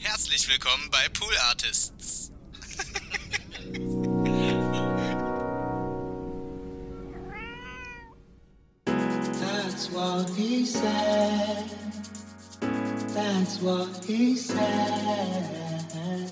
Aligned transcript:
Herzlich 0.00 0.48
willkommen 0.48 0.88
bei 0.92 1.08
Pool 1.08 1.36
Artists. 1.48 2.30
That's 8.84 9.90
what 9.90 10.30
he 10.36 10.64
said. 10.64 11.64
That's 13.12 13.60
what 13.60 14.04
he 14.06 14.36
said. 14.36 16.30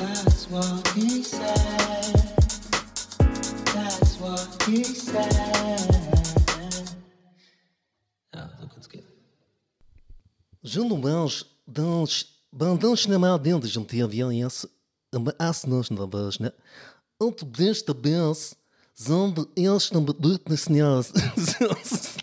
That's 0.00 0.50
what 0.50 0.88
he 0.96 1.22
said. 1.22 2.14
That's 3.72 4.18
what 4.18 4.62
he 4.66 4.82
said. 4.82 5.30
Ja, 8.34 8.50
so 8.60 8.66
kann's 8.66 8.88
gehen. 8.88 9.04
Gentlemen, 10.64 11.30
dans 11.66 12.35
bandan 12.56 12.96
chamar 12.96 13.38
dentro 13.38 13.68
de 13.68 13.78
um 13.78 13.84
TVS, 13.84 14.66
uma 15.14 15.34
asnos 15.38 15.90
na 15.90 16.06
vagina, 16.06 16.54
und 17.20 17.44
desta 17.44 17.92
vez, 17.92 18.56
zombe 18.98 19.46
eles 19.54 19.90
não 19.90 20.02
bedeuten 20.02 20.56
senhores. 20.56 21.12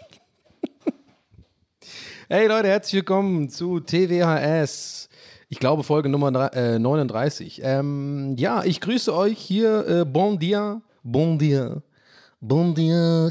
Hey 2.30 2.48
Leute, 2.48 2.67
herzlich 2.67 2.94
willkommen 2.95 3.48
zu 3.50 3.80
TWHS. 3.80 5.08
Ich 5.50 5.59
glaube 5.59 5.84
Folge 5.84 6.09
Nummer 6.09 6.31
drei- 6.31 6.48
äh, 6.76 6.80
39. 6.80 7.61
Ähm, 7.64 8.34
ja, 8.38 8.64
ich 8.64 8.80
grüße 8.81 9.14
euch 9.14 9.38
hier. 9.38 9.86
Äh, 9.88 10.06
bon 10.06 10.39
dia, 10.39 10.81
bon 11.04 11.38
dia, 11.38 11.84
Bom 12.42 12.73
dia, 12.73 13.30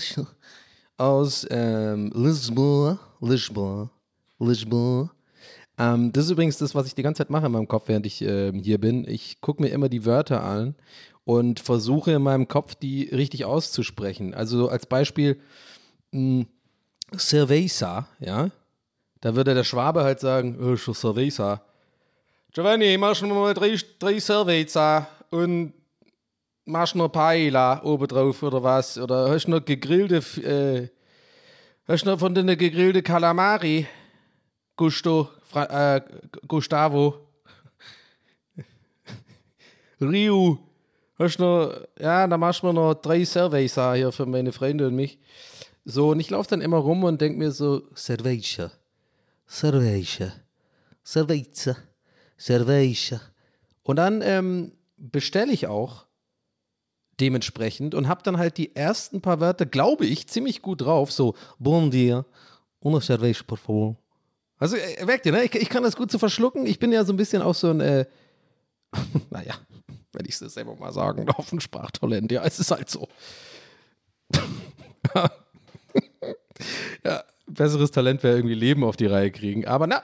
aus 0.98 1.45
ähm, 1.50 2.12
Lisboa, 2.14 2.98
Lisboa, 3.20 3.91
Lisboa. 4.39 5.11
Ähm, 5.83 6.12
das 6.12 6.27
ist 6.27 6.30
übrigens 6.30 6.58
das, 6.58 6.75
was 6.75 6.86
ich 6.86 6.94
die 6.94 7.02
ganze 7.02 7.19
Zeit 7.19 7.30
mache 7.30 7.47
in 7.47 7.52
meinem 7.52 7.66
Kopf, 7.66 7.88
während 7.88 8.06
ich 8.06 8.22
ähm, 8.22 8.61
hier 8.61 8.78
bin. 8.78 9.06
Ich 9.08 9.41
gucke 9.41 9.62
mir 9.62 9.69
immer 9.69 9.89
die 9.89 10.05
Wörter 10.05 10.44
an 10.44 10.77
und 11.24 11.58
versuche 11.58 12.12
in 12.12 12.23
meinem 12.23 12.46
Kopf 12.46 12.74
die 12.77 13.05
richtig 13.05 13.45
auszusprechen. 13.45 14.33
Also 14.34 14.68
als 14.68 14.86
Beispiel 14.86 15.40
mh, 16.12 16.46
Cerveza, 17.17 18.07
ja. 18.20 18.51
Da 19.20 19.34
würde 19.34 19.55
der 19.55 19.64
Schwabe 19.64 20.02
halt 20.05 20.20
sagen, 20.20 20.58
oh, 20.61 20.77
schon 20.77 20.95
Cerveza. 20.95 21.62
Giovanni, 22.52 22.96
mach 22.98 23.20
mal 23.23 23.55
drei, 23.55 23.77
drei 23.98 24.20
Cerveza 24.20 25.08
und 25.30 25.73
machst 26.64 26.95
noch 26.95 27.08
Paella 27.08 27.83
oben 27.83 28.07
drauf 28.07 28.42
oder 28.42 28.62
was? 28.62 28.98
Oder 28.98 29.30
hast 29.30 29.48
noch 29.48 29.64
gegrillte, 29.64 30.17
äh, 30.42 30.89
hast 31.89 32.05
noch 32.05 32.18
von 32.18 32.34
den 32.34 32.46
gegrillte 32.58 33.02
Calamari? 33.02 33.86
Gusto, 34.83 35.29
Fra 35.45 35.95
äh, 35.95 36.01
Gustavo, 36.48 37.29
Rio, 40.01 40.59
hast 41.17 41.39
noch, 41.39 41.73
ja, 42.01 42.27
da 42.27 42.37
machst 42.37 42.63
du 42.63 42.67
mir 42.67 42.73
noch 42.73 42.95
drei 42.95 43.25
Cerveza 43.25 43.95
hier 43.95 44.11
für 44.11 44.27
meine 44.27 44.51
Freunde 44.51 44.89
und 44.89 44.97
mich. 44.97 45.20
So, 45.85 46.11
und 46.11 46.19
ich 46.19 46.31
laufe 46.31 46.51
dann 46.51 46.61
immer 46.61 46.79
rum 46.79 47.05
und 47.05 47.20
denke 47.20 47.39
mir 47.39 47.53
so, 47.53 47.83
Cerveja, 47.95 48.73
cerveja, 49.48 50.33
cerveja, 51.05 51.77
cerveja. 52.37 53.20
und 53.85 53.97
dann 53.97 54.20
ähm, 54.20 54.73
bestelle 54.97 55.53
ich 55.53 55.69
auch 55.69 56.07
dementsprechend 57.20 57.95
und 57.95 58.09
habe 58.09 58.25
dann 58.25 58.37
halt 58.37 58.59
die 58.59 58.75
ersten 58.75 59.20
paar 59.20 59.39
Wörter, 59.39 59.64
glaube 59.64 60.07
ich, 60.07 60.27
ziemlich 60.27 60.61
gut 60.61 60.81
drauf. 60.81 61.13
So, 61.13 61.37
Bom 61.61 61.93
dia, 61.93 62.25
una 62.81 63.01
cerveja, 63.01 63.45
por 63.47 63.59
favor. 63.59 64.02
Also 64.62 64.77
merkt 65.05 65.27
ihr, 65.27 65.33
ne? 65.33 65.42
Ich, 65.42 65.52
ich 65.56 65.68
kann 65.68 65.83
das 65.83 65.96
gut 65.96 66.12
zu 66.12 66.20
verschlucken. 66.20 66.67
Ich 66.67 66.78
bin 66.78 66.92
ja 66.92 67.05
so 67.05 67.12
ein 67.12 67.17
bisschen 67.17 67.42
auch 67.42 67.56
so 67.56 67.70
ein, 67.70 67.80
äh, 67.80 68.05
naja, 69.30 69.55
wenn 70.12 70.24
ich 70.24 70.40
es 70.40 70.55
selber 70.55 70.77
mal 70.77 70.92
sagen 70.92 71.27
darf, 71.27 71.52
ein 71.52 71.58
Sprachtalent. 71.58 72.30
Ja, 72.30 72.45
es 72.45 72.61
ist 72.61 72.70
halt 72.70 72.89
so. 72.89 73.08
ja, 77.05 77.24
besseres 77.48 77.90
Talent 77.90 78.22
wäre 78.22 78.36
irgendwie 78.36 78.55
Leben 78.55 78.84
auf 78.84 78.96
die 78.96 79.06
Reihe 79.06 79.33
kriegen. 79.33 79.67
Aber 79.67 79.89
na, 79.89 80.01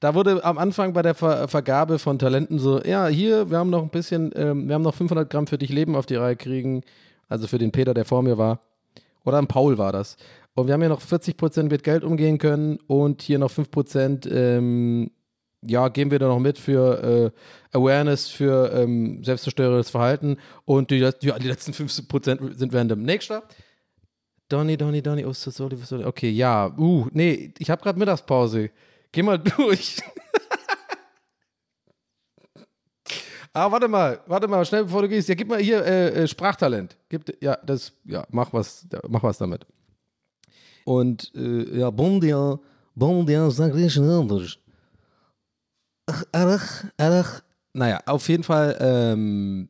da 0.00 0.16
wurde 0.16 0.44
am 0.44 0.58
Anfang 0.58 0.94
bei 0.94 1.02
der 1.02 1.14
Ver 1.14 1.46
Vergabe 1.46 2.00
von 2.00 2.18
Talenten 2.18 2.58
so, 2.58 2.82
ja, 2.82 3.06
hier, 3.06 3.50
wir 3.50 3.58
haben 3.58 3.70
noch 3.70 3.82
ein 3.82 3.90
bisschen, 3.90 4.32
ähm, 4.34 4.66
wir 4.66 4.74
haben 4.74 4.82
noch 4.82 4.96
500 4.96 5.30
Gramm 5.30 5.46
für 5.46 5.58
dich 5.58 5.70
Leben 5.70 5.94
auf 5.94 6.06
die 6.06 6.16
Reihe 6.16 6.34
kriegen. 6.34 6.82
Also 7.28 7.46
für 7.46 7.58
den 7.58 7.70
Peter, 7.70 7.94
der 7.94 8.04
vor 8.04 8.24
mir 8.24 8.36
war. 8.36 8.58
Oder 9.24 9.38
ein 9.38 9.46
Paul 9.46 9.78
war 9.78 9.92
das. 9.92 10.16
Und 10.54 10.66
wir 10.66 10.74
haben 10.74 10.80
hier 10.82 10.90
noch 10.90 11.00
40 11.00 11.36
Prozent 11.36 11.70
mit 11.70 11.82
Geld 11.82 12.04
umgehen 12.04 12.38
können 12.38 12.78
und 12.86 13.22
hier 13.22 13.38
noch 13.38 13.50
5 13.50 13.70
Prozent, 13.70 14.28
ähm, 14.30 15.10
ja, 15.62 15.88
geben 15.88 16.10
wir 16.10 16.18
da 16.18 16.28
noch 16.28 16.40
mit 16.40 16.58
für 16.58 17.32
äh, 17.72 17.76
Awareness, 17.76 18.28
für 18.28 18.72
ähm, 18.72 19.22
selbstzerstörendes 19.24 19.90
Verhalten. 19.90 20.36
Und 20.64 20.90
die, 20.90 20.98
ja, 20.98 21.12
die 21.12 21.48
letzten 21.48 21.72
5 21.72 22.08
Prozent 22.08 22.58
sind 22.58 22.74
random. 22.74 23.02
Nächster. 23.02 23.44
Donny, 24.48 24.76
Donny, 24.76 25.00
Donny, 25.00 25.24
oh, 25.24 25.32
so 25.32 25.50
sorry, 25.50 25.76
so 25.76 25.84
sorry. 25.84 26.04
Okay, 26.04 26.28
ja, 26.28 26.66
uh, 26.76 27.06
nee, 27.12 27.54
ich 27.58 27.70
habe 27.70 27.82
gerade 27.82 27.98
Mittagspause. 27.98 28.70
Geh 29.10 29.22
mal 29.22 29.38
durch. 29.56 30.02
Ah, 33.54 33.70
warte 33.70 33.86
mal, 33.86 34.18
warte 34.26 34.48
mal, 34.48 34.64
schnell 34.64 34.84
bevor 34.84 35.02
du 35.02 35.08
gehst. 35.08 35.28
Ja, 35.28 35.34
gib 35.34 35.48
mal 35.48 35.60
hier 35.60 35.84
äh, 35.84 36.22
äh, 36.22 36.26
Sprachtalent. 36.26 36.96
Gib, 37.10 37.36
ja, 37.42 37.56
das, 37.56 37.92
ja, 38.04 38.24
mach 38.30 38.50
was, 38.52 38.86
mach 39.08 39.22
was 39.22 39.36
damit. 39.36 39.66
Und 40.84 41.32
äh, 41.34 41.78
ja, 41.78 41.90
Bom 41.90 42.20
dia, 42.20 42.58
bom 42.94 43.26
dia, 43.26 43.50
sag 43.50 43.74
ich 43.76 43.98
anders. 43.98 44.58
Arach, 46.32 46.84
arach. 46.96 47.42
Naja, 47.74 48.00
auf 48.06 48.28
jeden 48.28 48.42
Fall, 48.42 48.76
ähm, 48.80 49.68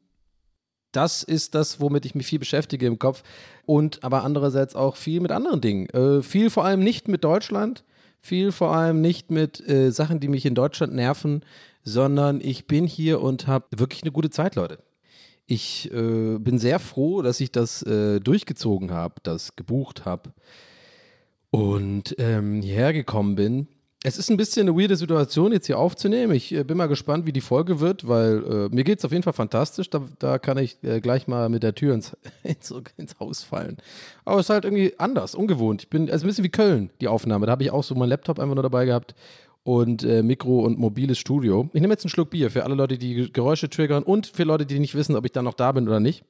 das 0.91 1.22
ist 1.22 1.55
das, 1.55 1.81
womit 1.81 2.05
ich 2.05 2.15
mich 2.15 2.27
viel 2.27 2.39
beschäftige 2.39 2.87
im 2.87 2.99
Kopf. 2.99 3.22
Und 3.65 4.03
aber 4.03 4.25
andererseits 4.25 4.75
auch 4.75 4.97
viel 4.97 5.21
mit 5.21 5.31
anderen 5.31 5.61
Dingen. 5.61 5.89
Äh, 5.91 6.22
viel 6.22 6.51
vor 6.51 6.65
allem 6.65 6.81
nicht 6.81 7.09
mit 7.09 7.22
Deutschland, 7.22 7.84
viel 8.21 8.51
vor 8.51 8.75
allem 8.75 9.01
nicht 9.01 9.31
mit 9.31 9.67
äh, 9.69 9.91
Sachen, 9.91 10.21
die 10.21 10.28
mich 10.28 10.47
in 10.47 10.54
Deutschland 10.54 10.95
nerven, 10.95 11.45
sondern 11.84 12.41
ich 12.41 12.66
bin 12.66 12.86
hier 12.86 13.21
und 13.21 13.47
habe 13.47 13.66
wirklich 13.77 14.03
eine 14.03 14.13
gute 14.13 14.31
Zeit, 14.31 14.57
Leute. 14.57 14.78
Ich 15.47 15.92
äh, 15.92 16.39
bin 16.39 16.59
sehr 16.59 16.78
froh, 16.78 17.22
dass 17.22 17.41
ich 17.41 17.53
das 17.53 17.83
äh, 17.83 18.21
durchgezogen 18.21 18.91
habe, 18.91 19.16
das 19.22 19.54
gebucht 19.54 20.04
habe 20.04 20.33
und 21.53 22.16
ähm, 22.19 22.63
hierher 22.63 22.93
gekommen 22.93 23.37
bin. 23.37 23.69
Es 24.04 24.19
ist 24.19 24.31
ein 24.31 24.37
bisschen 24.37 24.69
eine 24.69 24.77
weirde 24.77 24.97
Situation, 24.97 25.53
jetzt 25.53 25.66
hier 25.66 25.78
aufzunehmen. 25.78 26.34
Ich 26.34 26.53
äh, 26.53 26.65
bin 26.65 26.77
mal 26.77 26.89
gespannt, 26.89 27.27
wie 27.27 27.33
die 27.33 27.43
Folge 27.43 27.78
wird, 27.78 28.09
weil 28.09 28.43
äh, 28.43 28.75
mir 28.75 28.83
geht 28.83 28.99
es 28.99 29.04
auf 29.04 29.13
jeden 29.13 29.22
Fall 29.22 29.34
fantastisch. 29.34 29.91
Da, 29.91 30.03
da 30.19 30.39
kann 30.39 30.59
ich 30.59 30.83
äh, 30.83 31.01
gleich 31.01 31.28
mal 31.28 31.49
mit 31.51 31.63
der 31.63 31.75
Tür 31.75 31.95
ins, 31.95 32.16
ins, 32.43 32.75
ins 32.97 33.21
Haus 33.21 33.45
fallen. 33.45 33.77
Aber 34.25 34.41
es 34.41 34.47
ist 34.47 34.51
halt 34.51 34.65
irgendwie 34.65 34.95
anders, 34.99 35.34
ungewohnt. 35.34 35.83
Ich 35.83 35.91
bin, 35.91 36.09
ist 36.09 36.22
ein 36.22 36.27
bisschen 36.27 36.43
wie 36.43 36.49
Köln, 36.49 36.91
die 37.01 37.07
Aufnahme. 37.07 37.47
Da 37.47 37.53
habe 37.53 37.63
ich 37.63 37.71
auch 37.71 37.84
so 37.84 37.95
meinen 37.95 38.09
Laptop 38.09 38.41
einfach 38.41 38.55
nur 38.55 38.63
dabei 38.65 38.87
gehabt 38.87 39.15
und 39.63 40.03
äh, 40.05 40.22
Mikro 40.22 40.60
und 40.60 40.78
mobiles 40.78 41.19
Studio. 41.19 41.69
Ich 41.75 41.81
nehme 41.81 41.93
jetzt 41.93 42.05
einen 42.05 42.10
Schluck 42.10 42.31
Bier 42.31 42.51
für 42.51 42.65
alle 42.65 42.75
Leute, 42.75 42.98
die 42.98 43.31
Geräusche 43.31 43.69
triggern 43.69 44.03
und 44.03 44.27
für 44.27 44.45
Leute, 44.45 44.65
die 44.65 44.81
nicht 44.81 44.95
wissen, 44.95 45.15
ob 45.15 45.27
ich 45.27 45.33
dann 45.33 45.45
noch 45.45 45.55
da 45.55 45.71
bin 45.71 45.87
oder 45.87 46.01
nicht. 46.01 46.25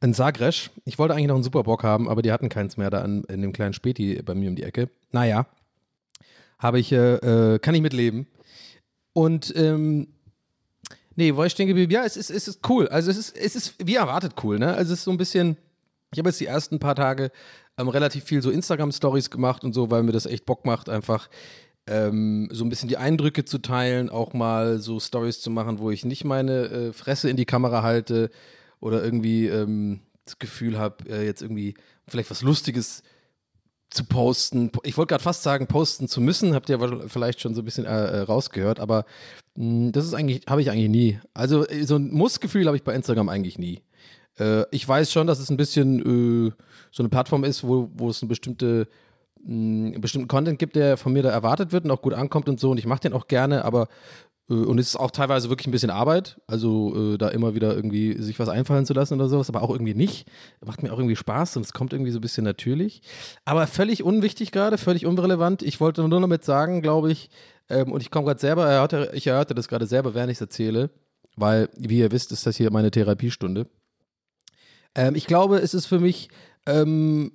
In 0.00 0.14
Sagres. 0.14 0.70
Ich 0.84 0.98
wollte 0.98 1.14
eigentlich 1.14 1.28
noch 1.28 1.34
einen 1.34 1.44
Superbock 1.44 1.84
haben, 1.84 2.08
aber 2.08 2.22
die 2.22 2.32
hatten 2.32 2.48
keins 2.48 2.76
mehr 2.76 2.90
da 2.90 3.02
an, 3.02 3.24
in 3.24 3.42
dem 3.42 3.52
kleinen 3.52 3.74
Späti 3.74 4.20
bei 4.22 4.34
mir 4.34 4.48
um 4.48 4.56
die 4.56 4.62
Ecke. 4.62 4.88
Naja, 5.12 5.46
habe 6.58 6.80
ich, 6.80 6.92
äh, 6.92 7.16
äh, 7.16 7.58
kann 7.58 7.74
ich 7.74 7.82
mitleben. 7.82 8.26
Und 9.12 9.52
ähm, 9.56 10.08
nee, 11.16 11.34
wo 11.34 11.44
ich 11.44 11.52
stehen 11.52 11.68
geblieben? 11.68 11.92
Ja, 11.92 12.04
es 12.04 12.16
ist, 12.16 12.30
es 12.30 12.48
ist 12.48 12.68
cool. 12.68 12.88
Also 12.88 13.10
es 13.10 13.18
ist, 13.18 13.36
es 13.36 13.56
ist 13.56 13.74
wie 13.84 13.96
erwartet 13.96 14.34
cool, 14.42 14.58
ne? 14.58 14.74
Also 14.74 14.92
es 14.92 15.00
ist 15.00 15.04
so 15.04 15.10
ein 15.10 15.18
bisschen, 15.18 15.56
ich 16.12 16.18
habe 16.18 16.28
jetzt 16.28 16.40
die 16.40 16.46
ersten 16.46 16.78
paar 16.78 16.94
Tage 16.94 17.30
ähm, 17.76 17.88
relativ 17.88 18.24
viel 18.24 18.42
so 18.42 18.50
Instagram-Stories 18.50 19.30
gemacht 19.30 19.64
und 19.64 19.74
so, 19.74 19.90
weil 19.90 20.02
mir 20.02 20.12
das 20.12 20.26
echt 20.26 20.46
Bock 20.46 20.64
macht, 20.64 20.88
einfach 20.88 21.28
ähm, 21.86 22.48
so 22.52 22.64
ein 22.64 22.70
bisschen 22.70 22.88
die 22.88 22.96
Eindrücke 22.96 23.44
zu 23.44 23.58
teilen, 23.58 24.08
auch 24.08 24.32
mal 24.32 24.78
so 24.78 25.00
Stories 25.00 25.40
zu 25.40 25.50
machen, 25.50 25.78
wo 25.78 25.90
ich 25.90 26.04
nicht 26.04 26.24
meine 26.24 26.64
äh, 26.64 26.92
Fresse 26.92 27.28
in 27.28 27.36
die 27.36 27.46
Kamera 27.46 27.82
halte 27.82 28.30
oder 28.80 29.04
irgendwie 29.04 29.46
ähm, 29.46 30.00
das 30.24 30.38
Gefühl 30.38 30.78
habe, 30.78 31.08
äh, 31.08 31.24
jetzt 31.24 31.42
irgendwie 31.42 31.74
vielleicht 32.08 32.30
was 32.30 32.42
Lustiges 32.42 33.02
zu 33.90 34.04
posten. 34.04 34.70
Ich 34.84 34.96
wollte 34.96 35.10
gerade 35.10 35.22
fast 35.22 35.42
sagen, 35.42 35.66
posten 35.66 36.08
zu 36.08 36.20
müssen, 36.20 36.54
habt 36.54 36.68
ihr 36.68 36.78
vielleicht 37.08 37.40
schon 37.40 37.54
so 37.54 37.62
ein 37.62 37.64
bisschen 37.64 37.84
äh, 37.84 37.88
äh 37.88 38.20
rausgehört, 38.20 38.78
aber 38.80 39.04
mh, 39.56 39.64
hm, 39.64 39.92
das 39.92 40.04
ist 40.04 40.14
eigentlich, 40.14 40.42
habe 40.48 40.62
ich 40.62 40.70
eigentlich 40.70 40.88
nie. 40.88 41.18
Also 41.34 41.66
äh, 41.66 41.84
so 41.84 41.96
ein 41.96 42.12
Muss-Gefühl 42.12 42.66
habe 42.66 42.76
ich 42.76 42.84
bei 42.84 42.94
Instagram 42.94 43.28
eigentlich 43.28 43.58
nie. 43.58 43.82
Äh, 44.38 44.64
ich 44.70 44.86
weiß 44.86 45.10
schon, 45.10 45.26
dass 45.26 45.40
es 45.40 45.50
ein 45.50 45.56
bisschen 45.56 46.48
äh, 46.48 46.52
so 46.92 47.02
eine 47.02 47.08
Plattform 47.08 47.44
ist, 47.44 47.64
wo, 47.64 47.90
wo 47.94 48.10
es 48.10 48.22
eine 48.22 48.28
bestimmte 48.28 48.88
einen 49.46 50.00
bestimmten 50.00 50.28
Content 50.28 50.58
gibt, 50.58 50.76
der 50.76 50.98
von 50.98 51.14
mir 51.14 51.22
da 51.22 51.30
erwartet 51.30 51.72
wird 51.72 51.84
und 51.84 51.90
auch 51.90 52.02
gut 52.02 52.12
ankommt 52.12 52.48
und 52.48 52.60
so. 52.60 52.70
Und 52.70 52.78
ich 52.78 52.86
mache 52.86 53.00
den 53.00 53.14
auch 53.14 53.26
gerne, 53.26 53.64
aber 53.64 53.88
und 54.54 54.78
es 54.78 54.88
ist 54.88 54.96
auch 54.96 55.10
teilweise 55.10 55.48
wirklich 55.48 55.68
ein 55.68 55.70
bisschen 55.70 55.90
Arbeit, 55.90 56.40
also 56.46 57.14
äh, 57.14 57.18
da 57.18 57.28
immer 57.28 57.54
wieder 57.54 57.74
irgendwie 57.74 58.20
sich 58.20 58.38
was 58.38 58.48
einfallen 58.48 58.86
zu 58.86 58.92
lassen 58.92 59.14
oder 59.14 59.28
sowas, 59.28 59.48
aber 59.48 59.62
auch 59.62 59.70
irgendwie 59.70 59.94
nicht. 59.94 60.26
Macht 60.64 60.82
mir 60.82 60.92
auch 60.92 60.98
irgendwie 60.98 61.16
Spaß 61.16 61.56
und 61.56 61.64
es 61.64 61.72
kommt 61.72 61.92
irgendwie 61.92 62.10
so 62.10 62.18
ein 62.18 62.22
bisschen 62.22 62.44
natürlich. 62.44 63.02
Aber 63.44 63.66
völlig 63.66 64.02
unwichtig 64.02 64.52
gerade, 64.52 64.78
völlig 64.78 65.06
unrelevant. 65.06 65.62
Ich 65.62 65.80
wollte 65.80 66.06
nur 66.06 66.20
damit 66.20 66.44
sagen, 66.44 66.82
glaube 66.82 67.12
ich, 67.12 67.30
ähm, 67.68 67.92
und 67.92 68.02
ich 68.02 68.10
komme 68.10 68.26
gerade 68.26 68.40
selber, 68.40 68.66
erhörte, 68.66 69.10
ich 69.14 69.26
erhörte 69.26 69.54
das 69.54 69.68
gerade 69.68 69.86
selber, 69.86 70.14
während 70.14 70.30
ich 70.30 70.38
es 70.38 70.42
erzähle, 70.42 70.90
weil, 71.36 71.68
wie 71.76 71.98
ihr 71.98 72.10
wisst, 72.10 72.32
ist 72.32 72.46
das 72.46 72.56
hier 72.56 72.72
meine 72.72 72.90
Therapiestunde. 72.90 73.68
Ähm, 74.94 75.14
ich 75.14 75.26
glaube, 75.26 75.58
es 75.58 75.74
ist 75.74 75.86
für 75.86 76.00
mich 76.00 76.28
ähm, 76.66 77.32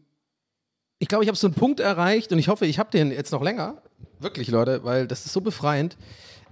ich 1.00 1.08
glaube, 1.08 1.24
ich 1.24 1.28
habe 1.28 1.38
so 1.38 1.48
einen 1.48 1.56
Punkt 1.56 1.80
erreicht 1.80 2.32
und 2.32 2.40
ich 2.40 2.48
hoffe, 2.48 2.66
ich 2.66 2.80
habe 2.80 2.92
den 2.92 3.12
jetzt 3.12 3.32
noch 3.32 3.42
länger. 3.42 3.82
Wirklich, 4.20 4.48
Leute, 4.48 4.84
weil 4.84 5.08
das 5.08 5.26
ist 5.26 5.34
so 5.34 5.42
befreiend, 5.42 5.98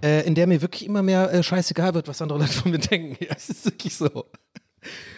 äh, 0.04 0.26
in 0.26 0.34
der 0.34 0.46
mir 0.46 0.60
wirklich 0.60 0.84
immer 0.84 1.02
mehr 1.02 1.32
äh, 1.32 1.42
scheißegal 1.42 1.94
wird, 1.94 2.06
was 2.06 2.20
andere 2.20 2.38
Leute 2.38 2.52
von 2.52 2.70
mir 2.70 2.78
denken. 2.78 3.16
Ja, 3.24 3.34
es 3.36 3.48
ist 3.48 3.64
wirklich 3.64 3.96
so. 3.96 4.26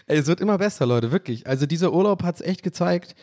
Ey, 0.06 0.18
es 0.18 0.26
wird 0.26 0.40
immer 0.40 0.58
besser, 0.58 0.86
Leute, 0.86 1.10
wirklich. 1.10 1.46
Also 1.46 1.66
dieser 1.66 1.92
Urlaub 1.92 2.22
hat 2.22 2.36
es 2.36 2.40
echt 2.40 2.62
gezeigt, 2.62 3.16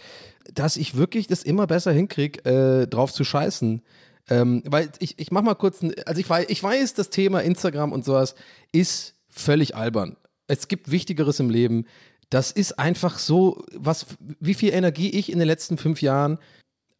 dass 0.54 0.76
ich 0.76 0.98
wirklich 0.98 1.28
das 1.28 1.44
immer 1.44 1.66
besser 1.66 1.94
hinkriege, 1.94 2.44
äh, 2.44 2.88
drauf 2.88 3.14
zu 3.14 3.24
scheißen. 3.24 3.82
Ähm, 4.30 4.64
weil 4.66 4.90
ich, 5.00 5.18
ich 5.20 5.32
mach 5.32 5.42
mal 5.42 5.56
kurz, 5.56 5.80
also 6.06 6.20
ich 6.20 6.30
weiß, 6.30 6.48
ich 6.50 6.62
weiß, 6.62 6.96
das 6.96 7.10
Thema 7.10 7.42
Instagram 7.42 7.94
und 7.94 8.04
sowas 8.04 8.36
ist 8.74 9.16
völlig 9.30 9.76
albern. 9.76 10.18
Es 10.48 10.68
gibt 10.68 10.92
Wichtigeres 10.92 11.40
im 11.40 11.50
Leben 11.50 11.86
das 12.34 12.52
ist 12.52 12.80
einfach 12.80 13.20
so, 13.20 13.64
was, 13.74 14.08
wie 14.40 14.56
viel 14.56 14.74
Energie 14.74 15.12
ich 15.12 15.32
in 15.32 15.38
den 15.38 15.48
letzten 15.48 15.78
fünf 15.78 16.02
Jahren 16.02 16.40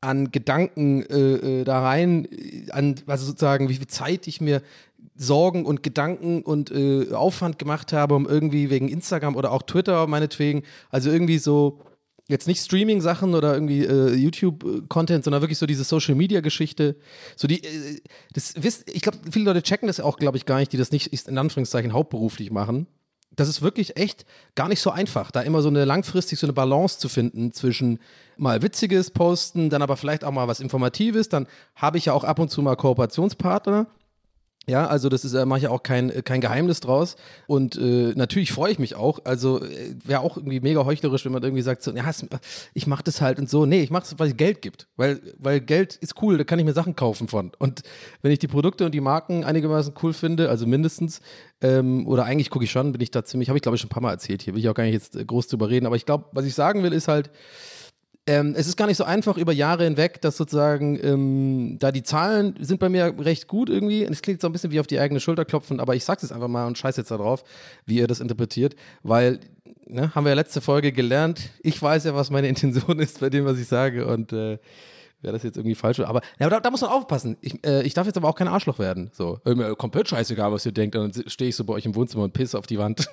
an 0.04 0.32
Gedanken 0.32 1.04
äh, 1.04 1.62
äh, 1.62 1.64
da 1.64 1.82
rein, 1.82 2.28
an, 2.72 2.96
also 3.08 3.26
sozusagen, 3.26 3.70
wie 3.70 3.76
viel 3.76 3.88
Zeit 3.88 4.28
ich 4.28 4.42
mir 4.42 4.62
Sorgen 5.16 5.66
und 5.66 5.84
Gedanken 5.84 6.42
und 6.42 6.72
äh, 6.72 7.12
Aufwand 7.14 7.60
gemacht 7.60 7.94
habe, 7.94 8.16
um 8.16 8.28
irgendwie 8.28 8.70
wegen 8.70 8.90
Instagram 8.90 9.36
oder 9.36 9.52
auch 9.52 9.62
Twitter 9.64 10.06
meinetwegen, 10.08 10.64
also 10.90 11.12
irgendwie 11.12 11.38
so, 11.38 11.80
jetzt 12.28 12.48
nicht 12.48 12.64
Streaming-Sachen 12.64 13.36
oder 13.36 13.54
irgendwie 13.54 13.86
äh, 13.86 14.14
YouTube-Content, 14.14 15.24
sondern 15.24 15.42
wirklich 15.42 15.60
so 15.60 15.66
diese 15.66 15.84
Social-Media-Geschichte. 15.84 16.96
So 17.36 17.48
die, 17.48 17.64
äh, 17.64 18.02
das 18.34 18.56
wisst, 18.58 18.90
ich 18.90 19.02
glaube, 19.02 19.20
viele 19.32 19.46
Leute 19.46 19.62
checken 19.62 19.88
das 19.88 20.00
auch, 20.00 20.18
glaube 20.18 20.38
ich, 20.38 20.46
gar 20.46 20.58
nicht, 20.58 20.74
die 20.74 20.78
das 20.78 20.92
nicht 20.92 21.14
in 21.28 21.38
Anführungszeichen 21.38 21.94
hauptberuflich 21.94 22.52
machen 22.52 22.88
das 23.36 23.48
ist 23.48 23.62
wirklich 23.62 23.98
echt 23.98 24.26
gar 24.56 24.68
nicht 24.68 24.82
so 24.82 24.92
einfach, 24.92 25.32
da 25.32 25.42
immer 25.42 25.62
so 25.62 25.70
eine 25.70 25.86
langfristig 25.86 26.40
so 26.40 26.46
eine 26.46 26.54
Balance 26.54 27.00
zu 27.00 27.10
finden 27.10 27.52
zwischen 27.52 28.00
mal 28.38 28.62
witziges 28.62 29.12
Posten, 29.12 29.70
dann 29.70 29.82
aber 29.82 29.98
vielleicht 29.98 30.24
auch 30.24 30.32
mal 30.32 30.48
was 30.48 30.60
Informatives. 30.60 31.30
Dann 31.30 31.48
habe 31.76 31.98
ich 31.98 32.06
ja 32.06 32.14
auch 32.14 32.24
ab 32.24 32.40
und 32.40 32.50
zu 32.50 32.62
mal 32.62 32.76
Kooperationspartner, 32.76 33.88
ja, 34.66 34.88
also 34.88 35.10
das 35.10 35.26
ist, 35.26 35.36
da 35.36 35.46
mache 35.46 35.60
ich 35.60 35.68
auch 35.68 35.84
kein, 35.84 36.24
kein 36.24 36.40
Geheimnis 36.40 36.80
draus. 36.80 37.18
Und 37.48 37.76
äh, 37.76 38.14
natürlich 38.16 38.54
freue 38.54 38.72
ich 38.72 38.80
mich 38.80 38.96
auch. 38.96 39.20
Also 39.26 39.62
äh, 39.62 39.96
wäre 40.06 40.22
auch 40.22 40.38
irgendwie 40.38 40.62
mega 40.62 40.86
heuchlerisch, 40.86 41.26
wenn 41.26 41.34
man 41.34 41.44
irgendwie 41.44 41.62
sagt, 41.62 41.84
so, 41.84 41.92
ja, 41.92 42.10
ich 42.74 42.88
mache 42.88 43.04
das 43.04 43.20
halt 43.20 43.40
und 43.40 43.50
so. 43.50 43.66
Nee, 43.66 43.82
ich 43.82 43.92
mache 43.92 44.04
es, 44.04 44.18
weil 44.18 44.30
es 44.30 44.38
Geld 44.38 44.62
gibt. 44.62 44.88
Weil, 44.96 45.20
weil 45.38 45.60
Geld 45.60 45.98
ist 45.98 46.22
cool, 46.22 46.38
da 46.38 46.46
kann 46.46 46.60
ich 46.60 46.66
mir 46.66 46.74
Sachen 46.74 46.96
kaufen 46.96 47.28
von. 47.28 47.52
Und 47.60 47.82
wenn 48.22 48.32
ich 48.32 48.40
die 48.40 48.48
Produkte 48.48 48.86
und 48.86 48.94
die 48.94 49.02
Marken 49.02 49.44
einigermaßen 49.44 49.94
cool 50.02 50.14
finde, 50.14 50.50
also 50.50 50.66
mindestens, 50.66 51.20
ähm, 51.62 52.08
oder 52.08 52.24
eigentlich 52.24 52.50
gucke 52.50 52.64
ich 52.64 52.72
schon, 52.72 52.94
bin 52.94 53.02
ich 53.02 53.12
da 53.12 53.26
ziemlich, 53.26 53.50
habe 53.50 53.58
ich 53.58 53.64
glaube 53.64 53.76
ich 53.76 53.82
schon 53.82 53.90
ein 53.90 53.94
paar 53.94 54.02
Mal 54.02 54.12
erzählt 54.12 54.44
hier, 54.44 54.54
will 54.54 54.62
ich 54.62 54.70
auch 54.70 54.76
gar 54.76 54.86
nicht 54.86 54.94
jetzt 54.94 55.18
äh, 55.18 55.26
groß 55.26 55.48
drüber 55.48 55.70
reden. 55.70 55.86
Aber 55.86 55.98
ich 55.98 56.06
glaube, 56.06 56.26
was 56.32 56.46
ich 56.46 56.54
sagen 56.54 56.84
will, 56.84 56.94
ist 56.94 57.10
halt, 57.10 57.32
ähm, 58.26 58.54
es 58.56 58.68
ist 58.68 58.78
gar 58.78 58.88
nicht 58.88 58.98
so 58.98 59.04
einfach 59.04 59.38
über 59.38 59.52
Jahre 59.52 59.84
hinweg, 59.84 60.22
dass 60.22 60.38
sozusagen 60.38 60.98
ähm, 61.04 61.78
da 61.80 61.92
die 61.92 62.04
Zahlen 62.04 62.56
sind 62.60 62.80
bei 62.80 62.88
mir 62.88 63.14
recht 63.20 63.48
gut 63.48 63.70
irgendwie. 63.70 64.06
Und 64.06 64.14
es 64.14 64.22
klingt 64.22 64.40
so 64.40 64.48
ein 64.48 64.54
bisschen 64.54 64.72
wie 64.72 64.80
auf 64.80 64.88
die 64.88 65.00
eigene 65.00 65.20
Schulter 65.20 65.44
klopfen, 65.44 65.80
aber 65.80 65.96
ich 65.96 66.06
sag's 66.06 66.22
jetzt 66.22 66.32
einfach 66.32 66.48
mal 66.48 66.66
und 66.66 66.78
scheiß 66.78 66.96
jetzt 66.98 67.12
da 67.12 67.18
drauf, 67.18 67.44
wie 67.86 67.98
ihr 67.98 68.08
das 68.08 68.22
interpretiert, 68.22 68.76
weil 69.04 69.40
ne, 69.86 70.16
haben 70.16 70.24
wir 70.24 70.30
ja 70.30 70.36
letzte 70.36 70.62
Folge 70.62 70.94
gelernt. 70.94 71.50
Ich 71.62 71.82
weiß 71.82 72.06
ja, 72.06 72.16
was 72.16 72.30
meine 72.30 72.48
Intention 72.54 73.00
ist 73.00 73.20
bei 73.20 73.30
dem, 73.30 73.46
was 73.46 73.58
ich 73.58 73.68
sage 73.68 74.08
und 74.08 74.32
äh, 74.32 74.58
wäre 75.22 75.34
das 75.34 75.44
jetzt 75.44 75.58
irgendwie 75.58 75.76
falsch. 75.76 76.00
Aber, 76.00 76.22
ja, 76.40 76.46
aber 76.46 76.56
da, 76.56 76.60
da, 76.62 76.72
muss 76.72 76.82
man 76.82 76.92
aufpassen. 76.92 77.38
Ich, 77.42 77.66
äh, 77.66 77.84
ich 77.84 77.94
darf 77.94 78.08
jetzt 78.08 78.18
aber 78.18 78.30
auch 78.30 78.36
kein 78.36 78.48
Arschloch 78.48 78.80
werden. 78.80 79.10
So, 79.14 79.40
äh, 79.46 79.54
mir 79.54 79.76
komplett 79.76 80.08
scheißegal, 80.08 80.52
was 80.52 80.66
ihr 80.66 80.72
denkt. 80.72 80.96
Und 80.96 81.16
dann 81.16 81.30
stehe 81.30 81.50
ich 81.50 81.56
so 81.56 81.64
bei 81.66 81.74
euch 81.74 81.86
im 81.86 81.96
Wohnzimmer 81.96 82.24
und 82.24 82.34
pisse 82.34 82.58
auf 82.58 82.68
die 82.68 82.78
Wand. 82.78 83.08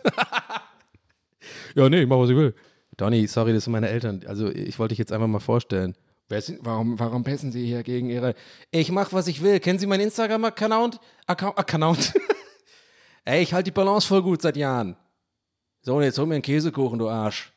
ja, 1.75 1.89
nee, 1.89 2.03
ich 2.03 2.09
mach, 2.09 2.19
was 2.19 2.31
ich 2.31 2.37
will. 2.37 2.55
Donny, 3.00 3.26
sorry, 3.26 3.55
das 3.55 3.64
sind 3.64 3.73
meine 3.73 3.88
Eltern. 3.88 4.23
Also 4.26 4.50
ich 4.50 4.79
wollte 4.79 4.93
dich 4.93 4.99
jetzt 4.99 5.12
einfach 5.12 5.26
mal 5.26 5.41
vorstellen. 5.41 5.97
Warum, 6.61 7.00
warum 7.00 7.25
pessen 7.25 7.50
Sie 7.50 7.67
hier 7.67 7.82
gegen 7.82 8.11
Ihre... 8.11 8.35
Ich 8.70 8.93
mach, 8.93 9.12
was 9.12 9.26
ich 9.26 9.43
will. 9.43 9.58
Kennen 9.58 9.79
Sie 9.79 9.87
meinen 9.87 10.02
Instagram-Account? 10.02 11.00
Account? 11.26 11.58
Account? 11.58 12.12
Ey, 13.25 13.43
ich 13.43 13.55
halte 13.55 13.70
die 13.70 13.75
Balance 13.75 14.06
voll 14.06 14.23
gut 14.23 14.43
seit 14.43 14.56
Jahren. 14.56 14.97
So, 15.82 15.97
und 15.97 16.02
jetzt 16.02 16.19
hol 16.19 16.26
mir 16.26 16.35
einen 16.35 16.43
Käsekuchen, 16.43 16.99
du 16.99 17.08
Arsch. 17.08 17.52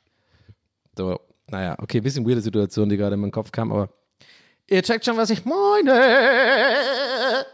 So, 0.98 1.20
naja, 1.50 1.76
okay, 1.80 2.00
bisschen 2.00 2.26
weirde 2.26 2.42
Situation, 2.42 2.88
die 2.88 2.96
gerade 2.96 3.16
in 3.16 3.20
meinen 3.20 3.32
Kopf 3.32 3.52
kam, 3.52 3.72
aber 3.72 3.90
ihr 4.68 4.82
checkt 4.82 5.06
schon, 5.06 5.18
was 5.18 5.30
ich 5.30 5.44
meine 5.44 7.46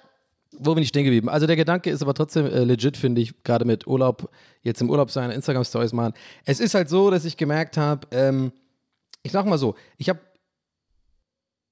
wo 0.58 0.74
bin 0.74 0.84
ich 0.84 0.90
stehen 0.90 1.04
geblieben? 1.04 1.30
Also 1.30 1.48
der 1.48 1.56
Gedanke 1.56 1.90
ist 1.90 2.02
aber 2.02 2.14
trotzdem 2.14 2.46
äh, 2.46 2.64
legit, 2.64 2.98
finde 2.98 3.22
ich, 3.22 3.44
gerade 3.44 3.66
mit 3.66 3.88
Urlaub, 3.88 4.30
jetzt 4.62 4.82
im 4.82 4.90
Urlaub 4.90 5.12
seine 5.12 5.34
Instagram-Stories 5.34 5.94
machen. 5.94 6.14
Es 6.46 6.60
ist 6.60 6.74
halt 6.74 6.90
so, 6.90 7.12
dass 7.12 7.26
ich 7.26 7.38
gemerkt 7.38 7.78
habe, 7.78 8.08
ähm, 8.12 8.52
ich 9.24 9.32
sag 9.32 9.46
mal 9.46 9.58
so, 9.58 9.76
ich 9.98 10.10
habe 10.10 10.20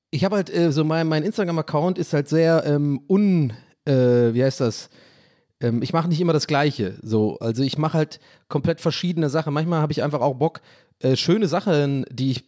ich 0.09 0.23
habe 0.23 0.37
halt 0.37 0.53
äh, 0.53 0.71
so 0.71 0.83
mein, 0.83 1.07
mein 1.07 1.23
Instagram-Account 1.23 1.97
ist 1.97 2.13
halt 2.13 2.29
sehr 2.29 2.63
ähm, 2.65 3.01
un, 3.09 3.51
äh, 3.85 4.33
wie 4.33 4.43
heißt 4.43 4.61
das? 4.61 4.89
Ähm, 5.59 5.81
ich 5.81 5.91
mache 5.91 6.07
nicht 6.07 6.21
immer 6.21 6.33
das 6.33 6.47
Gleiche. 6.47 6.97
So, 7.01 7.37
also 7.39 7.63
ich 7.63 7.77
mache 7.77 7.97
halt 7.97 8.19
komplett 8.47 8.79
verschiedene 8.79 9.29
Sachen. 9.29 9.53
Manchmal 9.53 9.81
habe 9.81 9.91
ich 9.91 10.03
einfach 10.03 10.21
auch 10.21 10.35
Bock, 10.35 10.61
äh, 10.99 11.15
schöne 11.15 11.47
Sachen, 11.47 12.05
die 12.09 12.31
ich 12.31 12.45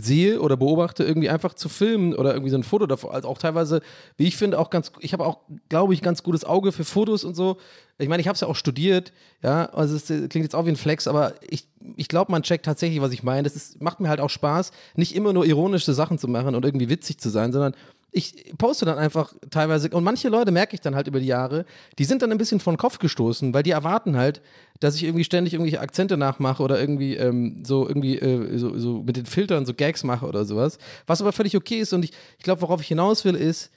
sehe 0.00 0.40
oder 0.40 0.56
beobachte, 0.56 1.04
irgendwie 1.04 1.28
einfach 1.28 1.54
zu 1.54 1.68
filmen 1.68 2.14
oder 2.14 2.32
irgendwie 2.32 2.50
so 2.50 2.56
ein 2.56 2.62
Foto 2.62 2.86
davor. 2.86 3.14
Also 3.14 3.28
auch 3.28 3.38
teilweise, 3.38 3.80
wie 4.16 4.26
ich 4.26 4.36
finde, 4.36 4.58
auch 4.58 4.70
ganz, 4.70 4.92
ich 5.00 5.12
habe 5.12 5.24
auch, 5.24 5.40
glaube 5.68 5.94
ich, 5.94 6.02
ganz 6.02 6.22
gutes 6.22 6.44
Auge 6.44 6.72
für 6.72 6.84
Fotos 6.84 7.24
und 7.24 7.34
so. 7.34 7.56
Ich 7.98 8.08
meine, 8.08 8.20
ich 8.20 8.28
habe 8.28 8.34
es 8.34 8.40
ja 8.42 8.48
auch 8.48 8.56
studiert, 8.56 9.12
ja, 9.42 9.66
also 9.66 9.96
es 9.96 10.06
klingt 10.06 10.34
jetzt 10.34 10.54
auch 10.54 10.66
wie 10.66 10.70
ein 10.70 10.76
Flex, 10.76 11.06
aber 11.06 11.34
ich, 11.48 11.66
ich 11.96 12.08
glaube, 12.08 12.30
man 12.30 12.42
checkt 12.42 12.66
tatsächlich, 12.66 13.00
was 13.00 13.12
ich 13.12 13.22
meine. 13.22 13.44
Das 13.44 13.56
ist, 13.56 13.80
macht 13.80 14.00
mir 14.00 14.08
halt 14.08 14.20
auch 14.20 14.30
Spaß, 14.30 14.70
nicht 14.96 15.14
immer 15.14 15.32
nur 15.32 15.46
ironische 15.46 15.94
Sachen 15.94 16.18
zu 16.18 16.28
machen 16.28 16.54
und 16.54 16.64
irgendwie 16.64 16.88
witzig 16.90 17.18
zu 17.18 17.30
sein, 17.30 17.52
sondern 17.52 17.74
ich 18.12 18.52
poste 18.56 18.86
dann 18.86 18.98
einfach 18.98 19.34
teilweise, 19.50 19.90
und 19.90 20.04
manche 20.04 20.28
Leute 20.28 20.50
merke 20.50 20.74
ich 20.74 20.80
dann 20.80 20.94
halt 20.94 21.06
über 21.06 21.20
die 21.20 21.26
Jahre, 21.26 21.66
die 21.98 22.04
sind 22.04 22.22
dann 22.22 22.32
ein 22.32 22.38
bisschen 22.38 22.60
von 22.60 22.76
Kopf 22.76 22.98
gestoßen, 22.98 23.52
weil 23.52 23.62
die 23.62 23.72
erwarten 23.72 24.16
halt, 24.16 24.40
dass 24.80 24.96
ich 24.96 25.04
irgendwie 25.04 25.24
ständig 25.24 25.52
irgendwelche 25.54 25.80
Akzente 25.80 26.16
nachmache 26.16 26.62
oder 26.62 26.80
irgendwie 26.80 27.16
ähm, 27.16 27.62
so 27.64 27.86
irgendwie 27.86 28.18
äh, 28.18 28.58
so, 28.58 28.78
so 28.78 29.02
mit 29.02 29.16
den 29.16 29.26
Filtern 29.26 29.66
so 29.66 29.74
Gags 29.74 30.02
mache 30.04 30.26
oder 30.26 30.44
sowas. 30.44 30.78
Was 31.06 31.20
aber 31.20 31.32
völlig 31.32 31.56
okay 31.56 31.80
ist 31.80 31.92
und 31.92 32.04
ich, 32.04 32.12
ich 32.38 32.44
glaube, 32.44 32.62
worauf 32.62 32.80
ich 32.80 32.88
hinaus 32.88 33.24
will, 33.24 33.34
ist, 33.34 33.70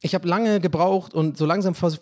ich 0.00 0.14
habe 0.14 0.26
lange 0.26 0.60
gebraucht 0.60 1.14
und 1.14 1.36
so 1.36 1.46
langsam 1.46 1.74
vers 1.74 2.00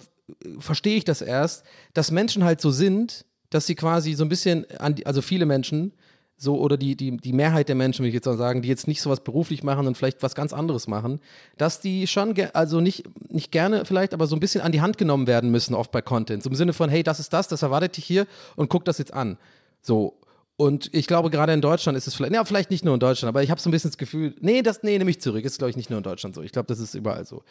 verstehe 0.60 0.96
ich 0.96 1.04
das 1.04 1.22
erst, 1.22 1.64
dass 1.92 2.12
Menschen 2.12 2.44
halt 2.44 2.60
so 2.60 2.70
sind, 2.70 3.24
dass 3.50 3.66
sie 3.66 3.74
quasi 3.74 4.14
so 4.14 4.24
ein 4.24 4.28
bisschen, 4.28 4.64
die, 4.90 5.04
also 5.04 5.22
viele 5.22 5.44
Menschen, 5.44 5.92
so 6.40 6.58
oder 6.58 6.78
die, 6.78 6.96
die, 6.96 7.18
die 7.18 7.34
Mehrheit 7.34 7.68
der 7.68 7.74
Menschen, 7.74 8.02
will 8.02 8.08
ich 8.08 8.14
jetzt 8.14 8.24
sagen, 8.24 8.62
die 8.62 8.68
jetzt 8.68 8.88
nicht 8.88 9.02
sowas 9.02 9.20
beruflich 9.20 9.62
machen 9.62 9.86
und 9.86 9.96
vielleicht 9.96 10.22
was 10.22 10.34
ganz 10.34 10.54
anderes 10.54 10.88
machen, 10.88 11.20
dass 11.58 11.80
die 11.80 12.06
schon, 12.06 12.34
also 12.54 12.80
nicht, 12.80 13.04
nicht 13.30 13.52
gerne 13.52 13.84
vielleicht, 13.84 14.14
aber 14.14 14.26
so 14.26 14.36
ein 14.36 14.40
bisschen 14.40 14.62
an 14.62 14.72
die 14.72 14.80
Hand 14.80 14.96
genommen 14.96 15.26
werden 15.26 15.50
müssen, 15.50 15.74
oft 15.74 15.92
bei 15.92 16.00
Content. 16.00 16.42
So 16.42 16.48
im 16.48 16.56
Sinne 16.56 16.72
von, 16.72 16.88
hey, 16.88 17.02
das 17.02 17.20
ist 17.20 17.34
das, 17.34 17.46
das 17.48 17.60
erwartet 17.60 17.98
dich 17.98 18.06
hier 18.06 18.26
und 18.56 18.70
guck 18.70 18.86
das 18.86 18.96
jetzt 18.96 19.12
an. 19.12 19.36
So. 19.82 20.16
Und 20.56 20.88
ich 20.94 21.06
glaube, 21.06 21.28
gerade 21.28 21.52
in 21.52 21.60
Deutschland 21.60 21.96
ist 21.98 22.06
es 22.06 22.14
vielleicht, 22.14 22.32
ja, 22.32 22.44
vielleicht 22.44 22.70
nicht 22.70 22.86
nur 22.86 22.94
in 22.94 23.00
Deutschland, 23.00 23.28
aber 23.28 23.42
ich 23.42 23.50
habe 23.50 23.60
so 23.60 23.68
ein 23.68 23.72
bisschen 23.72 23.90
das 23.90 23.98
Gefühl, 23.98 24.34
nee, 24.40 24.62
das, 24.62 24.82
nee, 24.82 24.96
nehme 24.96 25.10
ich 25.10 25.20
zurück. 25.20 25.44
Ist, 25.44 25.58
glaube 25.58 25.70
ich, 25.70 25.76
nicht 25.76 25.90
nur 25.90 25.98
in 25.98 26.02
Deutschland 26.02 26.34
so. 26.34 26.42
Ich 26.42 26.52
glaube, 26.52 26.66
das 26.68 26.78
ist 26.80 26.94
überall 26.94 27.26
so. 27.26 27.42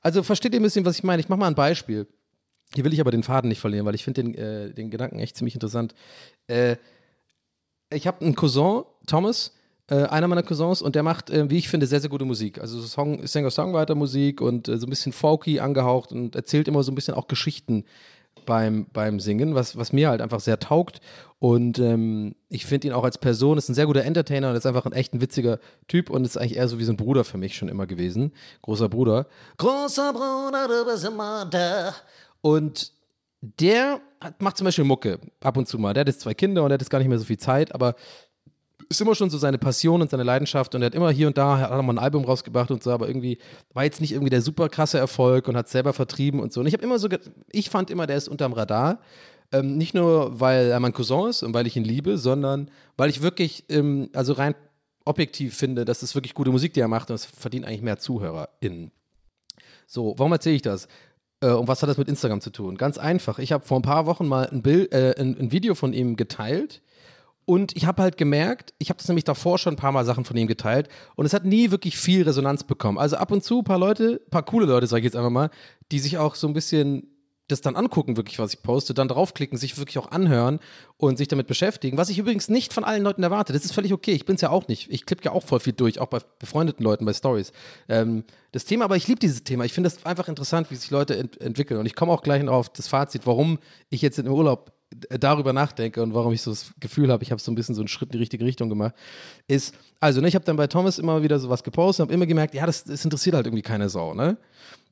Also 0.00 0.22
versteht 0.22 0.54
ihr 0.54 0.60
ein 0.60 0.62
bisschen, 0.62 0.86
was 0.86 0.96
ich 0.96 1.04
meine? 1.04 1.20
Ich 1.20 1.28
mache 1.28 1.40
mal 1.40 1.48
ein 1.48 1.54
Beispiel. 1.54 2.06
Hier 2.74 2.84
will 2.84 2.92
ich 2.92 3.00
aber 3.00 3.10
den 3.10 3.22
Faden 3.22 3.48
nicht 3.48 3.60
verlieren, 3.60 3.86
weil 3.86 3.94
ich 3.94 4.04
finde 4.04 4.22
den, 4.22 4.34
äh, 4.34 4.72
den 4.72 4.90
Gedanken 4.90 5.18
echt 5.18 5.36
ziemlich 5.36 5.54
interessant. 5.54 5.94
Äh, 6.46 6.76
ich 7.90 8.06
habe 8.06 8.24
einen 8.24 8.34
Cousin, 8.34 8.82
Thomas, 9.06 9.52
äh, 9.90 10.04
einer 10.04 10.28
meiner 10.28 10.42
Cousins, 10.42 10.82
und 10.82 10.94
der 10.94 11.02
macht, 11.02 11.30
äh, 11.30 11.48
wie 11.50 11.58
ich 11.58 11.68
finde, 11.68 11.86
sehr, 11.86 12.00
sehr 12.00 12.10
gute 12.10 12.24
Musik. 12.24 12.60
Also 12.60 12.80
Song, 12.82 13.26
Singer-Songwriter-Musik 13.26 14.40
und 14.40 14.68
äh, 14.68 14.78
so 14.78 14.86
ein 14.86 14.90
bisschen 14.90 15.12
folky 15.12 15.60
angehaucht 15.60 16.12
und 16.12 16.36
erzählt 16.36 16.68
immer 16.68 16.82
so 16.82 16.92
ein 16.92 16.94
bisschen 16.94 17.14
auch 17.14 17.28
Geschichten 17.28 17.84
beim, 18.44 18.86
beim 18.92 19.20
Singen, 19.20 19.54
was, 19.54 19.76
was 19.76 19.92
mir 19.92 20.08
halt 20.08 20.20
einfach 20.20 20.40
sehr 20.40 20.58
taugt. 20.58 21.00
Und 21.38 21.78
ähm, 21.78 22.34
ich 22.48 22.66
finde 22.66 22.88
ihn 22.88 22.92
auch 22.92 23.04
als 23.04 23.18
Person, 23.18 23.58
ist 23.58 23.68
ein 23.68 23.74
sehr 23.74 23.86
guter 23.86 24.04
Entertainer 24.04 24.50
und 24.50 24.56
ist 24.56 24.66
einfach 24.66 24.86
ein 24.86 24.92
echt 24.92 25.14
ein 25.14 25.20
witziger 25.20 25.58
Typ 25.86 26.10
und 26.10 26.24
ist 26.24 26.36
eigentlich 26.36 26.56
eher 26.56 26.68
so 26.68 26.78
wie 26.78 26.84
so 26.84 26.92
ein 26.92 26.96
Bruder 26.96 27.24
für 27.24 27.38
mich 27.38 27.56
schon 27.56 27.68
immer 27.68 27.86
gewesen. 27.86 28.32
Großer 28.62 28.88
Bruder. 28.88 29.26
Großer 29.56 30.12
Bruder, 30.12 30.68
du 30.68 30.90
bist 30.90 31.04
immer 31.04 31.46
da. 31.46 31.94
Und 32.40 32.92
der 33.40 34.00
hat, 34.20 34.40
macht 34.42 34.56
zum 34.56 34.64
Beispiel 34.64 34.84
Mucke 34.84 35.20
ab 35.40 35.56
und 35.56 35.68
zu 35.68 35.78
mal. 35.78 35.94
Der 35.94 36.02
hat 36.02 36.08
jetzt 36.08 36.20
zwei 36.20 36.34
Kinder 36.34 36.62
und 36.62 36.70
der 36.70 36.74
hat 36.74 36.82
jetzt 36.82 36.90
gar 36.90 36.98
nicht 36.98 37.08
mehr 37.08 37.18
so 37.18 37.24
viel 37.24 37.38
Zeit, 37.38 37.74
aber 37.74 37.94
ist 38.88 39.00
immer 39.00 39.14
schon 39.14 39.28
so 39.28 39.38
seine 39.38 39.58
Passion 39.58 40.00
und 40.00 40.10
seine 40.10 40.22
Leidenschaft 40.22 40.74
und 40.74 40.82
er 40.82 40.86
hat 40.86 40.94
immer 40.94 41.10
hier 41.10 41.26
und 41.26 41.36
da 41.36 41.58
hat 41.58 41.70
er 41.70 41.82
mal 41.82 41.92
ein 41.92 41.98
Album 41.98 42.24
rausgebracht 42.24 42.70
und 42.70 42.82
so, 42.82 42.90
aber 42.90 43.06
irgendwie 43.06 43.38
war 43.74 43.84
jetzt 43.84 44.00
nicht 44.00 44.12
irgendwie 44.12 44.30
der 44.30 44.40
super 44.40 44.68
krasse 44.68 44.98
Erfolg 44.98 45.46
und 45.48 45.56
hat 45.56 45.68
selber 45.68 45.92
vertrieben 45.92 46.40
und 46.40 46.52
so. 46.52 46.60
Und 46.60 46.66
ich 46.66 46.72
habe 46.72 46.82
immer 46.82 46.98
so, 46.98 47.08
ich 47.52 47.70
fand 47.70 47.90
immer, 47.90 48.06
der 48.06 48.16
ist 48.16 48.28
unterm 48.28 48.52
Radar. 48.52 49.00
Ähm, 49.50 49.78
nicht 49.78 49.94
nur, 49.94 50.40
weil 50.40 50.66
er 50.66 50.80
mein 50.80 50.92
Cousin 50.92 51.30
ist 51.30 51.42
und 51.42 51.54
weil 51.54 51.66
ich 51.66 51.76
ihn 51.76 51.84
liebe, 51.84 52.18
sondern 52.18 52.70
weil 52.96 53.08
ich 53.08 53.22
wirklich, 53.22 53.64
ähm, 53.70 54.10
also 54.14 54.34
rein 54.34 54.54
objektiv 55.06 55.56
finde, 55.56 55.86
dass 55.86 56.02
es 56.02 56.14
wirklich 56.14 56.34
gute 56.34 56.50
Musik, 56.50 56.74
die 56.74 56.80
er 56.80 56.88
macht 56.88 57.10
und 57.10 57.14
es 57.14 57.24
verdient 57.24 57.64
eigentlich 57.64 57.82
mehr 57.82 57.98
ZuhörerInnen. 57.98 58.90
So, 59.86 60.14
warum 60.18 60.32
erzähle 60.32 60.56
ich 60.56 60.62
das? 60.62 60.86
Äh, 61.40 61.50
und 61.50 61.68
was 61.68 61.82
hat 61.82 61.88
das 61.88 61.98
mit 61.98 62.08
Instagram 62.08 62.40
zu 62.40 62.50
tun? 62.50 62.76
Ganz 62.76 62.98
einfach. 62.98 63.38
Ich 63.38 63.52
habe 63.52 63.64
vor 63.64 63.78
ein 63.78 63.82
paar 63.82 64.06
Wochen 64.06 64.26
mal 64.26 64.48
ein, 64.48 64.62
Bild, 64.62 64.92
äh, 64.92 65.14
ein, 65.18 65.38
ein 65.38 65.52
Video 65.52 65.74
von 65.74 65.92
ihm 65.92 66.16
geteilt 66.16 66.82
und 67.48 67.74
ich 67.76 67.86
habe 67.86 68.02
halt 68.02 68.18
gemerkt, 68.18 68.74
ich 68.78 68.90
habe 68.90 68.98
das 68.98 69.08
nämlich 69.08 69.24
davor 69.24 69.56
schon 69.56 69.72
ein 69.72 69.78
paar 69.78 69.92
Mal 69.92 70.04
Sachen 70.04 70.26
von 70.26 70.36
ihm 70.36 70.48
geteilt 70.48 70.88
und 71.16 71.24
es 71.24 71.32
hat 71.32 71.46
nie 71.46 71.70
wirklich 71.70 71.96
viel 71.96 72.22
Resonanz 72.24 72.62
bekommen. 72.64 72.98
Also 72.98 73.16
ab 73.16 73.32
und 73.32 73.42
zu 73.42 73.60
ein 73.60 73.64
paar 73.64 73.78
Leute, 73.78 74.20
ein 74.26 74.30
paar 74.30 74.44
coole 74.44 74.66
Leute, 74.66 74.86
sage 74.86 75.00
ich 75.00 75.04
jetzt 75.04 75.16
einfach 75.16 75.30
mal, 75.30 75.50
die 75.90 75.98
sich 75.98 76.18
auch 76.18 76.34
so 76.34 76.46
ein 76.46 76.52
bisschen 76.52 77.06
das 77.48 77.62
dann 77.62 77.76
angucken, 77.76 78.16
wirklich, 78.16 78.38
was 78.38 78.52
ich 78.52 78.62
poste, 78.62 78.94
dann 78.94 79.08
draufklicken, 79.08 79.58
sich 79.58 79.78
wirklich 79.78 79.98
auch 79.98 80.10
anhören 80.10 80.60
und 80.98 81.16
sich 81.16 81.28
damit 81.28 81.46
beschäftigen. 81.46 81.96
Was 81.96 82.10
ich 82.10 82.18
übrigens 82.18 82.48
nicht 82.48 82.72
von 82.72 82.84
allen 82.84 83.02
Leuten 83.02 83.22
erwarte. 83.22 83.52
Das 83.52 83.64
ist 83.64 83.72
völlig 83.72 83.92
okay. 83.92 84.12
Ich 84.12 84.26
bin 84.26 84.36
es 84.36 84.42
ja 84.42 84.50
auch 84.50 84.68
nicht. 84.68 84.90
Ich 84.90 85.06
klippe 85.06 85.24
ja 85.24 85.32
auch 85.32 85.42
voll 85.42 85.60
viel 85.60 85.72
durch, 85.72 85.98
auch 85.98 86.08
bei 86.08 86.18
befreundeten 86.38 86.84
Leuten, 86.84 87.04
bei 87.04 87.14
Stories. 87.14 87.52
Ähm, 87.88 88.24
das 88.52 88.66
Thema, 88.66 88.84
aber 88.84 88.96
ich 88.96 89.08
liebe 89.08 89.18
dieses 89.18 89.44
Thema. 89.44 89.64
Ich 89.64 89.72
finde 89.72 89.90
das 89.90 90.04
einfach 90.04 90.28
interessant, 90.28 90.70
wie 90.70 90.76
sich 90.76 90.90
Leute 90.90 91.16
ent 91.16 91.40
entwickeln. 91.40 91.80
Und 91.80 91.86
ich 91.86 91.94
komme 91.94 92.12
auch 92.12 92.22
gleich 92.22 92.46
auf 92.46 92.68
das 92.68 92.86
Fazit, 92.86 93.26
warum 93.26 93.58
ich 93.90 94.02
jetzt 94.02 94.18
im 94.18 94.26
Urlaub 94.28 94.72
darüber 94.90 95.52
nachdenke 95.52 96.02
und 96.02 96.14
warum 96.14 96.32
ich 96.32 96.42
so 96.42 96.50
das 96.50 96.72
Gefühl 96.80 97.10
habe, 97.12 97.22
ich 97.22 97.30
habe 97.30 97.40
so 97.40 97.52
ein 97.52 97.54
bisschen 97.54 97.74
so 97.74 97.82
einen 97.82 97.88
Schritt 97.88 98.08
in 98.08 98.12
die 98.12 98.18
richtige 98.18 98.44
Richtung 98.44 98.68
gemacht, 98.68 98.94
ist, 99.46 99.74
also 100.00 100.20
ne, 100.20 100.28
ich 100.28 100.34
habe 100.34 100.44
dann 100.44 100.56
bei 100.56 100.66
Thomas 100.66 100.98
immer 100.98 101.22
wieder 101.22 101.38
sowas 101.38 101.62
gepostet 101.62 102.02
und 102.02 102.08
habe 102.08 102.14
immer 102.14 102.26
gemerkt, 102.26 102.54
ja, 102.54 102.64
das, 102.64 102.84
das 102.84 103.04
interessiert 103.04 103.34
halt 103.34 103.46
irgendwie 103.46 103.62
keine 103.62 103.88
Sau, 103.88 104.14
ne? 104.14 104.38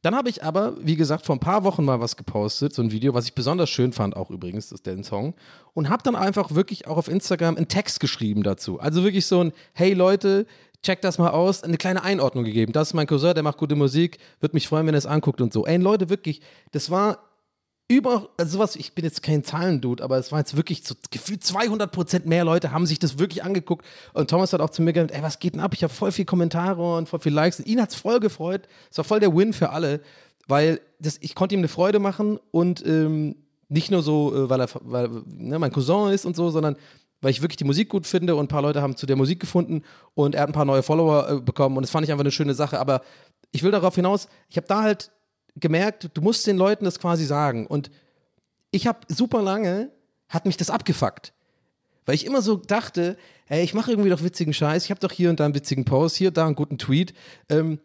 Dann 0.02 0.14
habe 0.14 0.28
ich 0.28 0.44
aber, 0.44 0.74
wie 0.80 0.96
gesagt, 0.96 1.26
vor 1.26 1.34
ein 1.34 1.40
paar 1.40 1.64
Wochen 1.64 1.84
mal 1.84 2.00
was 2.00 2.16
gepostet, 2.16 2.74
so 2.74 2.82
ein 2.82 2.92
Video, 2.92 3.14
was 3.14 3.24
ich 3.24 3.34
besonders 3.34 3.70
schön 3.70 3.92
fand, 3.92 4.16
auch 4.16 4.30
übrigens, 4.30 4.68
das 4.68 4.80
ist 4.80 4.86
der 4.86 5.02
Song, 5.02 5.34
und 5.74 5.88
habe 5.88 6.02
dann 6.02 6.14
einfach 6.14 6.54
wirklich 6.54 6.86
auch 6.86 6.96
auf 6.96 7.08
Instagram 7.08 7.56
einen 7.56 7.68
Text 7.68 8.00
geschrieben 8.00 8.42
dazu. 8.42 8.78
Also 8.78 9.02
wirklich 9.02 9.26
so 9.26 9.42
ein, 9.42 9.52
hey 9.72 9.94
Leute, 9.94 10.46
check 10.82 11.00
das 11.00 11.18
mal 11.18 11.30
aus, 11.30 11.64
eine 11.64 11.76
kleine 11.76 12.04
Einordnung 12.04 12.44
gegeben. 12.44 12.72
Das 12.72 12.88
ist 12.88 12.94
mein 12.94 13.06
Cousin, 13.06 13.34
der 13.34 13.42
macht 13.42 13.58
gute 13.58 13.74
Musik, 13.74 14.18
würde 14.40 14.54
mich 14.54 14.68
freuen, 14.68 14.86
wenn 14.86 14.94
er 14.94 14.98
es 14.98 15.06
anguckt 15.06 15.40
und 15.40 15.52
so. 15.52 15.66
Ey, 15.66 15.76
Leute, 15.78 16.08
wirklich, 16.08 16.40
das 16.70 16.90
war 16.90 17.18
über, 17.88 18.31
also 18.37 18.59
sowas, 18.59 18.75
ich 18.75 18.95
bin 18.95 19.05
jetzt 19.05 19.23
kein 19.23 19.45
Zahlendude, 19.45 20.02
aber 20.02 20.19
es 20.19 20.33
war 20.33 20.40
jetzt 20.40 20.57
wirklich 20.57 20.83
so 20.85 20.97
gefühlt 21.11 21.45
200 21.45 21.93
Prozent 21.93 22.26
mehr 22.26 22.45
Leute 22.45 22.73
haben 22.73 22.85
sich 22.85 22.99
das 22.99 23.19
wirklich 23.19 23.45
angeguckt. 23.45 23.87
Und 24.12 24.28
Thomas 24.28 24.52
hat 24.52 24.61
auch 24.61 24.71
zu 24.71 24.83
mir 24.83 24.93
gesagt, 24.93 25.12
ey, 25.12 25.23
was 25.23 25.38
geht 25.38 25.55
denn 25.55 25.61
ab? 25.61 25.73
Ich 25.75 25.85
habe 25.85 25.93
voll 25.93 26.11
viel 26.11 26.25
Kommentare 26.25 26.97
und 26.97 27.09
voll 27.09 27.21
viel 27.21 27.33
Likes. 27.33 27.61
Und 27.61 27.66
ihn 27.66 27.81
hat 27.81 27.90
es 27.90 27.95
voll 27.95 28.19
gefreut. 28.19 28.66
Es 28.90 28.99
war 28.99 29.05
voll 29.05 29.21
der 29.21 29.35
Win 29.37 29.52
für 29.52 29.71
alle, 29.71 30.00
weil 30.49 30.81
das, 30.99 31.19
ich 31.21 31.37
konnte 31.37 31.55
ihm 31.55 31.61
eine 31.61 31.69
Freude 31.69 32.00
machen 32.00 32.40
und 32.50 32.85
ähm, 32.85 33.37
nicht 33.69 33.90
nur 33.90 34.02
so, 34.02 34.35
äh, 34.35 34.50
weil 34.50 34.61
er 34.61 34.69
weil, 34.81 35.09
ne, 35.26 35.59
mein 35.59 35.73
Cousin 35.73 36.12
ist 36.12 36.26
und 36.26 36.35
so, 36.35 36.50
sondern 36.50 36.76
weil 37.21 37.31
ich 37.31 37.40
wirklich 37.40 37.57
die 37.57 37.64
Musik 37.64 37.88
gut 37.88 38.07
finde 38.07 38.35
und 38.35 38.47
ein 38.47 38.49
paar 38.49 38.62
Leute 38.62 38.83
haben 38.83 38.97
zu 38.97 39.07
der 39.07 39.16
Musik 39.16 39.40
gefunden 39.40 39.83
und 40.14 40.35
er 40.35 40.43
hat 40.43 40.49
ein 40.49 40.52
paar 40.52 40.64
neue 40.64 40.83
Follower 40.83 41.28
äh, 41.28 41.40
bekommen 41.40 41.76
und 41.76 41.83
das 41.83 41.90
fand 41.90 42.05
ich 42.05 42.11
einfach 42.11 42.25
eine 42.25 42.33
schöne 42.33 42.55
Sache. 42.55 42.81
Aber 42.81 43.02
ich 43.52 43.62
will 43.62 43.71
darauf 43.71 43.95
hinaus, 43.95 44.28
ich 44.49 44.57
habe 44.57 44.66
da 44.66 44.83
halt 44.83 45.11
gemerkt, 45.56 46.10
du 46.14 46.20
musst 46.20 46.46
den 46.46 46.56
Leuten 46.56 46.84
das 46.84 46.98
quasi 46.98 47.25
sagen. 47.25 47.66
Und 47.66 47.90
ich 48.70 48.86
habe 48.86 49.00
super 49.08 49.42
lange, 49.42 49.90
hat 50.28 50.46
mich 50.46 50.56
das 50.56 50.70
abgefuckt. 50.70 51.32
Weil 52.04 52.14
ich 52.14 52.25
immer 52.25 52.42
so 52.42 52.56
dachte, 52.56 53.16
ey, 53.48 53.64
ich 53.64 53.75
mache 53.75 53.90
irgendwie 53.90 54.10
doch 54.10 54.22
witzigen 54.22 54.54
Scheiß, 54.54 54.84
ich 54.84 54.90
habe 54.90 55.00
doch 55.00 55.12
hier 55.12 55.30
und 55.30 55.40
da 55.40 55.44
einen 55.44 55.54
witzigen 55.54 55.84
Post, 55.84 56.16
hier 56.16 56.28
und 56.28 56.36
da 56.36 56.46
einen 56.46 56.54
guten 56.54 56.78
Tweet. 56.78 57.14
Ähm, 57.48 57.80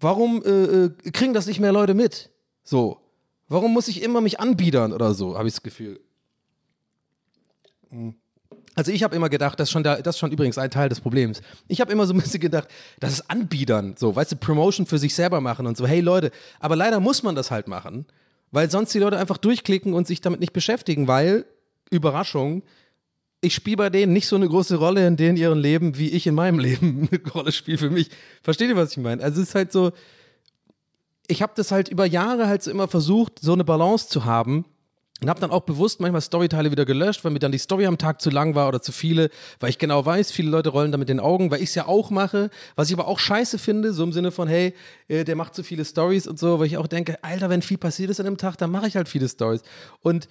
warum 0.00 0.42
äh, 0.44 0.48
äh, 0.48 0.90
kriegen 1.12 1.34
das 1.34 1.46
nicht 1.46 1.60
mehr 1.60 1.72
Leute 1.72 1.94
mit? 1.94 2.30
So. 2.64 2.98
Warum 3.48 3.72
muss 3.72 3.88
ich 3.88 4.02
immer 4.02 4.20
mich 4.20 4.40
anbiedern 4.40 4.92
oder 4.92 5.14
so, 5.14 5.36
habe 5.36 5.46
ich 5.46 5.54
das 5.54 5.62
Gefühl. 5.62 6.00
Hm. 7.90 8.14
Also 8.74 8.90
ich 8.90 9.02
habe 9.02 9.14
immer 9.14 9.28
gedacht, 9.28 9.60
das 9.60 9.68
ist, 9.68 9.72
schon 9.72 9.82
der, 9.82 10.02
das 10.02 10.16
ist 10.16 10.18
schon 10.18 10.32
übrigens 10.32 10.56
ein 10.56 10.70
Teil 10.70 10.88
des 10.88 11.00
Problems. 11.00 11.42
Ich 11.68 11.80
habe 11.80 11.92
immer 11.92 12.06
so 12.06 12.14
ein 12.14 12.20
bisschen 12.20 12.40
gedacht, 12.40 12.68
das 13.00 13.12
ist 13.12 13.30
Anbiedern, 13.30 13.94
so, 13.98 14.16
weißt 14.16 14.32
du, 14.32 14.36
Promotion 14.36 14.86
für 14.86 14.98
sich 14.98 15.14
selber 15.14 15.40
machen 15.40 15.66
und 15.66 15.76
so, 15.76 15.86
hey 15.86 16.00
Leute, 16.00 16.30
aber 16.58 16.76
leider 16.76 16.98
muss 17.00 17.22
man 17.22 17.34
das 17.34 17.50
halt 17.50 17.68
machen, 17.68 18.06
weil 18.50 18.70
sonst 18.70 18.94
die 18.94 18.98
Leute 18.98 19.18
einfach 19.18 19.36
durchklicken 19.36 19.92
und 19.92 20.06
sich 20.06 20.20
damit 20.20 20.40
nicht 20.40 20.54
beschäftigen, 20.54 21.06
weil, 21.06 21.44
Überraschung, 21.90 22.62
ich 23.42 23.54
spiele 23.54 23.76
bei 23.76 23.90
denen 23.90 24.12
nicht 24.12 24.26
so 24.26 24.36
eine 24.36 24.48
große 24.48 24.76
Rolle 24.76 25.06
in 25.06 25.16
denen 25.16 25.36
ihrem 25.36 25.58
Leben, 25.58 25.98
wie 25.98 26.08
ich 26.08 26.26
in 26.26 26.34
meinem 26.34 26.58
Leben 26.60 27.08
eine 27.10 27.30
Rolle 27.30 27.52
spiele 27.52 27.76
für 27.76 27.90
mich. 27.90 28.08
Versteht 28.42 28.70
ihr, 28.70 28.76
was 28.76 28.92
ich 28.92 28.98
meine? 28.98 29.22
Also 29.22 29.42
es 29.42 29.48
ist 29.48 29.54
halt 29.54 29.72
so, 29.72 29.92
ich 31.26 31.42
habe 31.42 31.52
das 31.56 31.72
halt 31.72 31.88
über 31.88 32.06
Jahre 32.06 32.46
halt 32.46 32.62
so 32.62 32.70
immer 32.70 32.88
versucht, 32.88 33.40
so 33.40 33.52
eine 33.52 33.64
Balance 33.64 34.08
zu 34.08 34.24
haben, 34.24 34.64
und 35.22 35.28
habe 35.28 35.40
dann 35.40 35.50
auch 35.50 35.62
bewusst 35.62 36.00
manchmal 36.00 36.20
Storyteile 36.20 36.70
wieder 36.70 36.84
gelöscht, 36.84 37.24
weil 37.24 37.32
mir 37.32 37.38
dann 37.38 37.52
die 37.52 37.58
Story 37.58 37.86
am 37.86 37.96
Tag 37.96 38.20
zu 38.20 38.30
lang 38.30 38.54
war 38.54 38.68
oder 38.68 38.82
zu 38.82 38.92
viele, 38.92 39.30
weil 39.60 39.70
ich 39.70 39.78
genau 39.78 40.04
weiß, 40.04 40.32
viele 40.32 40.50
Leute 40.50 40.70
rollen 40.70 40.90
da 40.90 40.98
mit 40.98 41.08
den 41.08 41.20
Augen, 41.20 41.50
weil 41.50 41.62
ich 41.62 41.70
es 41.70 41.74
ja 41.74 41.86
auch 41.86 42.10
mache, 42.10 42.50
was 42.74 42.88
ich 42.88 42.94
aber 42.94 43.06
auch 43.06 43.18
scheiße 43.18 43.58
finde, 43.58 43.92
so 43.92 44.02
im 44.02 44.12
Sinne 44.12 44.32
von, 44.32 44.48
hey, 44.48 44.74
äh, 45.08 45.24
der 45.24 45.36
macht 45.36 45.54
zu 45.54 45.62
viele 45.62 45.84
Stories 45.84 46.26
und 46.26 46.38
so, 46.38 46.58
weil 46.58 46.66
ich 46.66 46.76
auch 46.76 46.88
denke, 46.88 47.22
Alter, 47.22 47.50
wenn 47.50 47.62
viel 47.62 47.78
passiert 47.78 48.10
ist 48.10 48.18
an 48.18 48.26
dem 48.26 48.36
Tag, 48.36 48.56
dann 48.58 48.70
mache 48.70 48.88
ich 48.88 48.96
halt 48.96 49.08
viele 49.08 49.28
Stories. 49.28 49.62
Und 50.00 50.28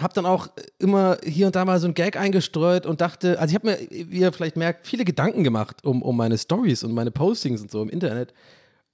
habe 0.00 0.14
dann 0.14 0.24
auch 0.24 0.48
immer 0.78 1.18
hier 1.22 1.46
und 1.46 1.54
da 1.54 1.64
mal 1.66 1.78
so 1.78 1.86
ein 1.86 1.94
Gag 1.94 2.16
eingestreut 2.16 2.86
und 2.86 3.02
dachte, 3.02 3.38
also 3.38 3.52
ich 3.52 3.54
habe 3.54 3.66
mir, 3.66 3.78
wie 4.10 4.20
ihr 4.20 4.32
vielleicht 4.32 4.56
merkt, 4.56 4.86
viele 4.86 5.04
Gedanken 5.04 5.44
gemacht 5.44 5.84
um, 5.84 6.02
um 6.02 6.16
meine 6.16 6.38
Stories 6.38 6.82
und 6.82 6.94
meine 6.94 7.10
Postings 7.10 7.60
und 7.60 7.70
so 7.70 7.82
im 7.82 7.90
Internet. 7.90 8.32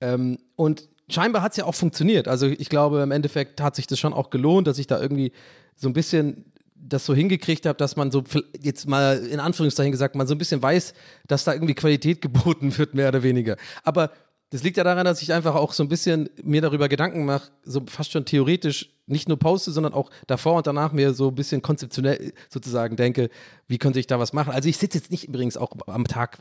Ähm, 0.00 0.38
und 0.56 0.88
scheinbar 1.10 1.42
hat 1.42 1.52
es 1.52 1.56
ja 1.58 1.64
auch 1.64 1.74
funktioniert. 1.74 2.28
Also 2.28 2.46
ich 2.46 2.68
glaube, 2.68 3.00
im 3.00 3.10
Endeffekt 3.10 3.60
hat 3.60 3.76
sich 3.76 3.86
das 3.86 3.98
schon 3.98 4.12
auch 4.12 4.30
gelohnt, 4.30 4.66
dass 4.66 4.78
ich 4.78 4.86
da 4.86 5.00
irgendwie 5.00 5.32
so 5.76 5.88
ein 5.88 5.92
bisschen 5.92 6.44
das 6.74 7.04
so 7.04 7.14
hingekriegt 7.14 7.66
habe, 7.66 7.76
dass 7.76 7.96
man 7.96 8.10
so 8.10 8.22
jetzt 8.60 8.88
mal 8.88 9.18
in 9.26 9.40
Anführungszeichen 9.40 9.92
gesagt, 9.92 10.14
man 10.14 10.26
so 10.26 10.34
ein 10.34 10.38
bisschen 10.38 10.62
weiß, 10.62 10.94
dass 11.26 11.44
da 11.44 11.52
irgendwie 11.52 11.74
Qualität 11.74 12.22
geboten 12.22 12.76
wird, 12.78 12.94
mehr 12.94 13.08
oder 13.08 13.22
weniger. 13.22 13.56
Aber 13.82 14.12
das 14.50 14.62
liegt 14.62 14.76
ja 14.76 14.84
daran, 14.84 15.04
dass 15.04 15.20
ich 15.20 15.32
einfach 15.32 15.54
auch 15.54 15.72
so 15.72 15.82
ein 15.82 15.88
bisschen 15.88 16.30
mir 16.42 16.62
darüber 16.62 16.88
Gedanken 16.88 17.24
mache, 17.24 17.50
so 17.64 17.82
fast 17.86 18.12
schon 18.12 18.24
theoretisch 18.24 18.90
nicht 19.08 19.28
nur 19.28 19.38
poste, 19.38 19.72
sondern 19.72 19.92
auch 19.92 20.10
davor 20.26 20.56
und 20.56 20.66
danach 20.66 20.92
mir 20.92 21.14
so 21.14 21.28
ein 21.28 21.34
bisschen 21.34 21.62
konzeptionell 21.62 22.32
sozusagen 22.48 22.96
denke, 22.96 23.30
wie 23.66 23.78
könnte 23.78 24.00
ich 24.00 24.06
da 24.06 24.18
was 24.18 24.32
machen. 24.32 24.52
Also 24.52 24.68
ich 24.68 24.78
sitze 24.78 24.98
jetzt 24.98 25.10
nicht 25.10 25.28
übrigens 25.28 25.56
auch 25.56 25.72
am 25.86 26.06
Tag, 26.06 26.38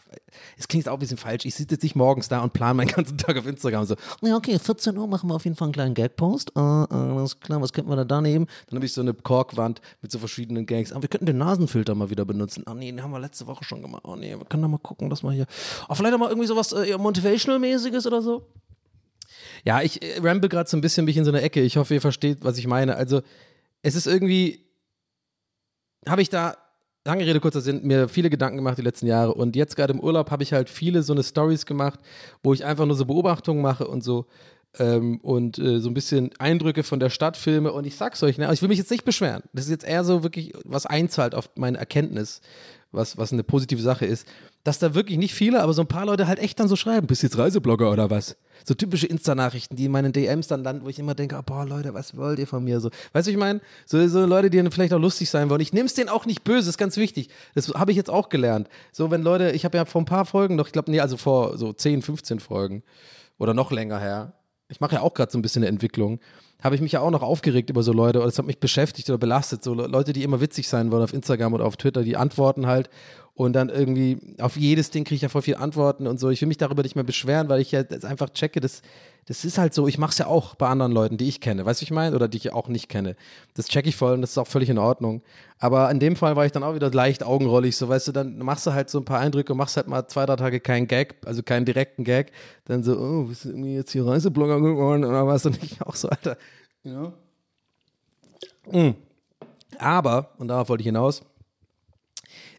es 0.57 0.67
klingt 0.67 0.87
auch 0.87 0.93
ein 0.93 0.99
bisschen 0.99 1.17
falsch, 1.17 1.45
ich 1.45 1.55
sitze 1.55 1.75
jetzt 1.75 1.83
nicht 1.83 1.95
morgens 1.95 2.29
da 2.29 2.41
und 2.41 2.53
plane 2.53 2.75
meinen 2.75 2.87
ganzen 2.95 3.17
Tag 3.17 3.37
auf 3.37 3.45
Instagram 3.45 3.85
so, 3.85 3.95
ja 4.21 4.35
okay, 4.35 4.57
14 4.59 4.97
Uhr 4.97 5.07
machen 5.07 5.29
wir 5.29 5.35
auf 5.35 5.45
jeden 5.45 5.55
Fall 5.55 5.67
einen 5.67 5.73
kleinen 5.73 5.93
Gag-Post, 5.93 6.53
uh, 6.55 6.59
uh, 6.59 6.85
alles 6.91 7.39
klar, 7.39 7.61
was 7.61 7.73
könnten 7.73 7.91
wir 7.91 7.95
da 7.95 8.05
da 8.05 8.21
nehmen? 8.21 8.47
Dann 8.69 8.77
habe 8.77 8.85
ich 8.85 8.93
so 8.93 9.01
eine 9.01 9.13
Korkwand 9.13 9.81
mit 10.01 10.11
so 10.11 10.19
verschiedenen 10.19 10.65
Gags, 10.65 10.91
aber 10.91 11.03
wir 11.03 11.09
könnten 11.09 11.25
den 11.25 11.37
Nasenfilter 11.37 11.95
mal 11.95 12.09
wieder 12.09 12.25
benutzen. 12.25 12.63
Ah 12.65 12.73
nee, 12.73 12.91
den 12.91 13.03
haben 13.03 13.11
wir 13.11 13.19
letzte 13.19 13.47
Woche 13.47 13.63
schon 13.63 13.81
gemacht. 13.81 14.03
Oh 14.05 14.15
nee, 14.15 14.35
wir 14.37 14.45
können 14.45 14.63
da 14.63 14.67
mal 14.67 14.77
gucken, 14.77 15.09
dass 15.09 15.23
wir 15.23 15.31
hier, 15.31 15.45
oh, 15.89 15.95
vielleicht 15.95 16.13
auch 16.13 16.19
mal 16.19 16.29
irgendwie 16.29 16.47
sowas 16.47 16.71
äh, 16.71 16.97
Motivational-mäßiges 16.97 18.07
oder 18.07 18.21
so. 18.21 18.47
Ja, 19.65 19.81
ich 19.81 20.01
äh, 20.01 20.19
ramble 20.19 20.49
gerade 20.49 20.69
so 20.69 20.77
ein 20.77 20.81
bisschen 20.81 21.05
mich 21.05 21.17
in 21.17 21.25
so 21.25 21.31
eine 21.31 21.41
Ecke. 21.41 21.61
Ich 21.61 21.77
hoffe, 21.77 21.93
ihr 21.93 22.01
versteht, 22.01 22.39
was 22.43 22.57
ich 22.57 22.67
meine. 22.67 22.95
Also, 22.95 23.21
es 23.81 23.95
ist 23.95 24.07
irgendwie, 24.07 24.65
habe 26.07 26.21
ich 26.21 26.29
da, 26.29 26.57
lange 27.05 27.25
Rede, 27.25 27.39
kurzer 27.39 27.61
Sinn, 27.61 27.81
mir 27.83 28.09
viele 28.09 28.29
Gedanken 28.29 28.57
gemacht 28.57 28.77
die 28.77 28.81
letzten 28.81 29.07
Jahre. 29.07 29.33
Und 29.33 29.55
jetzt 29.55 29.75
gerade 29.75 29.93
im 29.93 29.99
Urlaub 29.99 30.29
habe 30.31 30.43
ich 30.43 30.53
halt 30.53 30.69
viele 30.69 31.03
so 31.03 31.13
eine 31.13 31.23
Stories 31.23 31.65
gemacht, 31.65 31.99
wo 32.43 32.53
ich 32.53 32.65
einfach 32.65 32.85
nur 32.85 32.95
so 32.95 33.05
Beobachtungen 33.05 33.61
mache 33.61 33.87
und 33.87 34.03
so. 34.03 34.25
ähm, 34.79 35.19
und 35.21 35.57
äh, 35.59 35.79
so 35.79 35.89
ein 35.89 35.93
bisschen 35.93 36.31
Eindrücke 36.39 36.83
von 36.83 36.99
der 36.99 37.09
Stadt 37.09 37.37
filme. 37.37 37.71
Und 37.71 37.85
ich 37.87 37.95
sag's 37.95 38.21
euch, 38.23 38.37
ne, 38.37 38.51
ich 38.53 38.61
will 38.61 38.69
mich 38.69 38.77
jetzt 38.77 38.91
nicht 38.91 39.05
beschweren. 39.05 39.43
Das 39.53 39.65
ist 39.65 39.71
jetzt 39.71 39.85
eher 39.85 40.03
so 40.03 40.23
wirklich, 40.23 40.53
was 40.65 40.85
einzahlt 40.85 41.35
auf 41.35 41.49
meine 41.55 41.77
Erkenntnis, 41.77 42.41
was, 42.91 43.17
was 43.17 43.33
eine 43.33 43.43
positive 43.43 43.81
Sache 43.81 44.05
ist, 44.05 44.27
dass 44.63 44.79
da 44.79 44.93
wirklich 44.93 45.17
nicht 45.17 45.33
viele, 45.33 45.61
aber 45.61 45.73
so 45.73 45.81
ein 45.81 45.87
paar 45.87 46.05
Leute 46.05 46.27
halt 46.27 46.39
echt 46.39 46.59
dann 46.59 46.67
so 46.67 46.75
schreiben, 46.75 47.07
bist 47.07 47.23
jetzt 47.23 47.37
Reiseblogger 47.37 47.91
oder 47.91 48.09
was? 48.09 48.37
So 48.65 48.73
typische 48.73 49.07
Insta-Nachrichten, 49.07 49.75
die 49.75 49.85
in 49.85 49.91
meinen 49.91 50.11
DMs 50.11 50.47
dann 50.47 50.63
landen, 50.63 50.85
wo 50.85 50.89
ich 50.89 50.99
immer 50.99 51.15
denke, 51.15 51.37
oh, 51.37 51.43
boah, 51.45 51.65
Leute, 51.65 51.93
was 51.93 52.17
wollt 52.17 52.39
ihr 52.39 52.47
von 52.47 52.63
mir? 52.63 52.79
So, 52.79 52.89
weißt 53.13 53.27
du, 53.27 53.31
ich 53.31 53.37
meine, 53.37 53.61
so, 53.85 54.05
so 54.07 54.25
Leute, 54.25 54.49
die 54.49 54.57
dann 54.57 54.71
vielleicht 54.71 54.93
auch 54.93 54.99
lustig 54.99 55.29
sein 55.29 55.49
wollen. 55.49 55.61
Ich 55.61 55.73
nehme 55.73 55.85
es 55.85 55.93
denen 55.93 56.09
auch 56.09 56.25
nicht 56.25 56.43
böse, 56.43 56.69
ist 56.69 56.77
ganz 56.77 56.97
wichtig. 56.97 57.29
Das 57.55 57.69
habe 57.69 57.91
ich 57.91 57.97
jetzt 57.97 58.09
auch 58.09 58.29
gelernt. 58.29 58.67
So, 58.91 59.11
wenn 59.11 59.21
Leute, 59.21 59.51
ich 59.51 59.63
habe 59.63 59.77
ja 59.77 59.85
vor 59.85 60.01
ein 60.01 60.05
paar 60.05 60.25
Folgen 60.25 60.55
noch, 60.55 60.67
ich 60.67 60.73
glaube, 60.73 60.91
nee, 60.91 60.99
also 60.99 61.17
vor 61.17 61.57
so 61.57 61.71
10, 61.71 62.01
15 62.01 62.39
Folgen 62.39 62.83
oder 63.37 63.53
noch 63.53 63.71
länger 63.71 63.99
her, 63.99 64.33
ich 64.69 64.81
mache 64.81 64.95
ja 64.95 65.01
auch 65.01 65.13
gerade 65.13 65.31
so 65.31 65.37
ein 65.37 65.41
bisschen 65.41 65.63
eine 65.63 65.69
Entwicklung, 65.69 66.19
habe 66.63 66.75
ich 66.75 66.81
mich 66.81 66.91
ja 66.91 67.01
auch 67.01 67.11
noch 67.11 67.21
aufgeregt 67.21 67.69
über 67.69 67.83
so 67.83 67.93
Leute 67.93 68.19
oder 68.19 68.27
es 68.27 68.37
hat 68.37 68.45
mich 68.45 68.59
beschäftigt 68.59 69.09
oder 69.09 69.17
belastet. 69.17 69.63
So 69.63 69.73
Leute, 69.73 70.13
die 70.13 70.23
immer 70.23 70.41
witzig 70.41 70.67
sein 70.67 70.91
wollen 70.91 71.03
auf 71.03 71.13
Instagram 71.13 71.53
oder 71.53 71.65
auf 71.65 71.77
Twitter, 71.77 72.03
die 72.03 72.17
antworten 72.17 72.67
halt 72.67 72.89
und 73.37 73.53
dann 73.53 73.69
irgendwie 73.69 74.17
auf 74.39 74.57
jedes 74.57 74.89
Ding 74.89 75.03
kriege 75.03 75.17
ich 75.17 75.21
ja 75.21 75.29
voll 75.29 75.43
viel 75.43 75.57
Antworten 75.57 76.07
und 76.07 76.19
so. 76.19 76.31
Ich 76.31 76.41
will 76.41 76.47
mich 76.47 76.57
darüber 76.57 76.81
nicht 76.81 76.95
mehr 76.95 77.03
beschweren, 77.03 77.49
weil 77.49 77.61
ich 77.61 77.71
ja 77.71 77.81
jetzt 77.81 78.03
einfach 78.03 78.31
checke, 78.31 78.59
das, 78.59 78.81
das 79.27 79.45
ist 79.45 79.59
halt 79.59 79.75
so, 79.75 79.87
ich 79.87 79.99
mache 79.99 80.09
es 80.09 80.17
ja 80.17 80.25
auch 80.25 80.55
bei 80.55 80.67
anderen 80.67 80.91
Leuten, 80.91 81.17
die 81.17 81.27
ich 81.27 81.39
kenne, 81.39 81.63
weißt 81.63 81.79
du, 81.79 81.83
ich 81.83 81.91
meine? 81.91 82.15
Oder 82.15 82.27
die 82.27 82.37
ich 82.37 82.51
auch 82.51 82.67
nicht 82.67 82.89
kenne. 82.89 83.15
Das 83.53 83.67
checke 83.67 83.89
ich 83.89 83.95
voll 83.95 84.13
und 84.13 84.21
das 84.21 84.31
ist 84.31 84.39
auch 84.39 84.47
völlig 84.47 84.69
in 84.69 84.79
Ordnung. 84.79 85.21
Aber 85.59 85.91
in 85.91 85.99
dem 85.99 86.15
Fall 86.15 86.35
war 86.35 86.47
ich 86.47 86.51
dann 86.51 86.63
auch 86.63 86.73
wieder 86.73 86.89
leicht 86.89 87.23
augenrollig, 87.23 87.77
so 87.77 87.87
weißt 87.87 88.07
du, 88.07 88.11
dann 88.11 88.39
machst 88.39 88.65
du 88.65 88.73
halt 88.73 88.89
so 88.89 88.97
ein 88.97 89.05
paar 89.05 89.19
Eindrücke, 89.19 89.53
machst 89.53 89.77
halt 89.77 89.87
mal 89.87 90.07
zwei, 90.07 90.25
drei 90.25 90.35
Tage 90.35 90.59
keinen 90.59 90.87
Gag, 90.87 91.17
also 91.23 91.43
keinen 91.43 91.65
direkten 91.65 92.03
Gag, 92.03 92.31
dann 92.65 92.81
so, 92.81 92.97
oh, 92.97 93.23
bist 93.25 93.45
du 93.45 93.49
irgendwie 93.49 93.75
jetzt 93.75 93.91
hier 93.91 94.03
Reiseblogger 94.03 94.59
geworden 94.59 95.05
oder 95.05 95.27
was? 95.27 95.45
Und 95.45 95.61
ich 95.61 95.79
auch 95.83 95.95
so, 95.95 96.09
Alter, 96.09 96.37
you 96.83 96.91
know? 96.91 97.13
Mm. 98.71 98.95
Aber, 99.77 100.31
und 100.39 100.47
darauf 100.47 100.69
wollte 100.69 100.81
ich 100.81 100.87
hinaus, 100.87 101.21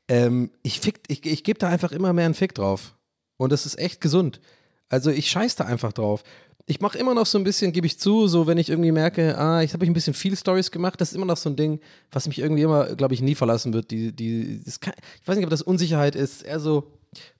ähm, 0.08 0.50
ich, 0.62 0.80
fick, 0.80 1.00
ich, 1.08 1.24
ich 1.24 1.44
gebe 1.44 1.58
da 1.58 1.68
einfach 1.68 1.92
immer 1.92 2.12
mehr 2.12 2.24
einen 2.24 2.34
Fick 2.34 2.54
drauf. 2.54 2.94
Und 3.36 3.52
das 3.52 3.66
ist 3.66 3.78
echt 3.78 4.00
gesund. 4.00 4.40
Also 4.88 5.10
ich 5.10 5.30
scheiß 5.30 5.56
da 5.56 5.64
einfach 5.64 5.92
drauf. 5.92 6.24
Ich 6.66 6.80
mache 6.80 6.98
immer 6.98 7.14
noch 7.14 7.26
so 7.26 7.38
ein 7.38 7.44
bisschen, 7.44 7.72
gebe 7.72 7.86
ich 7.86 7.98
zu, 7.98 8.26
so 8.26 8.46
wenn 8.46 8.58
ich 8.58 8.68
irgendwie 8.68 8.92
merke, 8.92 9.38
ah, 9.38 9.62
ich 9.62 9.72
habe 9.72 9.86
ein 9.86 9.92
bisschen 9.92 10.12
viel 10.14 10.36
Stories 10.36 10.70
gemacht, 10.70 11.00
das 11.00 11.10
ist 11.10 11.14
immer 11.14 11.24
noch 11.24 11.36
so 11.36 11.48
ein 11.48 11.56
Ding, 11.56 11.80
was 12.10 12.26
mich 12.26 12.38
irgendwie 12.38 12.62
immer, 12.62 12.94
glaube 12.94 13.14
ich, 13.14 13.22
nie 13.22 13.34
verlassen 13.34 13.72
wird. 13.72 13.90
Die, 13.90 14.12
die, 14.12 14.60
kann, 14.80 14.92
ich 15.20 15.28
weiß 15.28 15.36
nicht, 15.36 15.46
ob 15.46 15.50
das 15.50 15.62
Unsicherheit 15.62 16.14
ist, 16.14 16.42
eher 16.42 16.60
so 16.60 16.92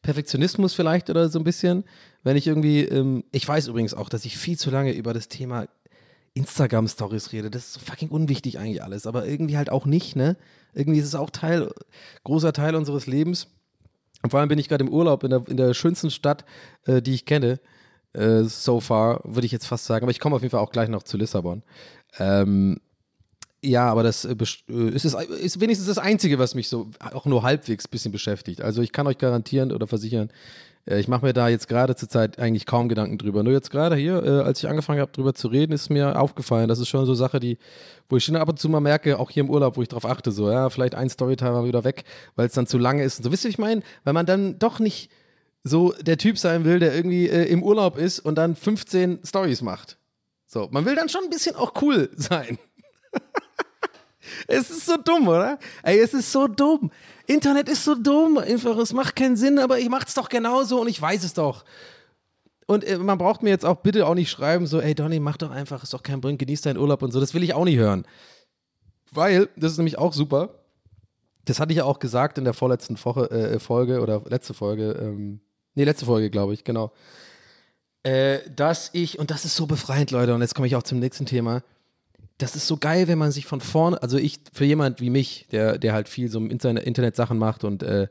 Perfektionismus 0.02 0.72
vielleicht 0.72 1.10
oder 1.10 1.28
so 1.28 1.38
ein 1.38 1.44
bisschen. 1.44 1.84
Wenn 2.22 2.36
ich 2.36 2.46
irgendwie, 2.46 2.84
ähm, 2.84 3.24
ich 3.32 3.46
weiß 3.46 3.68
übrigens 3.68 3.92
auch, 3.92 4.08
dass 4.08 4.24
ich 4.24 4.38
viel 4.38 4.58
zu 4.58 4.70
lange 4.70 4.92
über 4.92 5.12
das 5.12 5.28
Thema 5.28 5.66
Instagram-Stories 6.34 7.32
rede. 7.32 7.50
Das 7.50 7.66
ist 7.66 7.72
so 7.74 7.80
fucking 7.80 8.08
unwichtig 8.08 8.58
eigentlich 8.58 8.82
alles, 8.82 9.06
aber 9.06 9.26
irgendwie 9.26 9.56
halt 9.56 9.70
auch 9.70 9.86
nicht, 9.86 10.16
ne? 10.16 10.36
Irgendwie 10.74 11.00
ist 11.00 11.06
es 11.06 11.14
auch 11.14 11.30
Teil, 11.30 11.70
großer 12.24 12.52
Teil 12.52 12.74
unseres 12.74 13.06
Lebens. 13.06 13.48
Und 14.22 14.30
vor 14.30 14.40
allem 14.40 14.48
bin 14.48 14.58
ich 14.58 14.68
gerade 14.68 14.84
im 14.84 14.92
Urlaub 14.92 15.24
in 15.24 15.30
der, 15.30 15.44
in 15.48 15.56
der 15.56 15.74
schönsten 15.74 16.10
Stadt, 16.10 16.44
äh, 16.86 17.00
die 17.00 17.14
ich 17.14 17.24
kenne, 17.24 17.60
äh, 18.12 18.42
so 18.44 18.80
far, 18.80 19.20
würde 19.24 19.46
ich 19.46 19.52
jetzt 19.52 19.66
fast 19.66 19.84
sagen. 19.84 20.04
Aber 20.04 20.10
ich 20.10 20.20
komme 20.20 20.36
auf 20.36 20.42
jeden 20.42 20.50
Fall 20.50 20.60
auch 20.60 20.72
gleich 20.72 20.88
noch 20.88 21.02
zu 21.02 21.16
Lissabon. 21.16 21.62
Ähm, 22.18 22.80
ja, 23.62 23.90
aber 23.90 24.02
das 24.02 24.24
äh, 24.24 24.34
äh 24.68 24.88
ist, 24.90 25.04
ist, 25.04 25.60
wenigstens 25.60 25.88
das 25.88 25.98
Einzige, 25.98 26.38
was 26.38 26.54
mich 26.54 26.68
so 26.68 26.90
auch 27.00 27.26
nur 27.26 27.42
halbwegs 27.42 27.86
ein 27.86 27.90
bisschen 27.90 28.12
beschäftigt. 28.12 28.60
Also 28.60 28.82
ich 28.82 28.92
kann 28.92 29.06
euch 29.06 29.18
garantieren 29.18 29.72
oder 29.72 29.86
versichern, 29.86 30.30
ich 30.96 31.08
mache 31.08 31.26
mir 31.26 31.32
da 31.32 31.48
jetzt 31.48 31.68
gerade 31.68 31.96
zur 31.96 32.08
Zeit 32.08 32.38
eigentlich 32.38 32.64
kaum 32.64 32.88
Gedanken 32.88 33.18
drüber. 33.18 33.42
Nur 33.42 33.52
jetzt 33.52 33.70
gerade 33.70 33.96
hier, 33.96 34.22
äh, 34.22 34.40
als 34.40 34.60
ich 34.60 34.68
angefangen 34.68 35.00
habe, 35.00 35.12
drüber 35.12 35.34
zu 35.34 35.48
reden, 35.48 35.72
ist 35.72 35.90
mir 35.90 36.18
aufgefallen, 36.18 36.68
das 36.68 36.78
ist 36.78 36.88
schon 36.88 37.04
so 37.04 37.12
eine 37.12 37.16
Sache, 37.16 37.40
die, 37.40 37.58
wo 38.08 38.16
ich 38.16 38.24
schon 38.24 38.36
ab 38.36 38.48
und 38.48 38.58
zu 38.58 38.68
mal 38.68 38.80
merke, 38.80 39.18
auch 39.18 39.30
hier 39.30 39.42
im 39.42 39.50
Urlaub, 39.50 39.76
wo 39.76 39.82
ich 39.82 39.88
darauf 39.88 40.06
achte, 40.06 40.32
so, 40.32 40.50
ja, 40.50 40.70
vielleicht 40.70 40.94
ein 40.94 41.10
Storytime 41.10 41.52
mal 41.52 41.64
wieder 41.66 41.84
weg, 41.84 42.04
weil 42.36 42.46
es 42.46 42.54
dann 42.54 42.66
zu 42.66 42.78
lange 42.78 43.02
ist 43.04 43.18
und 43.18 43.24
so. 43.24 43.32
Wisst 43.32 43.44
ihr, 43.44 43.50
ich 43.50 43.58
meine, 43.58 43.82
weil 44.04 44.14
man 44.14 44.24
dann 44.24 44.58
doch 44.58 44.78
nicht 44.78 45.10
so 45.62 45.92
der 46.00 46.16
Typ 46.16 46.38
sein 46.38 46.64
will, 46.64 46.78
der 46.78 46.94
irgendwie 46.94 47.28
äh, 47.28 47.44
im 47.44 47.62
Urlaub 47.62 47.98
ist 47.98 48.20
und 48.20 48.36
dann 48.36 48.56
15 48.56 49.20
Stories 49.24 49.62
macht. 49.62 49.98
So, 50.46 50.68
man 50.70 50.86
will 50.86 50.96
dann 50.96 51.10
schon 51.10 51.24
ein 51.24 51.30
bisschen 51.30 51.56
auch 51.56 51.74
cool 51.82 52.08
sein. 52.16 52.58
es 54.46 54.70
ist 54.70 54.86
so 54.86 54.96
dumm, 54.96 55.28
oder? 55.28 55.58
Ey, 55.82 55.98
es 56.00 56.14
ist 56.14 56.32
so 56.32 56.48
dumm. 56.48 56.90
Internet 57.28 57.68
ist 57.68 57.84
so 57.84 57.94
dumm, 57.94 58.38
einfach, 58.38 58.76
es 58.78 58.94
macht 58.94 59.14
keinen 59.14 59.36
Sinn, 59.36 59.58
aber 59.58 59.78
ich 59.78 59.90
mach's 59.90 60.14
doch 60.14 60.30
genauso 60.30 60.80
und 60.80 60.88
ich 60.88 61.00
weiß 61.00 61.22
es 61.24 61.34
doch. 61.34 61.62
Und 62.66 62.84
äh, 62.84 62.96
man 62.96 63.18
braucht 63.18 63.42
mir 63.42 63.50
jetzt 63.50 63.66
auch 63.66 63.76
bitte 63.76 64.06
auch 64.06 64.14
nicht 64.14 64.30
schreiben, 64.30 64.66
so, 64.66 64.80
ey 64.80 64.94
Donny, 64.94 65.20
mach 65.20 65.36
doch 65.36 65.50
einfach, 65.50 65.82
ist 65.82 65.92
doch 65.92 66.02
kein 66.02 66.22
Problem, 66.22 66.38
genieß 66.38 66.62
deinen 66.62 66.78
Urlaub 66.78 67.02
und 67.02 67.12
so. 67.12 67.20
Das 67.20 67.34
will 67.34 67.42
ich 67.42 67.52
auch 67.52 67.66
nicht 67.66 67.76
hören. 67.76 68.06
Weil, 69.12 69.50
das 69.56 69.72
ist 69.72 69.78
nämlich 69.78 69.98
auch 69.98 70.14
super. 70.14 70.54
Das 71.44 71.60
hatte 71.60 71.72
ich 71.72 71.78
ja 71.78 71.84
auch 71.84 71.98
gesagt 71.98 72.38
in 72.38 72.44
der 72.44 72.54
vorletzten 72.54 73.02
Woche, 73.04 73.30
äh, 73.30 73.58
Folge 73.58 74.00
oder 74.00 74.22
letzte 74.26 74.54
Folge. 74.54 74.92
Ähm, 74.92 75.40
nee, 75.74 75.84
letzte 75.84 76.06
Folge, 76.06 76.30
glaube 76.30 76.54
ich, 76.54 76.64
genau. 76.64 76.92
Äh, 78.04 78.38
dass 78.56 78.88
ich, 78.94 79.18
und 79.18 79.30
das 79.30 79.44
ist 79.44 79.54
so 79.54 79.66
befreiend, 79.66 80.12
Leute, 80.12 80.34
und 80.34 80.40
jetzt 80.40 80.54
komme 80.54 80.66
ich 80.66 80.76
auch 80.76 80.82
zum 80.82 80.98
nächsten 80.98 81.26
Thema 81.26 81.62
das 82.38 82.54
ist 82.54 82.68
so 82.68 82.76
geil, 82.76 83.08
wenn 83.08 83.18
man 83.18 83.32
sich 83.32 83.46
von 83.46 83.60
vorne, 83.60 84.00
also 84.00 84.16
ich, 84.16 84.40
für 84.52 84.64
jemand 84.64 85.00
wie 85.00 85.10
mich, 85.10 85.48
der, 85.50 85.76
der 85.76 85.92
halt 85.92 86.08
viel 86.08 86.28
so 86.30 86.38
im 86.38 86.50
Internet, 86.50 87.16
Sachen 87.16 87.36
macht 87.36 87.64
und 87.64 87.82
äh, 87.82 88.06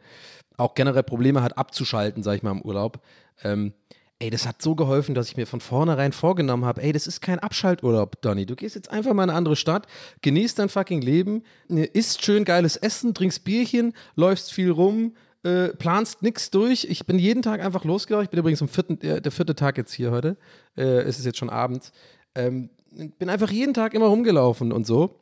auch 0.58 0.76
generell 0.76 1.04
Probleme 1.04 1.42
hat, 1.42 1.58
abzuschalten, 1.58 2.24
sag 2.24 2.36
ich 2.36 2.44
mal, 2.44 2.52
im 2.52 2.62
Urlaub. 2.62 3.00
Ähm, 3.44 3.74
ey, 4.20 4.30
das 4.30 4.46
hat 4.46 4.62
so 4.62 4.76
geholfen, 4.76 5.16
dass 5.16 5.30
ich 5.30 5.38
mir 5.38 5.48
von 5.48 5.62
vornherein 5.62 6.12
vorgenommen 6.12 6.66
habe, 6.66 6.84
ey, 6.84 6.92
das 6.92 7.08
ist 7.08 7.22
kein 7.22 7.40
Abschalturlaub, 7.40 8.22
Donny. 8.22 8.46
Du 8.46 8.56
gehst 8.56 8.76
jetzt 8.76 8.92
einfach 8.92 9.14
mal 9.14 9.24
in 9.24 9.30
eine 9.30 9.38
andere 9.38 9.56
Stadt, 9.56 9.88
genießt 10.22 10.60
dein 10.60 10.70
fucking 10.70 11.02
Leben, 11.02 11.44
ne, 11.70 11.86
isst 11.86 12.26
schön 12.26 12.44
geiles 12.44 12.76
Essen, 12.76 13.14
trinkst 13.14 13.46
Bierchen, 13.46 13.94
läufst 14.16 14.52
viel 14.52 14.72
rum, 14.72 15.16
äh, 15.44 15.70
planst 15.70 16.22
nichts 16.22 16.50
durch. 16.50 16.86
Ich 16.90 17.06
bin 17.06 17.18
jeden 17.18 17.44
Tag 17.44 17.64
einfach 17.64 17.86
losgelaufen. 17.86 18.26
Ich 18.26 18.32
bin 18.32 18.40
übrigens 18.40 18.62
am 18.62 18.68
vierten, 18.68 19.00
der, 19.00 19.22
der 19.22 19.32
vierte 19.32 19.56
Tag 19.56 19.78
jetzt 19.78 19.94
hier 19.94 20.12
heute. 20.12 20.36
Äh, 20.76 21.02
es 21.04 21.20
ist 21.20 21.26
jetzt 21.26 21.38
schon 21.38 21.50
abends. 21.50 21.92
Ähm, 22.36 22.72
bin 22.98 23.30
einfach 23.30 23.52
jeden 23.52 23.74
Tag 23.74 23.94
immer 23.94 24.08
rumgelaufen 24.08 24.72
und 24.72 24.86
so. 24.86 25.20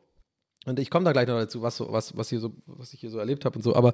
Und 0.66 0.80
ich 0.80 0.90
komme 0.90 1.06
da 1.06 1.12
gleich 1.12 1.28
noch 1.28 1.38
dazu, 1.38 1.62
was, 1.62 1.78
so, 1.78 1.92
was, 1.92 2.18
was, 2.18 2.30
hier 2.30 2.40
so, 2.40 2.54
was 2.66 2.94
ich 2.94 3.00
hier 3.00 3.12
so 3.12 3.20
erlebt 3.20 3.46
habe 3.46 3.56
und 3.56 3.62
so. 3.62 3.76
Aber 3.76 3.94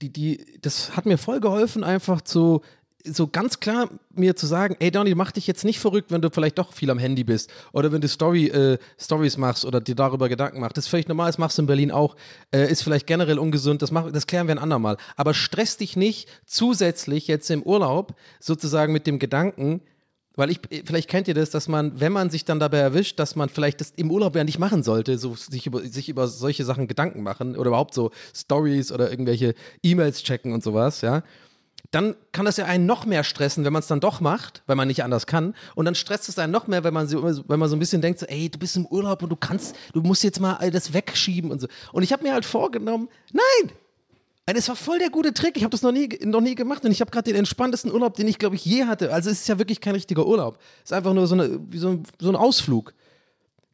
die, 0.00 0.10
die, 0.10 0.44
das 0.60 0.96
hat 0.96 1.06
mir 1.06 1.18
voll 1.18 1.40
geholfen, 1.40 1.84
einfach 1.84 2.22
zu, 2.22 2.62
so 3.04 3.26
ganz 3.26 3.60
klar 3.60 3.88
mir 4.14 4.36
zu 4.36 4.46
sagen, 4.46 4.76
ey 4.78 4.90
Donny, 4.90 5.14
mach 5.14 5.32
dich 5.32 5.46
jetzt 5.46 5.64
nicht 5.64 5.80
verrückt, 5.80 6.10
wenn 6.10 6.22
du 6.22 6.30
vielleicht 6.30 6.58
doch 6.58 6.72
viel 6.72 6.90
am 6.90 6.98
Handy 6.98 7.24
bist 7.24 7.50
oder 7.72 7.92
wenn 7.92 8.00
du 8.00 8.08
Story, 8.08 8.46
äh, 8.46 8.78
Stories 8.98 9.36
machst 9.36 9.64
oder 9.64 9.80
dir 9.80 9.94
darüber 9.94 10.28
Gedanken 10.28 10.60
machst. 10.60 10.76
Das 10.76 10.86
ist 10.86 10.90
völlig 10.90 11.08
normal, 11.08 11.28
das 11.28 11.38
machst 11.38 11.58
du 11.58 11.62
in 11.62 11.66
Berlin 11.66 11.90
auch, 11.90 12.16
äh, 12.52 12.70
ist 12.70 12.82
vielleicht 12.82 13.06
generell 13.06 13.38
ungesund, 13.38 13.82
das, 13.82 13.90
mach, 13.90 14.10
das 14.10 14.26
klären 14.26 14.46
wir 14.46 14.54
ein 14.54 14.58
andermal. 14.58 14.96
Aber 15.16 15.34
stress 15.34 15.76
dich 15.76 15.96
nicht 15.96 16.28
zusätzlich 16.46 17.26
jetzt 17.26 17.50
im 17.50 17.62
Urlaub 17.62 18.14
sozusagen 18.40 18.92
mit 18.92 19.06
dem 19.06 19.18
Gedanken, 19.18 19.82
weil 20.36 20.50
ich, 20.50 20.60
vielleicht 20.84 21.08
kennt 21.08 21.28
ihr 21.28 21.34
das, 21.34 21.50
dass 21.50 21.68
man, 21.68 22.00
wenn 22.00 22.12
man 22.12 22.30
sich 22.30 22.44
dann 22.44 22.58
dabei 22.58 22.78
erwischt, 22.78 23.18
dass 23.18 23.36
man 23.36 23.48
vielleicht 23.48 23.80
das 23.80 23.92
im 23.96 24.10
Urlaub 24.10 24.34
ja 24.34 24.44
nicht 24.44 24.58
machen 24.58 24.82
sollte, 24.82 25.18
so 25.18 25.34
sich 25.34 25.66
über, 25.66 25.80
sich 25.80 26.08
über 26.08 26.26
solche 26.28 26.64
Sachen 26.64 26.88
Gedanken 26.88 27.22
machen 27.22 27.56
oder 27.56 27.68
überhaupt 27.68 27.94
so 27.94 28.10
Stories 28.34 28.92
oder 28.92 29.10
irgendwelche 29.10 29.54
E-Mails 29.82 30.22
checken 30.22 30.52
und 30.52 30.62
sowas, 30.62 31.02
ja, 31.02 31.22
dann 31.90 32.14
kann 32.32 32.46
das 32.46 32.56
ja 32.56 32.64
einen 32.64 32.86
noch 32.86 33.04
mehr 33.04 33.22
stressen, 33.22 33.64
wenn 33.64 33.72
man 33.72 33.80
es 33.80 33.86
dann 33.86 34.00
doch 34.00 34.20
macht, 34.20 34.62
weil 34.66 34.76
man 34.76 34.88
nicht 34.88 35.04
anders 35.04 35.26
kann. 35.26 35.54
Und 35.74 35.84
dann 35.84 35.94
stresst 35.94 36.28
es 36.28 36.38
einen 36.38 36.52
noch 36.52 36.66
mehr, 36.66 36.84
wenn 36.84 36.94
man, 36.94 37.06
so, 37.06 37.22
wenn 37.22 37.58
man 37.58 37.68
so 37.68 37.76
ein 37.76 37.78
bisschen 37.78 38.00
denkt, 38.00 38.20
so, 38.20 38.26
ey, 38.26 38.48
du 38.48 38.58
bist 38.58 38.76
im 38.76 38.86
Urlaub 38.86 39.22
und 39.22 39.28
du 39.28 39.36
kannst, 39.36 39.76
du 39.92 40.00
musst 40.00 40.24
jetzt 40.24 40.40
mal 40.40 40.54
all 40.54 40.70
das 40.70 40.94
wegschieben 40.94 41.50
und 41.50 41.60
so. 41.60 41.66
Und 41.92 42.02
ich 42.02 42.12
habe 42.12 42.22
mir 42.22 42.32
halt 42.32 42.46
vorgenommen, 42.46 43.08
nein, 43.32 43.72
und 44.48 44.56
es 44.56 44.68
war 44.68 44.76
voll 44.76 44.98
der 44.98 45.10
gute 45.10 45.32
Trick. 45.32 45.56
Ich 45.56 45.62
habe 45.62 45.70
das 45.70 45.82
noch 45.82 45.92
nie, 45.92 46.08
noch 46.24 46.40
nie 46.40 46.56
gemacht 46.56 46.84
und 46.84 46.90
ich 46.90 47.00
habe 47.00 47.10
gerade 47.10 47.30
den 47.30 47.36
entspanntesten 47.36 47.92
Urlaub, 47.92 48.14
den 48.14 48.26
ich, 48.26 48.38
glaube 48.38 48.56
ich, 48.56 48.64
je 48.64 48.84
hatte. 48.84 49.12
Also 49.12 49.30
es 49.30 49.40
ist 49.40 49.48
ja 49.48 49.58
wirklich 49.58 49.80
kein 49.80 49.94
richtiger 49.94 50.26
Urlaub. 50.26 50.58
Es 50.78 50.90
ist 50.90 50.92
einfach 50.92 51.14
nur 51.14 51.28
so, 51.28 51.34
eine, 51.34 51.60
so, 51.74 51.90
ein, 51.90 52.02
so 52.18 52.28
ein 52.28 52.36
Ausflug. 52.36 52.92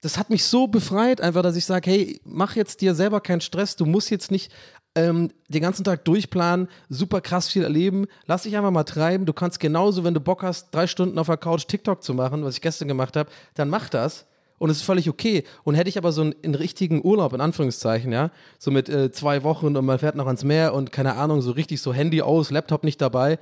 Das 0.03 0.19
hat 0.19 0.29
mich 0.29 0.45
so 0.45 0.67
befreit, 0.67 1.21
einfach, 1.21 1.43
dass 1.43 1.57
ich 1.57 1.65
sage, 1.65 1.91
hey, 1.91 2.21
mach 2.25 2.55
jetzt 2.55 2.83
dir 2.83 2.95
selber 2.95 3.21
keinen 3.21 3.41
Stress. 3.41 3.77
Du 3.77 3.87
musst 3.87 4.11
jetzt 4.11 4.31
nicht 4.31 4.53
ähm, 4.95 5.31
den 5.49 5.63
ganzen 5.63 5.85
Tag 5.85 6.05
durchplanen, 6.05 6.69
super 6.91 7.23
krass 7.23 7.49
viel 7.49 7.63
erleben. 7.63 8.07
Lass 8.27 8.43
dich 8.43 8.57
einfach 8.57 8.71
mal 8.71 8.85
treiben. 8.85 9.25
Du 9.25 9.33
kannst 9.33 9.61
genauso, 9.61 10.05
wenn 10.05 10.15
du 10.15 10.21
Bock 10.21 10.43
hast, 10.43 10.75
drei 10.75 10.87
Stunden 10.87 11.19
auf 11.19 11.29
der 11.29 11.39
Couch 11.39 11.67
TikTok 11.67 12.03
zu 12.03 12.13
machen, 12.13 12.45
was 12.45 12.57
ich 12.57 12.61
gestern 12.61 12.89
gemacht 12.89 13.17
habe, 13.17 13.31
dann 13.55 13.71
mach 13.71 13.89
das 13.89 14.27
und 14.59 14.71
es 14.71 14.79
ist 14.79 14.83
völlig 14.83 15.09
okay. 15.09 15.45
Und 15.65 15.75
hätte 15.75 15.89
ich 15.89 15.99
aber 15.99 16.13
so 16.13 16.23
einen, 16.23 16.35
einen 16.45 16.55
richtigen 16.55 17.05
Urlaub, 17.05 17.33
in 17.33 17.41
Anführungszeichen, 17.41 18.13
ja, 18.13 18.31
so 18.59 18.71
mit 18.71 18.89
äh, 18.89 19.11
zwei 19.13 19.43
Wochen 19.45 19.77
und 19.77 19.85
man 19.85 19.99
fährt 19.99 20.17
noch 20.17 20.27
ans 20.27 20.45
Meer 20.45 20.75
und 20.75 20.93
keine 20.93 21.15
Ahnung, 21.15 21.41
so 21.43 21.53
richtig 21.53 21.81
so 21.81 21.93
Handy 21.93 22.23
aus, 22.23 22.51
Laptop 22.51 22.85
nicht 22.85 23.01
dabei, 23.01 23.39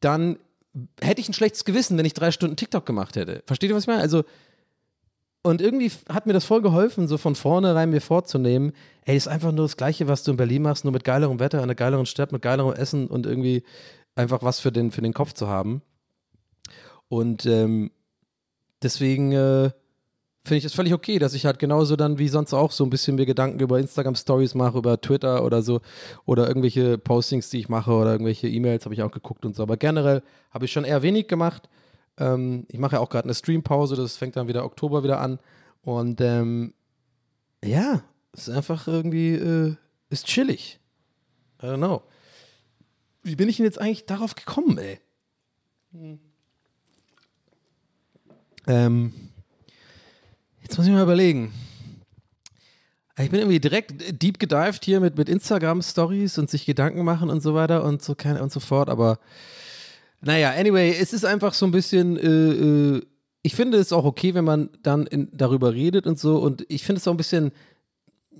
dann 0.00 0.38
hätte 1.00 1.20
ich 1.20 1.28
ein 1.28 1.34
schlechtes 1.34 1.64
Gewissen, 1.64 1.98
wenn 1.98 2.06
ich 2.06 2.14
drei 2.14 2.30
Stunden 2.30 2.56
TikTok 2.56 2.86
gemacht 2.86 3.16
hätte. 3.16 3.42
Versteht 3.46 3.70
ihr, 3.70 3.76
was 3.76 3.84
ich 3.84 3.88
meine? 3.88 4.02
Also, 4.02 4.24
und 5.42 5.60
irgendwie 5.60 5.90
hat 6.08 6.26
mir 6.26 6.32
das 6.32 6.44
voll 6.44 6.62
geholfen, 6.62 7.08
so 7.08 7.18
von 7.18 7.34
vornherein 7.34 7.90
mir 7.90 8.00
vorzunehmen, 8.00 8.72
ey, 9.04 9.16
ist 9.16 9.26
einfach 9.26 9.50
nur 9.50 9.64
das 9.64 9.76
Gleiche, 9.76 10.06
was 10.06 10.22
du 10.22 10.30
in 10.30 10.36
Berlin 10.36 10.62
machst, 10.62 10.84
nur 10.84 10.92
mit 10.92 11.04
geilerem 11.04 11.40
Wetter, 11.40 11.62
einer 11.62 11.74
geileren 11.74 12.06
Stadt, 12.06 12.30
mit 12.30 12.42
geilerem 12.42 12.72
Essen 12.72 13.08
und 13.08 13.26
irgendwie 13.26 13.64
einfach 14.14 14.42
was 14.42 14.60
für 14.60 14.70
den, 14.70 14.92
für 14.92 15.02
den 15.02 15.12
Kopf 15.12 15.32
zu 15.32 15.48
haben. 15.48 15.82
Und 17.08 17.44
ähm, 17.44 17.90
deswegen 18.82 19.32
äh, 19.32 19.70
finde 20.44 20.58
ich 20.58 20.64
es 20.64 20.74
völlig 20.74 20.92
okay, 20.92 21.18
dass 21.18 21.34
ich 21.34 21.46
halt 21.46 21.58
genauso 21.58 21.94
dann 21.94 22.18
wie 22.18 22.28
sonst 22.28 22.52
auch 22.52 22.72
so 22.72 22.84
ein 22.84 22.90
bisschen 22.90 23.14
mir 23.14 23.26
Gedanken 23.26 23.60
über 23.60 23.78
Instagram 23.78 24.16
Stories 24.16 24.54
mache, 24.54 24.78
über 24.78 25.00
Twitter 25.00 25.44
oder 25.44 25.62
so 25.62 25.80
oder 26.24 26.48
irgendwelche 26.48 26.98
Postings, 26.98 27.48
die 27.50 27.60
ich 27.60 27.68
mache 27.68 27.92
oder 27.92 28.12
irgendwelche 28.12 28.48
E-Mails 28.48 28.84
habe 28.84 28.94
ich 28.94 29.02
auch 29.02 29.12
geguckt 29.12 29.44
und 29.44 29.54
so. 29.54 29.62
Aber 29.62 29.76
generell 29.76 30.22
habe 30.50 30.64
ich 30.64 30.72
schon 30.72 30.84
eher 30.84 31.02
wenig 31.02 31.28
gemacht. 31.28 31.68
Ähm, 32.18 32.66
ich 32.68 32.78
mache 32.78 32.96
ja 32.96 33.00
auch 33.00 33.08
gerade 33.08 33.24
eine 33.24 33.34
Streampause, 33.34 33.94
das 33.94 34.16
fängt 34.16 34.36
dann 34.36 34.48
wieder 34.48 34.64
Oktober 34.64 35.04
wieder 35.04 35.20
an. 35.20 35.38
Und 35.82 36.20
ähm, 36.20 36.74
ja, 37.64 38.02
es 38.32 38.48
ist 38.48 38.54
einfach 38.54 38.88
irgendwie, 38.88 39.34
äh, 39.34 39.76
ist 40.10 40.26
chillig. 40.26 40.80
I 41.62 41.66
don't 41.66 41.76
know. 41.76 42.02
Wie 43.22 43.36
bin 43.36 43.48
ich 43.48 43.58
denn 43.58 43.66
jetzt 43.66 43.80
eigentlich 43.80 44.06
darauf 44.06 44.34
gekommen, 44.34 44.78
ey? 44.78 44.98
Hm. 45.92 46.18
Ähm, 48.66 49.12
jetzt 50.72 50.78
muss 50.78 50.86
ich 50.86 50.92
mal 50.94 51.02
überlegen. 51.02 51.52
Ich 53.18 53.28
bin 53.28 53.40
irgendwie 53.40 53.60
direkt 53.60 54.22
deep 54.22 54.38
gedived 54.38 54.82
hier 54.86 55.00
mit, 55.00 55.18
mit 55.18 55.28
Instagram-Stories 55.28 56.38
und 56.38 56.48
sich 56.48 56.64
Gedanken 56.64 57.04
machen 57.04 57.28
und 57.28 57.42
so 57.42 57.54
weiter 57.54 57.84
und 57.84 58.00
so, 58.00 58.16
und 58.40 58.50
so 58.50 58.58
fort, 58.58 58.88
aber 58.88 59.18
naja, 60.22 60.50
anyway, 60.52 60.96
es 60.98 61.12
ist 61.12 61.26
einfach 61.26 61.52
so 61.52 61.66
ein 61.66 61.72
bisschen, 61.72 62.16
äh, 62.16 62.96
äh, 62.96 63.02
ich 63.42 63.54
finde 63.54 63.76
es 63.76 63.92
auch 63.92 64.06
okay, 64.06 64.32
wenn 64.32 64.46
man 64.46 64.70
dann 64.82 65.06
in, 65.06 65.28
darüber 65.34 65.74
redet 65.74 66.06
und 66.06 66.18
so 66.18 66.38
und 66.38 66.64
ich 66.70 66.84
finde 66.84 67.00
es 67.00 67.06
auch 67.06 67.12
ein 67.12 67.18
bisschen 67.18 67.52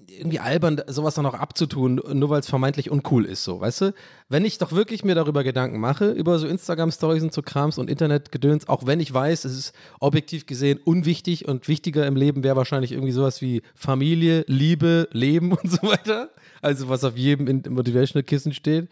irgendwie 0.09 0.39
albern, 0.39 0.81
sowas 0.87 1.15
dann 1.15 1.27
auch 1.27 1.35
abzutun, 1.35 2.01
nur 2.13 2.31
weil 2.31 2.41
es 2.41 2.49
vermeintlich 2.49 2.91
uncool 2.91 3.25
ist, 3.25 3.45
so, 3.45 3.61
weißt 3.61 3.81
du? 3.83 3.95
Wenn 4.29 4.45
ich 4.45 4.59
doch 4.59 4.73
wirklich 4.73 5.05
mir 5.05 5.15
darüber 5.15 5.45
Gedanken 5.45 5.81
mache, 5.81 6.11
über 6.11 6.39
so 6.39 6.47
Instagram-Stories 6.47 7.23
und 7.23 7.33
so 7.33 7.43
Krams 7.43 7.79
und 7.79 7.91
Internetgedöns, 7.91 8.69
auch 8.69 8.87
wenn 8.87 9.01
ich 9.01 9.13
weiß, 9.13 9.45
es 9.45 9.57
ist 9.57 9.75
objektiv 10.01 10.47
gesehen 10.47 10.81
unwichtig 10.85 11.47
und 11.49 11.69
wichtiger 11.69 12.07
im 12.07 12.17
Leben 12.17 12.45
wäre 12.45 12.57
wahrscheinlich 12.57 12.93
irgendwie 12.93 13.13
sowas 13.13 13.41
wie 13.43 13.63
Familie, 13.75 14.45
Liebe, 14.47 15.09
Leben 15.13 15.53
und 15.63 15.71
so 15.71 15.83
weiter. 15.83 16.31
Also 16.61 16.89
was 16.89 17.05
auf 17.05 17.17
jedem 17.17 17.63
Motivational 17.69 18.23
Kissen 18.23 18.53
steht. 18.53 18.89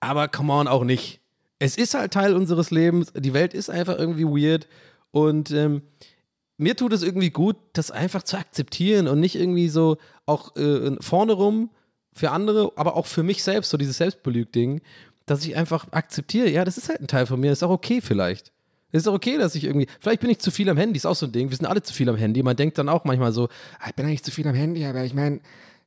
Aber 0.00 0.28
come 0.28 0.52
on, 0.52 0.68
auch 0.68 0.84
nicht. 0.84 1.20
Es 1.58 1.76
ist 1.76 1.94
halt 1.94 2.12
Teil 2.12 2.34
unseres 2.34 2.70
Lebens. 2.70 3.12
Die 3.14 3.34
Welt 3.34 3.54
ist 3.54 3.70
einfach 3.70 3.98
irgendwie 3.98 4.24
weird 4.24 4.66
und 5.12 5.52
ähm, 5.52 5.82
mir 6.62 6.76
tut 6.76 6.92
es 6.92 7.02
irgendwie 7.02 7.30
gut, 7.30 7.56
das 7.72 7.90
einfach 7.90 8.22
zu 8.22 8.36
akzeptieren 8.36 9.08
und 9.08 9.20
nicht 9.20 9.34
irgendwie 9.34 9.68
so 9.68 9.98
auch 10.26 10.56
äh, 10.56 10.96
vorne 11.00 11.32
rum 11.32 11.70
für 12.14 12.30
andere, 12.30 12.72
aber 12.76 12.96
auch 12.96 13.06
für 13.06 13.22
mich 13.22 13.42
selbst, 13.42 13.70
so 13.70 13.76
dieses 13.76 13.98
Selbstbelüg-Ding, 13.98 14.80
dass 15.26 15.44
ich 15.44 15.56
einfach 15.56 15.90
akzeptiere, 15.92 16.48
ja, 16.48 16.64
das 16.64 16.78
ist 16.78 16.88
halt 16.88 17.00
ein 17.00 17.08
Teil 17.08 17.26
von 17.26 17.40
mir, 17.40 17.52
ist 17.52 17.62
auch 17.62 17.70
okay 17.70 18.00
vielleicht. 18.00 18.52
Es 18.92 19.02
ist 19.02 19.08
auch 19.08 19.14
okay, 19.14 19.38
dass 19.38 19.54
ich 19.54 19.64
irgendwie, 19.64 19.86
vielleicht 20.00 20.20
bin 20.20 20.30
ich 20.30 20.38
zu 20.38 20.50
viel 20.50 20.68
am 20.68 20.76
Handy, 20.76 20.98
ist 20.98 21.06
auch 21.06 21.16
so 21.16 21.26
ein 21.26 21.32
Ding, 21.32 21.50
wir 21.50 21.56
sind 21.56 21.66
alle 21.66 21.82
zu 21.82 21.94
viel 21.94 22.08
am 22.08 22.16
Handy. 22.16 22.42
Man 22.42 22.56
denkt 22.56 22.76
dann 22.76 22.90
auch 22.90 23.04
manchmal 23.04 23.32
so, 23.32 23.48
ah, 23.80 23.86
ich 23.88 23.94
bin 23.94 24.04
eigentlich 24.04 24.22
zu 24.22 24.30
viel 24.30 24.46
am 24.46 24.54
Handy, 24.54 24.84
aber 24.84 25.02
ich 25.04 25.14
meine, 25.14 25.40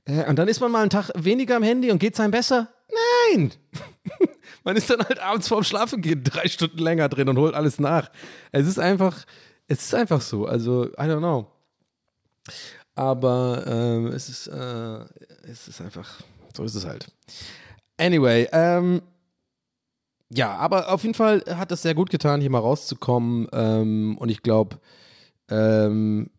äh, 0.05 0.27
und 0.27 0.37
dann 0.37 0.47
ist 0.47 0.59
man 0.59 0.71
mal 0.71 0.81
einen 0.81 0.89
Tag 0.89 1.11
weniger 1.15 1.57
am 1.57 1.63
Handy 1.63 1.91
und 1.91 1.99
geht 1.99 2.15
es 2.15 2.19
einem 2.19 2.31
besser? 2.31 2.69
Nein! 3.29 3.51
man 4.63 4.75
ist 4.75 4.89
dann 4.89 5.01
halt 5.01 5.19
abends 5.19 5.47
vorm 5.47 5.63
Schlafen 5.63 6.01
gehen 6.01 6.23
drei 6.23 6.47
Stunden 6.47 6.79
länger 6.79 7.07
drin 7.07 7.29
und 7.29 7.37
holt 7.37 7.53
alles 7.53 7.79
nach. 7.79 8.09
Es 8.51 8.67
ist 8.67 8.79
einfach, 8.79 9.25
es 9.67 9.83
ist 9.83 9.95
einfach 9.95 10.21
so. 10.21 10.45
Also, 10.45 10.85
I 10.89 11.07
don't 11.07 11.19
know. 11.19 11.47
Aber 12.95 13.63
ähm, 13.67 14.07
es, 14.07 14.29
ist, 14.29 14.47
äh, 14.47 14.99
es 15.43 15.67
ist 15.67 15.81
einfach, 15.81 16.21
so 16.55 16.63
ist 16.63 16.75
es 16.75 16.85
halt. 16.85 17.11
Anyway, 17.97 18.47
ähm, 18.51 19.01
ja, 20.29 20.55
aber 20.55 20.91
auf 20.91 21.03
jeden 21.03 21.13
Fall 21.13 21.43
hat 21.47 21.71
es 21.71 21.81
sehr 21.81 21.93
gut 21.93 22.09
getan, 22.09 22.41
hier 22.41 22.49
mal 22.49 22.59
rauszukommen. 22.59 23.47
Ähm, 23.51 24.17
und 24.17 24.29
ich 24.29 24.41
glaube, 24.41 24.79
ähm, 25.49 26.29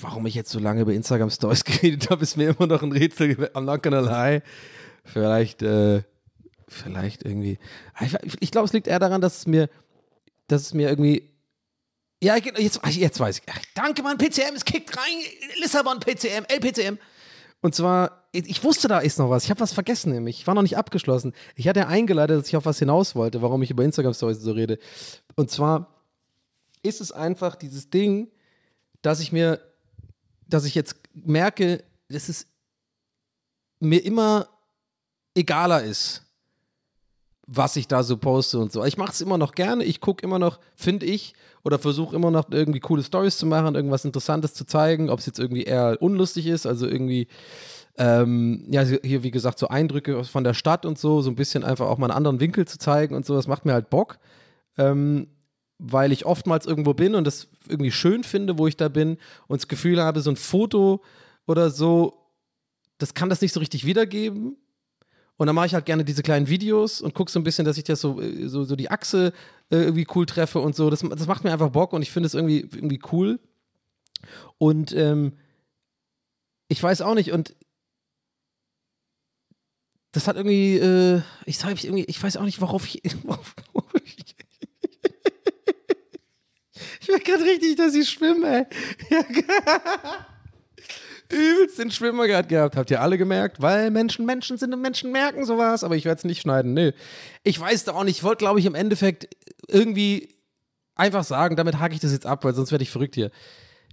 warum 0.00 0.26
ich 0.26 0.34
jetzt 0.34 0.50
so 0.50 0.58
lange 0.58 0.82
über 0.82 0.92
Instagram 0.92 1.30
Stories 1.30 1.64
geredet 1.64 2.10
habe, 2.10 2.22
ist 2.22 2.36
mir 2.36 2.50
immer 2.50 2.66
noch 2.66 2.82
ein 2.82 2.92
Rätsel. 2.92 3.32
I'm 3.54 3.62
not 3.62 3.82
gonna 3.82 4.00
lie. 4.00 4.42
Vielleicht, 5.04 5.62
äh, 5.62 6.02
vielleicht 6.68 7.24
irgendwie. 7.24 7.58
Ich, 8.40 8.50
glaube, 8.50 8.66
es 8.66 8.72
liegt 8.72 8.86
eher 8.86 9.00
daran, 9.00 9.20
dass 9.20 9.38
es 9.38 9.46
mir, 9.46 9.68
dass 10.46 10.62
es 10.62 10.74
mir 10.74 10.88
irgendwie 10.88 11.31
ja, 12.22 12.36
jetzt, 12.36 12.80
jetzt 12.86 13.20
weiß 13.20 13.38
ich. 13.38 13.44
danke, 13.74 14.02
Mann, 14.02 14.16
PCM, 14.16 14.54
es 14.54 14.64
kickt 14.64 14.96
rein. 14.96 15.16
Lissabon, 15.60 15.98
PCM, 15.98 16.44
LPCM. 16.48 16.98
Und 17.60 17.74
zwar, 17.74 18.28
ich 18.30 18.62
wusste, 18.62 18.86
da 18.86 19.00
ist 19.00 19.18
noch 19.18 19.28
was. 19.28 19.44
Ich 19.44 19.50
habe 19.50 19.60
was 19.60 19.72
vergessen 19.72 20.12
nämlich. 20.12 20.38
Ich 20.38 20.46
war 20.46 20.54
noch 20.54 20.62
nicht 20.62 20.76
abgeschlossen. 20.76 21.32
Ich 21.56 21.66
hatte 21.66 21.88
eingeleitet, 21.88 22.38
dass 22.38 22.48
ich 22.48 22.56
auf 22.56 22.64
was 22.64 22.78
hinaus 22.78 23.16
wollte, 23.16 23.42
warum 23.42 23.62
ich 23.62 23.70
über 23.70 23.84
Instagram-Stories 23.84 24.38
so 24.38 24.52
rede. 24.52 24.78
Und 25.34 25.50
zwar 25.50 25.94
ist 26.82 27.00
es 27.00 27.10
einfach 27.10 27.56
dieses 27.56 27.90
Ding, 27.90 28.30
dass 29.02 29.18
ich 29.18 29.32
mir, 29.32 29.60
dass 30.46 30.64
ich 30.64 30.76
jetzt 30.76 30.96
merke, 31.14 31.82
dass 32.08 32.28
es 32.28 32.46
mir 33.80 34.04
immer 34.04 34.48
egaler 35.34 35.82
ist, 35.82 36.22
was 37.46 37.76
ich 37.76 37.88
da 37.88 38.02
so 38.02 38.16
poste 38.16 38.58
und 38.58 38.72
so. 38.72 38.84
Ich 38.84 38.96
mache 38.96 39.12
es 39.12 39.20
immer 39.20 39.38
noch 39.38 39.54
gerne. 39.54 39.84
Ich 39.84 40.00
gucke 40.00 40.24
immer 40.24 40.38
noch, 40.38 40.60
finde 40.76 41.06
ich, 41.06 41.34
oder 41.64 41.78
versuche 41.78 42.14
immer 42.14 42.30
noch 42.30 42.50
irgendwie 42.50 42.80
coole 42.80 43.02
Stories 43.02 43.36
zu 43.36 43.46
machen, 43.46 43.74
irgendwas 43.74 44.04
Interessantes 44.04 44.54
zu 44.54 44.64
zeigen, 44.64 45.10
ob 45.10 45.18
es 45.18 45.26
jetzt 45.26 45.38
irgendwie 45.38 45.64
eher 45.64 45.98
unlustig 46.00 46.46
ist, 46.46 46.66
also 46.66 46.86
irgendwie, 46.86 47.28
ähm, 47.98 48.64
ja, 48.70 48.82
hier 48.82 49.22
wie 49.22 49.30
gesagt, 49.30 49.58
so 49.58 49.68
Eindrücke 49.68 50.24
von 50.24 50.44
der 50.44 50.54
Stadt 50.54 50.86
und 50.86 50.98
so, 50.98 51.20
so 51.20 51.30
ein 51.30 51.36
bisschen 51.36 51.64
einfach 51.64 51.86
auch 51.86 51.98
mal 51.98 52.06
einen 52.06 52.16
anderen 52.16 52.40
Winkel 52.40 52.66
zu 52.66 52.78
zeigen 52.78 53.14
und 53.14 53.26
so, 53.26 53.34
das 53.34 53.48
macht 53.48 53.64
mir 53.64 53.72
halt 53.72 53.90
Bock. 53.90 54.18
Ähm, 54.78 55.28
weil 55.84 56.12
ich 56.12 56.26
oftmals 56.26 56.64
irgendwo 56.64 56.94
bin 56.94 57.16
und 57.16 57.26
das 57.26 57.48
irgendwie 57.68 57.90
schön 57.90 58.22
finde, 58.22 58.56
wo 58.56 58.68
ich 58.68 58.76
da 58.76 58.88
bin 58.88 59.18
und 59.48 59.60
das 59.60 59.68
Gefühl 59.68 60.00
habe, 60.00 60.20
so 60.20 60.30
ein 60.30 60.36
Foto 60.36 61.02
oder 61.46 61.70
so, 61.70 62.22
das 62.98 63.14
kann 63.14 63.28
das 63.28 63.40
nicht 63.40 63.52
so 63.52 63.58
richtig 63.58 63.84
wiedergeben. 63.84 64.56
Und 65.42 65.46
dann 65.46 65.56
mache 65.56 65.66
ich 65.66 65.74
halt 65.74 65.86
gerne 65.86 66.04
diese 66.04 66.22
kleinen 66.22 66.46
Videos 66.46 67.00
und 67.00 67.14
gucke 67.14 67.28
so 67.28 67.40
ein 67.40 67.42
bisschen, 67.42 67.64
dass 67.64 67.76
ich 67.76 67.82
das 67.82 68.00
so, 68.00 68.20
äh, 68.20 68.46
so, 68.48 68.62
so 68.62 68.76
die 68.76 68.92
Achse 68.92 69.32
äh, 69.72 69.76
irgendwie 69.78 70.06
cool 70.14 70.24
treffe 70.24 70.60
und 70.60 70.76
so. 70.76 70.88
Das, 70.88 71.00
das 71.00 71.26
macht 71.26 71.42
mir 71.42 71.50
einfach 71.50 71.70
Bock 71.70 71.92
und 71.92 72.00
ich 72.00 72.12
finde 72.12 72.28
es 72.28 72.34
irgendwie, 72.34 72.60
irgendwie 72.60 73.00
cool. 73.10 73.40
Und 74.58 74.92
ähm, 74.92 75.36
ich 76.68 76.80
weiß 76.80 77.00
auch 77.00 77.16
nicht, 77.16 77.32
und 77.32 77.56
das 80.12 80.28
hat 80.28 80.36
irgendwie, 80.36 80.76
äh, 80.76 81.22
ich 81.44 81.58
sage 81.58 81.74
ich 81.74 81.86
irgendwie, 81.86 82.04
ich 82.04 82.22
weiß 82.22 82.36
auch 82.36 82.44
nicht, 82.44 82.60
worauf 82.60 82.86
ich. 82.86 83.02
Worauf, 83.24 83.56
ich 84.04 84.36
ich 87.00 87.08
merke 87.08 87.24
gerade 87.24 87.42
richtig, 87.42 87.74
dass 87.74 87.96
ich 87.96 88.08
schwimme, 88.08 88.46
ey. 88.46 88.66
Ja, 89.10 90.26
übelst 91.32 91.78
den 91.78 91.90
Schwimmer 91.90 92.26
gerade 92.26 92.48
gehabt. 92.48 92.76
Habt 92.76 92.90
ihr 92.90 93.00
alle 93.00 93.18
gemerkt? 93.18 93.60
Weil 93.60 93.90
Menschen 93.90 94.26
Menschen 94.26 94.58
sind 94.58 94.72
und 94.72 94.80
Menschen 94.80 95.10
merken 95.10 95.44
sowas. 95.44 95.82
Aber 95.84 95.96
ich 95.96 96.04
werde 96.04 96.18
es 96.18 96.24
nicht 96.24 96.42
schneiden. 96.42 96.74
Nö. 96.74 96.92
Ich 97.42 97.58
weiß 97.58 97.84
da 97.84 97.92
auch 97.92 98.04
nicht. 98.04 98.18
Ich 98.18 98.24
wollte, 98.24 98.38
glaube 98.38 98.60
ich, 98.60 98.66
im 98.66 98.74
Endeffekt 98.74 99.28
irgendwie 99.68 100.28
einfach 100.94 101.24
sagen, 101.24 101.56
damit 101.56 101.80
hake 101.80 101.94
ich 101.94 102.00
das 102.00 102.12
jetzt 102.12 102.26
ab, 102.26 102.44
weil 102.44 102.54
sonst 102.54 102.70
werde 102.70 102.82
ich 102.82 102.90
verrückt 102.90 103.14
hier. 103.14 103.30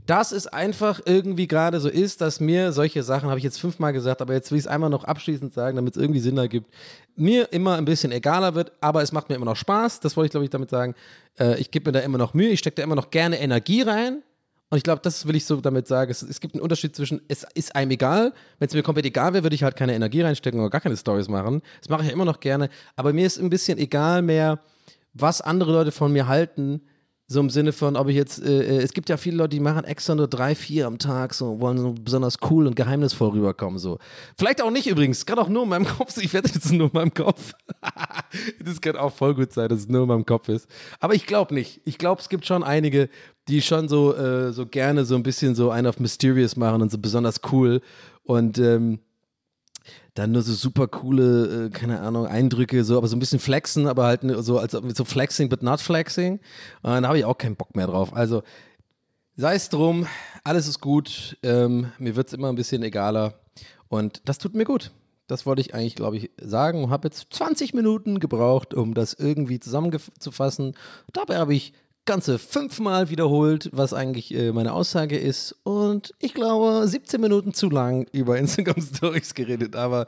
Dass 0.06 0.32
es 0.32 0.48
einfach 0.48 1.02
irgendwie 1.06 1.48
gerade 1.48 1.80
so 1.80 1.90
ist, 1.90 2.22
dass 2.22 2.40
mir 2.40 2.72
solche 2.72 3.04
Sachen, 3.04 3.30
habe 3.30 3.38
ich 3.38 3.44
jetzt 3.44 3.60
fünfmal 3.60 3.94
gesagt, 3.94 4.22
aber 4.22 4.34
jetzt 4.34 4.50
will 4.50 4.58
ich 4.58 4.66
es 4.66 4.68
einmal 4.68 4.90
noch 4.90 5.04
abschließend 5.04 5.54
sagen, 5.54 5.76
damit 5.76 5.96
es 5.96 6.02
irgendwie 6.02 6.20
Sinn 6.20 6.38
ergibt, 6.38 6.74
mir 7.16 7.52
immer 7.52 7.76
ein 7.76 7.86
bisschen 7.86 8.12
egaler 8.12 8.56
wird, 8.56 8.72
aber 8.82 9.02
es 9.02 9.12
macht 9.12 9.30
mir 9.30 9.36
immer 9.36 9.46
noch 9.46 9.56
Spaß. 9.56 10.00
Das 10.00 10.16
wollte 10.16 10.28
ich, 10.28 10.32
glaube 10.32 10.46
ich, 10.46 10.50
damit 10.50 10.70
sagen. 10.70 10.96
Äh, 11.40 11.60
ich 11.60 11.70
gebe 11.70 11.90
mir 11.90 11.92
da 11.92 12.00
immer 12.00 12.18
noch 12.18 12.34
Mühe, 12.34 12.50
ich 12.50 12.60
stecke 12.60 12.78
da 12.78 12.84
immer 12.84 12.96
noch 12.96 13.12
gerne 13.12 13.40
Energie 13.40 13.82
rein. 13.82 14.24
Und 14.70 14.78
ich 14.78 14.84
glaube, 14.84 15.02
das 15.04 15.26
will 15.26 15.36
ich 15.36 15.46
so 15.46 15.60
damit 15.62 15.88
sagen. 15.88 16.12
Es, 16.12 16.22
es, 16.22 16.40
gibt 16.40 16.54
einen 16.54 16.62
Unterschied 16.62 16.96
zwischen, 16.96 17.22
es 17.28 17.46
ist 17.56 17.76
einem 17.76 17.92
egal. 17.92 18.34
Wenn 18.60 18.68
es 18.68 18.74
mir 18.74 18.84
komplett 18.84 19.06
egal 19.06 19.34
wäre, 19.34 19.44
würde 19.44 19.56
ich 19.56 19.64
halt 19.64 19.76
keine 19.76 19.96
Energie 19.96 20.22
reinstecken 20.22 20.60
oder 20.60 20.70
gar 20.70 20.82
keine 20.82 20.96
Stories 20.96 21.28
machen. 21.28 21.62
Das 21.80 21.90
mache 21.90 22.04
ich 22.04 22.08
ja 22.08 22.14
immer 22.14 22.26
noch 22.26 22.40
gerne. 22.40 22.70
Aber 22.96 23.12
mir 23.12 23.26
ist 23.26 23.40
ein 23.40 23.50
bisschen 23.50 23.80
egal 23.80 24.22
mehr, 24.22 24.60
was 25.14 25.42
andere 25.42 25.72
Leute 25.72 25.92
von 25.92 26.14
mir 26.14 26.28
halten, 26.28 26.82
so 27.32 27.40
im 27.40 27.52
Sinne 27.52 27.74
von, 27.74 27.96
ob 27.96 28.10
ich 28.10 28.16
jetzt, 28.16 28.44
äh, 28.44 28.78
äh, 28.78 28.82
es 28.82 28.92
gibt 28.92 29.08
ja 29.08 29.16
viele 29.16 29.38
Leute, 29.38 29.50
die 29.50 29.60
machen 29.60 29.84
extra 29.84 30.16
nur 30.16 30.28
drei, 30.28 30.56
vier 30.56 30.88
am 30.88 30.98
Tag, 30.98 31.36
so 31.36 31.62
wollen 31.62 31.78
so 31.78 31.94
besonders 31.94 32.38
cool 32.50 32.66
und 32.66 32.76
geheimnisvoll 32.76 33.30
rüberkommen. 33.30 33.78
So. 33.78 34.00
Vielleicht 34.36 34.64
auch 34.64 34.72
nicht 34.72 34.88
übrigens, 34.88 35.28
gerade 35.28 35.42
auch 35.42 35.48
nur 35.48 35.64
in 35.64 35.70
meinem 35.70 35.86
Kopf. 35.86 36.18
Ich 36.18 36.34
wette, 36.34 36.52
das 36.52 36.66
ist 36.66 36.72
nur 36.72 36.88
in 36.88 36.94
meinem 36.94 37.14
Kopf. 37.14 37.54
das 38.66 38.82
kann 38.82 38.98
auch 38.98 39.14
voll 39.14 39.36
gut 39.36 39.54
sein, 39.54 39.70
dass 39.70 39.82
es 39.82 39.88
nur 39.88 40.02
in 40.04 40.08
meinem 40.08 40.26
Kopf 40.26 40.50
ist. 40.50 40.68
Aber 41.00 41.14
ich 41.14 41.28
glaube 41.28 41.54
nicht. 41.54 41.82
Ich 41.86 42.00
glaube, 42.00 42.20
es 42.20 42.30
gibt 42.30 42.48
schon 42.48 42.64
einige, 42.64 43.10
die 43.50 43.62
schon 43.62 43.90
so, 43.90 44.16
äh, 44.16 44.54
so 44.54 44.66
gerne 44.66 45.06
so 45.06 45.16
ein 45.16 45.24
bisschen 45.24 45.56
so 45.56 45.72
einen 45.72 45.88
auf 45.88 46.00
Mysterious 46.00 46.56
machen 46.56 46.82
und 46.82 46.92
so 46.92 46.98
besonders 46.98 47.42
cool. 47.52 47.82
Und 48.24 48.60
ähm, 48.60 49.00
dann 50.14 50.32
nur 50.32 50.42
so 50.42 50.54
super 50.54 50.88
coole, 50.88 51.66
äh, 51.66 51.70
keine 51.70 52.02
Ahnung, 52.02 52.28
Eindrücke, 52.28 52.84
so, 52.84 52.98
aber 52.98 53.08
so 53.08 53.16
ein 53.16 53.20
bisschen 53.20 53.40
flexen, 53.40 53.88
aber 53.88 54.06
halt 54.06 54.22
so, 54.40 54.60
als 54.60 54.74
so 54.74 55.06
flexing, 55.06 55.50
but 55.50 55.64
not 55.64 55.82
flexing. 55.82 56.34
Und 56.82 56.92
dann 56.92 57.08
habe 57.08 57.18
ich 57.18 57.26
auch 57.26 57.38
keinen 57.38 57.56
Bock 57.56 57.76
mehr 57.76 57.88
drauf. 57.88 58.14
Also 58.14 58.44
sei 59.36 59.56
es 59.56 59.70
drum, 59.70 60.08
alles 60.44 60.68
ist 60.68 60.80
gut. 60.80 61.38
Ähm, 61.44 61.92
mir 61.98 62.16
wird 62.16 62.28
es 62.28 62.34
immer 62.34 62.50
ein 62.50 62.56
bisschen 62.56 62.84
egaler. 62.84 63.34
Und 63.88 64.22
das 64.26 64.38
tut 64.38 64.54
mir 64.54 64.66
gut. 64.66 64.92
Das 65.28 65.46
wollte 65.46 65.62
ich 65.62 65.74
eigentlich, 65.74 65.96
glaube 65.96 66.18
ich, 66.18 66.32
sagen. 66.42 66.90
Habe 66.90 67.08
jetzt 67.08 67.28
20 67.34 67.74
Minuten 67.74 68.20
gebraucht, 68.20 68.74
um 68.74 68.94
das 68.94 69.14
irgendwie 69.14 69.60
zusammenzufassen. 69.60 70.76
Dabei 71.14 71.38
habe 71.38 71.54
ich 71.54 71.74
ganze 72.06 72.40
fünfmal 72.40 73.10
wiederholt, 73.10 73.70
was 73.72 73.94
eigentlich 73.94 74.34
äh, 74.34 74.52
meine 74.52 74.74
Aussage 74.74 75.18
ist. 75.18 75.56
Und 75.64 76.14
ich 76.20 76.34
glaube, 76.34 76.88
17 76.88 77.22
Minuten 77.22 77.54
zu 77.54 77.70
lang 77.70 78.08
über 78.12 78.38
Instagram 78.40 78.82
Stories 78.82 79.34
geredet. 79.34 79.76
Aber 79.76 80.06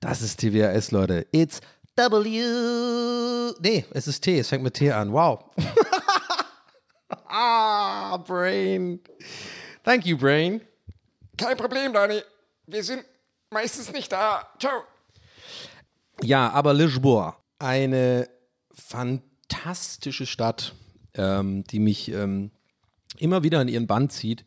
das 0.00 0.22
ist 0.22 0.40
TWAS, 0.40 0.90
Leute. 0.90 1.26
It's 1.32 1.60
W. 1.96 3.52
Nee, 3.60 3.84
es 3.92 4.06
ist 4.06 4.20
T. 4.20 4.38
Es 4.38 4.48
fängt 4.48 4.62
mit 4.62 4.74
T 4.74 4.92
an. 4.92 5.12
Wow. 5.12 5.44
ah, 7.28 8.16
Brain. 8.18 9.00
Thank 9.82 10.04
you, 10.06 10.18
Brain. 10.18 10.60
Kein 11.38 11.56
Problem, 11.56 11.92
Dani. 11.92 12.22
Wir 12.66 12.82
sind 12.82 13.04
meistens 13.50 13.92
nicht 13.92 14.12
da. 14.12 14.46
Ciao. 14.58 14.82
Ja, 16.22 16.50
aber 16.50 16.74
Lisboa, 16.74 17.36
eine 17.58 18.28
fantastische 18.72 20.26
Stadt, 20.26 20.74
ähm, 21.16 21.64
die 21.64 21.78
mich 21.78 22.12
ähm, 22.12 22.50
immer 23.18 23.42
wieder 23.42 23.60
in 23.62 23.68
ihren 23.68 23.86
Bann 23.86 24.10
zieht. 24.10 24.44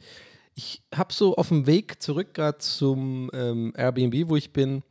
Ich 0.56 0.82
habe 0.94 1.14
so 1.14 1.36
auf 1.36 1.50
dem 1.50 1.68
Weg 1.68 2.02
zurück 2.02 2.34
gerade 2.34 2.58
zum 2.58 3.30
ähm, 3.34 3.74
Airbnb, 3.76 4.30
wo 4.30 4.36
ich 4.36 4.52
bin, 4.52 4.84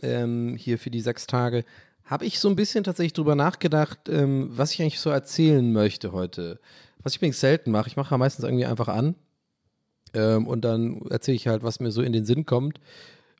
ähm, 0.00 0.56
hier 0.56 0.78
für 0.78 0.90
die 0.90 1.00
sechs 1.00 1.26
Tage, 1.26 1.64
habe 2.04 2.24
ich 2.24 2.40
so 2.40 2.48
ein 2.48 2.56
bisschen 2.56 2.84
tatsächlich 2.84 3.14
drüber 3.14 3.34
nachgedacht, 3.34 4.08
ähm, 4.08 4.48
was 4.50 4.72
ich 4.72 4.82
eigentlich 4.82 5.00
so 5.00 5.10
erzählen 5.10 5.72
möchte 5.72 6.12
heute. 6.12 6.60
Was 7.02 7.12
ich 7.12 7.18
übrigens 7.18 7.40
selten 7.40 7.70
mache. 7.70 7.88
Ich 7.88 7.96
mache 7.96 8.12
ja 8.12 8.18
meistens 8.18 8.44
irgendwie 8.44 8.66
einfach 8.66 8.88
an 8.88 9.14
ähm, 10.14 10.46
und 10.46 10.64
dann 10.64 11.02
erzähle 11.10 11.36
ich 11.36 11.48
halt, 11.48 11.62
was 11.62 11.80
mir 11.80 11.90
so 11.90 12.02
in 12.02 12.12
den 12.12 12.24
Sinn 12.24 12.46
kommt. 12.46 12.80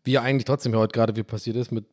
Wie 0.05 0.13
ja 0.13 0.23
eigentlich 0.23 0.45
trotzdem 0.45 0.75
heute 0.75 0.93
gerade 0.93 1.17
wie 1.17 1.23
passiert 1.23 1.57
ist 1.57 1.71
mit 1.71 1.85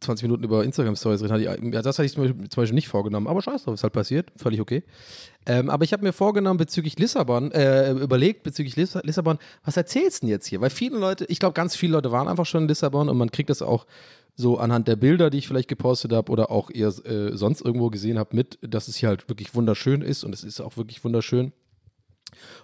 20 0.00 0.24
Minuten 0.24 0.44
über 0.44 0.64
Instagram-Stories 0.64 1.22
reden. 1.22 1.72
Ja, 1.72 1.82
das 1.82 1.98
hatte 1.98 2.06
ich 2.06 2.12
zum 2.12 2.24
Beispiel, 2.24 2.48
zum 2.48 2.62
Beispiel, 2.62 2.74
nicht 2.74 2.88
vorgenommen, 2.88 3.26
aber 3.26 3.42
scheiß 3.42 3.64
drauf, 3.64 3.74
ist 3.74 3.82
halt 3.82 3.92
passiert, 3.92 4.32
völlig 4.36 4.60
okay. 4.60 4.82
Ähm, 5.46 5.70
aber 5.70 5.84
ich 5.84 5.92
habe 5.92 6.02
mir 6.04 6.12
vorgenommen 6.12 6.58
bezüglich 6.58 6.98
Lissabon, 6.98 7.50
äh, 7.52 7.92
überlegt 7.92 8.42
bezüglich 8.42 8.76
Liss 8.76 8.96
Lissabon, 9.02 9.38
was 9.64 9.76
erzählst 9.76 10.22
du 10.22 10.26
denn 10.26 10.30
jetzt 10.30 10.46
hier? 10.46 10.60
Weil 10.60 10.70
viele 10.70 10.98
Leute, 10.98 11.24
ich 11.26 11.38
glaube, 11.38 11.54
ganz 11.54 11.74
viele 11.74 11.92
Leute 11.92 12.12
waren 12.12 12.28
einfach 12.28 12.46
schon 12.46 12.62
in 12.62 12.68
Lissabon 12.68 13.08
und 13.08 13.16
man 13.16 13.30
kriegt 13.30 13.50
das 13.50 13.62
auch 13.62 13.86
so 14.34 14.58
anhand 14.58 14.88
der 14.88 14.96
Bilder, 14.96 15.30
die 15.30 15.38
ich 15.38 15.48
vielleicht 15.48 15.68
gepostet 15.68 16.12
habe 16.12 16.30
oder 16.32 16.50
auch 16.50 16.70
ihr 16.70 16.88
äh, 16.88 17.36
sonst 17.36 17.60
irgendwo 17.60 17.90
gesehen 17.90 18.18
habt, 18.18 18.34
mit, 18.34 18.58
dass 18.62 18.88
es 18.88 18.96
hier 18.96 19.08
halt 19.08 19.28
wirklich 19.28 19.54
wunderschön 19.54 20.02
ist 20.02 20.24
und 20.24 20.32
es 20.34 20.44
ist 20.44 20.60
auch 20.60 20.76
wirklich 20.76 21.04
wunderschön. 21.04 21.52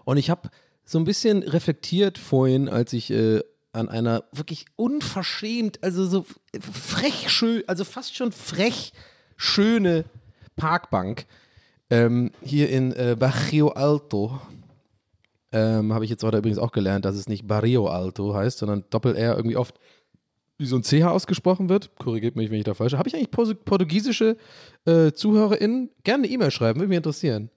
Und 0.04 0.16
ich 0.16 0.30
habe 0.30 0.48
so 0.84 0.98
ein 0.98 1.04
bisschen 1.04 1.42
reflektiert 1.42 2.16
vorhin, 2.16 2.68
als 2.68 2.92
ich 2.94 3.10
äh, 3.10 3.42
an 3.78 3.88
einer 3.88 4.24
wirklich 4.32 4.66
unverschämt, 4.76 5.82
also 5.82 6.04
so 6.04 6.26
frech 6.60 7.30
schön, 7.30 7.62
also 7.66 7.84
fast 7.84 8.16
schon 8.16 8.32
frech 8.32 8.92
schöne 9.36 10.04
Parkbank 10.56 11.26
ähm, 11.90 12.32
hier 12.42 12.68
in 12.70 12.92
äh, 12.92 13.16
Barrio 13.18 13.68
Alto. 13.68 14.40
Ähm, 15.52 15.94
Habe 15.94 16.04
ich 16.04 16.10
jetzt 16.10 16.22
heute 16.24 16.38
übrigens 16.38 16.58
auch 16.58 16.72
gelernt, 16.72 17.04
dass 17.04 17.14
es 17.14 17.28
nicht 17.28 17.46
Barrio 17.46 17.86
Alto 17.86 18.34
heißt, 18.34 18.58
sondern 18.58 18.84
Doppel-R 18.90 19.36
irgendwie 19.36 19.56
oft 19.56 19.78
wie 20.58 20.66
so 20.66 20.76
ein 20.76 20.82
CH 20.82 21.04
ausgesprochen 21.04 21.68
wird. 21.68 21.96
Korrigiert 21.98 22.34
mich, 22.34 22.50
wenn 22.50 22.58
ich 22.58 22.64
da 22.64 22.74
falsch 22.74 22.92
habe. 22.92 22.98
Habe 22.98 23.08
ich 23.08 23.14
eigentlich 23.14 23.30
portugiesische 23.64 24.36
äh, 24.86 25.12
ZuhörerInnen? 25.12 25.90
Gerne 26.02 26.24
eine 26.24 26.32
E-Mail 26.32 26.50
schreiben, 26.50 26.80
würde 26.80 26.88
mich 26.88 26.96
interessieren. 26.96 27.48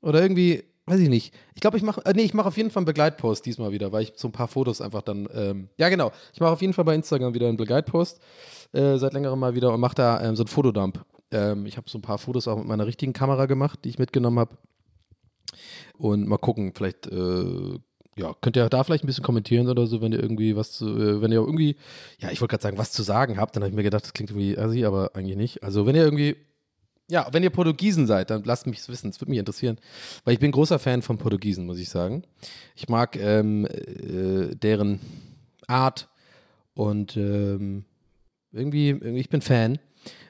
Oder 0.00 0.22
irgendwie 0.22 0.64
weiß 0.90 0.98
ich 1.00 1.08
nicht. 1.08 1.32
Ich 1.54 1.60
glaube, 1.60 1.76
ich 1.76 1.84
mache, 1.84 2.04
äh, 2.04 2.12
nee, 2.14 2.22
ich 2.22 2.34
mache 2.34 2.48
auf 2.48 2.56
jeden 2.56 2.70
Fall 2.70 2.80
einen 2.80 2.86
Begleitpost 2.86 3.46
diesmal 3.46 3.70
wieder, 3.70 3.92
weil 3.92 4.02
ich 4.02 4.12
so 4.16 4.26
ein 4.28 4.32
paar 4.32 4.48
Fotos 4.48 4.80
einfach 4.80 5.02
dann, 5.02 5.28
ähm, 5.32 5.68
ja 5.76 5.88
genau, 5.88 6.10
ich 6.32 6.40
mache 6.40 6.50
auf 6.50 6.60
jeden 6.60 6.72
Fall 6.72 6.84
bei 6.84 6.94
Instagram 6.96 7.32
wieder 7.32 7.48
einen 7.48 7.56
Begleitpost, 7.56 8.20
äh, 8.72 8.96
seit 8.98 9.12
längerem 9.12 9.38
mal 9.38 9.54
wieder 9.54 9.72
und 9.72 9.80
mache 9.80 9.94
da 9.94 10.20
ähm, 10.20 10.34
so 10.34 10.42
einen 10.42 10.48
Fotodump. 10.48 11.04
Ähm, 11.30 11.64
ich 11.66 11.76
habe 11.76 11.88
so 11.88 11.98
ein 11.98 12.02
paar 12.02 12.18
Fotos 12.18 12.48
auch 12.48 12.56
mit 12.56 12.66
meiner 12.66 12.86
richtigen 12.86 13.12
Kamera 13.12 13.46
gemacht, 13.46 13.80
die 13.84 13.88
ich 13.90 13.98
mitgenommen 14.00 14.40
habe. 14.40 14.56
Und 15.96 16.26
mal 16.26 16.38
gucken, 16.38 16.72
vielleicht, 16.74 17.06
äh, 17.06 17.78
ja, 18.16 18.34
könnt 18.40 18.56
ihr 18.56 18.68
da 18.68 18.82
vielleicht 18.82 19.04
ein 19.04 19.06
bisschen 19.06 19.24
kommentieren 19.24 19.68
oder 19.68 19.86
so, 19.86 20.00
wenn 20.00 20.12
ihr 20.12 20.20
irgendwie 20.20 20.56
was 20.56 20.72
zu, 20.72 20.88
äh, 20.88 21.22
wenn 21.22 21.30
ihr 21.30 21.38
irgendwie, 21.38 21.76
ja, 22.18 22.32
ich 22.32 22.40
wollte 22.40 22.52
gerade 22.52 22.62
sagen, 22.62 22.78
was 22.78 22.90
zu 22.90 23.04
sagen 23.04 23.38
habt, 23.38 23.54
dann 23.54 23.62
habe 23.62 23.70
ich 23.70 23.76
mir 23.76 23.84
gedacht, 23.84 24.04
das 24.04 24.12
klingt 24.12 24.30
irgendwie 24.30 24.58
assi, 24.58 24.84
aber 24.84 25.12
eigentlich 25.14 25.36
nicht. 25.36 25.62
Also, 25.62 25.86
wenn 25.86 25.94
ihr 25.94 26.02
irgendwie 26.02 26.36
ja, 27.10 27.28
wenn 27.32 27.42
ihr 27.42 27.50
Portugiesen 27.50 28.06
seid, 28.06 28.30
dann 28.30 28.44
lasst 28.44 28.66
mich 28.66 28.78
es 28.78 28.88
wissen. 28.88 29.10
Es 29.10 29.20
würde 29.20 29.30
mich 29.30 29.38
interessieren. 29.38 29.78
Weil 30.24 30.34
ich 30.34 30.40
bin 30.40 30.52
großer 30.52 30.78
Fan 30.78 31.02
von 31.02 31.18
Portugiesen, 31.18 31.66
muss 31.66 31.78
ich 31.78 31.88
sagen. 31.88 32.22
Ich 32.76 32.88
mag 32.88 33.16
ähm, 33.16 33.66
äh, 33.66 34.54
deren 34.54 35.00
Art 35.66 36.08
und 36.74 37.16
ähm, 37.16 37.84
irgendwie, 38.52 38.88
irgendwie, 38.88 39.20
ich 39.20 39.28
bin 39.28 39.42
Fan. 39.42 39.78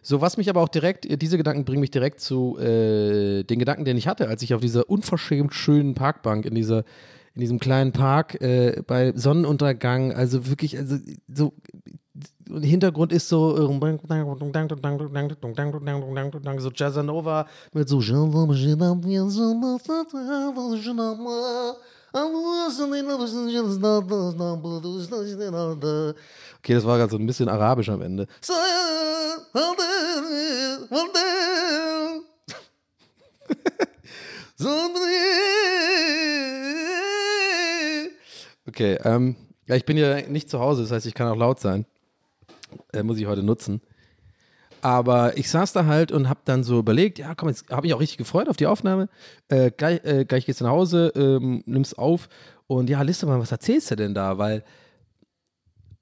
So, 0.02 0.20
was 0.20 0.36
mich 0.36 0.48
aber 0.48 0.62
auch 0.62 0.68
direkt, 0.68 1.06
diese 1.22 1.36
Gedanken 1.36 1.64
bringen 1.64 1.80
mich 1.80 1.90
direkt 1.90 2.20
zu 2.20 2.58
äh, 2.58 3.44
den 3.44 3.58
Gedanken, 3.58 3.84
den 3.84 3.96
ich 3.96 4.08
hatte, 4.08 4.28
als 4.28 4.42
ich 4.42 4.54
auf 4.54 4.60
dieser 4.60 4.88
unverschämt 4.90 5.54
schönen 5.54 5.94
Parkbank 5.94 6.44
in 6.46 6.54
dieser 6.54 6.84
in 7.34 7.42
diesem 7.42 7.60
kleinen 7.60 7.92
Park 7.92 8.40
äh, 8.40 8.82
bei 8.84 9.12
Sonnenuntergang, 9.14 10.12
also 10.12 10.48
wirklich, 10.48 10.76
also 10.76 10.98
so 11.28 11.54
Hintergrund 12.60 13.12
ist 13.12 13.28
so 13.28 13.56
so 16.60 16.70
Jazzanova 16.74 17.46
mit 17.72 17.88
so 17.88 18.00
Okay, 26.58 26.74
das 26.74 26.84
war 26.84 26.98
gerade 26.98 27.10
so 27.10 27.16
ein 27.16 27.26
bisschen 27.26 27.48
arabisch 27.48 27.88
am 27.88 28.02
Ende. 28.02 28.26
Okay, 38.66 38.98
ähm, 39.04 39.36
ich 39.66 39.84
bin 39.84 39.96
ja 39.96 40.20
nicht 40.22 40.50
zu 40.50 40.58
Hause, 40.60 40.82
das 40.82 40.90
heißt, 40.90 41.06
ich 41.06 41.14
kann 41.14 41.28
auch 41.28 41.36
laut 41.36 41.60
sein. 41.60 41.86
Äh, 42.92 43.02
muss 43.02 43.18
ich 43.18 43.26
heute 43.26 43.42
nutzen. 43.42 43.80
Aber 44.82 45.36
ich 45.36 45.50
saß 45.50 45.72
da 45.72 45.84
halt 45.84 46.10
und 46.10 46.28
habe 46.28 46.40
dann 46.44 46.64
so 46.64 46.78
überlegt, 46.78 47.18
ja, 47.18 47.34
komm, 47.34 47.50
jetzt 47.50 47.68
habe 47.70 47.86
ich 47.86 47.94
auch 47.94 48.00
richtig 48.00 48.16
gefreut 48.16 48.48
auf 48.48 48.56
die 48.56 48.66
Aufnahme. 48.66 49.08
Äh, 49.48 49.70
gleich, 49.70 50.02
äh, 50.04 50.24
gleich 50.24 50.46
gehst 50.46 50.60
du 50.60 50.64
nach 50.64 50.72
Hause, 50.72 51.12
ähm, 51.14 51.62
nimmst 51.66 51.98
auf 51.98 52.28
und 52.66 52.88
ja, 52.88 53.02
Listemann, 53.02 53.40
was 53.40 53.52
erzählst 53.52 53.90
du 53.90 53.96
denn 53.96 54.14
da? 54.14 54.38
Weil 54.38 54.64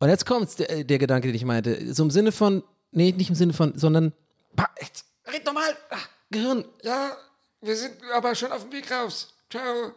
und 0.01 0.09
jetzt 0.09 0.27
kommt 0.27 0.57
der, 0.61 0.85
der, 0.85 0.99
Gedanke, 0.99 1.27
den 1.27 1.35
ich 1.35 1.45
meinte, 1.45 1.93
so 1.93 2.05
im 2.05 2.11
Sinne 2.11 2.31
von, 2.31 2.63
nee, 2.93 3.13
nicht 3.13 3.31
im 3.31 3.35
Sinne 3.35 3.53
von, 3.53 3.77
sondern, 3.77 4.13
pa, 4.55 4.69
jetzt, 4.81 5.05
red 5.27 5.45
nochmal, 5.45 5.77
Ach, 5.91 6.09
Gehirn. 6.31 6.65
Ja, 6.83 7.17
wir 7.61 7.77
sind 7.77 7.95
aber 8.15 8.35
schon 8.35 8.53
auf 8.53 8.63
dem 8.63 8.73
Weg 8.73 8.91
raus. 8.93 9.35
Ciao. 9.51 9.93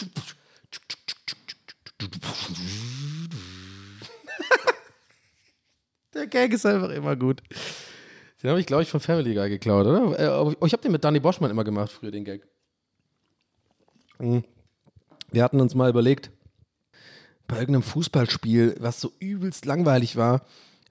Der 6.14 6.26
Gag 6.26 6.52
ist 6.52 6.66
einfach 6.66 6.90
immer 6.90 7.16
gut. 7.16 7.42
Den 8.42 8.50
habe 8.50 8.60
ich, 8.60 8.66
glaube 8.66 8.82
ich, 8.82 8.90
von 8.90 9.00
Family 9.00 9.34
Guy 9.34 9.48
geklaut, 9.48 9.86
oder? 9.86 10.18
Äh, 10.18 10.54
ich 10.66 10.72
habe 10.72 10.82
den 10.82 10.92
mit 10.92 11.04
Danny 11.04 11.20
Boschmann 11.20 11.50
immer 11.50 11.64
gemacht, 11.64 11.92
früher, 11.92 12.10
den 12.10 12.24
Gag. 12.24 12.46
Hm. 14.18 14.44
Wir 15.30 15.42
hatten 15.42 15.60
uns 15.60 15.74
mal 15.74 15.88
überlegt, 15.88 16.30
bei 17.46 17.58
irgendeinem 17.58 17.82
Fußballspiel, 17.82 18.76
was 18.80 19.00
so 19.00 19.12
übelst 19.20 19.64
langweilig 19.64 20.16
war, 20.16 20.44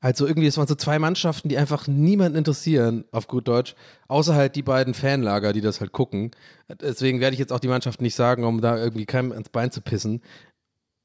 also 0.03 0.25
irgendwie, 0.25 0.47
es 0.47 0.57
waren 0.57 0.67
so 0.67 0.73
zwei 0.73 0.97
Mannschaften, 0.97 1.47
die 1.47 1.59
einfach 1.59 1.87
niemanden 1.87 2.35
interessieren, 2.35 3.05
auf 3.11 3.27
gut 3.27 3.47
Deutsch, 3.47 3.75
außer 4.07 4.33
halt 4.33 4.55
die 4.55 4.63
beiden 4.63 4.95
Fanlager, 4.95 5.53
die 5.53 5.61
das 5.61 5.79
halt 5.79 5.91
gucken. 5.91 6.31
Deswegen 6.81 7.19
werde 7.19 7.35
ich 7.35 7.39
jetzt 7.39 7.53
auch 7.53 7.59
die 7.59 7.67
Mannschaft 7.67 8.01
nicht 8.01 8.15
sagen, 8.15 8.43
um 8.43 8.61
da 8.61 8.77
irgendwie 8.77 9.05
keinem 9.05 9.31
ins 9.31 9.49
Bein 9.49 9.69
zu 9.69 9.79
pissen. 9.79 10.23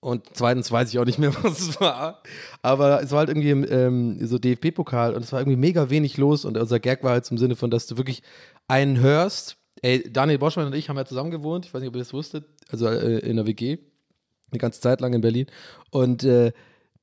Und 0.06 0.22
zweitens 0.34 0.70
weiß 0.70 0.90
ich 0.90 1.00
auch 1.00 1.04
nicht 1.04 1.18
mehr, 1.18 1.34
was 1.42 1.58
es 1.58 1.80
war. 1.80 2.22
Aber 2.62 3.02
es 3.02 3.10
war 3.10 3.18
halt 3.18 3.28
irgendwie 3.28 3.50
ähm, 3.50 4.24
so 4.24 4.38
DFB-Pokal 4.38 5.16
und 5.16 5.24
es 5.24 5.32
war 5.32 5.40
irgendwie 5.40 5.56
mega 5.56 5.90
wenig 5.90 6.16
los. 6.16 6.44
Und 6.44 6.56
unser 6.56 6.78
Gag 6.78 7.02
war 7.02 7.10
halt 7.10 7.24
zum 7.24 7.38
Sinne 7.38 7.56
von, 7.56 7.72
dass 7.72 7.88
du 7.88 7.96
wirklich 7.96 8.22
einen 8.68 9.00
hörst. 9.00 9.56
Ey, 9.82 10.08
Daniel 10.08 10.38
Boschmann 10.38 10.66
und 10.66 10.76
ich 10.76 10.88
haben 10.88 10.96
ja 10.96 11.04
zusammen 11.04 11.32
gewohnt. 11.32 11.66
Ich 11.66 11.74
weiß 11.74 11.80
nicht, 11.80 11.88
ob 11.88 11.96
ihr 11.96 12.02
das 12.02 12.12
wusstet. 12.12 12.44
Also 12.70 12.86
äh, 12.86 13.18
in 13.18 13.34
der 13.34 13.48
WG. 13.48 13.78
Eine 14.52 14.60
ganze 14.60 14.80
Zeit 14.80 15.00
lang 15.00 15.12
in 15.12 15.22
Berlin. 15.22 15.46
Und 15.90 16.22
äh, 16.22 16.52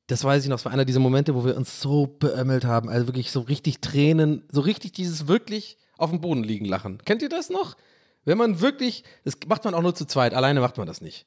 das 0.07 0.23
weiß 0.23 0.41
ich 0.41 0.49
noch, 0.49 0.59
es 0.59 0.63
war 0.63 0.71
einer 0.71 0.85
dieser 0.85 1.01
Momente, 1.01 1.35
wo 1.35 1.43
wir 1.43 1.57
uns 1.57 1.81
so 1.81 2.07
beömmelt 2.07 2.63
haben. 2.63 2.87
Also 2.87 3.07
wirklich 3.07 3.31
so 3.31 3.41
richtig 3.41 3.81
Tränen, 3.81 4.43
so 4.49 4.61
richtig 4.61 4.93
dieses 4.93 5.27
wirklich 5.27 5.77
auf 5.97 6.09
dem 6.09 6.21
Boden 6.21 6.45
liegen 6.45 6.63
lachen. 6.63 6.99
Kennt 7.03 7.21
ihr 7.21 7.27
das 7.27 7.49
noch? 7.49 7.75
Wenn 8.23 8.37
man 8.37 8.61
wirklich, 8.61 9.03
das 9.25 9.37
macht 9.49 9.65
man 9.65 9.73
auch 9.73 9.81
nur 9.81 9.93
zu 9.93 10.05
zweit, 10.05 10.33
alleine 10.33 10.61
macht 10.61 10.77
man 10.77 10.87
das 10.87 11.01
nicht. 11.01 11.25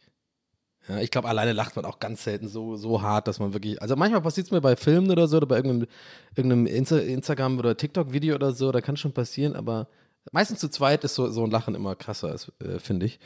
Ja, 0.89 0.99
ich 1.01 1.11
glaube, 1.11 1.29
alleine 1.29 1.53
lacht 1.53 1.77
man 1.77 1.85
auch 1.85 1.99
ganz 1.99 2.25
selten 2.25 2.49
so, 2.49 2.77
so 2.77 3.03
hart, 3.03 3.27
dass 3.29 3.41
man 3.41 3.53
wirklich. 3.53 3.81
Also 3.83 3.97
manchmal 3.97 4.21
passiert 4.21 4.47
es 4.47 4.51
mir 4.51 4.61
bei 4.61 4.77
Filmen 4.77 5.11
oder 5.11 5.27
so 5.27 5.39
oder 5.39 5.47
bei 5.47 5.57
irgendeinem, 5.57 5.89
irgendeinem 6.35 6.67
Insta 6.67 6.99
Instagram- 6.99 7.59
oder 7.59 7.77
TikTok-Video 7.77 8.35
oder 8.37 8.53
so, 8.53 8.71
da 8.71 8.81
kann 8.81 8.97
schon 8.97 9.13
passieren, 9.13 9.57
aber 9.57 9.89
meistens 10.33 10.61
zu 10.61 10.69
zweit 10.69 11.05
ist 11.05 11.15
so, 11.15 11.29
so 11.31 11.45
ein 11.45 11.51
Lachen 11.51 11.75
immer 11.75 11.97
krasser, 11.97 12.37
äh, 12.61 12.79
finde 12.79 13.07
ich. 13.07 13.19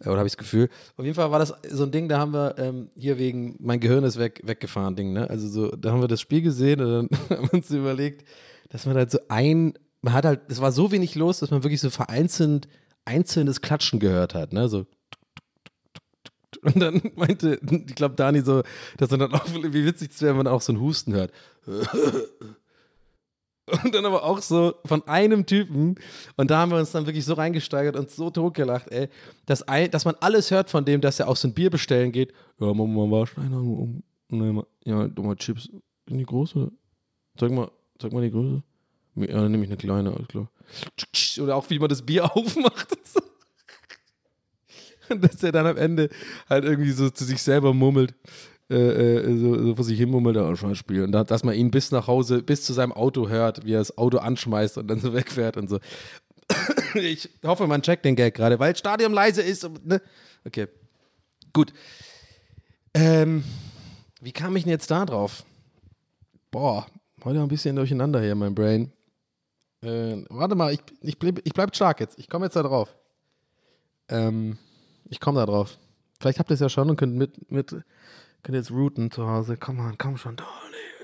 Äh, 0.00 0.08
oder 0.08 0.18
habe 0.18 0.26
ich 0.26 0.32
das 0.32 0.38
Gefühl. 0.38 0.70
Auf 0.96 1.04
jeden 1.04 1.14
Fall 1.14 1.30
war 1.30 1.38
das 1.38 1.54
so 1.70 1.84
ein 1.84 1.90
Ding, 1.90 2.08
da 2.08 2.18
haben 2.18 2.32
wir 2.32 2.54
ähm, 2.58 2.88
hier 2.96 3.18
wegen 3.18 3.56
mein 3.58 3.80
Gehirn 3.80 4.04
ist 4.04 4.18
weg, 4.18 4.40
weggefahren, 4.44 4.96
Ding, 4.96 5.12
ne? 5.12 5.28
Also 5.28 5.48
so, 5.48 5.70
da 5.70 5.92
haben 5.92 6.00
wir 6.00 6.08
das 6.08 6.20
Spiel 6.20 6.42
gesehen 6.42 6.80
und 6.80 7.10
dann 7.10 7.18
haben 7.38 7.48
wir 7.50 7.54
uns 7.54 7.70
überlegt, 7.70 8.26
dass 8.70 8.86
man 8.86 8.96
halt 8.96 9.10
so 9.10 9.18
ein 9.28 9.74
man 10.06 10.14
hat 10.14 10.24
halt, 10.24 10.40
es 10.48 10.60
war 10.60 10.70
so 10.72 10.92
wenig 10.92 11.16
los, 11.16 11.40
dass 11.40 11.50
man 11.50 11.64
wirklich 11.64 11.80
so 11.80 11.90
vereinzelt 11.90 12.68
einzelnes 13.04 13.60
Klatschen 13.60 13.98
gehört 13.98 14.34
hat, 14.34 14.52
ne? 14.52 14.68
So. 14.68 14.86
Und 16.62 16.80
dann 16.80 17.00
meinte, 17.16 17.60
ich 17.62 17.94
glaube, 17.94 18.14
Dani 18.14 18.40
so, 18.40 18.62
dass 18.96 19.10
er 19.10 19.18
dann 19.18 19.32
auch, 19.32 19.44
wie 19.46 19.84
witzig 19.84 20.10
es 20.12 20.22
wäre, 20.22 20.30
wenn 20.30 20.44
man 20.44 20.52
auch 20.52 20.60
so 20.60 20.72
einen 20.72 20.80
Husten 20.80 21.12
hört. 21.12 21.32
Und 23.82 23.94
dann 23.94 24.06
aber 24.06 24.22
auch 24.22 24.40
so 24.40 24.74
von 24.84 25.06
einem 25.08 25.44
Typen. 25.44 25.96
Und 26.36 26.50
da 26.50 26.58
haben 26.58 26.70
wir 26.70 26.78
uns 26.78 26.92
dann 26.92 27.06
wirklich 27.06 27.24
so 27.24 27.34
reingesteigert 27.34 27.96
und 27.96 28.10
so 28.10 28.30
totgelacht, 28.30 28.92
ey, 28.92 29.08
dass, 29.44 29.62
ein, 29.64 29.90
dass 29.90 30.04
man 30.04 30.14
alles 30.20 30.52
hört 30.52 30.70
von 30.70 30.84
dem, 30.84 31.00
dass 31.00 31.18
er 31.18 31.26
auch 31.26 31.36
so 31.36 31.48
ein 31.48 31.54
Bier 31.54 31.68
bestellen 31.70 32.12
geht. 32.12 32.32
Ja, 32.60 32.72
Mama, 32.72 33.06
mal 33.06 33.10
Warsteiner, 33.10 33.56
um, 33.56 34.04
nee, 34.28 34.62
ja, 34.84 35.08
du 35.08 35.22
mal 35.22 35.34
Chips. 35.34 35.68
In 36.08 36.18
die 36.18 36.24
große? 36.24 36.70
Sag 37.40 37.50
mal, 37.50 37.68
sag 38.00 38.12
mal 38.12 38.22
die 38.22 38.30
Größe. 38.30 38.62
Ja, 39.16 39.40
dann 39.42 39.50
nehme 39.50 39.64
ich 39.64 39.70
eine 39.70 39.78
kleine, 39.78 40.12
alles 40.12 40.28
klar. 40.28 40.48
Oder 41.40 41.56
auch, 41.56 41.68
wie 41.68 41.80
man 41.80 41.88
das 41.88 42.02
Bier 42.02 42.24
aufmacht 42.36 42.92
und 42.92 43.06
so. 43.06 43.20
Und 45.08 45.24
dass 45.24 45.42
er 45.42 45.52
dann 45.52 45.66
am 45.66 45.76
Ende 45.76 46.08
halt 46.48 46.64
irgendwie 46.64 46.92
so 46.92 47.10
zu 47.10 47.24
sich 47.24 47.42
selber 47.42 47.74
mummelt. 47.74 48.14
Äh, 48.68 48.74
äh, 48.74 49.38
so, 49.38 49.62
so 49.62 49.76
vor 49.76 49.84
sich 49.84 49.98
hin 49.98 50.10
mummelt, 50.10 50.36
oh, 50.36 50.56
schon 50.56 50.74
Spiel. 50.74 51.04
Und 51.04 51.12
da, 51.12 51.22
dass 51.22 51.44
man 51.44 51.54
ihn 51.54 51.70
bis 51.70 51.92
nach 51.92 52.08
Hause, 52.08 52.42
bis 52.42 52.64
zu 52.64 52.72
seinem 52.72 52.92
Auto 52.92 53.28
hört, 53.28 53.64
wie 53.64 53.74
er 53.74 53.78
das 53.78 53.96
Auto 53.96 54.18
anschmeißt 54.18 54.78
und 54.78 54.88
dann 54.88 54.98
so 54.98 55.12
wegfährt 55.14 55.56
und 55.56 55.68
so. 55.68 55.78
ich 56.94 57.28
hoffe, 57.44 57.66
man 57.66 57.82
checkt 57.82 58.04
den 58.04 58.16
Gag 58.16 58.34
gerade, 58.34 58.58
weil 58.58 58.74
Stadion 58.76 59.12
leise 59.12 59.42
ist. 59.42 59.68
Ne? 59.84 60.00
Okay. 60.44 60.66
Gut. 61.52 61.72
Ähm, 62.94 63.44
wie 64.20 64.32
kam 64.32 64.56
ich 64.56 64.64
denn 64.64 64.70
jetzt 64.70 64.90
da 64.90 65.04
drauf? 65.04 65.44
Boah, 66.50 66.86
heute 67.24 67.40
ein 67.40 67.48
bisschen 67.48 67.76
durcheinander 67.76 68.20
hier, 68.20 68.34
mein 68.34 68.54
Brain. 68.54 68.92
Äh, 69.82 70.24
warte 70.28 70.54
mal, 70.54 70.72
ich, 70.72 70.80
ich, 71.02 71.18
bleib, 71.18 71.40
ich 71.44 71.52
bleib 71.52 71.74
stark 71.76 72.00
jetzt. 72.00 72.18
Ich 72.18 72.28
komme 72.28 72.46
jetzt 72.46 72.56
da 72.56 72.62
drauf. 72.62 72.96
Ähm, 74.08 74.58
ich 75.08 75.20
komme 75.20 75.40
da 75.40 75.46
drauf. 75.46 75.78
Vielleicht 76.20 76.38
habt 76.38 76.50
ihr 76.50 76.54
es 76.54 76.60
ja 76.60 76.68
schon 76.68 76.90
und 76.90 76.96
könnt 76.96 77.14
mit, 77.14 77.50
mit 77.50 77.76
könnt 78.42 78.56
jetzt 78.56 78.70
routen 78.70 79.10
zu 79.10 79.28
Hause. 79.28 79.56
Komm 79.56 79.76
mal, 79.76 79.94
komm 79.98 80.16
schon, 80.16 80.36
Donny, 80.36 80.50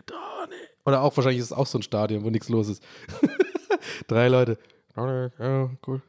Donny. 0.06 0.60
Oder 0.84 1.02
auch 1.02 1.16
wahrscheinlich 1.16 1.40
ist 1.40 1.46
es 1.46 1.52
auch 1.52 1.66
so 1.66 1.78
ein 1.78 1.82
Stadion, 1.82 2.24
wo 2.24 2.30
nichts 2.30 2.48
los 2.48 2.68
ist. 2.68 2.82
Drei 4.06 4.28
Leute. 4.28 4.58
Donny, 4.94 5.28
ja, 5.38 5.70
cool. 5.86 6.02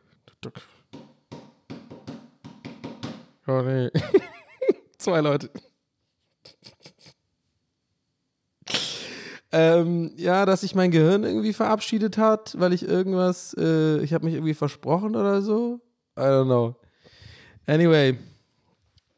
Donny. 3.45 3.89
Zwei 4.97 5.21
Leute. 5.21 5.49
Ähm, 9.55 10.11
ja, 10.15 10.47
dass 10.47 10.61
sich 10.61 10.73
mein 10.73 10.89
Gehirn 10.89 11.23
irgendwie 11.23 11.53
verabschiedet 11.53 12.17
hat, 12.17 12.59
weil 12.59 12.73
ich 12.73 12.87
irgendwas, 12.87 13.55
äh, 13.55 13.99
ich 13.99 14.11
habe 14.11 14.25
mich 14.25 14.33
irgendwie 14.33 14.55
versprochen 14.55 15.15
oder 15.15 15.43
so. 15.43 15.79
I 16.17 16.21
don't 16.21 16.45
know. 16.45 16.75
Anyway. 17.65 18.17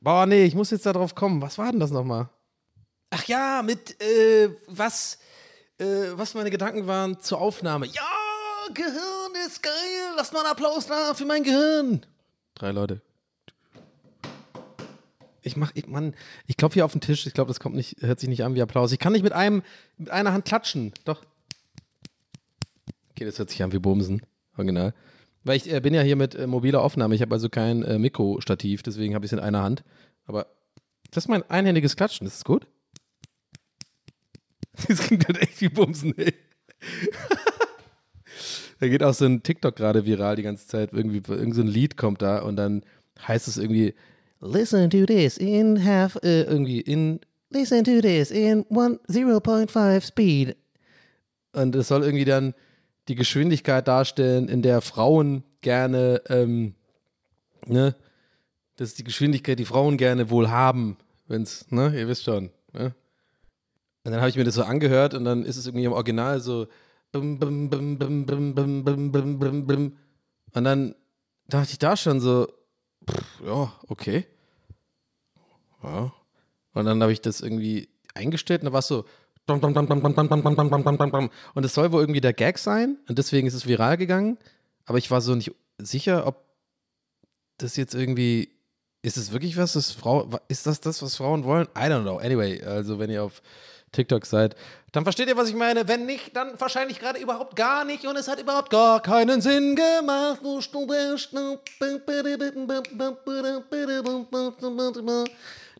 Boah, 0.01 0.25
nee, 0.25 0.45
ich 0.45 0.53
muss 0.53 0.71
jetzt 0.71 0.86
da 0.86 0.93
drauf 0.93 1.15
kommen. 1.15 1.41
Was 1.41 1.58
war 1.58 1.71
denn 1.71 1.79
das 1.79 1.91
nochmal? 1.91 2.29
Ach 3.10 3.23
ja, 3.25 3.62
mit, 3.63 3.99
äh, 4.01 4.49
was, 4.67 5.17
äh, 5.77 5.86
was 6.13 6.34
meine 6.34 6.51
Gedanken 6.51 6.86
waren 6.86 7.19
zur 7.19 7.39
Aufnahme. 7.39 7.88
Ja, 7.88 8.01
Gehirn 8.73 9.47
ist 9.47 9.63
geil. 9.63 9.71
Lass 10.15 10.31
mal 10.31 10.39
einen 10.39 10.49
Applaus 10.49 10.88
da 10.88 11.13
für 11.13 11.25
mein 11.25 11.43
Gehirn. 11.43 12.05
Drei 12.55 12.71
Leute. 12.71 13.01
Ich 15.41 15.55
mach, 15.55 15.71
ich, 15.75 15.88
Mann, 15.88 16.15
ich 16.47 16.58
klopfe 16.58 16.75
hier 16.75 16.86
auf 16.86 16.91
den 16.91 17.01
Tisch. 17.01 17.27
Ich 17.27 17.34
glaube, 17.34 17.49
das 17.49 17.60
kommt 17.60 17.75
nicht, 17.75 17.97
hört 18.01 18.19
sich 18.19 18.29
nicht 18.29 18.43
an 18.43 18.55
wie 18.55 18.62
Applaus. 18.62 18.91
Ich 18.91 18.99
kann 18.99 19.13
nicht 19.13 19.21
mit 19.23 19.34
einem, 19.34 19.63
mit 19.97 20.10
einer 20.10 20.34
Hand 20.34 20.45
klatschen. 20.45 20.91
Doch. 21.03 21.23
Okay, 23.12 23.25
das 23.25 23.38
hört 23.38 23.49
sich 23.49 23.62
an 23.62 23.71
wie 23.71 23.79
Bumsen. 23.79 24.25
Original. 24.58 24.93
Weil 25.45 25.58
ich 25.58 25.71
äh, 25.71 25.79
bin 25.79 25.93
ja 25.93 26.01
hier 26.01 26.15
mit 26.15 26.36
äh, 26.36 26.47
mobiler 26.47 26.81
Aufnahme. 26.81 27.13
Ich 27.15 27.21
habe 27.21 27.36
also 27.36 27.49
kein 27.49 27.84
äh, 27.84 27.99
Mikrostativ, 27.99 28.81
deswegen 28.81 29.13
habe 29.13 29.25
ich 29.25 29.29
es 29.31 29.38
in 29.38 29.39
einer 29.39 29.62
Hand. 29.62 29.84
Aber 30.25 30.47
das 31.12 31.25
ist 31.25 31.27
mein 31.29 31.49
einhändiges 31.49 31.95
Klatschen. 31.95 32.27
Ist 32.27 32.38
das 32.38 32.43
gut? 32.43 32.67
Das 34.89 34.99
klingt 34.99 35.25
halt 35.25 35.41
echt 35.41 35.62
wie 35.62 35.69
Bumsen, 35.69 36.17
ey. 36.17 36.34
da 38.81 38.89
geht 38.89 39.01
auch 39.01 39.13
so 39.13 39.23
ein 39.23 39.41
TikTok 39.41 39.73
gerade 39.73 40.05
viral 40.05 40.36
die 40.36 40.43
ganze 40.43 40.67
Zeit. 40.67 40.91
Irgendwie, 40.91 41.21
irgend 41.31 41.55
so 41.55 41.62
ein 41.62 41.67
Lied 41.67 41.95
kommt 41.95 42.21
da 42.21 42.39
und 42.39 42.58
dann 42.58 42.84
heißt 43.25 43.47
es 43.47 43.55
irgendwie, 43.55 43.93
listen 44.41 44.89
to 44.89 45.05
this 45.05 45.38
in 45.38 45.81
half, 45.81 46.17
äh, 46.23 46.41
irgendwie 46.41 46.81
in, 46.81 47.21
listen 47.51 47.86
to 47.86 48.01
this 48.01 48.31
in 48.31 48.65
0.5 48.65 50.05
speed. 50.05 50.58
Und 51.53 51.73
es 51.73 51.88
soll 51.88 52.03
irgendwie 52.03 52.25
dann 52.25 52.53
die 53.07 53.15
Geschwindigkeit 53.15 53.87
darstellen, 53.87 54.47
in 54.47 54.61
der 54.61 54.81
Frauen 54.81 55.43
gerne, 55.61 56.21
ähm, 56.27 56.75
ne, 57.65 57.95
das 58.77 58.89
ist 58.89 58.99
die 58.99 59.03
Geschwindigkeit, 59.03 59.59
die 59.59 59.65
Frauen 59.65 59.97
gerne 59.97 60.29
wohl 60.29 60.49
haben, 60.49 60.97
wenn's, 61.27 61.71
ne, 61.71 61.97
ihr 61.97 62.07
wisst 62.07 62.23
schon, 62.23 62.51
ne? 62.73 62.95
Und 64.03 64.11
dann 64.11 64.21
habe 64.21 64.29
ich 64.29 64.35
mir 64.35 64.43
das 64.43 64.53
so 64.53 64.63
angehört 64.63 65.15
und 65.15 65.25
dann 65.25 65.43
ist 65.45 65.57
es 65.57 65.65
irgendwie 65.65 65.85
im 65.85 65.91
Original 65.91 66.39
so 66.39 66.67
bum, 67.11 67.39
bum, 67.39 67.69
bum, 67.71 67.97
bum, 67.97 68.25
bum, 68.25 68.53
bum, 68.53 68.83
bum, 68.83 69.11
bum, 69.11 69.39
bum, 69.39 69.65
bum. 69.65 69.97
und 70.53 70.63
dann 70.63 70.93
dachte 71.47 71.71
ich 71.71 71.79
da 71.79 71.97
schon 71.97 72.19
so, 72.19 72.47
pff, 73.09 73.41
ja, 73.45 73.73
okay. 73.87 74.27
Ja. 75.81 76.13
Und 76.73 76.85
dann 76.85 77.01
habe 77.01 77.13
ich 77.13 77.21
das 77.21 77.41
irgendwie 77.41 77.89
eingestellt 78.13 78.61
und 78.61 78.65
da 78.65 78.73
war 78.73 78.79
es 78.79 78.87
so 78.87 79.05
und 79.47 81.65
es 81.65 81.73
soll 81.73 81.91
wohl 81.91 82.01
irgendwie 82.01 82.21
der 82.21 82.34
Gag 82.34 82.58
sein 82.58 82.97
und 83.08 83.17
deswegen 83.17 83.47
ist 83.47 83.53
es 83.53 83.67
viral 83.67 83.97
gegangen. 83.97 84.38
Aber 84.86 84.97
ich 84.97 85.12
war 85.12 85.21
so 85.21 85.36
nicht 85.36 85.51
sicher, 85.77 86.27
ob 86.27 86.43
das 87.58 87.75
jetzt 87.75 87.93
irgendwie. 87.93 88.49
Ist 89.01 89.17
es 89.17 89.31
wirklich 89.31 89.55
was, 89.55 89.73
das 89.73 89.91
Frau. 89.91 90.27
Ist 90.47 90.65
das 90.65 90.81
das, 90.81 91.01
was 91.03 91.15
Frauen 91.15 91.43
wollen? 91.43 91.67
I 91.77 91.81
don't 91.81 92.01
know. 92.01 92.17
Anyway, 92.17 92.63
also 92.63 92.97
wenn 92.97 93.12
ihr 93.12 93.23
auf 93.23 93.43
TikTok 93.91 94.25
seid, 94.25 94.55
dann 94.91 95.03
versteht 95.03 95.27
ihr, 95.27 95.38
was 95.38 95.47
ich 95.47 95.55
meine. 95.55 95.88
Wenn 95.88 96.08
nicht, 96.08 96.36
dann 96.36 96.60
wahrscheinlich 96.60 96.99
gerade 96.99 97.19
überhaupt 97.19 97.55
gar 97.55 97.86
nicht 97.86 98.05
und 98.08 98.15
es 98.15 98.27
hat 98.27 98.41
überhaupt 98.41 98.71
gar 98.71 98.99
keinen 99.01 99.41
Sinn 99.41 99.75
gemacht. 99.75 100.39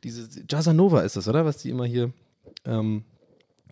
Diese 0.04 0.30
Jazzanova 0.48 1.02
ist 1.02 1.16
das, 1.16 1.28
oder? 1.28 1.46
Was 1.46 1.58
die 1.58 1.72
immer 1.72 1.86
hier. 1.86 2.12
Ähm, 2.64 3.04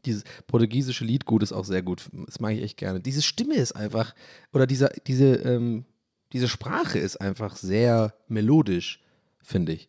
dieses 0.06 0.24
portugiesische 0.48 1.06
Liedgut 1.06 1.44
ist 1.44 1.54
auch 1.54 1.66
sehr 1.66 1.82
gut. 1.82 2.10
Das 2.26 2.40
mag 2.40 2.54
ich 2.54 2.64
echt 2.64 2.78
gerne. 2.78 3.00
Diese 3.00 3.22
Stimme 3.22 3.56
ist 3.56 3.74
einfach, 3.74 4.14
oder 4.54 4.68
diese, 4.68 4.92
diese, 5.08 5.36
ähm, 5.36 5.86
diese 6.32 6.48
Sprache 6.48 7.00
ist 7.00 7.18
einfach 7.18 7.56
sehr 7.56 8.14
melodisch, 8.28 9.02
finde 9.42 9.74
ich. 9.74 9.88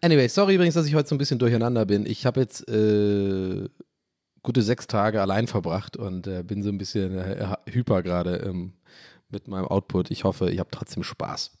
Anyway, 0.00 0.28
sorry 0.28 0.56
übrigens, 0.56 0.74
dass 0.74 0.86
ich 0.86 0.94
heute 0.94 1.08
so 1.08 1.14
ein 1.14 1.18
bisschen 1.18 1.38
durcheinander 1.38 1.86
bin. 1.86 2.06
Ich 2.06 2.26
habe 2.26 2.40
jetzt 2.40 2.68
äh, 2.68 3.68
gute 4.42 4.62
sechs 4.62 4.88
Tage 4.88 5.20
allein 5.20 5.46
verbracht 5.46 5.96
und 5.96 6.26
äh, 6.26 6.42
bin 6.42 6.62
so 6.62 6.70
ein 6.70 6.78
bisschen 6.78 7.16
äh, 7.16 7.54
hyper 7.70 8.02
gerade. 8.02 8.36
Ähm, 8.38 8.72
mit 9.32 9.48
meinem 9.48 9.66
Output. 9.66 10.10
Ich 10.10 10.24
hoffe, 10.24 10.50
ich 10.50 10.58
habe 10.58 10.68
trotzdem 10.70 11.02
Spaß. 11.02 11.52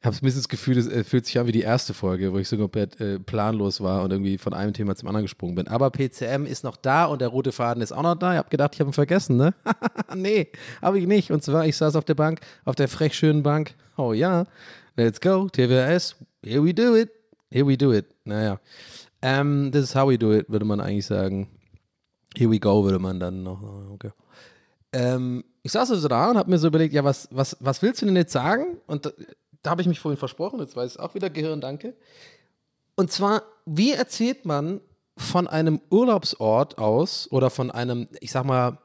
Ich 0.00 0.06
habe 0.06 0.16
ein 0.16 0.20
bisschen 0.20 0.40
das 0.40 0.48
Gefühl, 0.48 0.78
es 0.78 0.86
äh, 0.86 1.04
fühlt 1.04 1.26
sich 1.26 1.38
an 1.38 1.46
wie 1.46 1.52
die 1.52 1.62
erste 1.62 1.92
Folge, 1.92 2.32
wo 2.32 2.38
ich 2.38 2.48
so 2.48 2.56
komplett 2.56 3.00
äh, 3.00 3.18
planlos 3.18 3.80
war 3.80 4.02
und 4.02 4.12
irgendwie 4.12 4.38
von 4.38 4.54
einem 4.54 4.72
Thema 4.72 4.94
zum 4.94 5.08
anderen 5.08 5.24
gesprungen 5.24 5.54
bin. 5.54 5.68
Aber 5.68 5.90
PCM 5.90 6.46
ist 6.46 6.64
noch 6.64 6.76
da 6.76 7.06
und 7.06 7.20
der 7.20 7.28
rote 7.28 7.52
Faden 7.52 7.82
ist 7.82 7.92
auch 7.92 8.02
noch 8.02 8.14
da. 8.14 8.32
Ich 8.32 8.38
habe 8.38 8.48
gedacht, 8.48 8.74
ich 8.74 8.80
habe 8.80 8.90
ihn 8.90 8.94
vergessen, 8.94 9.36
ne? 9.36 9.54
nee, 10.14 10.48
habe 10.80 10.98
ich 10.98 11.06
nicht. 11.06 11.30
Und 11.30 11.42
zwar, 11.42 11.66
ich 11.66 11.76
saß 11.76 11.96
auf 11.96 12.04
der 12.04 12.14
Bank, 12.14 12.40
auf 12.64 12.76
der 12.76 12.88
frech 12.88 13.14
schönen 13.14 13.42
Bank. 13.42 13.74
Oh 13.96 14.12
ja, 14.12 14.44
let's 14.96 15.20
go, 15.20 15.48
TWS, 15.48 16.16
here 16.44 16.64
we 16.64 16.72
do 16.72 16.94
it, 16.94 17.10
here 17.50 17.66
we 17.66 17.76
do 17.76 17.92
it. 17.92 18.06
Naja, 18.24 18.52
um, 18.52 18.58
ähm, 19.22 19.72
this 19.72 19.84
is 19.84 19.94
how 19.94 20.08
we 20.08 20.18
do 20.18 20.32
it, 20.32 20.48
würde 20.48 20.64
man 20.64 20.80
eigentlich 20.80 21.06
sagen. 21.06 21.48
Here 22.36 22.50
we 22.50 22.60
go, 22.60 22.84
würde 22.84 22.98
man 22.98 23.18
dann 23.18 23.42
noch. 23.42 23.62
Okay. 23.92 24.10
Ähm, 24.92 25.44
ich 25.66 25.72
saß 25.72 25.90
also 25.90 26.06
da 26.06 26.30
und 26.30 26.38
habe 26.38 26.48
mir 26.48 26.58
so 26.58 26.68
überlegt, 26.68 26.94
ja, 26.94 27.02
was, 27.02 27.28
was, 27.32 27.56
was 27.58 27.82
willst 27.82 28.00
du 28.00 28.06
denn 28.06 28.14
jetzt 28.14 28.32
sagen? 28.32 28.78
Und 28.86 29.04
da, 29.04 29.10
da 29.62 29.70
habe 29.70 29.82
ich 29.82 29.88
mich 29.88 29.98
vorhin 29.98 30.16
versprochen, 30.16 30.60
jetzt 30.60 30.76
weiß 30.76 30.92
ich 30.92 31.00
auch 31.00 31.16
wieder 31.16 31.28
Gehirn, 31.28 31.60
danke. 31.60 31.94
Und 32.94 33.10
zwar, 33.10 33.42
wie 33.64 33.90
erzählt 33.90 34.44
man 34.44 34.80
von 35.16 35.48
einem 35.48 35.80
Urlaubsort 35.90 36.78
aus 36.78 37.26
oder 37.32 37.50
von 37.50 37.72
einem, 37.72 38.06
ich 38.20 38.30
sag 38.30 38.44
mal, 38.44 38.78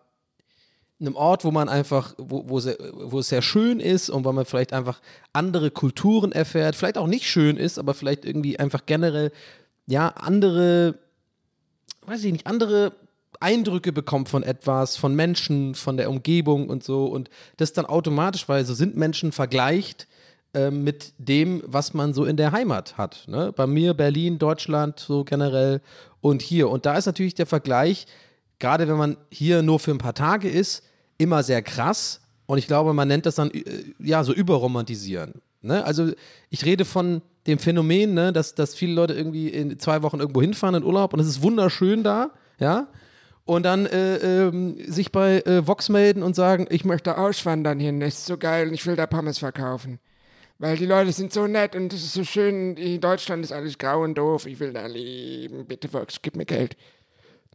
einem 0.99 1.15
Ort, 1.15 1.45
wo 1.45 1.51
man 1.51 1.69
einfach, 1.69 2.15
wo, 2.17 2.49
wo, 2.49 3.19
es 3.19 3.29
sehr 3.29 3.43
schön 3.43 3.79
ist 3.79 4.09
und 4.09 4.25
wo 4.25 4.31
man 4.31 4.45
vielleicht 4.45 4.73
einfach 4.73 5.01
andere 5.33 5.69
Kulturen 5.69 6.31
erfährt, 6.31 6.75
vielleicht 6.75 6.97
auch 6.97 7.05
nicht 7.05 7.27
schön 7.27 7.57
ist, 7.57 7.77
aber 7.77 7.93
vielleicht 7.93 8.25
irgendwie 8.25 8.57
einfach 8.57 8.87
generell, 8.87 9.31
ja, 9.85 10.07
andere, 10.07 10.97
weiß 12.07 12.23
ich 12.23 12.31
nicht, 12.31 12.47
andere 12.47 12.93
Eindrücke 13.41 13.91
bekommt 13.91 14.29
von 14.29 14.43
etwas, 14.43 14.97
von 14.97 15.15
Menschen, 15.15 15.75
von 15.75 15.97
der 15.97 16.09
Umgebung 16.09 16.69
und 16.69 16.83
so 16.83 17.05
und 17.05 17.29
das 17.57 17.73
dann 17.73 17.85
automatisch, 17.85 18.47
weil 18.47 18.65
so 18.65 18.73
sind 18.73 18.95
Menschen 18.95 19.31
vergleicht 19.31 20.07
äh, 20.53 20.71
mit 20.71 21.13
dem, 21.17 21.63
was 21.65 21.93
man 21.93 22.13
so 22.13 22.25
in 22.25 22.37
der 22.37 22.51
Heimat 22.51 22.97
hat. 22.97 23.25
Ne? 23.27 23.51
Bei 23.55 23.67
mir 23.67 23.93
Berlin, 23.93 24.37
Deutschland 24.37 24.99
so 24.99 25.23
generell 25.23 25.81
und 26.21 26.41
hier. 26.41 26.69
Und 26.69 26.85
da 26.85 26.95
ist 26.95 27.05
natürlich 27.05 27.35
der 27.35 27.47
Vergleich 27.47 28.07
gerade 28.61 28.87
wenn 28.87 28.95
man 28.95 29.17
hier 29.29 29.61
nur 29.61 29.79
für 29.79 29.91
ein 29.91 29.97
paar 29.97 30.13
Tage 30.13 30.47
ist, 30.47 30.83
immer 31.17 31.43
sehr 31.43 31.61
krass. 31.61 32.21
Und 32.45 32.57
ich 32.57 32.67
glaube, 32.67 32.93
man 32.93 33.09
nennt 33.09 33.25
das 33.25 33.35
dann 33.35 33.51
äh, 33.51 33.63
ja 33.99 34.23
so 34.23 34.33
überromantisieren. 34.33 35.41
Ne? 35.61 35.83
Also 35.83 36.13
ich 36.49 36.63
rede 36.63 36.85
von 36.85 37.21
dem 37.47 37.59
Phänomen, 37.59 38.13
ne, 38.13 38.31
dass, 38.31 38.55
dass 38.55 38.75
viele 38.75 38.93
Leute 38.93 39.13
irgendwie 39.13 39.49
in 39.49 39.77
zwei 39.79 40.03
Wochen 40.03 40.19
irgendwo 40.19 40.41
hinfahren 40.41 40.75
in 40.75 40.83
Urlaub 40.83 41.13
und 41.13 41.19
es 41.19 41.27
ist 41.27 41.41
wunderschön 41.41 42.03
da, 42.03 42.29
ja. 42.59 42.87
Und 43.51 43.63
dann 43.63 43.85
äh, 43.85 44.15
ähm, 44.15 44.77
sich 44.87 45.11
bei 45.11 45.41
äh, 45.41 45.67
Vox 45.67 45.89
melden 45.89 46.23
und 46.23 46.37
sagen, 46.37 46.67
ich 46.69 46.85
möchte 46.85 47.17
auswandern 47.17 47.81
hin, 47.81 47.99
das 47.99 48.19
ist 48.19 48.25
so 48.27 48.37
geil 48.37 48.69
und 48.69 48.73
ich 48.73 48.85
will 48.87 48.95
da 48.95 49.07
Pommes 49.07 49.39
verkaufen. 49.39 49.99
Weil 50.57 50.77
die 50.77 50.85
Leute 50.85 51.11
sind 51.11 51.33
so 51.33 51.47
nett 51.47 51.75
und 51.75 51.91
es 51.91 52.01
ist 52.01 52.13
so 52.13 52.23
schön, 52.23 52.77
in 52.77 53.01
Deutschland 53.01 53.43
ist 53.43 53.51
alles 53.51 53.77
grau 53.77 54.03
und 54.03 54.17
doof, 54.17 54.45
ich 54.45 54.57
will 54.61 54.71
da 54.71 54.85
leben, 54.85 55.65
bitte 55.65 55.91
Vox, 55.91 56.21
gib 56.21 56.37
mir 56.37 56.45
Geld. 56.45 56.77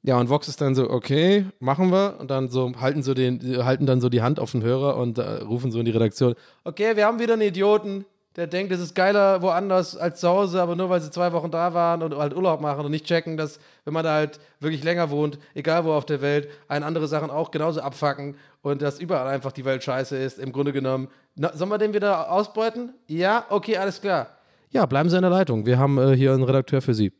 Ja, 0.02 0.20
und 0.20 0.28
Vox 0.28 0.48
ist 0.48 0.60
dann 0.60 0.74
so, 0.74 0.90
okay, 0.90 1.46
machen 1.60 1.90
wir. 1.90 2.18
Und 2.20 2.30
dann 2.30 2.50
so 2.50 2.70
halten 2.78 3.02
so 3.02 3.14
den, 3.14 3.64
halten 3.64 3.86
dann 3.86 4.02
so 4.02 4.10
die 4.10 4.20
Hand 4.20 4.38
auf 4.38 4.52
den 4.52 4.62
Hörer 4.62 4.98
und 4.98 5.16
äh, 5.16 5.22
rufen 5.22 5.72
so 5.72 5.78
in 5.78 5.86
die 5.86 5.92
Redaktion, 5.92 6.34
okay, 6.64 6.94
wir 6.96 7.06
haben 7.06 7.20
wieder 7.20 7.32
einen 7.32 7.48
Idioten, 7.48 8.04
der 8.36 8.46
denkt, 8.46 8.70
es 8.70 8.80
ist 8.80 8.94
geiler 8.94 9.40
woanders 9.40 9.96
als 9.96 10.20
zu 10.20 10.28
Hause, 10.28 10.60
aber 10.60 10.76
nur 10.76 10.90
weil 10.90 11.00
sie 11.00 11.10
zwei 11.10 11.32
Wochen 11.32 11.50
da 11.50 11.72
waren 11.72 12.02
und 12.02 12.14
halt 12.16 12.36
Urlaub 12.36 12.60
machen 12.60 12.84
und 12.84 12.90
nicht 12.90 13.06
checken, 13.06 13.36
dass, 13.36 13.58
wenn 13.84 13.94
man 13.94 14.04
da 14.04 14.14
halt 14.14 14.38
wirklich 14.60 14.84
länger 14.84 15.10
wohnt, 15.10 15.38
egal 15.54 15.84
wo 15.84 15.92
auf 15.92 16.04
der 16.04 16.20
Welt, 16.20 16.48
einen 16.68 16.84
andere 16.84 17.08
Sachen 17.08 17.30
auch 17.30 17.50
genauso 17.50 17.80
abfacken 17.80 18.36
und 18.60 18.82
dass 18.82 19.00
überall 19.00 19.26
einfach 19.28 19.52
die 19.52 19.64
Welt 19.64 19.82
scheiße 19.82 20.16
ist, 20.16 20.38
im 20.38 20.52
Grunde 20.52 20.72
genommen. 20.72 21.08
Na, 21.34 21.56
sollen 21.56 21.70
wir 21.70 21.78
den 21.78 21.94
wieder 21.94 22.30
ausbeuten? 22.30 22.92
Ja, 23.06 23.46
okay, 23.48 23.78
alles 23.78 24.00
klar. 24.00 24.28
Ja, 24.70 24.84
bleiben 24.84 25.08
Sie 25.08 25.16
in 25.16 25.22
der 25.22 25.30
Leitung. 25.30 25.64
Wir 25.64 25.78
haben 25.78 25.96
äh, 25.96 26.14
hier 26.14 26.32
einen 26.32 26.42
Redakteur 26.42 26.82
für 26.82 26.92
Sie. 26.92 27.12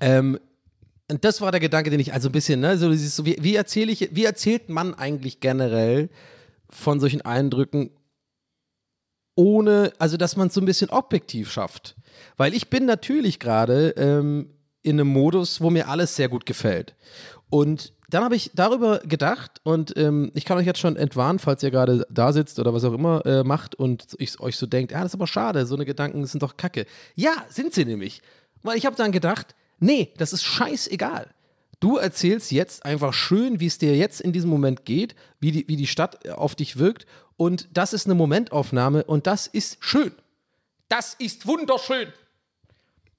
Ähm, 0.00 0.38
und 1.10 1.24
das 1.24 1.40
war 1.40 1.52
der 1.52 1.60
Gedanke, 1.60 1.90
den 1.90 2.00
ich 2.00 2.12
also 2.12 2.28
ein 2.28 2.32
bisschen, 2.32 2.60
ne, 2.60 2.76
so, 2.76 2.90
wie, 3.24 3.36
wie 3.40 3.54
erzähle 3.54 3.92
ich, 3.92 4.10
wie 4.12 4.24
erzählt 4.24 4.68
man 4.68 4.94
eigentlich 4.94 5.40
generell 5.40 6.10
von 6.68 7.00
solchen 7.00 7.22
Eindrücken, 7.22 7.90
ohne, 9.38 9.92
also 9.98 10.16
dass 10.16 10.36
man 10.36 10.48
es 10.48 10.54
so 10.54 10.60
ein 10.60 10.66
bisschen 10.66 10.90
objektiv 10.90 11.50
schafft. 11.50 11.96
Weil 12.36 12.54
ich 12.54 12.68
bin 12.68 12.86
natürlich 12.86 13.38
gerade 13.38 13.90
ähm, 13.96 14.50
in 14.82 15.00
einem 15.00 15.08
Modus, 15.08 15.60
wo 15.60 15.70
mir 15.70 15.88
alles 15.88 16.16
sehr 16.16 16.28
gut 16.28 16.46
gefällt. 16.46 16.94
Und 17.50 17.92
dann 18.10 18.24
habe 18.24 18.36
ich 18.36 18.50
darüber 18.54 18.98
gedacht 19.00 19.60
und 19.64 19.96
ähm, 19.96 20.30
ich 20.34 20.44
kann 20.44 20.58
euch 20.58 20.66
jetzt 20.66 20.80
schon 20.80 20.96
entwarnen, 20.96 21.38
falls 21.38 21.62
ihr 21.62 21.70
gerade 21.70 22.06
da 22.10 22.32
sitzt 22.32 22.58
oder 22.58 22.74
was 22.74 22.84
auch 22.84 22.92
immer 22.92 23.24
äh, 23.26 23.44
macht 23.44 23.74
und 23.74 24.16
ich, 24.18 24.40
euch 24.40 24.56
so 24.56 24.66
denkt, 24.66 24.92
ja, 24.92 24.98
das 24.98 25.12
ist 25.12 25.14
aber 25.14 25.26
schade, 25.26 25.66
so 25.66 25.74
eine 25.74 25.84
Gedanken 25.84 26.24
sind 26.26 26.42
doch 26.42 26.56
kacke. 26.56 26.86
Ja, 27.14 27.32
sind 27.48 27.74
sie 27.74 27.84
nämlich. 27.84 28.22
Weil 28.62 28.76
ich 28.76 28.86
habe 28.86 28.96
dann 28.96 29.12
gedacht, 29.12 29.54
Nee, 29.80 30.12
das 30.16 30.32
ist 30.32 30.42
scheißegal. 30.42 31.28
Du 31.80 31.96
erzählst 31.96 32.50
jetzt 32.50 32.84
einfach 32.84 33.12
schön, 33.12 33.60
wie 33.60 33.66
es 33.66 33.78
dir 33.78 33.96
jetzt 33.96 34.20
in 34.20 34.32
diesem 34.32 34.50
Moment 34.50 34.84
geht, 34.84 35.14
wie 35.38 35.52
die, 35.52 35.68
wie 35.68 35.76
die 35.76 35.86
Stadt 35.86 36.28
auf 36.28 36.56
dich 36.56 36.78
wirkt. 36.78 37.06
Und 37.38 37.68
das 37.72 37.92
ist 37.94 38.06
eine 38.06 38.16
Momentaufnahme 38.16 39.04
und 39.04 39.26
das 39.26 39.46
ist 39.46 39.78
schön. 39.80 40.12
Das 40.88 41.14
ist 41.14 41.46
wunderschön. 41.46 42.12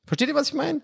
Versteht 0.05 0.27
ihr, 0.27 0.35
was 0.35 0.49
ich 0.49 0.53
meine? 0.53 0.81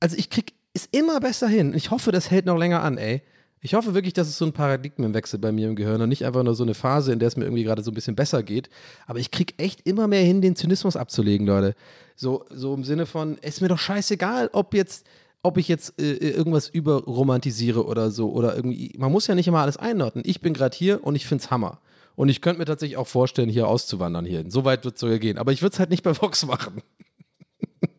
Also 0.00 0.16
ich 0.16 0.28
krieg 0.28 0.52
es 0.74 0.86
immer 0.90 1.20
besser 1.20 1.48
hin. 1.48 1.72
Ich 1.72 1.90
hoffe, 1.90 2.10
das 2.10 2.30
hält 2.30 2.46
noch 2.46 2.58
länger 2.58 2.82
an, 2.82 2.98
ey. 2.98 3.22
Ich 3.60 3.74
hoffe 3.74 3.94
wirklich, 3.94 4.12
dass 4.12 4.28
es 4.28 4.38
so 4.38 4.44
ein 4.44 4.52
Paradigmenwechsel 4.52 5.38
bei 5.38 5.52
mir 5.52 5.68
im 5.68 5.76
Gehirn 5.76 6.02
und 6.02 6.08
nicht 6.08 6.26
einfach 6.26 6.42
nur 6.42 6.54
so 6.54 6.64
eine 6.64 6.74
Phase, 6.74 7.12
in 7.12 7.20
der 7.20 7.28
es 7.28 7.36
mir 7.36 7.44
irgendwie 7.44 7.64
gerade 7.64 7.82
so 7.82 7.90
ein 7.90 7.94
bisschen 7.94 8.16
besser 8.16 8.42
geht. 8.42 8.68
Aber 9.06 9.18
ich 9.20 9.30
krieg 9.30 9.54
echt 9.56 9.86
immer 9.86 10.08
mehr 10.08 10.22
hin, 10.22 10.42
den 10.42 10.56
Zynismus 10.56 10.96
abzulegen, 10.96 11.46
Leute. 11.46 11.74
So, 12.16 12.44
so 12.50 12.74
im 12.74 12.82
Sinne 12.82 13.06
von, 13.06 13.38
es 13.40 13.56
ist 13.56 13.60
mir 13.60 13.68
doch 13.68 13.78
scheißegal, 13.78 14.50
ob 14.52 14.74
jetzt, 14.74 15.06
ob 15.46 15.56
ich 15.58 15.68
jetzt 15.68 16.00
äh, 16.00 16.14
irgendwas 16.16 16.68
überromantisiere 16.68 17.86
oder 17.86 18.10
so. 18.10 18.30
Oder 18.32 18.56
irgendwie, 18.56 18.92
man 18.98 19.12
muss 19.12 19.28
ja 19.28 19.34
nicht 19.34 19.46
immer 19.46 19.60
alles 19.60 19.76
einordnen. 19.76 20.24
Ich 20.26 20.40
bin 20.40 20.52
gerade 20.52 20.76
hier 20.76 21.04
und 21.04 21.14
ich 21.14 21.26
find's 21.26 21.50
Hammer. 21.50 21.80
Und 22.16 22.28
ich 22.28 22.40
könnte 22.40 22.58
mir 22.58 22.64
tatsächlich 22.64 22.96
auch 22.96 23.06
vorstellen, 23.06 23.48
hier 23.48 23.68
auszuwandern 23.68 24.24
hier. 24.24 24.44
So 24.48 24.64
weit 24.64 24.84
wird 24.84 24.96
es 24.96 25.00
sogar 25.00 25.18
gehen. 25.18 25.38
Aber 25.38 25.52
ich 25.52 25.62
würde 25.62 25.74
es 25.74 25.78
halt 25.78 25.90
nicht 25.90 26.02
bei 26.02 26.20
Vox 26.20 26.44
machen. 26.46 26.82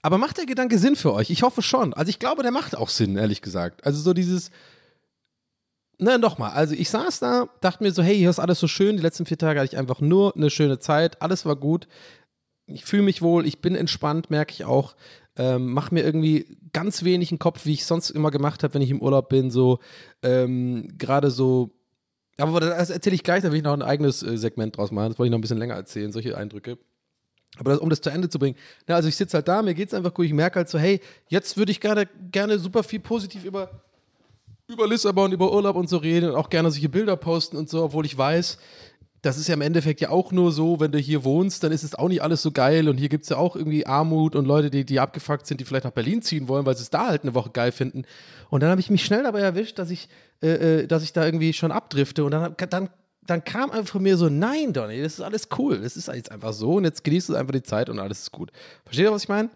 Aber 0.02 0.16
macht 0.18 0.38
der 0.38 0.46
Gedanke 0.46 0.78
Sinn 0.78 0.96
für 0.96 1.12
euch? 1.12 1.28
Ich 1.30 1.42
hoffe 1.42 1.60
schon. 1.60 1.92
Also 1.92 2.08
ich 2.08 2.18
glaube, 2.18 2.42
der 2.42 2.52
macht 2.52 2.76
auch 2.76 2.88
Sinn, 2.88 3.16
ehrlich 3.16 3.42
gesagt. 3.42 3.84
Also 3.84 4.00
so 4.00 4.14
dieses, 4.14 4.50
na, 5.98 6.16
nochmal. 6.16 6.52
Also 6.52 6.74
ich 6.74 6.88
saß 6.90 7.18
da, 7.18 7.48
dachte 7.60 7.82
mir 7.82 7.90
so, 7.90 8.04
hey, 8.04 8.16
hier 8.16 8.30
ist 8.30 8.38
alles 8.38 8.60
so 8.60 8.68
schön. 8.68 8.96
Die 8.96 9.02
letzten 9.02 9.26
vier 9.26 9.36
Tage 9.36 9.58
hatte 9.58 9.72
ich 9.72 9.78
einfach 9.78 10.00
nur 10.00 10.34
eine 10.36 10.48
schöne 10.48 10.78
Zeit. 10.78 11.20
Alles 11.20 11.44
war 11.44 11.56
gut. 11.56 11.88
Ich 12.68 12.84
fühle 12.84 13.02
mich 13.02 13.22
wohl, 13.22 13.46
ich 13.46 13.60
bin 13.60 13.74
entspannt, 13.74 14.30
merke 14.30 14.52
ich 14.52 14.64
auch. 14.64 14.94
Ähm, 15.36 15.72
mach 15.72 15.90
mir 15.90 16.04
irgendwie 16.04 16.58
ganz 16.72 17.04
wenig 17.04 17.30
einen 17.30 17.38
Kopf, 17.38 17.64
wie 17.64 17.72
ich 17.72 17.86
sonst 17.86 18.10
immer 18.10 18.30
gemacht 18.30 18.62
habe, 18.62 18.74
wenn 18.74 18.82
ich 18.82 18.90
im 18.90 19.00
Urlaub 19.00 19.28
bin. 19.28 19.50
So 19.50 19.78
ähm, 20.22 20.88
gerade 20.98 21.30
so. 21.30 21.70
Aber 22.36 22.60
das 22.60 22.90
erzähle 22.90 23.16
ich 23.16 23.24
gleich, 23.24 23.42
da 23.42 23.50
will 23.50 23.58
ich 23.58 23.64
noch 23.64 23.72
ein 23.72 23.82
eigenes 23.82 24.22
äh, 24.22 24.36
Segment 24.36 24.76
draus 24.76 24.90
machen. 24.90 25.10
Das 25.10 25.18
wollte 25.18 25.28
ich 25.28 25.30
noch 25.32 25.38
ein 25.38 25.42
bisschen 25.42 25.58
länger 25.58 25.74
erzählen, 25.74 26.12
solche 26.12 26.36
Eindrücke. 26.36 26.78
Aber 27.58 27.70
das, 27.70 27.80
um 27.80 27.90
das 27.90 28.00
zu 28.00 28.10
Ende 28.10 28.28
zu 28.28 28.38
bringen, 28.38 28.56
na, 28.86 28.94
also 28.94 29.08
ich 29.08 29.16
sitze 29.16 29.36
halt 29.36 29.48
da, 29.48 29.62
mir 29.62 29.74
geht 29.74 29.88
es 29.88 29.94
einfach 29.94 30.14
gut, 30.14 30.26
ich 30.26 30.32
merke 30.32 30.56
halt 30.56 30.68
so, 30.68 30.78
hey, 30.78 31.00
jetzt 31.28 31.56
würde 31.56 31.72
ich 31.72 31.80
gerne, 31.80 32.06
gerne 32.30 32.58
super 32.58 32.82
viel 32.82 33.00
positiv 33.00 33.44
über, 33.44 33.82
über 34.68 34.86
Lissabon, 34.86 35.32
über 35.32 35.52
Urlaub 35.52 35.76
und 35.76 35.88
so 35.88 35.96
reden 35.96 36.30
und 36.30 36.36
auch 36.36 36.50
gerne 36.50 36.70
solche 36.70 36.88
Bilder 36.88 37.16
posten 37.16 37.56
und 37.56 37.68
so, 37.68 37.82
obwohl 37.82 38.06
ich 38.06 38.16
weiß, 38.16 38.58
das 39.22 39.36
ist 39.36 39.48
ja 39.48 39.54
im 39.54 39.60
Endeffekt 39.60 40.00
ja 40.00 40.10
auch 40.10 40.30
nur 40.30 40.52
so, 40.52 40.78
wenn 40.80 40.92
du 40.92 40.98
hier 40.98 41.24
wohnst, 41.24 41.64
dann 41.64 41.72
ist 41.72 41.82
es 41.82 41.94
auch 41.94 42.08
nicht 42.08 42.22
alles 42.22 42.42
so 42.42 42.52
geil 42.52 42.88
und 42.88 42.98
hier 42.98 43.08
gibt 43.08 43.24
es 43.24 43.30
ja 43.30 43.36
auch 43.36 43.56
irgendwie 43.56 43.86
Armut 43.86 44.36
und 44.36 44.46
Leute, 44.46 44.70
die, 44.70 44.84
die 44.84 45.00
abgefuckt 45.00 45.46
sind, 45.46 45.60
die 45.60 45.64
vielleicht 45.64 45.84
nach 45.84 45.92
Berlin 45.92 46.22
ziehen 46.22 46.46
wollen, 46.48 46.66
weil 46.66 46.76
sie 46.76 46.82
es 46.82 46.90
da 46.90 47.08
halt 47.08 47.22
eine 47.22 47.34
Woche 47.34 47.50
geil 47.50 47.72
finden. 47.72 48.04
Und 48.50 48.62
dann 48.62 48.70
habe 48.70 48.80
ich 48.80 48.90
mich 48.90 49.04
schnell 49.04 49.24
dabei 49.24 49.40
erwischt, 49.40 49.78
dass 49.78 49.90
ich, 49.90 50.08
äh, 50.42 50.82
äh 50.82 50.86
dass 50.86 51.02
ich 51.02 51.12
da 51.12 51.24
irgendwie 51.24 51.52
schon 51.52 51.72
abdrifte 51.72 52.24
und 52.24 52.30
dann, 52.30 52.54
dann 52.70 52.90
dann 53.28 53.44
kam 53.44 53.70
einfach 53.70 53.92
von 53.92 54.02
mir 54.02 54.16
so, 54.16 54.30
nein, 54.30 54.72
Donny, 54.72 55.02
das 55.02 55.14
ist 55.14 55.20
alles 55.20 55.48
cool. 55.58 55.80
Das 55.82 55.98
ist 55.98 56.08
jetzt 56.08 56.32
einfach 56.32 56.54
so 56.54 56.76
und 56.76 56.84
jetzt 56.84 57.04
genießt 57.04 57.28
du 57.28 57.34
einfach 57.34 57.52
die 57.52 57.62
Zeit 57.62 57.90
und 57.90 57.98
alles 57.98 58.22
ist 58.22 58.32
gut. 58.32 58.50
Versteht 58.84 59.04
ihr, 59.04 59.12
was 59.12 59.24
ich 59.24 59.28
meine? 59.28 59.50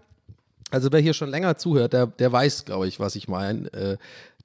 Also 0.71 0.93
wer 0.93 1.01
hier 1.01 1.13
schon 1.15 1.31
länger 1.31 1.57
zuhört, 1.57 1.93
der, 1.93 2.07
der 2.07 2.33
weiß, 2.33 2.65
glaube 2.65 2.87
ich, 2.87 3.01
was 3.01 3.15
ich 3.17 3.29
meine. 3.29 3.73
Äh, 3.73 3.97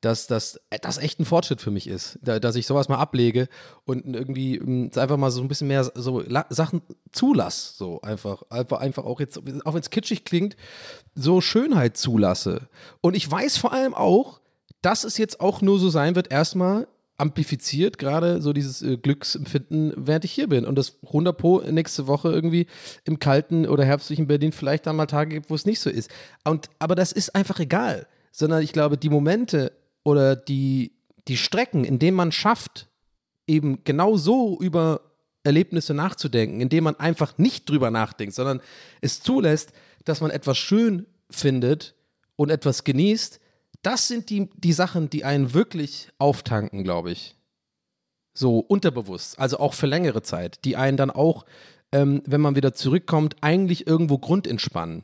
dass 0.01 0.27
das, 0.27 0.59
das 0.81 0.97
echt 0.97 1.19
ein 1.19 1.25
Fortschritt 1.25 1.61
für 1.61 1.71
mich 1.71 1.87
ist, 1.87 2.19
da, 2.21 2.39
dass 2.39 2.55
ich 2.55 2.67
sowas 2.67 2.89
mal 2.89 2.97
ablege 2.97 3.47
und 3.85 4.05
irgendwie 4.05 4.59
mh, 4.59 4.65
hm, 4.65 4.91
einfach 4.95 5.17
mal 5.17 5.31
so 5.31 5.41
ein 5.41 5.47
bisschen 5.47 5.67
mehr 5.67 5.89
so 5.95 6.23
Sachen 6.49 6.81
zulasse, 7.11 7.73
so 7.75 8.01
einfach, 8.01 8.43
einfach, 8.49 8.79
einfach 8.79 9.05
auch 9.05 9.19
jetzt, 9.19 9.39
auch 9.65 9.73
wenn 9.73 9.81
es 9.81 9.89
kitschig 9.89 10.25
klingt, 10.25 10.55
so 11.15 11.41
Schönheit 11.41 11.97
zulasse. 11.97 12.67
Und 13.01 13.15
ich 13.15 13.29
weiß 13.29 13.57
vor 13.57 13.73
allem 13.73 13.93
auch, 13.93 14.39
dass 14.81 15.03
es 15.03 15.17
jetzt 15.17 15.41
auch 15.41 15.61
nur 15.61 15.79
so 15.79 15.89
sein 15.89 16.15
wird, 16.15 16.31
erstmal 16.31 16.87
amplifiziert 17.17 17.97
gerade 17.97 18.41
so 18.41 18.53
dieses 18.53 18.81
äh, 18.81 18.97
Glücksempfinden, 18.97 19.93
während 19.95 20.23
ich 20.23 20.31
hier 20.31 20.47
bin. 20.47 20.65
Und 20.65 20.77
das 20.77 20.99
100 21.07 21.35
Pro 21.35 21.59
nächste 21.61 22.07
Woche 22.07 22.29
irgendwie 22.29 22.67
im 23.05 23.19
kalten 23.19 23.67
oder 23.67 23.83
herbstlichen 23.83 24.27
Berlin 24.27 24.51
vielleicht 24.51 24.85
dann 24.85 24.95
mal 24.95 25.07
Tage 25.07 25.35
gibt, 25.35 25.49
wo 25.49 25.55
es 25.55 25.65
nicht 25.65 25.79
so 25.79 25.89
ist. 25.89 26.11
Und, 26.43 26.69
aber 26.79 26.95
das 26.95 27.11
ist 27.11 27.35
einfach 27.35 27.59
egal. 27.59 28.07
Sondern 28.31 28.61
ich 28.61 28.71
glaube, 28.71 28.97
die 28.99 29.09
Momente 29.09 29.71
oder 30.07 30.37
die, 30.37 30.93
die 31.27 31.35
Strecken, 31.35 31.83
in 31.83 31.99
denen 31.99 32.15
man 32.15 32.31
schafft, 32.31 32.87
eben 33.45 33.83
genau 33.83 34.15
so 34.15 34.57
über 34.57 35.01
Erlebnisse 35.43 35.93
nachzudenken, 35.93 36.61
indem 36.61 36.85
man 36.85 36.95
einfach 36.95 37.37
nicht 37.37 37.69
drüber 37.69 37.91
nachdenkt, 37.91 38.33
sondern 38.33 38.61
es 39.01 39.21
zulässt, 39.21 39.73
dass 40.05 40.21
man 40.21 40.31
etwas 40.31 40.57
schön 40.57 41.07
findet 41.29 41.93
und 42.37 42.51
etwas 42.51 42.85
genießt, 42.85 43.41
das 43.81 44.07
sind 44.07 44.29
die, 44.29 44.49
die 44.55 44.71
Sachen, 44.71 45.09
die 45.09 45.25
einen 45.25 45.53
wirklich 45.53 46.07
auftanken, 46.19 46.85
glaube 46.85 47.11
ich. 47.11 47.35
So 48.33 48.59
unterbewusst, 48.59 49.37
also 49.37 49.59
auch 49.59 49.73
für 49.73 49.87
längere 49.87 50.21
Zeit, 50.21 50.63
die 50.63 50.77
einen 50.77 50.95
dann 50.95 51.11
auch, 51.11 51.45
ähm, 51.91 52.21
wenn 52.25 52.39
man 52.39 52.55
wieder 52.55 52.73
zurückkommt, 52.73 53.35
eigentlich 53.41 53.87
irgendwo 53.87 54.19
grundentspannen. 54.19 55.03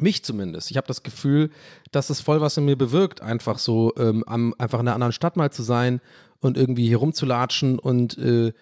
Mich 0.00 0.24
zumindest. 0.24 0.70
Ich 0.70 0.76
habe 0.76 0.86
das 0.86 1.02
Gefühl, 1.02 1.50
dass 1.90 2.08
das 2.08 2.20
voll 2.20 2.40
was 2.40 2.56
in 2.56 2.64
mir 2.64 2.76
bewirkt, 2.76 3.20
einfach 3.20 3.58
so 3.58 3.92
ähm, 3.96 4.24
am, 4.26 4.54
einfach 4.58 4.80
in 4.80 4.86
einer 4.86 4.94
anderen 4.94 5.12
Stadt 5.12 5.36
mal 5.36 5.50
zu 5.50 5.62
sein 5.62 6.00
und 6.40 6.56
irgendwie 6.56 6.86
hier 6.86 6.98
rumzulatschen. 6.98 7.78
Und 7.78 8.16
äh, 8.18 8.52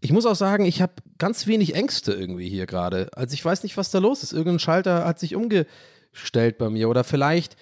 ich 0.00 0.12
muss 0.12 0.26
auch 0.26 0.36
sagen, 0.36 0.64
ich 0.64 0.80
habe 0.80 0.94
ganz 1.18 1.46
wenig 1.46 1.74
Ängste 1.74 2.12
irgendwie 2.12 2.48
hier 2.48 2.66
gerade. 2.66 3.10
Also 3.14 3.34
ich 3.34 3.44
weiß 3.44 3.62
nicht, 3.62 3.76
was 3.76 3.90
da 3.90 3.98
los 3.98 4.22
ist. 4.22 4.32
Irgendein 4.32 4.58
Schalter 4.58 5.04
hat 5.04 5.18
sich 5.18 5.34
umgestellt 5.34 6.58
bei 6.58 6.70
mir. 6.70 6.88
Oder 6.88 7.04
vielleicht 7.04 7.56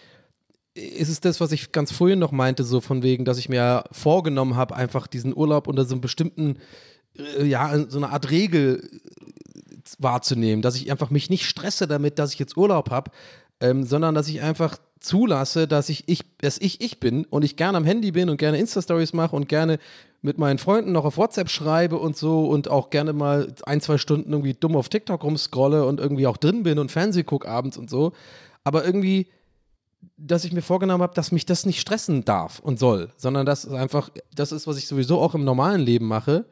ist 0.74 1.09
es 1.09 1.20
das, 1.20 1.40
was 1.40 1.53
ich 1.53 1.72
ganz 1.72 1.92
vorhin 1.92 2.18
noch 2.18 2.32
meinte, 2.32 2.64
so 2.64 2.80
von 2.80 3.03
wegen, 3.03 3.24
dass 3.24 3.38
ich 3.38 3.49
mir 3.49 3.84
vorgenommen 3.92 4.57
habe, 4.57 4.74
einfach 4.74 5.07
diesen 5.07 5.36
Urlaub 5.36 5.68
unter 5.68 5.84
so 5.84 5.95
einem 5.95 6.01
bestimmten, 6.01 6.59
äh, 7.16 7.45
ja, 7.45 7.78
so 7.88 7.99
eine 7.99 8.11
Art 8.11 8.30
Regel 8.30 9.01
wahrzunehmen, 9.99 10.62
dass 10.62 10.76
ich 10.76 10.91
einfach 10.91 11.11
mich 11.11 11.30
nicht 11.30 11.47
stresse 11.47 11.87
damit, 11.87 12.18
dass 12.18 12.32
ich 12.32 12.39
jetzt 12.39 12.57
Urlaub 12.57 12.91
habe, 12.91 13.11
ähm, 13.61 13.85
sondern 13.85 14.14
dass 14.14 14.28
ich 14.28 14.43
einfach 14.43 14.78
zulasse, 15.01 15.68
dass 15.68 15.89
ich, 15.89 16.05
ich, 16.09 16.22
dass 16.39 16.59
ich 16.59 16.80
ich 16.80 16.99
bin 16.99 17.24
und 17.26 17.45
ich 17.45 17.57
gerne 17.57 17.76
am 17.76 17.85
Handy 17.85 18.12
bin 18.12 18.30
und 18.30 18.39
gerne 18.39 18.59
Insta-Stories 18.59 19.12
mache 19.12 19.37
und 19.37 19.49
gerne 19.49 19.78
mit 20.22 20.39
meinen 20.39 20.59
Freunden 20.59 20.93
noch 20.93 21.05
auf 21.05 21.18
WhatsApp 21.18 21.51
schreibe 21.51 21.99
und 21.99 22.16
so 22.16 22.47
und 22.47 22.68
auch 22.68 22.89
gerne 22.89 23.12
mal 23.12 23.53
ein, 23.66 23.82
zwei 23.82 23.99
Stunden 23.99 24.32
irgendwie 24.32 24.55
dumm 24.55 24.74
auf 24.74 24.89
TikTok 24.89 25.22
rumscrolle 25.22 25.85
und 25.85 26.01
irgendwie 26.01 26.26
auch 26.26 26.39
drin 26.39 26.62
bin 26.62 26.78
und 26.78 26.91
Fernseh 26.91 27.24
gucke 27.24 27.47
abends 27.47 27.76
und 27.76 27.91
so. 27.91 28.12
Aber 28.64 28.87
irgendwie, 28.87 29.28
dass 30.16 30.47
ich 30.47 30.53
mir 30.53 30.62
vorgenommen 30.62 31.03
habe, 31.03 31.14
dass 31.14 31.30
mich 31.30 31.45
das 31.45 31.66
nicht 31.66 31.80
stressen 31.80 32.24
darf 32.24 32.59
und 32.59 32.78
soll, 32.78 33.12
sondern 33.18 33.45
dass 33.45 33.64
es 33.64 33.72
einfach, 33.74 34.09
das 34.35 34.53
ist, 34.53 34.66
was 34.66 34.78
ich 34.78 34.89
sowieso 34.89 35.20
auch 35.20 35.35
im 35.35 35.45
normalen 35.45 35.82
Leben 35.82 36.07
mache, 36.07 36.47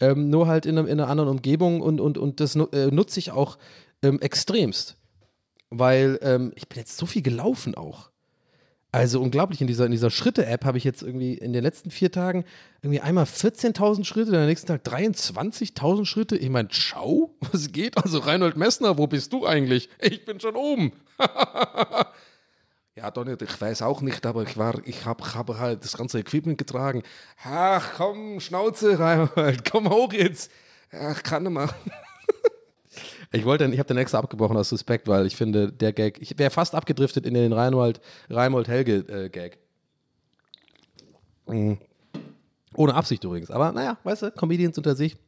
ähm, 0.00 0.30
nur 0.30 0.46
halt 0.46 0.66
in, 0.66 0.78
einem, 0.78 0.86
in 0.86 1.00
einer 1.00 1.08
anderen 1.08 1.30
Umgebung 1.30 1.80
und, 1.80 2.00
und, 2.00 2.18
und 2.18 2.40
das 2.40 2.56
äh, 2.56 2.90
nutze 2.90 3.18
ich 3.18 3.30
auch 3.30 3.58
ähm, 4.02 4.20
extremst. 4.20 4.96
Weil 5.70 6.18
ähm, 6.22 6.52
ich 6.54 6.68
bin 6.68 6.78
jetzt 6.78 6.96
so 6.96 7.06
viel 7.06 7.22
gelaufen 7.22 7.74
auch. 7.74 8.10
Also 8.92 9.20
unglaublich, 9.20 9.60
in 9.60 9.66
dieser, 9.66 9.84
in 9.84 9.92
dieser 9.92 10.10
Schritte-App 10.10 10.64
habe 10.64 10.78
ich 10.78 10.84
jetzt 10.84 11.02
irgendwie 11.02 11.34
in 11.34 11.52
den 11.52 11.62
letzten 11.62 11.90
vier 11.90 12.10
Tagen 12.10 12.44
irgendwie 12.80 13.00
einmal 13.00 13.24
14.000 13.24 14.04
Schritte, 14.04 14.30
dann 14.30 14.40
am 14.40 14.46
nächsten 14.46 14.68
Tag 14.68 14.86
23.000 14.86 16.06
Schritte. 16.06 16.36
Ich 16.36 16.48
meine, 16.48 16.68
schau, 16.70 17.34
was 17.52 17.72
geht? 17.72 17.98
Also 17.98 18.18
Reinhold 18.18 18.56
Messner, 18.56 18.96
wo 18.96 19.06
bist 19.06 19.32
du 19.32 19.46
eigentlich? 19.46 19.90
Ich 20.00 20.24
bin 20.24 20.40
schon 20.40 20.56
oben. 20.56 20.92
ja, 22.96 23.10
Donny, 23.10 23.36
ich 23.38 23.60
weiß 23.60 23.82
auch 23.82 24.00
nicht, 24.00 24.24
aber 24.24 24.42
ich 24.42 24.56
war, 24.56 24.80
ich 24.86 25.04
habe 25.04 25.34
hab 25.34 25.48
halt 25.58 25.84
das 25.84 25.98
ganze 25.98 26.18
Equipment 26.18 26.56
getragen. 26.56 27.02
Ach, 27.44 27.92
komm, 27.96 28.40
Schnauze, 28.40 28.98
Reinhold, 28.98 29.70
komm 29.70 29.90
hoch 29.90 30.14
jetzt. 30.14 30.50
Ach, 30.90 31.22
kann 31.22 31.52
mehr. 31.52 31.68
Ich 33.32 33.44
wollte, 33.44 33.66
ich 33.66 33.78
habe 33.78 33.88
den 33.88 33.98
extra 33.98 34.20
abgebrochen 34.20 34.56
aus 34.56 34.70
Suspekt, 34.70 35.08
weil 35.08 35.26
ich 35.26 35.36
finde, 35.36 35.70
der 35.70 35.92
Gag, 35.92 36.22
ich 36.22 36.38
wäre 36.38 36.50
fast 36.50 36.74
abgedriftet 36.74 37.26
in 37.26 37.34
den 37.34 37.52
Reinhold, 37.52 38.00
Reinhold 38.30 38.68
Helge 38.68 38.94
äh, 39.08 39.28
Gag. 39.28 39.58
Mhm. 41.46 41.76
Ohne 42.74 42.94
Absicht 42.94 43.22
übrigens. 43.24 43.50
Aber 43.50 43.72
naja, 43.72 43.98
weißt 44.04 44.22
du, 44.22 44.30
Comedians 44.30 44.78
unter 44.78 44.94
sich, 44.94 45.18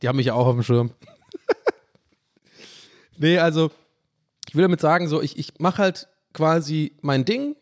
die 0.00 0.06
haben 0.06 0.16
mich 0.16 0.26
ja 0.26 0.34
auch 0.34 0.46
auf 0.46 0.54
dem 0.54 0.62
Schirm. 0.62 0.92
nee, 3.16 3.38
also, 3.38 3.72
ich 4.48 4.54
will 4.54 4.62
damit 4.62 4.80
sagen, 4.80 5.08
so, 5.08 5.20
ich, 5.20 5.36
ich 5.36 5.58
mache 5.58 5.78
halt 5.78 6.08
quasi 6.36 6.92
mein 7.00 7.24
Ding, 7.24 7.56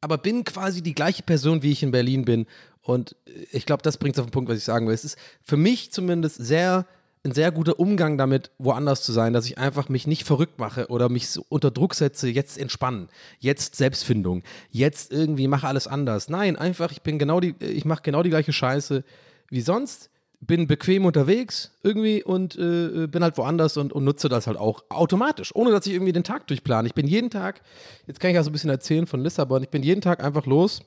aber 0.00 0.18
bin 0.18 0.44
quasi 0.44 0.82
die 0.82 0.94
gleiche 0.94 1.22
Person, 1.22 1.62
wie 1.62 1.72
ich 1.72 1.82
in 1.82 1.90
Berlin 1.90 2.24
bin. 2.24 2.46
Und 2.80 3.14
ich 3.52 3.66
glaube, 3.66 3.82
das 3.82 3.98
bringt 3.98 4.16
es 4.16 4.20
auf 4.20 4.26
den 4.26 4.32
Punkt, 4.32 4.50
was 4.50 4.58
ich 4.58 4.64
sagen 4.64 4.86
will. 4.88 4.94
Es 4.94 5.04
ist 5.04 5.18
für 5.42 5.58
mich 5.58 5.92
zumindest 5.92 6.36
sehr 6.36 6.86
ein 7.24 7.32
sehr 7.32 7.52
guter 7.52 7.78
Umgang 7.78 8.18
damit, 8.18 8.50
woanders 8.58 9.04
zu 9.04 9.12
sein, 9.12 9.32
dass 9.32 9.46
ich 9.46 9.56
einfach 9.56 9.88
mich 9.88 10.08
nicht 10.08 10.24
verrückt 10.24 10.58
mache 10.58 10.88
oder 10.88 11.08
mich 11.08 11.28
so 11.28 11.44
unter 11.48 11.70
Druck 11.70 11.94
setze, 11.94 12.28
jetzt 12.28 12.58
entspannen, 12.58 13.08
jetzt 13.38 13.76
Selbstfindung, 13.76 14.42
jetzt 14.70 15.12
irgendwie 15.12 15.46
mache 15.46 15.68
alles 15.68 15.86
anders. 15.86 16.28
Nein, 16.28 16.56
einfach, 16.56 16.90
ich 16.90 17.02
bin 17.02 17.20
genau 17.20 17.38
die, 17.38 17.54
ich 17.60 17.84
mache 17.84 18.02
genau 18.02 18.24
die 18.24 18.30
gleiche 18.30 18.52
Scheiße 18.52 19.04
wie 19.50 19.60
sonst, 19.60 20.10
bin 20.44 20.66
bequem 20.66 21.06
unterwegs 21.06 21.70
irgendwie 21.82 22.22
und 22.22 22.56
äh, 22.56 23.06
bin 23.06 23.22
halt 23.22 23.38
woanders 23.38 23.76
und, 23.76 23.92
und 23.92 24.04
nutze 24.04 24.28
das 24.28 24.46
halt 24.46 24.58
auch 24.58 24.84
automatisch, 24.90 25.54
ohne 25.54 25.70
dass 25.70 25.86
ich 25.86 25.94
irgendwie 25.94 26.12
den 26.12 26.24
Tag 26.24 26.48
durchplane. 26.48 26.86
Ich 26.86 26.94
bin 26.94 27.06
jeden 27.06 27.30
Tag, 27.30 27.62
jetzt 28.06 28.20
kann 28.20 28.30
ich 28.30 28.34
ja 28.34 28.42
so 28.42 28.50
ein 28.50 28.52
bisschen 28.52 28.70
erzählen 28.70 29.06
von 29.06 29.20
Lissabon, 29.20 29.62
ich 29.62 29.70
bin 29.70 29.82
jeden 29.82 30.00
Tag 30.00 30.22
einfach 30.22 30.46
los 30.46 30.80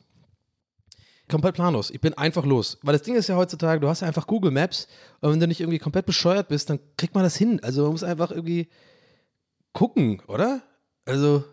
komplett 1.29 1.55
planlos. 1.55 1.89
Ich 1.89 2.01
bin 2.01 2.13
einfach 2.13 2.45
los. 2.45 2.77
Weil 2.83 2.93
das 2.93 3.01
Ding 3.01 3.15
ist 3.15 3.27
ja 3.27 3.35
heutzutage, 3.35 3.79
du 3.79 3.87
hast 3.87 4.01
ja 4.01 4.07
einfach 4.07 4.27
Google 4.27 4.51
Maps 4.51 4.87
und 5.21 5.31
wenn 5.31 5.39
du 5.39 5.47
nicht 5.47 5.59
irgendwie 5.59 5.79
komplett 5.79 6.05
bescheuert 6.05 6.47
bist, 6.49 6.69
dann 6.69 6.79
kriegt 6.97 7.15
man 7.15 7.23
das 7.23 7.35
hin. 7.35 7.59
Also 7.63 7.83
man 7.83 7.91
muss 7.91 8.03
einfach 8.03 8.31
irgendwie 8.31 8.69
gucken, 9.73 10.21
oder? 10.27 10.61
Also, 11.05 11.43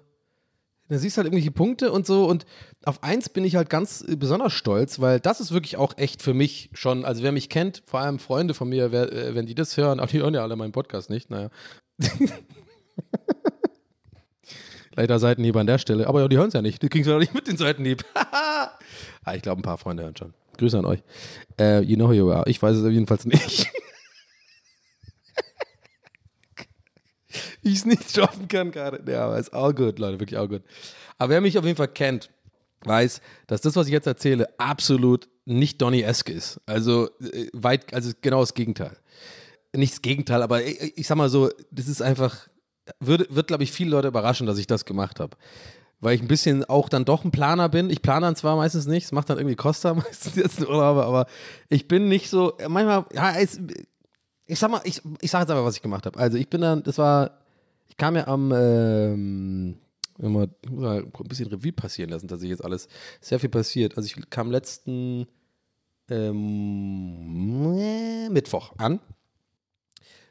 da 0.89 0.99
siehst 0.99 1.16
du 1.16 1.18
halt 1.18 1.26
irgendwelche 1.26 1.51
Punkte 1.51 1.91
und 1.93 2.07
so 2.07 2.26
und 2.26 2.45
auf 2.85 3.03
eins 3.03 3.28
bin 3.28 3.45
ich 3.45 3.57
halt 3.57 3.70
ganz 3.70 4.05
äh, 4.07 4.16
besonders 4.16 4.53
stolz, 4.53 5.01
weil 5.01 5.20
das 5.20 5.41
ist 5.41 5.53
wirklich 5.53 5.76
auch 5.76 5.97
echt 5.97 6.22
für 6.22 6.35
mich 6.35 6.70
schon, 6.72 7.05
also 7.05 7.22
wer 7.22 7.33
mich 7.33 7.49
kennt, 7.49 7.83
vor 7.87 8.01
allem 8.01 8.18
Freunde 8.18 8.55
von 8.55 8.68
mir, 8.68 8.93
wer, 8.93 9.12
äh, 9.12 9.35
wenn 9.35 9.47
die 9.47 9.55
das 9.55 9.76
hören, 9.76 10.01
aber 10.01 10.11
die 10.11 10.18
hören 10.20 10.35
ja 10.35 10.43
alle 10.43 10.57
meinen 10.57 10.72
Podcast 10.72 11.11
nicht, 11.11 11.30
naja. 11.30 11.51
Leider 14.95 15.18
Seitenhieb 15.18 15.57
an 15.57 15.66
der 15.66 15.78
Stelle. 15.78 16.07
Aber 16.07 16.20
ja, 16.20 16.28
die 16.28 16.37
hören 16.37 16.49
es 16.49 16.55
ja 16.55 16.61
nicht. 16.61 16.83
Die 16.83 16.89
kriegen 16.89 17.03
es 17.03 17.09
ja 17.09 17.18
nicht 17.18 17.35
mit 17.35 17.47
den 17.47 17.57
Seitenhieb. 17.57 18.05
ah, 18.14 19.35
ich 19.35 19.43
glaube, 19.43 19.61
ein 19.61 19.62
paar 19.62 19.78
Freunde 19.78 20.03
hören 20.03 20.16
schon. 20.16 20.35
Grüße 20.59 20.78
an 20.78 20.85
euch. 20.85 21.03
Äh, 21.59 21.80
you 21.80 21.97
know 21.97 22.09
who 22.09 22.12
you 22.12 22.30
are. 22.30 22.45
Ich 22.47 22.62
weiß 22.62 22.76
es 22.76 22.93
jedenfalls 22.93 23.24
nicht. 23.24 23.72
Ich 27.63 27.77
es 27.77 27.85
nicht 27.85 28.11
schaffen 28.11 28.49
kann 28.49 28.71
gerade. 28.71 29.03
Ja, 29.11 29.27
aber 29.27 29.39
ist 29.39 29.53
all 29.53 29.73
good, 29.73 29.99
Leute. 29.99 30.21
Wirklich 30.21 30.39
all 30.39 30.49
good. 30.49 30.63
Aber 31.19 31.31
wer 31.31 31.41
mich 31.41 31.59
auf 31.59 31.65
jeden 31.65 31.77
Fall 31.77 31.89
kennt, 31.89 32.31
weiß, 32.85 33.21
dass 33.47 33.61
das, 33.61 33.77
was 33.77 33.87
ich 33.87 33.93
jetzt 33.93 34.07
erzähle, 34.07 34.49
absolut 34.59 35.29
nicht 35.45 35.81
Donny-esque 35.81 36.31
ist. 36.31 36.61
Also 36.67 37.09
äh, 37.21 37.49
weit, 37.53 37.93
also 37.95 38.13
genau 38.21 38.41
das 38.41 38.55
Gegenteil. 38.55 38.97
Nicht 39.75 39.95
das 39.95 40.03
Gegenteil, 40.03 40.43
aber 40.43 40.63
ich, 40.63 40.99
ich 40.99 41.07
sag 41.07 41.17
mal 41.17 41.29
so, 41.29 41.51
das 41.71 41.89
ist 41.89 42.03
einfach, 42.03 42.49
wird, 43.01 43.35
wird 43.35 43.47
glaube 43.47 43.63
ich, 43.63 43.73
viele 43.73 43.91
Leute 43.91 44.09
überraschen, 44.09 44.47
dass 44.47 44.59
ich 44.59 44.67
das 44.67 44.85
gemacht 44.85 45.21
habe. 45.21 45.37
Weil 46.01 46.17
ich 46.17 46.23
ein 46.23 46.29
bisschen 46.29 46.65
auch 46.65 46.89
dann 46.89 47.05
doch 47.05 47.25
ein 47.25 47.31
Planer 47.31 47.69
bin. 47.69 47.89
Ich 47.89 48.03
plane 48.03 48.27
dann 48.27 48.37
zwar 48.37 48.57
meistens 48.57 48.87
nicht, 48.87 49.05
es 49.05 49.13
macht 49.13 49.31
dann 49.31 49.39
irgendwie 49.39 49.57
Costa 49.57 49.95
meistens 49.95 50.37
jetzt 50.37 50.59
in 50.59 50.67
Urlaub, 50.67 50.99
aber 50.99 51.27
ich 51.69 51.89
bin 51.89 52.09
nicht 52.09 52.29
so, 52.29 52.55
manchmal, 52.69 53.07
ja, 53.15 53.33
es, 53.39 53.61
ich 54.47 54.59
sag 54.59 54.71
mal, 54.71 54.81
ich, 54.85 55.01
ich 55.21 55.31
sag 55.31 55.41
jetzt 55.41 55.51
einfach, 55.51 55.65
was 55.65 55.77
ich 55.77 55.83
gemacht 55.83 56.07
habe. 56.07 56.19
Also 56.19 56.37
ich 56.37 56.51
bin 56.51 56.61
dann, 56.61 56.83
das 56.83 56.99
war, 56.99 57.41
ich 57.93 57.99
kam 57.99 58.16
ja 58.16 58.26
am, 58.26 58.51
ähm, 58.57 59.76
immer, 60.18 60.49
ich 60.62 60.70
muss 60.70 60.80
mal 60.80 61.03
ein 61.03 61.28
bisschen 61.28 61.49
Revue 61.49 61.72
passieren 61.72 62.09
lassen, 62.09 62.26
dass 62.26 62.43
ich 62.43 62.49
jetzt 62.49 62.64
alles, 62.64 62.88
sehr 63.20 63.38
viel 63.38 63.51
passiert. 63.51 63.99
Also 63.99 64.07
ich 64.07 64.30
kam 64.30 64.51
letzten 64.51 65.26
ähm, 66.09 67.76
Mittwoch 68.32 68.72
an. 68.78 68.99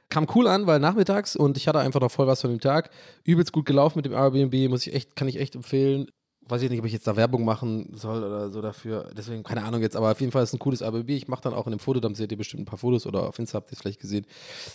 Kam 0.10 0.26
cool 0.34 0.48
an, 0.48 0.66
weil 0.66 0.80
nachmittags 0.80 1.36
und 1.36 1.56
ich 1.56 1.68
hatte 1.68 1.78
einfach 1.78 2.02
noch 2.02 2.10
voll 2.10 2.26
was 2.26 2.42
von 2.42 2.50
dem 2.50 2.60
Tag. 2.60 2.90
Übelst 3.26 3.54
gut 3.54 3.68
gelaufen 3.68 4.00
mit 4.00 4.08
dem 4.08 4.14
Airbnb, 4.14 4.68
muss 4.68 4.88
ich 4.88 4.96
echt, 4.96 5.16
kann 5.16 5.28
ich 5.28 5.40
echt 5.40 5.54
empfehlen. 5.54 6.08
Weiß 6.52 6.62
ich 6.64 6.70
nicht, 6.70 6.80
ob 6.80 6.86
ich 6.86 6.92
jetzt 6.92 7.08
da 7.08 7.16
Werbung 7.16 7.46
machen 7.46 7.88
soll 7.94 8.22
oder 8.26 8.50
so 8.50 8.62
dafür. 8.62 9.10
Deswegen, 9.16 9.42
keine 9.42 9.64
Ahnung 9.64 9.82
jetzt, 9.82 9.96
aber 9.96 10.12
auf 10.12 10.20
jeden 10.20 10.34
Fall 10.34 10.44
ist 10.44 10.50
es 10.50 10.54
ein 10.54 10.60
cooles 10.60 10.82
Airbnb. 10.82 11.10
Ich 11.10 11.30
mache 11.30 11.42
dann 11.42 11.54
auch 11.54 11.66
in 11.66 11.72
dem 11.72 11.80
Fotodump, 11.80 12.18
seht 12.18 12.30
ihr 12.30 12.38
bestimmt 12.38 12.64
ein 12.64 12.66
paar 12.66 12.78
Fotos 12.78 13.08
oder 13.08 13.26
auf 13.26 13.40
Insta 13.40 13.56
habt 13.56 13.72
ihr 13.72 13.76
es 13.76 13.80
vielleicht 13.80 14.02
gesehen. 14.02 14.26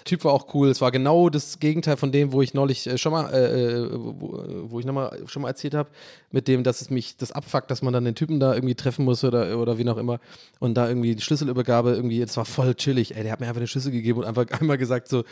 Typ 0.06 0.24
war 0.24 0.32
auch 0.32 0.54
cool. 0.54 0.70
Es 0.70 0.80
war 0.80 0.90
genau 0.90 1.28
das 1.28 1.58
Gegenteil 1.58 1.98
von 1.98 2.12
dem, 2.12 2.32
wo 2.32 2.40
ich 2.40 2.54
neulich 2.54 2.86
äh, 2.86 2.96
schon 2.96 3.12
mal, 3.12 3.30
äh, 3.30 3.90
wo, 3.92 4.70
wo 4.70 4.80
ich 4.80 4.86
nochmal 4.86 5.22
schon 5.26 5.42
mal 5.42 5.48
erzählt 5.48 5.74
habe, 5.74 5.90
mit 6.30 6.48
dem, 6.48 6.64
dass 6.64 6.80
es 6.80 6.88
mich 6.88 7.18
das 7.18 7.30
abfuckt, 7.30 7.70
dass 7.70 7.82
man 7.82 7.92
dann 7.92 8.06
den 8.06 8.14
Typen 8.14 8.40
da 8.40 8.54
irgendwie 8.54 8.74
treffen 8.74 9.04
muss 9.04 9.22
oder, 9.22 9.58
oder 9.58 9.76
wie 9.76 9.86
auch 9.86 9.98
immer. 9.98 10.18
Und 10.60 10.76
da 10.76 10.88
irgendwie 10.88 11.14
die 11.14 11.22
Schlüsselübergabe 11.22 11.90
irgendwie, 11.90 12.22
es 12.22 12.38
war 12.38 12.46
voll 12.46 12.74
chillig. 12.74 13.14
Ey, 13.16 13.22
der 13.22 13.32
hat 13.32 13.40
mir 13.40 13.48
einfach 13.48 13.60
den 13.60 13.68
Schlüssel 13.68 13.92
gegeben 13.92 14.20
und 14.20 14.24
einfach 14.24 14.46
einmal 14.60 14.78
gesagt 14.78 15.08
so, 15.08 15.24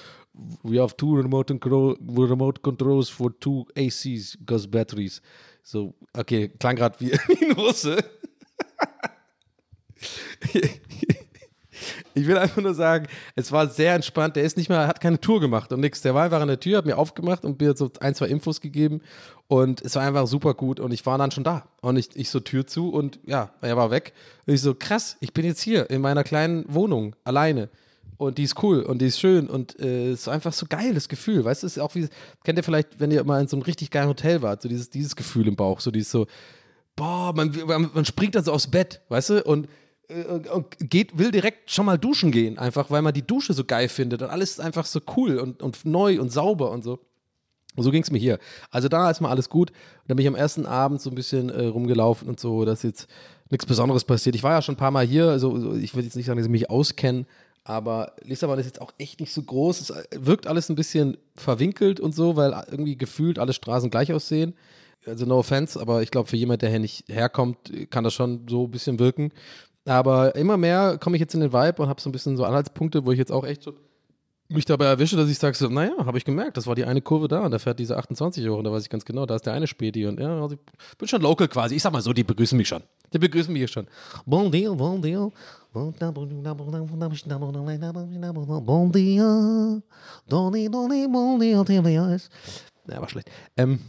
we 0.62 0.78
have 0.78 0.95
two 0.95 1.14
remote, 1.14 1.47
control, 1.55 1.97
remote 2.07 2.61
controls 2.61 3.09
for 3.09 3.32
two 3.40 3.64
ACs, 3.78 4.36
Gus 4.45 4.66
batteries. 4.66 5.22
So, 5.65 5.95
okay, 6.12 6.51
klang 6.61 6.77
gerade 6.77 7.01
wie, 7.01 7.11
wie 7.29 7.45
ein 7.47 7.53
Russe. 7.53 7.99
Ich 12.15 12.27
will 12.27 12.39
einfach 12.39 12.62
nur 12.62 12.75
sagen, 12.75 13.09
es 13.35 13.51
war 13.51 13.69
sehr 13.69 13.95
entspannt. 13.95 14.37
Der 14.37 14.45
ist 14.45 14.57
nicht 14.57 14.69
mehr, 14.69 14.87
hat 14.87 15.01
keine 15.01 15.21
Tour 15.21 15.41
gemacht 15.41 15.73
und 15.73 15.81
nichts. 15.81 16.03
Der 16.03 16.15
war 16.15 16.25
einfach 16.25 16.41
an 16.41 16.49
der 16.49 16.61
Tür, 16.61 16.79
hat 16.79 16.87
mir 16.87 16.97
aufgemacht 16.97 17.45
und 17.45 17.61
mir 17.61 17.77
so 17.77 17.91
ein, 18.01 18.15
zwei 18.15 18.27
Infos 18.27 18.61
gegeben. 18.61 19.01
Und 19.49 19.83
es 19.83 19.97
war 19.97 20.03
einfach 20.03 20.27
super 20.27 20.55
gut. 20.55 20.79
Und 20.81 20.93
ich 20.93 21.05
war 21.07 21.19
dann 21.19 21.33
schon 21.33 21.45
da. 21.45 21.67
Und 21.81 21.97
ich, 21.97 22.15
ich 22.15 22.31
so 22.31 22.41
Tür 22.41 22.67
zu 22.67 22.91
und 22.91 23.19
ja, 23.27 23.51
er 23.61 23.77
war 23.77 23.91
weg. 23.91 24.12
Und 24.47 24.55
ich 24.55 24.61
so, 24.61 24.75
krass, 24.75 25.17
ich 25.21 25.33
bin 25.33 25.45
jetzt 25.45 25.61
hier 25.61 25.91
in 25.91 26.01
meiner 26.01 26.25
kleinen 26.25 26.65
Wohnung 26.73 27.17
alleine. 27.25 27.69
Und 28.17 28.39
die 28.39 28.45
ist 28.45 28.62
cool 28.62 28.83
und 28.83 29.01
die 29.01 29.07
ist 29.07 29.19
schön 29.19 29.49
und 29.49 29.79
äh, 29.81 30.12
ist 30.12 30.29
einfach 30.29 30.53
so 30.53 30.67
geil, 30.69 30.95
das 30.95 31.09
Gefühl. 31.09 31.45
Weißt 31.45 31.62
du, 31.62 31.67
ist 31.67 31.79
auch 31.79 31.95
wie, 31.95 32.09
kennt 32.45 32.59
ihr 32.59 32.62
vielleicht, 32.62 33.01
wenn 33.01 33.11
ihr 33.11 33.25
mal 33.25 33.41
in 33.41 33.49
so 33.49 33.57
einem 33.57 33.62
richtig 33.62 33.91
geilen 33.91 34.09
Hotel 34.09 34.43
wart, 34.43 34.62
so 34.62 34.69
dieses, 34.69 34.91
dieses 34.91 35.17
Gefühl 35.17 35.49
im 35.49 35.57
Bauch, 35.57 35.81
so 35.81 35.91
dieses 35.91 36.11
so, 36.11 36.27
boah, 36.97 37.33
man, 37.35 37.53
man, 37.93 38.05
springt 38.05 38.35
dann 38.35 38.45
so 38.45 38.53
aufs 38.53 38.71
Bett, 38.71 39.01
weißt 39.09 39.31
du, 39.31 39.45
und 39.45 39.69
und 40.53 40.77
geht, 40.79 41.19
will 41.19 41.31
direkt 41.31 41.71
schon 41.71 41.87
mal 41.87 41.97
duschen 41.97 42.31
gehen, 42.31 42.59
einfach 42.59 42.91
weil 42.91 43.01
man 43.01 43.15
die 43.15 43.27
Dusche 43.27 43.55
so 43.55 43.65
geil 43.65 43.89
findet 43.89 44.21
und 44.21 44.29
alles 44.29 44.51
ist 44.51 44.61
einfach 44.61 44.85
so 44.85 45.01
cool 45.17 45.39
und, 45.39 45.62
und 45.62 45.85
neu 45.87 46.21
und 46.21 46.31
sauber 46.31 46.71
und 46.71 46.85
so. 46.85 47.01
Und 47.77 47.83
so 47.83 47.91
ging 47.91 48.03
es 48.03 48.11
mir 48.11 48.19
hier. 48.19 48.39
Also 48.71 48.89
da 48.89 49.11
ist 49.11 49.21
mal 49.21 49.31
alles 49.31 49.49
gut. 49.49 49.71
Und 49.71 49.77
dann 50.09 50.17
bin 50.17 50.25
ich 50.25 50.29
am 50.29 50.37
ersten 50.37 50.65
Abend 50.65 51.01
so 51.01 51.11
ein 51.11 51.17
bisschen 51.17 51.49
äh, 51.51 51.67
rumgelaufen 51.67 52.29
und 52.29 52.39
so, 52.39 52.65
dass 52.65 52.85
jetzt 52.85 53.09
nichts 53.51 53.67
Besonderes 53.67 54.05
passiert. 54.05 54.37
Ich 54.37 54.43
war 54.45 54.53
ja 54.53 54.62
schon 54.62 54.75
ein 54.75 54.79
paar 54.79 54.93
Mal 54.93 55.05
hier, 55.05 55.29
also 55.29 55.75
ich 55.75 55.97
will 55.97 56.05
jetzt 56.05 56.15
nicht 56.15 56.27
sagen, 56.27 56.37
dass 56.37 56.47
ich 56.47 56.53
mich 56.53 56.71
auskenne, 56.71 57.27
aber 57.65 58.12
Lissabon 58.23 58.59
ist 58.59 58.67
jetzt 58.67 58.81
auch 58.81 58.93
echt 58.99 59.21
nicht 59.21 59.33
so 59.33 59.43
groß. 59.43 59.81
Es 59.81 59.93
wirkt 60.15 60.47
alles 60.47 60.69
ein 60.69 60.77
bisschen 60.77 61.17
verwinkelt 61.35 61.99
und 61.99 62.15
so, 62.15 62.37
weil 62.37 62.53
irgendwie 62.71 62.97
gefühlt 62.97 63.39
alle 63.39 63.55
Straßen 63.55 63.91
gleich 63.91 64.12
aussehen. 64.12 64.55
Also 65.07 65.27
no 65.27 65.39
offense, 65.39 65.81
aber 65.81 66.03
ich 66.03 66.11
glaube, 66.11 66.29
für 66.29 66.37
jemand, 66.37 66.62
der 66.62 66.71
hier 66.71 66.79
nicht 66.79 67.05
herkommt, 67.09 67.59
kann 67.91 68.05
das 68.05 68.15
schon 68.15 68.47
so 68.49 68.65
ein 68.65 68.71
bisschen 68.71 68.99
wirken. 68.99 69.33
Aber 69.87 70.35
immer 70.35 70.57
mehr 70.57 70.99
komme 70.99 71.17
ich 71.17 71.21
jetzt 71.21 71.35
in 71.35 71.41
den 71.41 71.53
Vibe 71.53 71.83
und 71.83 71.89
habe 71.89 72.01
so 72.01 72.09
ein 72.09 72.12
bisschen 72.12 72.37
so 72.37 72.45
Anhaltspunkte, 72.45 73.05
wo 73.05 73.12
ich 73.12 73.19
jetzt 73.19 73.33
auch 73.33 73.45
echt 73.45 73.62
so 73.62 73.75
mich 74.49 74.65
dabei 74.65 74.87
erwische, 74.87 75.17
dass 75.17 75.29
ich 75.29 75.39
sage 75.39 75.57
so, 75.57 75.69
naja, 75.69 75.93
habe 76.05 76.19
ich 76.19 76.25
gemerkt, 76.25 76.57
das 76.57 76.67
war 76.67 76.75
die 76.75 76.85
eine 76.85 77.01
Kurve 77.01 77.29
da 77.29 77.41
und 77.41 77.51
da 77.51 77.59
fährt 77.59 77.79
diese 77.79 77.97
28 77.97 78.47
hoch 78.49 78.59
und 78.59 78.65
da 78.65 78.73
weiß 78.73 78.83
ich 78.83 78.91
ganz 78.91 79.05
genau, 79.05 79.25
da 79.27 79.37
ist 79.37 79.47
der 79.47 79.55
eine 79.55 79.67
Späti 79.67 80.07
und 80.07 80.21
ja, 80.21 80.41
also 80.41 80.55
ich 80.55 80.99
bin 80.99 81.09
schon 81.09 81.23
local 81.23 81.49
quasi. 81.49 81.77
Ich 81.77 81.83
sag 81.83 81.93
mal 81.93 82.03
so, 82.03 82.12
die 82.12 82.25
begrüßen 82.25 82.57
mich 82.57 82.69
schon. 82.69 82.83
Die 83.12 83.19
begrüßen 83.19 83.53
mich 83.53 83.71
schon. 83.71 83.87
Bon 84.27 84.51
dia, 84.51 84.73
bon 84.73 85.01
dia. 85.01 85.31
Bon 85.75 85.93
dia, 88.93 89.83
doni, 90.29 90.68
doni, 90.70 91.09
bon 91.09 91.41
dia, 91.41 91.64
TVS. 91.64 92.29
Ja, 92.87 93.01
war 93.01 93.09
schlecht. 93.09 93.29
Ähm, 93.57 93.81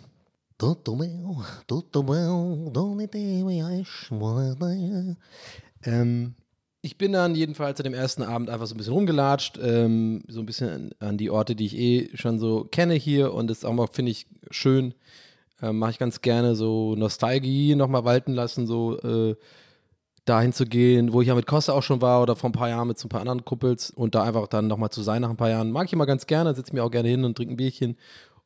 Tutto 0.57 0.95
bem, 0.95 1.43
tutto 1.67 2.01
bem, 2.01 2.73
veas, 3.45 4.09
ähm, 5.83 6.33
ich 6.81 6.97
bin 6.97 7.11
dann 7.11 7.35
jedenfalls 7.35 7.79
an 7.79 7.83
dem 7.83 7.93
ersten 7.93 8.23
Abend 8.23 8.49
einfach 8.49 8.65
so 8.65 8.73
ein 8.73 8.77
bisschen 8.77 8.93
rumgelatscht, 8.93 9.59
ähm, 9.61 10.23
so 10.27 10.39
ein 10.39 10.47
bisschen 10.47 10.69
an, 10.69 10.89
an 10.99 11.17
die 11.19 11.29
Orte, 11.29 11.55
die 11.55 11.67
ich 11.67 11.77
eh 11.77 12.09
schon 12.15 12.39
so 12.39 12.63
kenne 12.63 12.95
hier 12.95 13.31
und 13.31 13.47
das 13.47 13.63
auch 13.63 13.73
mal, 13.73 13.85
finde 13.91 14.11
ich, 14.11 14.25
schön. 14.49 14.95
Ähm, 15.61 15.77
Mache 15.77 15.91
ich 15.91 15.99
ganz 15.99 16.21
gerne 16.21 16.55
so 16.55 16.95
Nostalgie 16.95 17.75
nochmal 17.75 18.05
walten 18.05 18.33
lassen, 18.33 18.65
so 18.65 18.97
äh, 19.01 19.35
dahin 20.25 20.53
zu 20.53 20.65
gehen, 20.65 21.13
wo 21.13 21.21
ich 21.21 21.27
ja 21.27 21.35
mit 21.35 21.45
Costa 21.45 21.73
auch 21.73 21.83
schon 21.83 22.01
war 22.01 22.21
oder 22.21 22.35
vor 22.35 22.49
ein 22.49 22.53
paar 22.53 22.69
Jahren 22.69 22.87
mit 22.87 22.97
so 22.97 23.05
ein 23.05 23.09
paar 23.09 23.21
anderen 23.21 23.45
Kumpels 23.45 23.91
und 23.91 24.15
da 24.15 24.23
einfach 24.23 24.47
dann 24.47 24.67
nochmal 24.67 24.89
zu 24.89 25.03
sein 25.03 25.21
nach 25.21 25.29
ein 25.29 25.37
paar 25.37 25.51
Jahren. 25.51 25.71
Mag 25.71 25.85
ich 25.85 25.93
immer 25.93 26.07
ganz 26.07 26.25
gerne, 26.25 26.53
setze 26.53 26.73
mich 26.73 26.81
auch 26.81 26.91
gerne 26.91 27.09
hin 27.09 27.23
und 27.23 27.37
trinke 27.37 27.53
ein 27.53 27.57
Bierchen 27.57 27.95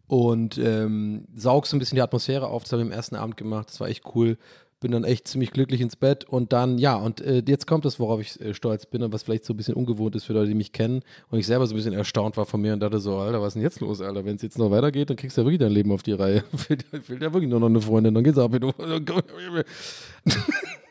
und 0.07 0.57
ähm, 0.57 1.25
saug 1.35 1.67
so 1.67 1.77
ein 1.77 1.79
bisschen 1.79 1.95
die 1.95 2.01
Atmosphäre 2.01 2.47
auf. 2.47 2.63
Das 2.63 2.73
habe 2.73 2.81
ich 2.81 2.87
am 2.87 2.91
ersten 2.91 3.15
Abend 3.15 3.37
gemacht, 3.37 3.69
das 3.69 3.79
war 3.79 3.87
echt 3.87 4.03
cool. 4.13 4.37
Bin 4.81 4.93
dann 4.93 5.03
echt 5.03 5.27
ziemlich 5.27 5.51
glücklich 5.51 5.81
ins 5.81 5.97
Bett 5.97 6.23
und 6.23 6.53
dann, 6.53 6.77
ja, 6.77 6.95
und 6.95 7.19
äh, 7.19 7.43
jetzt 7.45 7.67
kommt 7.67 7.83
das, 7.83 7.99
worauf 7.99 8.21
ich 8.21 8.39
äh, 8.39 8.53
stolz 8.53 8.85
bin 8.85 9.03
und 9.03 9.11
was 9.11 9.23
vielleicht 9.23 9.43
so 9.43 9.53
ein 9.53 9.57
bisschen 9.57 9.73
ungewohnt 9.73 10.15
ist 10.15 10.23
für 10.23 10.31
Leute, 10.31 10.47
die 10.47 10.53
mich 10.53 10.71
kennen. 10.71 11.01
Und 11.29 11.39
ich 11.39 11.47
selber 11.47 11.67
so 11.67 11.73
ein 11.73 11.75
bisschen 11.75 11.91
erstaunt 11.91 12.37
war 12.37 12.45
von 12.45 12.61
mir 12.61 12.71
und 12.71 12.79
dachte 12.79 12.99
so, 12.99 13.17
Alter, 13.17 13.41
was 13.41 13.49
ist 13.49 13.53
denn 13.55 13.63
jetzt 13.63 13.81
los, 13.81 13.99
Alter? 13.99 14.23
Wenn 14.23 14.37
es 14.37 14.41
jetzt 14.41 14.57
noch 14.57 14.71
weitergeht, 14.71 15.09
dann 15.09 15.17
kriegst 15.17 15.35
du 15.35 15.41
ja 15.41 15.45
wirklich 15.45 15.59
dein 15.59 15.73
Leben 15.73 15.91
auf 15.91 16.01
die 16.01 16.13
Reihe. 16.13 16.45
fehlt, 16.55 16.83
fehlt 16.83 17.21
ja 17.21 17.33
wirklich 17.33 17.49
nur 17.49 17.59
noch 17.59 17.67
eine 17.67 17.81
Freundin, 17.81 18.13
dann 18.13 18.23
geht's 18.23 18.37
ab. 18.37 18.51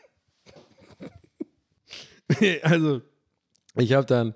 also, 2.63 3.01
ich 3.75 3.93
habe 3.93 4.05
dann, 4.05 4.33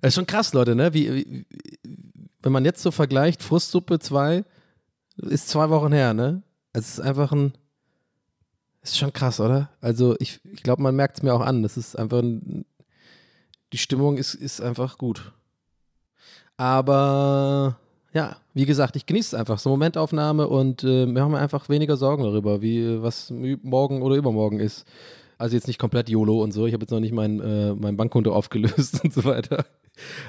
das 0.00 0.10
ist 0.10 0.14
schon 0.14 0.26
krass, 0.26 0.52
Leute, 0.52 0.74
ne? 0.74 0.94
Wie, 0.94 1.14
wie, 1.14 1.46
wenn 2.42 2.52
man 2.52 2.64
jetzt 2.64 2.82
so 2.82 2.90
vergleicht, 2.90 3.42
Frustsuppe 3.42 3.98
2 3.98 4.44
ist 5.16 5.48
zwei 5.48 5.68
Wochen 5.70 5.92
her, 5.92 6.14
ne? 6.14 6.42
Es 6.72 6.88
ist 6.88 7.00
einfach 7.00 7.32
ein, 7.32 7.52
ist 8.82 8.98
schon 8.98 9.12
krass, 9.12 9.40
oder? 9.40 9.70
Also 9.80 10.16
ich, 10.18 10.40
ich 10.52 10.62
glaube, 10.62 10.82
man 10.82 10.96
merkt 10.96 11.18
es 11.18 11.22
mir 11.22 11.34
auch 11.34 11.40
an. 11.40 11.62
Das 11.62 11.76
ist 11.76 11.96
einfach 11.96 12.20
ein, 12.20 12.64
die 13.72 13.78
Stimmung 13.78 14.16
ist, 14.16 14.34
ist 14.34 14.60
einfach 14.60 14.96
gut. 14.96 15.32
Aber 16.56 17.76
ja, 18.12 18.36
wie 18.54 18.66
gesagt, 18.66 18.96
ich 18.96 19.06
genieße 19.06 19.34
es 19.36 19.40
einfach. 19.40 19.58
So 19.58 19.70
Momentaufnahme 19.70 20.48
und 20.48 20.82
äh, 20.84 21.06
wir 21.06 21.22
haben 21.22 21.34
einfach 21.34 21.68
weniger 21.68 21.96
Sorgen 21.96 22.24
darüber, 22.24 22.62
wie 22.62 23.02
was 23.02 23.32
morgen 23.62 24.02
oder 24.02 24.16
übermorgen 24.16 24.60
ist. 24.60 24.86
Also 25.40 25.56
jetzt 25.56 25.68
nicht 25.68 25.78
komplett 25.78 26.10
YOLO 26.10 26.42
und 26.42 26.52
so. 26.52 26.66
Ich 26.66 26.74
habe 26.74 26.82
jetzt 26.82 26.90
noch 26.90 27.00
nicht 27.00 27.14
mein, 27.14 27.40
äh, 27.40 27.74
mein 27.74 27.96
Bankkonto 27.96 28.30
aufgelöst 28.30 29.00
und 29.04 29.14
so 29.14 29.24
weiter. 29.24 29.64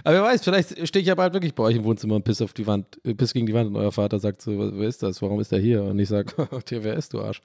Aber 0.06 0.16
wer 0.16 0.24
weiß, 0.24 0.42
vielleicht 0.42 0.88
stehe 0.88 1.02
ich 1.02 1.08
ja 1.08 1.16
bald 1.16 1.34
wirklich 1.34 1.54
bei 1.54 1.64
euch 1.64 1.76
im 1.76 1.84
Wohnzimmer 1.84 2.16
und 2.16 2.24
piss 2.24 2.42
auf 2.42 2.54
die 2.54 2.66
Wand, 2.66 2.98
äh, 3.04 3.14
piss 3.14 3.34
gegen 3.34 3.46
die 3.46 3.54
Wand 3.54 3.68
und 3.70 3.76
euer 3.76 3.92
Vater 3.92 4.20
sagt 4.20 4.42
so, 4.42 4.58
wer 4.58 4.88
ist 4.88 5.04
das? 5.04 5.22
Warum 5.22 5.42
ist 5.42 5.52
der 5.52 5.60
hier? 5.60 5.84
Und 5.84 6.00
ich 6.00 6.08
sage, 6.08 6.32
wer 6.70 6.96
ist 6.96 7.14
du 7.14 7.22
Arsch? 7.22 7.42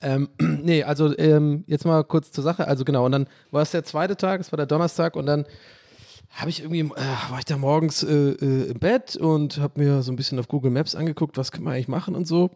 Ähm, 0.00 0.28
nee, 0.38 0.84
also 0.84 1.16
ähm, 1.18 1.64
jetzt 1.66 1.84
mal 1.84 2.04
kurz 2.04 2.30
zur 2.30 2.44
Sache. 2.44 2.68
Also 2.68 2.84
genau, 2.84 3.04
und 3.04 3.10
dann 3.12 3.26
war 3.50 3.62
es 3.62 3.72
der 3.72 3.82
zweite 3.82 4.16
Tag, 4.16 4.40
es 4.40 4.52
war 4.52 4.56
der 4.56 4.66
Donnerstag 4.66 5.16
und 5.16 5.26
dann 5.26 5.44
habe 6.30 6.50
ich 6.50 6.60
irgendwie, 6.60 6.80
äh, 6.80 7.30
war 7.30 7.40
ich 7.40 7.44
da 7.46 7.56
morgens 7.56 8.04
äh, 8.04 8.12
äh, 8.12 8.70
im 8.70 8.78
Bett 8.78 9.16
und 9.16 9.58
habe 9.58 9.80
mir 9.80 10.02
so 10.02 10.12
ein 10.12 10.16
bisschen 10.16 10.38
auf 10.38 10.46
Google 10.46 10.70
Maps 10.70 10.94
angeguckt, 10.94 11.36
was 11.36 11.50
kann 11.50 11.64
man 11.64 11.74
eigentlich 11.74 11.88
machen 11.88 12.14
und 12.14 12.28
so. 12.28 12.50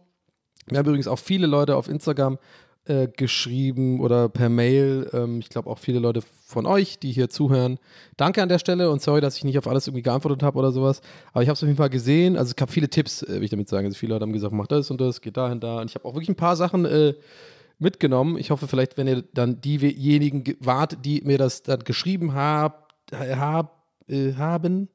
Mir 0.69 0.79
haben 0.79 0.85
übrigens 0.85 1.07
auch 1.09 1.19
viele 1.19 1.47
Leute 1.47 1.75
auf 1.75 1.89
Instagram 1.89 2.37
äh, 2.87 3.07
geschrieben 3.07 3.99
oder 3.99 4.29
per 4.29 4.49
Mail. 4.49 5.09
Ähm, 5.13 5.39
ich 5.39 5.49
glaube 5.49 5.69
auch 5.69 5.79
viele 5.79 5.99
Leute 5.99 6.21
von 6.45 6.65
euch, 6.65 6.99
die 6.99 7.11
hier 7.11 7.29
zuhören. 7.29 7.79
Danke 8.15 8.41
an 8.41 8.49
der 8.49 8.59
Stelle 8.59 8.89
und 8.91 9.01
sorry, 9.01 9.21
dass 9.21 9.37
ich 9.37 9.43
nicht 9.43 9.57
auf 9.57 9.67
alles 9.67 9.87
irgendwie 9.87 10.03
geantwortet 10.03 10.43
habe 10.43 10.57
oder 10.57 10.71
sowas. 10.71 11.01
Aber 11.33 11.43
ich 11.43 11.49
habe 11.49 11.55
es 11.55 11.63
auf 11.63 11.67
jeden 11.67 11.77
Fall 11.77 11.89
gesehen. 11.89 12.37
Also 12.37 12.51
es 12.51 12.55
gab 12.55 12.71
viele 12.71 12.89
Tipps, 12.89 13.23
äh, 13.23 13.35
will 13.35 13.43
ich 13.43 13.51
damit 13.51 13.69
sagen. 13.69 13.85
Also 13.85 13.97
viele 13.97 14.13
Leute 14.13 14.23
haben 14.23 14.33
gesagt, 14.33 14.53
mach 14.53 14.67
das 14.67 14.89
und 14.89 15.01
das, 15.01 15.21
geht 15.21 15.37
dahin, 15.37 15.59
da. 15.59 15.81
Und 15.81 15.89
ich 15.89 15.95
habe 15.95 16.05
auch 16.05 16.13
wirklich 16.13 16.29
ein 16.29 16.35
paar 16.35 16.55
Sachen 16.55 16.85
äh, 16.85 17.13
mitgenommen. 17.79 18.37
Ich 18.37 18.51
hoffe 18.51 18.67
vielleicht, 18.67 18.97
wenn 18.97 19.07
ihr 19.07 19.23
dann 19.33 19.61
diejenigen 19.61 20.43
wart, 20.59 21.05
die 21.05 21.21
mir 21.21 21.37
das 21.37 21.63
dann 21.63 21.79
geschrieben 21.79 22.33
habt, 22.33 22.93
hab, 23.13 23.83
äh, 24.07 24.33
haben, 24.33 24.89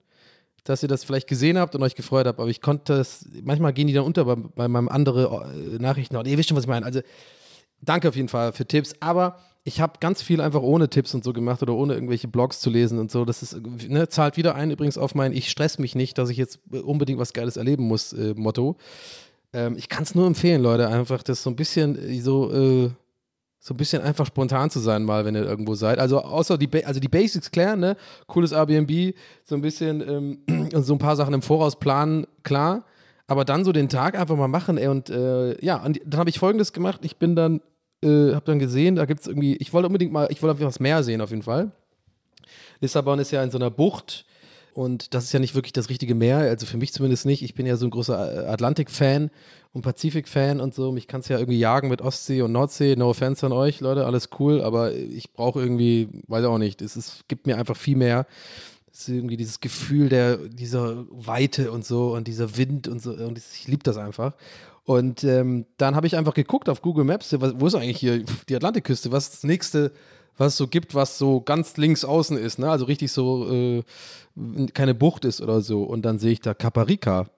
dass 0.64 0.82
ihr 0.82 0.88
das 0.88 1.04
vielleicht 1.04 1.28
gesehen 1.28 1.58
habt 1.58 1.74
und 1.74 1.82
euch 1.82 1.94
gefreut 1.94 2.26
habt, 2.26 2.38
aber 2.38 2.48
ich 2.48 2.60
konnte 2.60 2.94
es, 2.94 3.28
manchmal 3.42 3.72
gehen 3.72 3.88
die 3.88 3.92
dann 3.92 4.04
unter 4.04 4.24
bei, 4.24 4.36
bei 4.36 4.68
meinem 4.68 4.88
anderen 4.88 5.74
äh, 5.74 5.78
Nachrichten. 5.78 6.16
Und 6.16 6.26
ihr 6.26 6.38
wisst 6.38 6.48
schon, 6.48 6.56
was 6.56 6.64
ich 6.64 6.68
meine. 6.68 6.86
Also 6.86 7.00
danke 7.82 8.08
auf 8.08 8.16
jeden 8.16 8.28
Fall 8.28 8.52
für 8.52 8.66
Tipps, 8.66 8.94
aber 9.00 9.36
ich 9.64 9.80
habe 9.80 9.94
ganz 10.00 10.22
viel 10.22 10.40
einfach 10.40 10.62
ohne 10.62 10.88
Tipps 10.88 11.14
und 11.14 11.22
so 11.22 11.32
gemacht 11.32 11.62
oder 11.62 11.74
ohne 11.74 11.94
irgendwelche 11.94 12.26
Blogs 12.26 12.60
zu 12.60 12.68
lesen 12.68 12.98
und 12.98 13.10
so. 13.12 13.24
Das 13.24 13.42
ist, 13.42 13.60
ne, 13.88 14.08
zahlt 14.08 14.36
wieder 14.36 14.54
ein 14.56 14.70
übrigens 14.70 14.98
auf 14.98 15.14
mein 15.14 15.32
Ich 15.32 15.50
stress 15.50 15.78
mich 15.78 15.94
nicht, 15.94 16.18
dass 16.18 16.30
ich 16.30 16.36
jetzt 16.36 16.58
unbedingt 16.70 17.20
was 17.20 17.32
Geiles 17.32 17.56
erleben 17.56 17.84
muss 17.84 18.12
äh, 18.12 18.34
Motto. 18.36 18.76
Ähm, 19.52 19.76
ich 19.76 19.88
kann 19.88 20.02
es 20.02 20.14
nur 20.14 20.26
empfehlen, 20.26 20.62
Leute, 20.62 20.88
einfach 20.88 21.22
das 21.22 21.42
so 21.44 21.50
ein 21.50 21.56
bisschen 21.56 21.96
äh, 21.96 22.20
so, 22.20 22.52
äh, 22.52 22.90
so 23.60 23.74
ein 23.74 23.76
bisschen 23.76 24.02
einfach 24.02 24.26
spontan 24.26 24.70
zu 24.70 24.80
sein, 24.80 25.04
mal, 25.04 25.24
wenn 25.24 25.36
ihr 25.36 25.44
irgendwo 25.44 25.76
seid. 25.76 26.00
Also 26.00 26.20
außer 26.20 26.58
die, 26.58 26.66
ba 26.66 26.78
also 26.84 26.98
die 26.98 27.08
Basics 27.08 27.52
klären, 27.52 27.78
ne? 27.78 27.96
Cooles 28.26 28.50
Airbnb, 28.50 29.14
so 29.44 29.54
ein 29.54 29.60
bisschen 29.60 30.00
ähm, 30.48 30.70
so 30.82 30.94
ein 30.94 30.98
paar 30.98 31.14
Sachen 31.14 31.34
im 31.34 31.42
Voraus 31.42 31.78
planen, 31.78 32.26
klar. 32.42 32.84
Aber 33.28 33.44
dann 33.44 33.64
so 33.64 33.70
den 33.70 33.88
Tag 33.88 34.18
einfach 34.18 34.36
mal 34.36 34.48
machen, 34.48 34.76
ey, 34.76 34.88
und 34.88 35.08
äh, 35.08 35.64
ja, 35.64 35.76
und 35.84 36.00
dann 36.04 36.18
habe 36.18 36.30
ich 36.30 36.40
folgendes 36.40 36.72
gemacht. 36.72 37.02
Ich 37.04 37.18
bin 37.18 37.36
dann 37.36 37.60
äh, 38.02 38.34
habe 38.34 38.44
dann 38.44 38.58
gesehen, 38.58 38.96
da 38.96 39.04
gibt 39.04 39.20
es 39.20 39.26
irgendwie, 39.26 39.56
ich 39.56 39.72
wollte 39.72 39.86
unbedingt 39.86 40.12
mal, 40.12 40.28
ich 40.30 40.42
wollte 40.42 40.52
einfach 40.56 40.66
das 40.66 40.80
Meer 40.80 41.02
sehen 41.02 41.20
auf 41.20 41.30
jeden 41.30 41.42
Fall. 41.42 41.72
Lissabon 42.80 43.18
ist 43.18 43.30
ja 43.30 43.42
in 43.42 43.50
so 43.50 43.58
einer 43.58 43.70
Bucht 43.70 44.26
und 44.74 45.14
das 45.14 45.24
ist 45.24 45.32
ja 45.32 45.38
nicht 45.38 45.54
wirklich 45.54 45.72
das 45.72 45.90
richtige 45.90 46.14
Meer, 46.14 46.38
also 46.38 46.66
für 46.66 46.78
mich 46.78 46.92
zumindest 46.92 47.26
nicht. 47.26 47.42
Ich 47.42 47.54
bin 47.54 47.66
ja 47.66 47.76
so 47.76 47.86
ein 47.86 47.90
großer 47.90 48.48
Atlantik-Fan 48.48 49.30
und 49.72 49.82
Pazifik-Fan 49.82 50.60
und 50.60 50.74
so. 50.74 50.92
Mich 50.92 51.06
kann 51.06 51.20
es 51.20 51.28
ja 51.28 51.38
irgendwie 51.38 51.58
jagen 51.58 51.88
mit 51.88 52.00
Ostsee 52.00 52.42
und 52.42 52.52
Nordsee. 52.52 52.96
No 52.96 53.10
offense 53.10 53.44
an 53.44 53.52
euch, 53.52 53.80
Leute, 53.80 54.06
alles 54.06 54.30
cool, 54.38 54.62
aber 54.62 54.94
ich 54.94 55.32
brauche 55.32 55.60
irgendwie, 55.60 56.08
weiß 56.26 56.44
auch 56.46 56.58
nicht, 56.58 56.80
es 56.80 56.96
ist, 56.96 57.28
gibt 57.28 57.46
mir 57.46 57.58
einfach 57.58 57.76
viel 57.76 57.96
mehr. 57.96 58.26
Es 58.90 59.00
ist 59.00 59.08
irgendwie 59.08 59.36
dieses 59.36 59.60
Gefühl 59.60 60.08
der, 60.08 60.36
dieser 60.36 61.04
Weite 61.10 61.70
und 61.70 61.84
so 61.84 62.14
und 62.14 62.26
dieser 62.26 62.56
Wind 62.56 62.88
und 62.88 63.00
so 63.00 63.12
und 63.12 63.38
ich 63.38 63.68
liebe 63.68 63.82
das 63.82 63.96
einfach. 63.96 64.34
Und 64.84 65.22
ähm, 65.22 65.66
dann 65.76 65.94
habe 65.94 66.06
ich 66.06 66.16
einfach 66.16 66.34
geguckt 66.34 66.68
auf 66.68 66.82
Google 66.82 67.04
Maps, 67.04 67.32
wo 67.38 67.66
ist 67.66 67.74
eigentlich 67.74 67.98
hier 67.98 68.24
die 68.48 68.56
Atlantikküste? 68.56 69.12
Was 69.12 69.30
das 69.30 69.44
nächste, 69.44 69.92
was 70.36 70.54
es 70.54 70.56
so 70.56 70.66
gibt, 70.66 70.94
was 70.94 71.18
so 71.18 71.40
ganz 71.40 71.76
links 71.76 72.04
außen 72.04 72.36
ist, 72.36 72.58
ne? 72.58 72.68
Also 72.68 72.86
richtig 72.86 73.12
so 73.12 73.50
äh, 73.52 73.82
keine 74.74 74.94
Bucht 74.94 75.24
ist 75.24 75.40
oder 75.40 75.60
so. 75.60 75.84
Und 75.84 76.02
dann 76.02 76.18
sehe 76.18 76.32
ich 76.32 76.40
da 76.40 76.54
Caparica. 76.54 77.28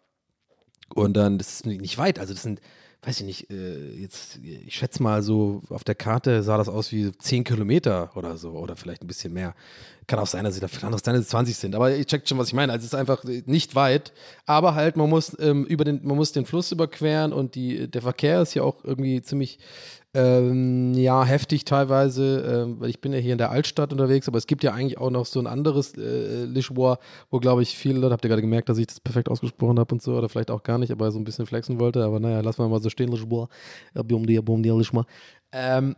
Und 0.94 1.14
dann, 1.14 1.38
das 1.38 1.52
ist 1.54 1.66
nicht 1.66 1.98
weit, 1.98 2.18
also 2.18 2.32
das 2.34 2.42
sind, 2.42 2.60
weiß 3.02 3.20
ich 3.20 3.26
nicht, 3.26 3.50
äh, 3.50 3.94
jetzt, 3.94 4.38
ich 4.42 4.74
schätze 4.74 5.02
mal 5.02 5.22
so, 5.22 5.62
auf 5.70 5.84
der 5.84 5.94
Karte 5.94 6.42
sah 6.42 6.56
das 6.56 6.68
aus 6.68 6.92
wie 6.92 7.10
10 7.10 7.44
Kilometer 7.44 8.10
oder 8.16 8.36
so, 8.36 8.52
oder 8.52 8.76
vielleicht 8.76 9.02
ein 9.02 9.06
bisschen 9.06 9.32
mehr. 9.32 9.54
Kann 10.06 10.18
auch 10.18 10.26
sein, 10.26 10.44
dass 10.44 10.54
sie 10.54 10.60
da 10.60 10.68
vielleicht 10.68 10.90
noch 10.90 11.00
20 11.00 11.56
sind, 11.56 11.74
aber 11.74 11.94
ihr 11.94 12.04
checkt 12.04 12.28
schon, 12.28 12.38
was 12.38 12.48
ich 12.48 12.54
meine. 12.54 12.72
Also 12.72 12.84
es 12.84 12.92
ist 12.92 12.98
einfach 12.98 13.24
nicht 13.24 13.74
weit, 13.74 14.12
aber 14.44 14.74
halt, 14.74 14.96
man 14.96 15.08
muss 15.08 15.36
ähm, 15.40 15.64
über 15.64 15.84
den, 15.84 16.00
man 16.04 16.16
muss 16.16 16.32
den 16.32 16.44
Fluss 16.44 16.72
überqueren 16.72 17.32
und 17.32 17.54
die, 17.54 17.90
der 17.90 18.02
Verkehr 18.02 18.42
ist 18.42 18.54
ja 18.54 18.62
auch 18.62 18.84
irgendwie 18.84 19.22
ziemlich 19.22 19.58
ähm, 20.14 20.94
ja, 20.94 21.24
heftig 21.24 21.64
teilweise, 21.64 22.64
ähm, 22.64 22.80
weil 22.80 22.88
ich 22.88 23.00
bin 23.00 23.12
ja 23.12 23.18
hier 23.18 23.32
in 23.32 23.38
der 23.38 23.50
Altstadt 23.50 23.92
unterwegs, 23.92 24.28
aber 24.28 24.38
es 24.38 24.46
gibt 24.46 24.62
ja 24.62 24.72
eigentlich 24.72 24.98
auch 24.98 25.10
noch 25.10 25.26
so 25.26 25.40
ein 25.40 25.48
anderes 25.48 25.96
äh, 25.98 26.44
Lisboa, 26.44 26.98
wo 27.30 27.40
glaube 27.40 27.62
ich 27.62 27.76
viele 27.76 27.98
Leute, 27.98 28.12
habt 28.12 28.24
ihr 28.24 28.28
gerade 28.28 28.42
gemerkt, 28.42 28.68
dass 28.68 28.78
ich 28.78 28.86
das 28.86 29.00
perfekt 29.00 29.28
ausgesprochen 29.28 29.78
habe 29.80 29.92
und 29.92 30.02
so, 30.02 30.14
oder 30.14 30.28
vielleicht 30.28 30.52
auch 30.52 30.62
gar 30.62 30.78
nicht, 30.78 30.92
aber 30.92 31.10
so 31.10 31.18
ein 31.18 31.24
bisschen 31.24 31.46
flexen 31.46 31.80
wollte, 31.80 32.04
aber 32.04 32.20
naja, 32.20 32.40
lassen 32.40 32.62
wir 32.62 32.68
mal 32.68 32.80
so 32.80 32.90
stehen, 32.90 33.10
Lisboa, 33.10 33.48
Lisboa. 34.78 35.04
Ähm, 35.50 35.96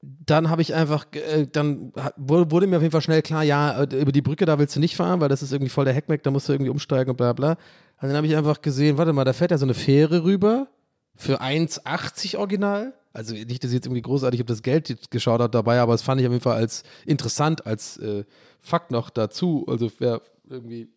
dann 0.00 0.48
habe 0.48 0.62
ich 0.62 0.74
einfach, 0.74 1.06
äh, 1.12 1.46
dann 1.50 1.92
wurde, 2.16 2.66
mir 2.66 2.76
auf 2.76 2.82
jeden 2.82 2.92
Fall 2.92 3.02
schnell 3.02 3.22
klar, 3.22 3.42
ja, 3.42 3.82
äh, 3.82 4.00
über 4.00 4.12
die 4.12 4.22
Brücke 4.22 4.46
da 4.46 4.58
willst 4.58 4.76
du 4.76 4.80
nicht 4.80 4.96
fahren, 4.96 5.20
weil 5.20 5.28
das 5.28 5.42
ist 5.42 5.52
irgendwie 5.52 5.70
voll 5.70 5.84
der 5.84 5.94
Heckmeck, 5.94 6.22
da 6.22 6.30
musst 6.30 6.48
du 6.48 6.52
irgendwie 6.52 6.70
umsteigen 6.70 7.10
und 7.10 7.16
bla 7.16 7.32
bla. 7.32 7.52
Und 8.00 8.08
dann 8.08 8.16
habe 8.16 8.26
ich 8.26 8.36
einfach 8.36 8.62
gesehen, 8.62 8.96
warte 8.96 9.12
mal, 9.12 9.24
da 9.24 9.32
fährt 9.32 9.50
ja 9.50 9.58
so 9.58 9.66
eine 9.66 9.74
Fähre 9.74 10.22
rüber 10.22 10.68
für 11.16 11.42
1,80 11.42 12.36
original. 12.36 12.94
Also 13.12 13.34
nicht, 13.34 13.64
dass 13.64 13.70
ich 13.70 13.76
jetzt 13.76 13.86
irgendwie 13.86 14.02
großartig 14.02 14.40
auf 14.40 14.46
das 14.46 14.62
Geld 14.62 15.10
geschaut 15.10 15.40
habe 15.40 15.50
dabei, 15.50 15.80
aber 15.80 15.94
es 15.94 16.02
fand 16.02 16.20
ich 16.20 16.26
auf 16.26 16.32
jeden 16.32 16.42
Fall 16.42 16.56
als 16.56 16.84
interessant, 17.04 17.66
als 17.66 17.96
äh, 17.96 18.24
Fakt 18.60 18.92
noch 18.92 19.10
dazu. 19.10 19.64
Also 19.66 19.90
wer 19.98 20.20
irgendwie 20.48 20.88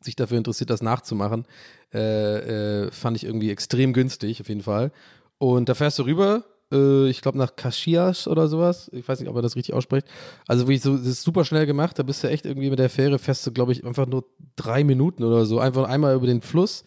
sich 0.00 0.16
dafür 0.16 0.38
interessiert, 0.38 0.70
das 0.70 0.82
nachzumachen, 0.82 1.44
äh, 1.92 2.86
äh, 2.86 2.90
fand 2.92 3.16
ich 3.16 3.24
irgendwie 3.24 3.50
extrem 3.50 3.92
günstig, 3.92 4.40
auf 4.40 4.48
jeden 4.48 4.62
Fall. 4.62 4.92
Und 5.36 5.68
da 5.68 5.74
fährst 5.74 5.98
du 5.98 6.04
rüber 6.04 6.44
Äh, 6.72 7.08
ich 7.08 7.20
glaube 7.20 7.38
nach 7.38 7.56
Caxias 7.56 8.26
oder 8.26 8.48
sowas. 8.48 8.90
Ich 8.92 9.06
weiß 9.06 9.20
nicht, 9.20 9.28
ob 9.28 9.36
er 9.36 9.42
das 9.42 9.56
richtig 9.56 9.74
ausspricht. 9.74 10.06
Also 10.46 10.64
wirklich 10.64 10.82
so, 10.82 10.96
das 10.96 11.06
ist 11.06 11.22
super 11.22 11.44
schnell 11.44 11.66
gemacht. 11.66 11.98
Da 11.98 12.02
bist 12.02 12.22
du 12.24 12.28
echt 12.28 12.46
irgendwie 12.46 12.70
mit 12.70 12.78
der 12.78 12.90
Fähre 12.90 13.18
fest, 13.18 13.52
glaube 13.54 13.72
ich, 13.72 13.84
einfach 13.84 14.06
nur 14.06 14.24
drei 14.56 14.84
Minuten 14.84 15.24
oder 15.24 15.44
so. 15.46 15.60
Einfach 15.60 15.88
einmal 15.88 16.14
über 16.14 16.26
den 16.26 16.42
Fluss. 16.42 16.84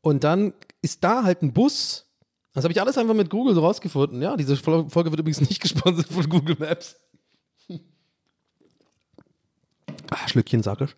Und 0.00 0.24
dann 0.24 0.52
ist 0.82 1.04
da 1.04 1.22
halt 1.22 1.42
ein 1.42 1.52
Bus. 1.52 2.06
Das 2.52 2.64
habe 2.64 2.72
ich 2.72 2.80
alles 2.80 2.98
einfach 2.98 3.14
mit 3.14 3.30
Google 3.30 3.54
so 3.54 3.60
rausgefunden. 3.60 4.20
Ja, 4.20 4.36
diese 4.36 4.56
Folge 4.56 4.90
wird 4.94 5.20
übrigens 5.20 5.40
nicht 5.40 5.60
gesponsert 5.62 6.08
von 6.08 6.28
Google 6.28 6.56
Maps. 6.58 6.96
Ah, 10.10 10.28
Schlückchen 10.28 10.62
sackisch. 10.62 10.94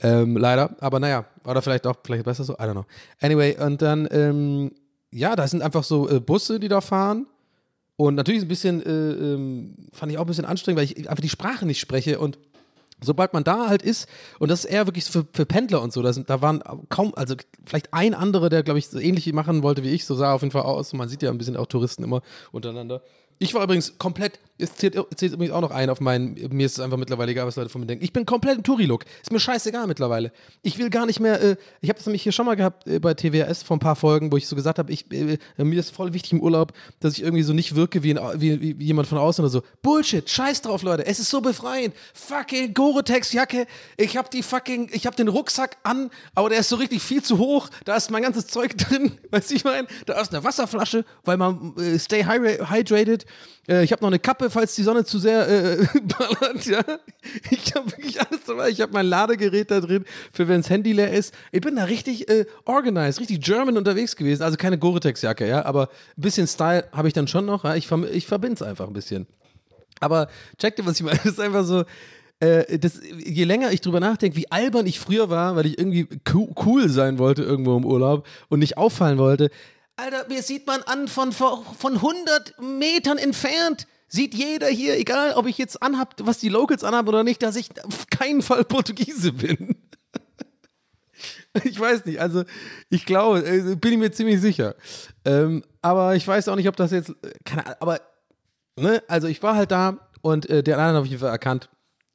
Ähm, 0.00 0.36
leider, 0.36 0.74
aber 0.80 0.98
naja, 0.98 1.26
oder 1.44 1.62
vielleicht 1.62 1.86
auch, 1.86 1.94
vielleicht 2.04 2.24
besser 2.24 2.42
so, 2.42 2.54
I 2.54 2.62
don't 2.62 2.72
know. 2.72 2.86
Anyway, 3.20 3.56
und 3.56 3.80
dann, 3.80 4.08
ähm, 4.10 4.72
ja, 5.12 5.36
da 5.36 5.46
sind 5.46 5.62
einfach 5.62 5.84
so 5.84 6.08
äh, 6.08 6.18
Busse, 6.18 6.58
die 6.58 6.66
da 6.66 6.80
fahren. 6.80 7.26
Und 8.00 8.14
natürlich 8.14 8.42
ein 8.42 8.48
bisschen, 8.48 8.80
äh, 8.80 8.90
ähm, 8.90 9.74
fand 9.92 10.12
ich 10.12 10.18
auch 10.18 10.22
ein 10.22 10.28
bisschen 10.28 10.44
anstrengend, 10.44 10.78
weil 10.78 10.84
ich 10.84 11.10
einfach 11.10 11.20
die 11.20 11.28
Sprache 11.28 11.66
nicht 11.66 11.80
spreche 11.80 12.20
und 12.20 12.38
sobald 13.00 13.32
man 13.32 13.42
da 13.42 13.68
halt 13.68 13.82
ist, 13.82 14.08
und 14.38 14.52
das 14.52 14.64
ist 14.64 14.70
eher 14.70 14.86
wirklich 14.86 15.04
für, 15.04 15.26
für 15.32 15.44
Pendler 15.44 15.82
und 15.82 15.92
so, 15.92 16.00
da, 16.00 16.12
sind, 16.12 16.30
da 16.30 16.40
waren 16.40 16.62
kaum, 16.88 17.12
also 17.16 17.34
vielleicht 17.66 17.92
ein 17.92 18.14
anderer, 18.14 18.50
der, 18.50 18.62
glaube 18.62 18.78
ich, 18.78 18.88
so 18.88 19.00
ähnlich 19.00 19.32
machen 19.32 19.64
wollte 19.64 19.82
wie 19.82 19.90
ich, 19.90 20.04
so 20.04 20.14
sah 20.14 20.32
auf 20.32 20.42
jeden 20.42 20.52
Fall 20.52 20.62
aus. 20.62 20.92
Man 20.92 21.08
sieht 21.08 21.22
ja 21.22 21.30
ein 21.30 21.38
bisschen 21.38 21.56
auch 21.56 21.66
Touristen 21.66 22.04
immer 22.04 22.22
untereinander. 22.52 23.02
Ich 23.40 23.52
war 23.54 23.64
übrigens 23.64 23.98
komplett, 23.98 24.38
es 24.58 24.74
zählt, 24.74 24.96
zählt 25.16 25.32
übrigens 25.32 25.54
auch 25.54 25.60
noch 25.60 25.70
ein 25.70 25.88
auf 25.88 26.00
meinen, 26.00 26.34
mir 26.50 26.66
ist 26.66 26.72
es 26.72 26.80
einfach 26.80 26.96
mittlerweile 26.96 27.30
egal, 27.30 27.46
was 27.46 27.56
Leute 27.56 27.68
von 27.68 27.80
mir 27.80 27.86
denken. 27.86 28.04
Ich 28.04 28.12
bin 28.12 28.26
komplett 28.26 28.56
im 28.58 28.62
Touri-Look. 28.64 29.04
Ist 29.22 29.32
mir 29.32 29.40
scheißegal 29.40 29.86
mittlerweile. 29.86 30.32
Ich 30.62 30.78
will 30.78 30.90
gar 30.90 31.06
nicht 31.06 31.20
mehr, 31.20 31.40
äh, 31.40 31.56
ich 31.80 31.88
habe 31.88 31.98
das 31.98 32.06
nämlich 32.06 32.22
hier 32.22 32.32
schon 32.32 32.46
mal 32.46 32.56
gehabt 32.56 32.86
äh, 32.86 32.98
bei 32.98 33.14
TWS 33.14 33.62
vor 33.62 33.76
ein 33.76 33.80
paar 33.80 33.96
Folgen, 33.96 34.32
wo 34.32 34.36
ich 34.36 34.48
so 34.48 34.56
gesagt 34.56 34.78
habe, 34.78 34.92
äh, 34.92 35.38
mir 35.58 35.78
ist 35.78 35.94
voll 35.94 36.12
wichtig 36.12 36.32
im 36.32 36.40
Urlaub, 36.40 36.72
dass 37.00 37.14
ich 37.14 37.22
irgendwie 37.22 37.42
so 37.44 37.52
nicht 37.52 37.76
wirke 37.76 38.02
wie, 38.02 38.18
ein, 38.18 38.40
wie, 38.40 38.78
wie 38.78 38.84
jemand 38.84 39.08
von 39.08 39.18
außen 39.18 39.44
oder 39.44 39.50
so. 39.50 39.62
Bullshit, 39.82 40.28
scheiß 40.28 40.62
drauf, 40.62 40.82
Leute. 40.82 41.06
Es 41.06 41.18
ist 41.20 41.30
so 41.30 41.40
befreiend. 41.40 41.94
Fucking 42.14 42.74
Gore-Tex-Jacke. 42.74 43.66
Ich 43.96 44.16
habe 44.16 44.28
die 44.32 44.42
fucking, 44.42 44.90
ich 44.92 45.06
habe 45.06 45.16
den 45.16 45.28
Rucksack 45.28 45.76
an, 45.84 46.10
aber 46.34 46.48
der 46.48 46.58
ist 46.60 46.68
so 46.68 46.76
richtig 46.76 47.02
viel 47.02 47.22
zu 47.22 47.38
hoch. 47.38 47.68
Da 47.84 47.96
ist 47.96 48.10
mein 48.10 48.22
ganzes 48.22 48.48
Zeug 48.48 48.76
drin. 48.78 49.12
Weißt 49.30 49.50
du, 49.50 49.54
ich 49.54 49.64
meine? 49.64 49.86
Da 50.06 50.20
ist 50.20 50.34
eine 50.34 50.42
Wasserflasche, 50.42 51.04
weil 51.24 51.36
man 51.36 51.76
äh, 51.76 51.98
stay 51.98 52.24
hydrated. 52.24 53.26
Äh, 53.68 53.84
ich 53.84 53.92
habe 53.92 54.02
noch 54.02 54.08
eine 54.08 54.18
Kappe, 54.18 54.47
falls 54.50 54.74
die 54.74 54.82
Sonne 54.82 55.04
zu 55.04 55.18
sehr 55.18 55.48
äh, 55.48 55.86
ballert. 56.18 56.66
Ja? 56.66 56.82
Ich 57.50 57.74
habe 57.74 57.90
wirklich 57.90 58.20
alles 58.20 58.40
dabei. 58.46 58.70
Ich 58.70 58.80
habe 58.80 58.92
mein 58.92 59.06
Ladegerät 59.06 59.70
da 59.70 59.80
drin, 59.80 60.04
für 60.32 60.48
wenn 60.48 60.60
das 60.60 60.70
Handy 60.70 60.92
leer 60.92 61.12
ist. 61.12 61.34
Ich 61.52 61.60
bin 61.60 61.76
da 61.76 61.84
richtig 61.84 62.28
äh, 62.28 62.46
organized, 62.64 63.20
richtig 63.20 63.40
German 63.40 63.76
unterwegs 63.76 64.16
gewesen. 64.16 64.42
Also 64.42 64.56
keine 64.56 64.78
Gore-Tex-Jacke, 64.78 65.46
ja, 65.46 65.64
aber 65.64 65.88
ein 66.16 66.22
bisschen 66.22 66.46
Style 66.46 66.84
habe 66.92 67.08
ich 67.08 67.14
dann 67.14 67.28
schon 67.28 67.46
noch. 67.46 67.64
Ja? 67.64 67.74
Ich, 67.74 67.90
ich 67.90 68.26
verbinde 68.26 68.54
es 68.54 68.62
einfach 68.62 68.86
ein 68.86 68.92
bisschen. 68.92 69.26
Aber 70.00 70.28
check 70.58 70.76
dir, 70.76 70.86
was 70.86 70.96
ich 70.96 71.02
meine. 71.02 71.18
Das 71.18 71.26
ist 71.32 71.40
einfach 71.40 71.64
so. 71.64 71.84
Äh, 72.40 72.78
das, 72.78 73.00
je 73.02 73.42
länger 73.44 73.72
ich 73.72 73.80
drüber 73.80 73.98
nachdenke, 73.98 74.36
wie 74.36 74.48
albern 74.50 74.86
ich 74.86 75.00
früher 75.00 75.28
war, 75.28 75.56
weil 75.56 75.66
ich 75.66 75.76
irgendwie 75.76 76.06
cool 76.32 76.88
sein 76.88 77.18
wollte 77.18 77.42
irgendwo 77.42 77.76
im 77.76 77.84
Urlaub 77.84 78.28
und 78.48 78.60
nicht 78.60 78.76
auffallen 78.76 79.18
wollte, 79.18 79.50
Alter, 79.98 80.28
mir 80.28 80.44
sieht 80.44 80.64
man 80.64 80.80
an 80.84 81.08
von, 81.08 81.32
von 81.32 81.56
100 81.82 82.54
Metern 82.60 83.18
entfernt. 83.18 83.88
Sieht 84.08 84.34
jeder 84.34 84.68
hier, 84.68 84.98
egal 84.98 85.34
ob 85.34 85.46
ich 85.46 85.58
jetzt 85.58 85.82
anhab, 85.82 86.14
was 86.22 86.38
die 86.38 86.48
Locals 86.48 86.82
anhaben 86.82 87.08
oder 87.08 87.24
nicht, 87.24 87.42
dass 87.42 87.56
ich 87.56 87.70
auf 87.84 88.06
keinen 88.06 88.42
Fall 88.42 88.64
Portugiese 88.64 89.32
bin. 89.32 89.76
ich 91.64 91.78
weiß 91.78 92.06
nicht, 92.06 92.20
also 92.20 92.44
ich 92.88 93.04
glaube, 93.04 93.40
äh, 93.40 93.76
bin 93.76 93.92
ich 93.92 93.98
mir 93.98 94.10
ziemlich 94.10 94.40
sicher. 94.40 94.74
Ähm, 95.24 95.62
aber 95.82 96.16
ich 96.16 96.26
weiß 96.26 96.48
auch 96.48 96.56
nicht, 96.56 96.68
ob 96.68 96.76
das 96.76 96.90
jetzt, 96.90 97.12
keine 97.44 97.66
Ahnung, 97.66 97.76
aber, 97.80 98.00
ne, 98.76 99.02
also 99.08 99.28
ich 99.28 99.42
war 99.42 99.56
halt 99.56 99.70
da 99.70 100.08
und 100.22 100.48
äh, 100.48 100.62
der 100.62 100.78
andere 100.78 100.96
habe 100.96 101.06
ich 101.06 101.10
jeden 101.10 101.20
Fall 101.20 101.30
erkannt 101.30 101.68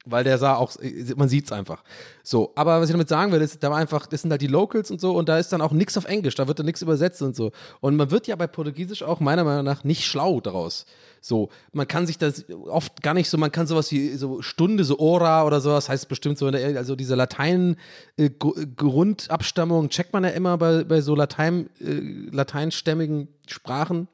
weil 0.04 0.24
der 0.24 0.38
sah 0.38 0.56
auch, 0.56 0.72
man 1.16 1.28
sieht 1.28 1.46
es 1.46 1.52
einfach. 1.52 1.82
So, 2.22 2.52
aber 2.54 2.80
was 2.80 2.88
ich 2.88 2.92
damit 2.92 3.08
sagen 3.08 3.32
will, 3.32 3.40
ist, 3.40 3.62
da 3.62 3.70
war 3.70 3.78
einfach, 3.78 4.06
das 4.06 4.22
sind 4.22 4.30
halt 4.30 4.42
die 4.42 4.46
Locals 4.46 4.90
und 4.90 5.00
so 5.00 5.16
und 5.16 5.28
da 5.28 5.38
ist 5.38 5.52
dann 5.52 5.60
auch 5.60 5.72
nichts 5.72 5.96
auf 5.96 6.04
Englisch, 6.04 6.34
da 6.34 6.46
wird 6.46 6.58
dann 6.58 6.66
nichts 6.66 6.82
übersetzt 6.82 7.22
und 7.22 7.34
so. 7.34 7.52
Und 7.80 7.96
man 7.96 8.10
wird 8.10 8.26
ja 8.26 8.36
bei 8.36 8.46
Portugiesisch 8.46 9.02
auch 9.02 9.20
meiner 9.20 9.44
Meinung 9.44 9.64
nach 9.64 9.84
nicht 9.84 10.04
schlau 10.04 10.40
daraus. 10.40 10.84
So, 11.22 11.48
man 11.72 11.88
kann 11.88 12.06
sich 12.06 12.18
das 12.18 12.44
oft 12.66 13.02
gar 13.02 13.14
nicht 13.14 13.30
so, 13.30 13.38
man 13.38 13.50
kann 13.50 13.66
sowas 13.66 13.90
wie 13.92 14.14
so 14.14 14.42
Stunde, 14.42 14.84
so 14.84 14.98
Ora 14.98 15.46
oder 15.46 15.62
sowas, 15.62 15.88
heißt 15.88 16.06
bestimmt 16.08 16.36
so, 16.36 16.50
der, 16.50 16.76
also 16.76 16.96
diese 16.96 17.14
Latein-Grundabstammung 17.14 19.86
äh, 19.86 19.88
checkt 19.88 20.12
man 20.12 20.24
ja 20.24 20.30
immer 20.30 20.58
bei, 20.58 20.84
bei 20.84 21.00
so 21.00 21.14
Latein, 21.14 21.70
äh, 21.80 22.28
lateinstämmigen 22.30 23.28
Sprachen. 23.46 24.08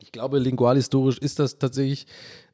Ich 0.00 0.10
glaube, 0.10 0.40
lingualhistorisch 0.40 1.18
ist 1.18 1.38
das 1.38 1.58
tatsächlich 1.58 2.08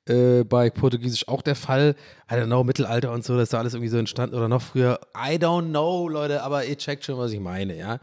äh, 0.07 0.45
bei 0.45 0.71
Portugiesisch 0.71 1.29
auch 1.29 1.43
der 1.43 1.57
Fall. 1.57 1.95
I 2.31 2.35
don't 2.35 2.47
know, 2.47 2.65
Mittelalter 2.65 3.13
und 3.13 3.25
so, 3.25 3.35
das 3.35 3.45
ist 3.45 3.53
da 3.53 3.59
alles 3.59 3.75
irgendwie 3.75 3.91
so 3.91 3.99
entstanden 3.99 4.35
oder 4.35 4.49
noch 4.49 4.63
früher. 4.63 5.01
I 5.17 5.37
don't 5.37 5.69
know, 5.71 6.09
Leute, 6.09 6.43
aber 6.43 6.65
ihr 6.65 6.79
checkt 6.79 7.05
schon, 7.05 7.19
was 7.19 7.33
ich 7.33 7.41
meine, 7.41 7.77
ja. 7.77 7.99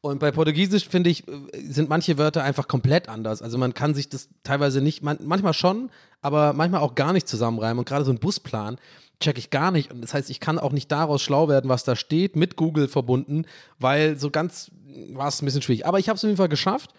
Und 0.00 0.18
bei 0.18 0.32
Portugiesisch, 0.32 0.88
finde 0.88 1.10
ich, 1.10 1.26
äh, 1.28 1.32
sind 1.68 1.88
manche 1.88 2.18
Wörter 2.18 2.42
einfach 2.42 2.66
komplett 2.66 3.08
anders. 3.08 3.40
Also 3.40 3.56
man 3.56 3.72
kann 3.72 3.94
sich 3.94 4.08
das 4.08 4.28
teilweise 4.42 4.80
nicht, 4.80 5.02
man, 5.02 5.18
manchmal 5.22 5.54
schon, 5.54 5.90
aber 6.20 6.52
manchmal 6.52 6.80
auch 6.80 6.96
gar 6.96 7.12
nicht 7.12 7.28
zusammenreimen. 7.28 7.78
Und 7.78 7.88
gerade 7.88 8.04
so 8.04 8.10
ein 8.10 8.18
Busplan 8.18 8.78
check 9.20 9.38
ich 9.38 9.50
gar 9.50 9.70
nicht. 9.70 9.92
Und 9.92 10.02
das 10.02 10.12
heißt, 10.12 10.28
ich 10.28 10.40
kann 10.40 10.58
auch 10.58 10.72
nicht 10.72 10.90
daraus 10.90 11.22
schlau 11.22 11.48
werden, 11.48 11.70
was 11.70 11.84
da 11.84 11.94
steht, 11.94 12.34
mit 12.34 12.56
Google 12.56 12.88
verbunden, 12.88 13.46
weil 13.78 14.18
so 14.18 14.30
ganz 14.30 14.72
war 15.12 15.28
es 15.28 15.40
ein 15.40 15.44
bisschen 15.44 15.62
schwierig. 15.62 15.86
Aber 15.86 15.98
ich 15.98 16.08
habe 16.08 16.16
es 16.16 16.24
auf 16.24 16.28
jeden 16.28 16.36
Fall 16.36 16.48
geschafft 16.48 16.90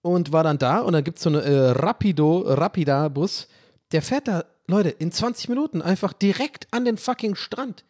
und 0.00 0.32
war 0.32 0.42
dann 0.42 0.58
da 0.58 0.80
und 0.80 0.94
dann 0.94 1.04
gibt 1.04 1.18
es 1.18 1.24
so 1.24 1.30
eine 1.30 1.42
äh, 1.42 1.70
Rapido, 1.70 2.44
Rapida-Bus, 2.46 3.48
der 3.92 4.02
fährt 4.02 4.28
da, 4.28 4.44
Leute, 4.66 4.90
in 4.90 5.12
20 5.12 5.48
Minuten 5.48 5.82
einfach 5.82 6.12
direkt 6.12 6.68
an 6.70 6.84
den 6.84 6.98
fucking 6.98 7.34
Strand. 7.34 7.84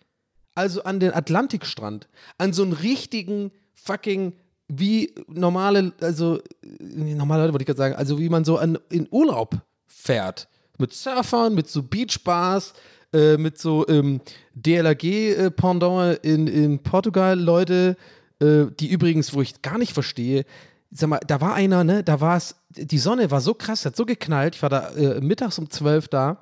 Also 0.55 0.83
an 0.83 1.01
den 1.01 1.13
Atlantikstrand. 1.13 2.09
An 2.37 2.53
so 2.53 2.63
einen 2.63 2.73
richtigen 2.73 3.53
fucking 3.75 4.35
wie 4.69 5.15
normale, 5.29 5.93
also 6.01 6.41
normale 6.79 7.43
Leute 7.43 7.53
wollte 7.55 7.63
ich 7.63 7.67
gerade 7.67 7.79
sagen, 7.79 7.95
also 7.95 8.19
wie 8.19 8.29
man 8.29 8.45
so 8.45 8.59
an, 8.59 8.79
in 8.91 9.09
Urlaub 9.11 9.57
fährt. 9.87 10.49
Mit 10.79 10.93
Surfern, 10.93 11.55
mit 11.55 11.69
so 11.69 11.83
Beachbars, 11.83 12.75
äh, 13.13 13.37
mit 13.37 13.59
so 13.59 13.87
ähm, 13.89 14.21
DLRG-Pendant 14.55 16.19
in, 16.23 16.47
in 16.47 16.83
Portugal, 16.83 17.39
Leute, 17.39 17.97
äh, 18.41 18.67
die 18.79 18.89
übrigens, 18.89 19.33
wo 19.35 19.41
ich 19.41 19.63
gar 19.63 19.79
nicht 19.79 19.93
verstehe, 19.93 20.45
sag 20.91 21.09
mal, 21.09 21.21
da 21.27 21.41
war 21.41 21.55
einer, 21.55 21.85
ne, 21.85 22.05
da 22.05 22.21
war 22.21 22.37
es, 22.37 22.55
die 22.71 22.99
Sonne 22.99 23.31
war 23.31 23.41
so 23.41 23.55
krass, 23.55 23.85
hat 23.85 23.97
so 23.97 24.05
geknallt. 24.05 24.57
Ich 24.57 24.63
war 24.63 24.69
da 24.69 24.91
äh, 24.91 25.21
mittags 25.21 25.59
um 25.59 25.71
zwölf 25.71 26.09
da 26.09 26.41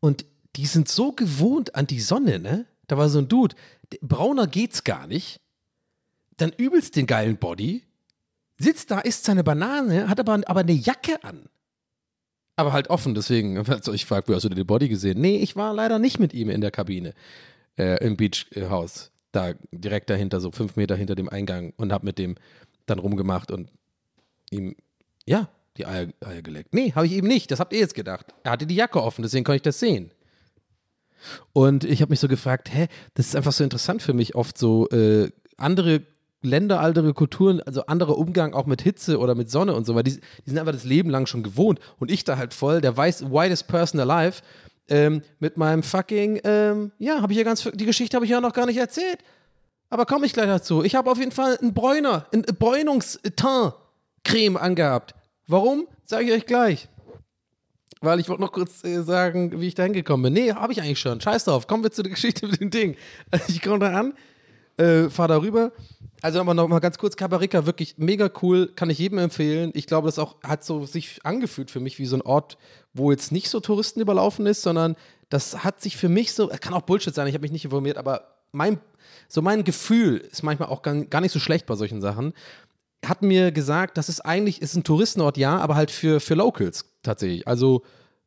und 0.00 0.24
die 0.56 0.66
sind 0.66 0.88
so 0.88 1.12
gewohnt 1.12 1.74
an 1.74 1.86
die 1.86 2.00
Sonne, 2.00 2.38
ne? 2.38 2.66
Da 2.86 2.98
war 2.98 3.08
so 3.08 3.18
ein 3.18 3.28
Dude, 3.28 3.56
brauner 4.00 4.46
geht's 4.46 4.84
gar 4.84 5.06
nicht. 5.06 5.40
Dann 6.36 6.52
übelst 6.56 6.96
den 6.96 7.06
geilen 7.06 7.36
Body, 7.36 7.84
sitzt 8.58 8.90
da, 8.90 9.00
isst 9.00 9.24
seine 9.24 9.44
Banane, 9.44 10.08
hat 10.08 10.20
aber, 10.20 10.40
aber 10.46 10.60
eine 10.60 10.72
Jacke 10.72 11.22
an. 11.24 11.48
Aber 12.56 12.72
halt 12.72 12.90
offen, 12.90 13.14
deswegen, 13.14 13.58
also 13.68 13.92
ich 13.92 14.06
frage, 14.06 14.34
hast 14.34 14.44
du 14.44 14.48
den 14.48 14.66
Body 14.66 14.88
gesehen? 14.88 15.20
Nee, 15.20 15.38
ich 15.38 15.56
war 15.56 15.72
leider 15.72 15.98
nicht 15.98 16.18
mit 16.18 16.34
ihm 16.34 16.50
in 16.50 16.60
der 16.60 16.70
Kabine, 16.70 17.14
äh, 17.78 18.04
im 18.04 18.16
Beachhaus. 18.16 19.10
Da 19.30 19.54
direkt 19.70 20.10
dahinter, 20.10 20.40
so 20.40 20.50
fünf 20.50 20.76
Meter 20.76 20.94
hinter 20.96 21.14
dem 21.14 21.28
Eingang 21.28 21.72
und 21.76 21.92
hab 21.92 22.02
mit 22.02 22.18
dem 22.18 22.36
dann 22.84 22.98
rumgemacht 22.98 23.50
und 23.50 23.70
ihm, 24.50 24.76
ja, 25.26 25.48
die 25.76 25.86
Eier, 25.86 26.08
Eier 26.20 26.42
geleckt. 26.42 26.74
Nee, 26.74 26.92
habe 26.94 27.06
ich 27.06 27.12
eben 27.12 27.28
nicht. 27.28 27.50
Das 27.50 27.60
habt 27.60 27.72
ihr 27.72 27.78
jetzt 27.78 27.94
gedacht. 27.94 28.26
Er 28.42 28.52
hatte 28.52 28.66
die 28.66 28.74
Jacke 28.74 29.02
offen, 29.02 29.22
deswegen 29.22 29.44
konnte 29.44 29.56
ich 29.56 29.62
das 29.62 29.80
sehen. 29.80 30.10
Und 31.52 31.84
ich 31.84 32.02
habe 32.02 32.10
mich 32.10 32.20
so 32.20 32.28
gefragt, 32.28 32.72
hä, 32.72 32.88
das 33.14 33.26
ist 33.26 33.36
einfach 33.36 33.52
so 33.52 33.64
interessant 33.64 34.02
für 34.02 34.12
mich, 34.12 34.34
oft 34.34 34.58
so 34.58 34.88
äh, 34.90 35.30
andere 35.56 36.02
Länder, 36.42 36.80
andere 36.80 37.14
Kulturen, 37.14 37.60
also 37.62 37.86
anderer 37.86 38.18
Umgang 38.18 38.52
auch 38.52 38.66
mit 38.66 38.82
Hitze 38.82 39.18
oder 39.18 39.36
mit 39.36 39.50
Sonne 39.50 39.74
und 39.74 39.86
so, 39.86 39.94
weil 39.94 40.02
die, 40.02 40.16
die 40.16 40.50
sind 40.50 40.58
einfach 40.58 40.72
das 40.72 40.84
Leben 40.84 41.08
lang 41.08 41.26
schon 41.26 41.44
gewohnt. 41.44 41.78
Und 42.00 42.10
ich 42.10 42.24
da 42.24 42.36
halt 42.36 42.52
voll, 42.52 42.80
der 42.80 42.96
weiß, 42.96 43.30
whitest 43.30 43.68
person 43.68 44.00
alive, 44.00 44.42
ähm, 44.88 45.22
mit 45.38 45.56
meinem 45.56 45.84
fucking, 45.84 46.40
ähm, 46.42 46.90
ja, 46.98 47.22
habe 47.22 47.32
ich 47.32 47.38
ja 47.38 47.44
ganz, 47.44 47.62
die 47.72 47.86
Geschichte 47.86 48.16
habe 48.16 48.24
ich 48.24 48.32
ja 48.32 48.40
noch 48.40 48.52
gar 48.52 48.66
nicht 48.66 48.78
erzählt. 48.78 49.18
Aber 49.88 50.06
komme 50.06 50.26
ich 50.26 50.32
gleich 50.32 50.46
dazu. 50.46 50.82
Ich 50.82 50.94
habe 50.94 51.10
auf 51.10 51.18
jeden 51.18 51.32
Fall 51.32 51.58
einen 51.58 51.74
Bräuner, 51.74 52.26
einen 52.32 52.44
Bräunungsteint-Creme 54.22 54.56
angehabt. 54.56 55.14
Warum? 55.46 55.86
Sage 56.04 56.26
ich 56.26 56.32
euch 56.32 56.46
gleich. 56.46 56.88
Weil 58.00 58.18
ich 58.18 58.28
wollte 58.28 58.42
noch 58.42 58.52
kurz 58.52 58.82
äh, 58.84 59.02
sagen, 59.02 59.60
wie 59.60 59.68
ich 59.68 59.74
da 59.74 59.84
hingekommen 59.84 60.32
bin. 60.32 60.44
Nee, 60.44 60.52
habe 60.52 60.72
ich 60.72 60.80
eigentlich 60.80 60.98
schon. 60.98 61.20
Scheiß 61.20 61.44
drauf. 61.44 61.66
Kommen 61.66 61.84
wir 61.84 61.92
zu 61.92 62.02
der 62.02 62.10
Geschichte 62.14 62.46
mit 62.46 62.60
dem 62.60 62.70
Ding. 62.70 62.96
Also 63.30 63.44
ich 63.48 63.62
komme 63.62 63.78
da 63.78 63.98
an, 63.98 64.14
äh, 64.76 65.08
fahre 65.08 65.28
da 65.28 65.40
rüber. 65.40 65.72
Also 66.20 66.40
aber 66.40 66.54
noch 66.54 66.68
mal 66.68 66.78
ganz 66.78 66.98
kurz, 66.98 67.16
Cabaricca, 67.16 67.66
wirklich 67.66 67.96
mega 67.98 68.30
cool, 68.42 68.70
kann 68.74 68.90
ich 68.90 68.98
jedem 68.98 69.18
empfehlen. 69.18 69.72
Ich 69.74 69.86
glaube, 69.86 70.06
das 70.06 70.18
auch 70.18 70.36
hat 70.42 70.64
so 70.64 70.86
sich 70.86 71.20
angefühlt 71.24 71.70
für 71.70 71.80
mich 71.80 71.98
wie 71.98 72.06
so 72.06 72.16
ein 72.16 72.22
Ort, 72.22 72.58
wo 72.92 73.10
jetzt 73.10 73.32
nicht 73.32 73.48
so 73.48 73.58
Touristen 73.58 74.00
überlaufen 74.00 74.46
ist, 74.46 74.62
sondern 74.62 74.94
das 75.30 75.64
hat 75.64 75.80
sich 75.80 75.96
für 75.96 76.08
mich 76.08 76.32
so, 76.32 76.48
kann 76.48 76.74
auch 76.74 76.82
Bullshit 76.82 77.14
sein, 77.14 77.26
ich 77.26 77.34
habe 77.34 77.42
mich 77.42 77.50
nicht 77.50 77.64
informiert, 77.64 77.96
aber 77.96 78.36
mein 78.52 78.78
so 79.28 79.42
mein 79.42 79.64
Gefühl 79.64 80.18
ist 80.18 80.42
manchmal 80.42 80.68
auch 80.68 80.82
gar 80.82 81.20
nicht 81.20 81.32
so 81.32 81.40
schlecht 81.40 81.66
bei 81.66 81.74
solchen 81.74 82.00
Sachen. 82.00 82.34
Hat 83.04 83.22
mir 83.22 83.52
gesagt, 83.52 83.98
das 83.98 84.08
ist 84.08 84.20
eigentlich, 84.20 84.62
ist 84.62 84.76
ein 84.76 84.84
Touristenort, 84.84 85.36
ja, 85.36 85.58
aber 85.58 85.74
halt 85.74 85.90
für, 85.90 86.20
für 86.20 86.34
Locals 86.34 86.84
tatsächlich. 87.02 87.46
Also 87.48 87.82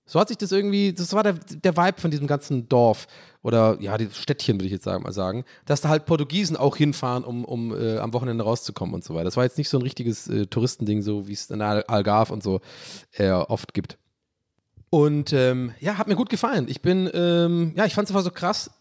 so 0.06 0.20
hat 0.20 0.28
sich 0.28 0.38
das 0.38 0.52
irgendwie, 0.52 0.94
das 0.94 1.14
war 1.14 1.24
der, 1.24 1.34
der 1.34 1.76
Vibe 1.76 2.00
von 2.00 2.12
diesem 2.12 2.28
ganzen 2.28 2.70
Dorf 2.70 3.08
oder 3.42 3.78
ja, 3.80 3.98
die 3.98 4.10
Städtchen 4.12 4.58
würde 4.58 4.66
ich 4.66 4.72
jetzt 4.72 4.84
sagen, 4.84 5.04
mal 5.04 5.12
sagen, 5.12 5.46
dass 5.66 5.82
da 5.82 5.90
halt 5.90 6.06
Portugiesen 6.06 6.58
auch 6.58 6.76
hinfahren, 6.76 7.24
um, 7.24 7.44
um 7.44 7.74
äh, 7.74 7.98
am 7.98 8.14
Wochenende 8.14 8.44
rauszukommen 8.44 8.94
und 8.94 9.04
so 9.04 9.16
weiter. 9.16 9.26
Das 9.26 9.38
war 9.38 9.44
jetzt 9.44 9.58
nicht 9.58 9.70
so 9.70 9.80
ein 9.80 9.84
richtiges 9.84 10.28
äh, 10.28 10.46
Touristending, 10.46 11.02
so 11.02 11.28
wie 11.28 11.34
es 11.34 11.50
in 11.50 11.62
Al 11.62 11.84
Algarve 11.88 12.34
und 12.34 12.44
so 12.44 12.62
äh, 13.14 13.32
oft 13.32 13.74
gibt. 13.74 13.98
Und 14.92 15.34
ähm, 15.34 15.74
ja, 15.80 15.98
hat 15.98 16.08
mir 16.08 16.16
gut 16.16 16.30
gefallen. 16.30 16.68
Ich 16.70 16.82
bin, 16.82 17.10
ähm, 17.14 17.74
ja, 17.76 17.86
ich 17.86 17.96
fand 17.96 18.08
es 18.08 18.12
einfach 18.12 18.24
so 18.24 18.32
krass. 18.32 18.72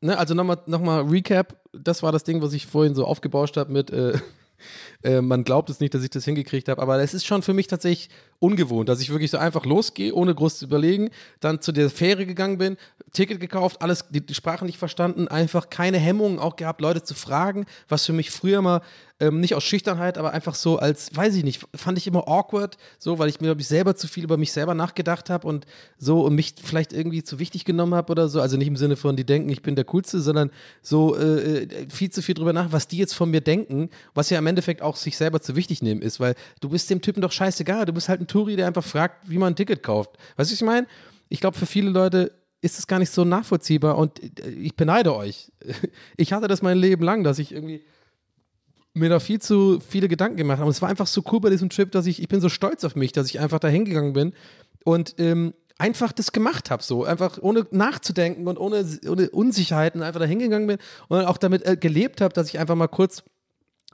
Ne? 0.00 0.16
Also 0.16 0.34
nochmal 0.34 0.58
noch 0.66 0.80
mal 0.80 1.02
Recap, 1.02 1.60
das 1.72 2.02
war 2.02 2.12
das 2.12 2.24
Ding, 2.24 2.40
was 2.40 2.52
ich 2.52 2.66
vorhin 2.66 2.94
so 2.94 3.04
aufgebauscht 3.04 3.56
habe 3.56 3.72
mit 3.72 3.90
äh, 5.02 5.20
man 5.20 5.44
glaubt 5.44 5.70
es 5.70 5.80
nicht, 5.80 5.94
dass 5.94 6.02
ich 6.02 6.10
das 6.10 6.24
hingekriegt 6.24 6.68
habe, 6.68 6.80
aber 6.80 7.00
es 7.00 7.14
ist 7.14 7.26
schon 7.26 7.42
für 7.42 7.54
mich 7.54 7.66
tatsächlich 7.66 8.08
ungewohnt, 8.38 8.88
dass 8.88 9.00
ich 9.00 9.10
wirklich 9.10 9.30
so 9.30 9.38
einfach 9.38 9.64
losgehe, 9.64 10.14
ohne 10.14 10.34
groß 10.34 10.58
zu 10.58 10.66
überlegen, 10.66 11.10
dann 11.40 11.60
zu 11.60 11.72
der 11.72 11.90
Fähre 11.90 12.26
gegangen 12.26 12.58
bin, 12.58 12.76
Ticket 13.12 13.40
gekauft, 13.40 13.82
alles, 13.82 14.04
die, 14.10 14.24
die 14.24 14.34
Sprache 14.34 14.64
nicht 14.64 14.78
verstanden, 14.78 15.28
einfach 15.28 15.70
keine 15.70 15.98
Hemmungen 15.98 16.38
auch 16.38 16.56
gehabt, 16.56 16.80
Leute 16.80 17.02
zu 17.02 17.14
fragen, 17.14 17.64
was 17.88 18.04
für 18.04 18.12
mich 18.12 18.30
früher 18.30 18.60
mal 18.62 18.82
ähm, 19.20 19.40
nicht 19.40 19.54
aus 19.54 19.64
Schüchternheit, 19.64 20.18
aber 20.18 20.32
einfach 20.32 20.54
so 20.54 20.78
als, 20.78 21.14
weiß 21.16 21.34
ich 21.36 21.44
nicht, 21.44 21.66
fand 21.74 21.96
ich 21.96 22.06
immer 22.06 22.28
awkward, 22.28 22.76
so, 22.98 23.18
weil 23.18 23.28
ich 23.28 23.40
mir, 23.40 23.46
glaube 23.46 23.60
ich, 23.62 23.68
selber 23.68 23.96
zu 23.96 24.08
viel 24.08 24.24
über 24.24 24.36
mich 24.36 24.52
selber 24.52 24.74
nachgedacht 24.74 25.30
habe 25.30 25.46
und 25.46 25.66
so 25.96 26.22
und 26.22 26.34
mich 26.34 26.54
vielleicht 26.62 26.92
irgendwie 26.92 27.22
zu 27.22 27.38
wichtig 27.38 27.64
genommen 27.64 27.94
habe 27.94 28.10
oder 28.10 28.28
so. 28.28 28.40
Also 28.40 28.56
nicht 28.56 28.68
im 28.68 28.76
Sinne 28.76 28.96
von, 28.96 29.16
die 29.16 29.24
denken, 29.24 29.48
ich 29.48 29.62
bin 29.62 29.76
der 29.76 29.84
Coolste, 29.84 30.20
sondern 30.20 30.50
so 30.82 31.16
äh, 31.16 31.62
äh, 31.62 31.88
viel 31.88 32.10
zu 32.10 32.20
viel 32.22 32.34
drüber 32.34 32.52
nach, 32.52 32.72
was 32.72 32.88
die 32.88 32.98
jetzt 32.98 33.14
von 33.14 33.30
mir 33.30 33.40
denken, 33.40 33.88
was 34.14 34.28
ja 34.30 34.38
im 34.38 34.46
Endeffekt 34.46 34.82
auch 34.82 34.96
sich 34.96 35.16
selber 35.16 35.40
zu 35.40 35.56
wichtig 35.56 35.80
nehmen 35.80 36.02
ist, 36.02 36.20
weil 36.20 36.34
du 36.60 36.68
bist 36.68 36.90
dem 36.90 37.00
Typen 37.00 37.22
doch 37.22 37.32
scheißegal. 37.32 37.86
Du 37.86 37.92
bist 37.92 38.08
halt 38.08 38.20
ein 38.20 38.26
Touri, 38.26 38.56
der 38.56 38.66
einfach 38.66 38.84
fragt, 38.84 39.30
wie 39.30 39.38
man 39.38 39.52
ein 39.52 39.56
Ticket 39.56 39.82
kauft. 39.82 40.10
Weißt 40.36 40.50
du, 40.50 40.52
was 40.52 40.60
ich 40.60 40.62
meine? 40.62 40.86
Ich 41.28 41.40
glaube, 41.40 41.56
für 41.56 41.66
viele 41.66 41.90
Leute 41.90 42.32
ist 42.60 42.78
es 42.78 42.86
gar 42.86 42.98
nicht 42.98 43.10
so 43.10 43.24
nachvollziehbar 43.24 43.98
und 43.98 44.22
äh, 44.40 44.50
ich 44.50 44.76
beneide 44.76 45.14
euch. 45.14 45.52
Ich 46.16 46.32
hatte 46.32 46.48
das 46.48 46.62
mein 46.62 46.78
Leben 46.78 47.04
lang, 47.04 47.24
dass 47.24 47.38
ich 47.38 47.52
irgendwie 47.52 47.84
mir 48.94 49.10
da 49.10 49.20
viel 49.20 49.40
zu 49.40 49.78
viele 49.80 50.08
Gedanken 50.08 50.36
gemacht 50.36 50.58
habe. 50.58 50.66
Und 50.66 50.74
es 50.74 50.80
war 50.80 50.88
einfach 50.88 51.06
so 51.06 51.22
cool 51.30 51.40
bei 51.40 51.50
diesem 51.50 51.68
Trip, 51.68 51.92
dass 51.92 52.06
ich, 52.06 52.20
ich 52.20 52.28
bin 52.28 52.40
so 52.40 52.48
stolz 52.48 52.82
auf 52.84 52.96
mich, 52.96 53.12
dass 53.12 53.28
ich 53.28 53.40
einfach 53.40 53.58
da 53.58 53.68
hingegangen 53.68 54.14
bin 54.14 54.32
und 54.84 55.14
ähm, 55.18 55.52
einfach 55.78 56.12
das 56.12 56.32
gemacht 56.32 56.70
habe, 56.70 56.82
so 56.82 57.04
einfach 57.04 57.38
ohne 57.40 57.66
nachzudenken 57.70 58.46
und 58.48 58.58
ohne, 58.58 58.84
ohne 59.08 59.30
Unsicherheiten 59.30 60.02
einfach 60.02 60.20
da 60.20 60.26
hingegangen 60.26 60.66
bin 60.66 60.78
und 61.08 61.24
auch 61.26 61.36
damit 61.36 61.66
äh, 61.66 61.76
gelebt 61.76 62.22
habe, 62.22 62.32
dass 62.32 62.48
ich 62.48 62.58
einfach 62.58 62.74
mal 62.74 62.86
kurz 62.86 63.22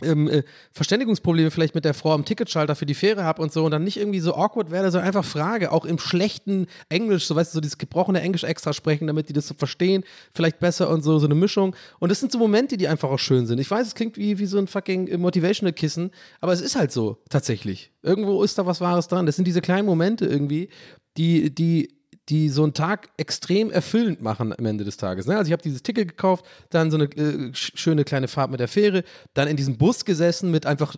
ähm, 0.01 0.29
äh, 0.29 0.43
Verständigungsprobleme 0.73 1.51
vielleicht 1.51 1.75
mit 1.75 1.85
der 1.85 1.95
Frau 1.95 2.13
am 2.13 2.25
Ticketschalter 2.25 2.75
für 2.75 2.87
die 2.87 2.95
Fähre 2.95 3.25
habe 3.25 3.43
und 3.43 3.53
so 3.53 3.65
und 3.65 3.71
dann 3.71 3.85
nicht 3.85 3.99
irgendwie 3.99 4.21
so 4.21 4.35
awkward 4.35 4.71
werde, 4.71 4.91
sondern 4.91 5.07
einfach 5.07 5.25
frage, 5.25 5.71
auch 5.73 5.85
im 5.85 5.99
schlechten 5.99 6.67
Englisch, 6.89 7.27
so 7.27 7.37
weißt 7.37 7.53
du, 7.53 7.57
so 7.57 7.61
dieses 7.61 7.79
gebrochene 7.79 8.21
Englisch 8.21 8.45
extra 8.45 8.73
sprechen, 8.73 9.07
damit 9.07 9.29
die 9.29 9.33
das 9.33 9.47
so 9.47 9.55
verstehen, 9.55 10.05
vielleicht 10.35 10.61
besser 10.61 10.89
und 10.89 11.03
so, 11.03 11.19
so 11.19 11.27
eine 11.27 11.35
Mischung. 11.35 11.77
Und 11.99 12.11
das 12.11 12.21
sind 12.21 12.33
so 12.33 12.39
Momente, 12.39 12.77
die 12.77 12.89
einfach 12.89 13.11
auch 13.11 13.19
schön 13.19 13.47
sind. 13.47 13.59
Ich 13.59 13.71
weiß, 13.71 13.87
es 13.87 13.95
klingt 13.95 14.17
wie, 14.17 14.39
wie 14.39 14.47
so 14.47 14.59
ein 14.59 14.67
fucking 14.67 15.09
äh, 15.09 15.19
Motivational 15.19 15.73
Kissen, 15.73 16.11
aber 16.41 16.53
es 16.53 16.61
ist 16.61 16.77
halt 16.77 16.93
so, 16.93 17.19
tatsächlich. 17.29 17.93
Irgendwo 18.03 18.43
ist 18.43 18.59
da 18.59 18.67
was 18.67 18.81
Wahres 18.81 19.09
dran. 19.09 19.27
Das 19.27 19.37
sind 19.37 19.47
diese 19.47 19.61
kleinen 19.61 19.87
Momente 19.87 20.27
irgendwie, 20.27 20.69
die, 21.17 21.55
die 21.55 22.02
die 22.33 22.49
so 22.49 22.63
einen 22.63 22.73
Tag 22.73 23.11
extrem 23.19 23.71
erfüllend 23.71 24.23
machen 24.23 24.55
am 24.57 24.65
Ende 24.65 24.85
des 24.85 24.97
Tages. 24.97 25.27
Ne? 25.27 25.37
Also 25.37 25.49
ich 25.49 25.53
habe 25.53 25.63
dieses 25.63 25.83
Ticket 25.83 26.09
gekauft, 26.09 26.47
dann 26.71 26.91
so 26.91 26.97
eine 26.97 27.05
äh, 27.05 27.51
schöne 27.53 28.05
kleine 28.05 28.27
Fahrt 28.27 28.51
mit 28.51 28.59
der 28.59 28.69
Fähre, 28.69 29.05
dann 29.35 29.49
in 29.49 29.57
diesem 29.59 29.77
Bus 29.77 30.07
gesessen 30.07 30.51
mit 30.51 30.65
einfach 30.65 30.97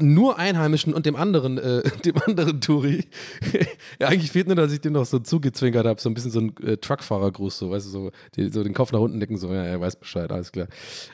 nur 0.00 0.40
Einheimischen 0.40 0.92
und 0.92 1.06
dem 1.06 1.14
anderen, 1.14 1.58
äh, 1.58 1.82
dem 2.04 2.16
anderen 2.26 2.60
Touri. 2.60 3.04
ja, 4.00 4.08
eigentlich 4.08 4.32
fehlt 4.32 4.48
nur, 4.48 4.56
dass 4.56 4.72
ich 4.72 4.80
dem 4.80 4.94
noch 4.94 5.06
so 5.06 5.20
zugezwinkert 5.20 5.86
habe, 5.86 6.00
so 6.00 6.10
ein 6.10 6.14
bisschen 6.14 6.32
so 6.32 6.40
ein 6.40 6.56
äh, 6.64 6.78
Truckfahrergruß, 6.78 7.58
so, 7.58 7.70
weißt 7.70 7.86
du, 7.86 7.90
so, 7.90 8.10
die, 8.34 8.48
so 8.48 8.64
den 8.64 8.74
Kopf 8.74 8.90
nach 8.90 8.98
unten 8.98 9.20
decken, 9.20 9.36
so, 9.36 9.52
ja, 9.52 9.62
er 9.62 9.80
weiß 9.80 9.94
Bescheid, 10.00 10.32
alles 10.32 10.50
klar. 10.50 10.66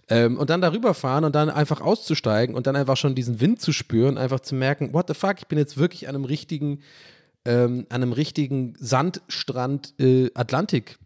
Ähm, 0.08 0.38
und 0.38 0.48
dann 0.48 0.62
darüber 0.62 0.94
fahren 0.94 1.24
und 1.24 1.34
dann 1.34 1.50
einfach 1.50 1.82
auszusteigen 1.82 2.54
und 2.54 2.66
dann 2.66 2.74
einfach 2.74 2.96
schon 2.96 3.14
diesen 3.14 3.42
Wind 3.42 3.60
zu 3.60 3.72
spüren, 3.72 4.16
einfach 4.16 4.40
zu 4.40 4.54
merken, 4.54 4.94
what 4.94 5.08
the 5.08 5.14
fuck, 5.14 5.34
ich 5.40 5.46
bin 5.46 5.58
jetzt 5.58 5.76
wirklich 5.76 6.08
an 6.08 6.14
einem 6.14 6.24
richtigen 6.24 6.80
ähm, 7.48 7.86
an 7.88 8.02
einem 8.02 8.12
richtigen 8.12 8.74
Sandstrand 8.78 9.94
äh, 9.98 10.30
Atlantik 10.34 10.98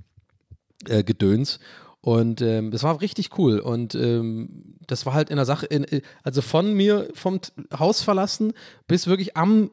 äh, 0.89 1.05
gedöns. 1.05 1.61
Und 2.01 2.43
ähm, 2.43 2.73
das 2.73 2.83
war 2.83 3.01
richtig 3.01 3.39
cool. 3.39 3.61
Und 3.61 3.95
ähm, 3.95 4.75
das 4.89 5.07
war 5.07 5.15
halt 5.15 5.31
in 5.31 5.37
der 5.37 5.45
Sache, 5.45 5.67
in, 5.67 5.85
äh, 5.85 6.03
also 6.25 6.43
von 6.43 6.75
mir 6.75 7.09
vom 7.15 7.41
Haus 7.79 8.03
verlassen 8.03 8.55
bis 8.89 9.07
wirklich 9.07 9.37
am, 9.37 9.71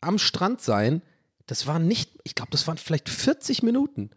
am 0.00 0.18
Strand 0.18 0.62
sein, 0.62 1.02
das 1.46 1.66
waren 1.66 1.86
nicht, 1.86 2.10
ich 2.24 2.34
glaube, 2.34 2.50
das 2.52 2.66
waren 2.66 2.78
vielleicht 2.78 3.10
40 3.10 3.62
Minuten. 3.62 4.10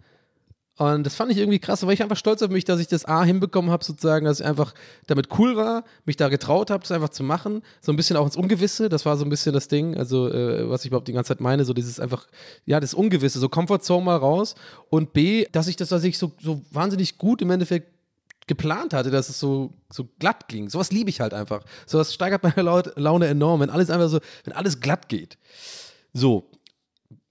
Und 0.78 1.04
das 1.04 1.16
fand 1.16 1.32
ich 1.32 1.38
irgendwie 1.38 1.60
krass, 1.60 1.86
weil 1.86 1.94
ich 1.94 2.02
einfach 2.02 2.18
stolz 2.18 2.42
auf 2.42 2.50
mich, 2.50 2.66
dass 2.66 2.80
ich 2.80 2.88
das 2.88 3.06
A 3.06 3.24
hinbekommen 3.24 3.70
habe, 3.70 3.84
sozusagen, 3.84 4.26
dass 4.26 4.40
ich 4.40 4.46
einfach 4.46 4.74
damit 5.06 5.28
cool 5.38 5.56
war, 5.56 5.84
mich 6.06 6.18
da 6.18 6.30
getraut 6.30 6.72
habe, 6.72 6.82
das 6.82 6.92
einfach 6.92 7.10
zu 7.10 7.24
machen. 7.24 7.62
So 7.82 7.92
ein 7.92 7.98
bisschen 7.98 8.18
auch 8.18 8.26
ins 8.26 8.36
Ungewisse, 8.36 8.90
das 8.90 9.06
war 9.06 9.18
so 9.18 9.26
ein 9.26 9.30
bisschen 9.30 9.54
das 9.54 9.68
Ding, 9.68 9.96
also 9.98 10.30
äh, 10.30 10.68
was 10.70 10.84
ich 10.84 10.88
überhaupt 10.88 11.08
die 11.08 11.14
ganze 11.14 11.30
Zeit 11.30 11.42
meine, 11.42 11.66
so 11.66 11.74
dieses 11.74 12.00
einfach, 12.00 12.26
ja, 12.66 12.80
das 12.80 12.94
Ungewisse, 12.94 13.40
so 13.40 13.50
Comfortzone 13.50 14.04
mal 14.04 14.16
raus. 14.16 14.56
Und 14.90 15.14
B, 15.14 15.46
dass 15.52 15.68
ich 15.68 15.76
das, 15.76 15.90
dass 15.90 16.04
ich 16.04 16.18
so, 16.18 16.32
so 16.42 16.62
wahnsinnig 16.72 17.18
gut 17.18 17.42
im 17.42 17.52
Endeffekt 17.52 17.92
geplant 18.48 18.94
hatte, 18.94 19.12
dass 19.12 19.30
es 19.30 19.40
so, 19.40 19.74
so 19.90 20.10
glatt 20.20 20.48
ging. 20.48 20.70
Sowas 20.70 20.92
liebe 20.92 21.10
ich 21.10 21.22
halt 21.22 21.34
einfach. 21.34 21.64
Sowas 21.86 22.14
steigert 22.14 22.44
meine 22.44 22.84
Laune 22.96 23.28
enorm, 23.28 23.60
wenn 23.60 23.70
alles 23.70 23.90
einfach 23.90 24.10
so, 24.10 24.20
wenn 24.46 24.54
alles 24.54 24.80
glatt 24.80 25.10
geht. 25.10 25.38
So, 26.14 26.51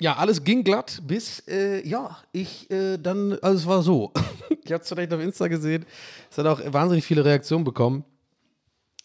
ja, 0.01 0.17
alles 0.17 0.45
ging 0.45 0.65
glatt, 0.65 1.03
bis, 1.07 1.41
äh, 1.47 1.87
ja, 1.87 2.17
ich 2.33 2.71
äh, 2.71 2.97
dann, 2.97 3.35
also 3.43 3.59
es 3.59 3.67
war 3.67 3.83
so. 3.83 4.13
ich 4.65 4.73
habe 4.73 4.83
es 4.83 4.89
vielleicht 4.89 5.13
auf 5.13 5.21
Insta 5.21 5.49
gesehen. 5.49 5.85
Es 6.31 6.39
hat 6.39 6.47
auch 6.47 6.61
wahnsinnig 6.73 7.05
viele 7.05 7.25
Reaktionen 7.25 7.65
bekommen. 7.65 8.05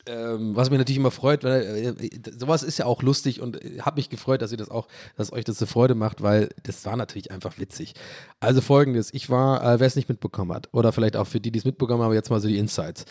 Ähm, 0.07 0.55
was 0.55 0.69
mich 0.69 0.77
natürlich 0.77 0.99
immer 0.99 1.11
freut, 1.11 1.43
weil 1.43 1.97
äh, 1.99 2.31
sowas 2.37 2.61
ist 2.61 2.77
ja 2.77 2.85
auch 2.85 3.01
lustig 3.01 3.41
und 3.41 3.61
äh, 3.63 3.79
habe 3.81 3.97
mich 3.97 4.09
gefreut, 4.09 4.41
dass 4.41 4.51
ihr 4.51 4.57
das 4.57 4.69
auch, 4.69 4.87
dass 5.17 5.33
euch 5.33 5.43
das 5.43 5.59
eine 5.59 5.67
Freude 5.67 5.95
macht, 5.95 6.21
weil 6.21 6.49
das 6.61 6.85
war 6.85 6.95
natürlich 6.95 7.31
einfach 7.31 7.57
witzig. 7.57 7.95
Also 8.39 8.61
folgendes, 8.61 9.13
ich 9.13 9.31
war, 9.31 9.63
äh, 9.63 9.79
wer 9.79 9.87
es 9.87 9.95
nicht 9.95 10.07
mitbekommen 10.07 10.53
hat, 10.53 10.69
oder 10.73 10.91
vielleicht 10.91 11.17
auch 11.17 11.25
für 11.25 11.39
die, 11.39 11.51
die 11.51 11.57
es 11.57 11.65
mitbekommen 11.65 12.03
haben, 12.03 12.13
jetzt 12.13 12.29
mal 12.29 12.39
so 12.39 12.47
die 12.47 12.59
Insights. 12.59 13.05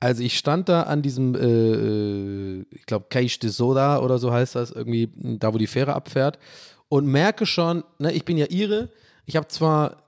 Also 0.00 0.22
ich 0.22 0.38
stand 0.38 0.70
da 0.70 0.84
an 0.84 1.02
diesem, 1.02 1.34
äh, 1.34 1.40
äh 1.40 2.64
ich 2.70 2.86
glaube, 2.86 3.06
Cage 3.10 3.38
de 3.40 3.50
Soda 3.50 4.00
oder 4.00 4.18
so 4.18 4.32
heißt 4.32 4.54
das, 4.54 4.70
irgendwie, 4.70 5.12
da 5.16 5.52
wo 5.52 5.58
die 5.58 5.66
Fähre 5.66 5.94
abfährt 5.94 6.38
und 6.88 7.06
merke 7.06 7.46
schon, 7.46 7.84
ne, 7.98 8.12
ich 8.12 8.24
bin 8.24 8.36
ja 8.36 8.46
ihre. 8.46 8.90
Ich 9.26 9.36
habe 9.36 9.48
zwar 9.48 10.04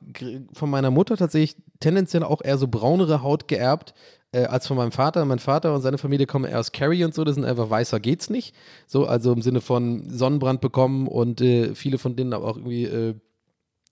von 0.52 0.70
meiner 0.70 0.90
Mutter 0.90 1.16
tatsächlich 1.16 1.56
tendenziell 1.78 2.22
auch 2.22 2.42
eher 2.42 2.58
so 2.58 2.68
braunere 2.68 3.22
Haut 3.22 3.48
geerbt 3.48 3.94
äh, 4.32 4.44
als 4.44 4.66
von 4.66 4.76
meinem 4.76 4.92
Vater. 4.92 5.24
Mein 5.24 5.38
Vater 5.38 5.74
und 5.74 5.82
seine 5.82 5.98
Familie 5.98 6.26
kommen 6.26 6.44
eher 6.44 6.60
aus 6.60 6.72
Kerry 6.72 7.04
und 7.04 7.14
so, 7.14 7.24
das 7.24 7.34
sind 7.34 7.44
einfach 7.44 7.68
weißer 7.68 8.00
geht's 8.00 8.30
nicht. 8.30 8.54
So, 8.86 9.06
also 9.06 9.32
im 9.32 9.42
Sinne 9.42 9.60
von 9.60 10.08
Sonnenbrand 10.08 10.60
bekommen 10.60 11.06
und 11.06 11.40
äh, 11.40 11.74
viele 11.74 11.98
von 11.98 12.16
denen 12.16 12.32
aber 12.32 12.46
auch 12.46 12.56
irgendwie 12.56 12.84
äh, 12.84 13.14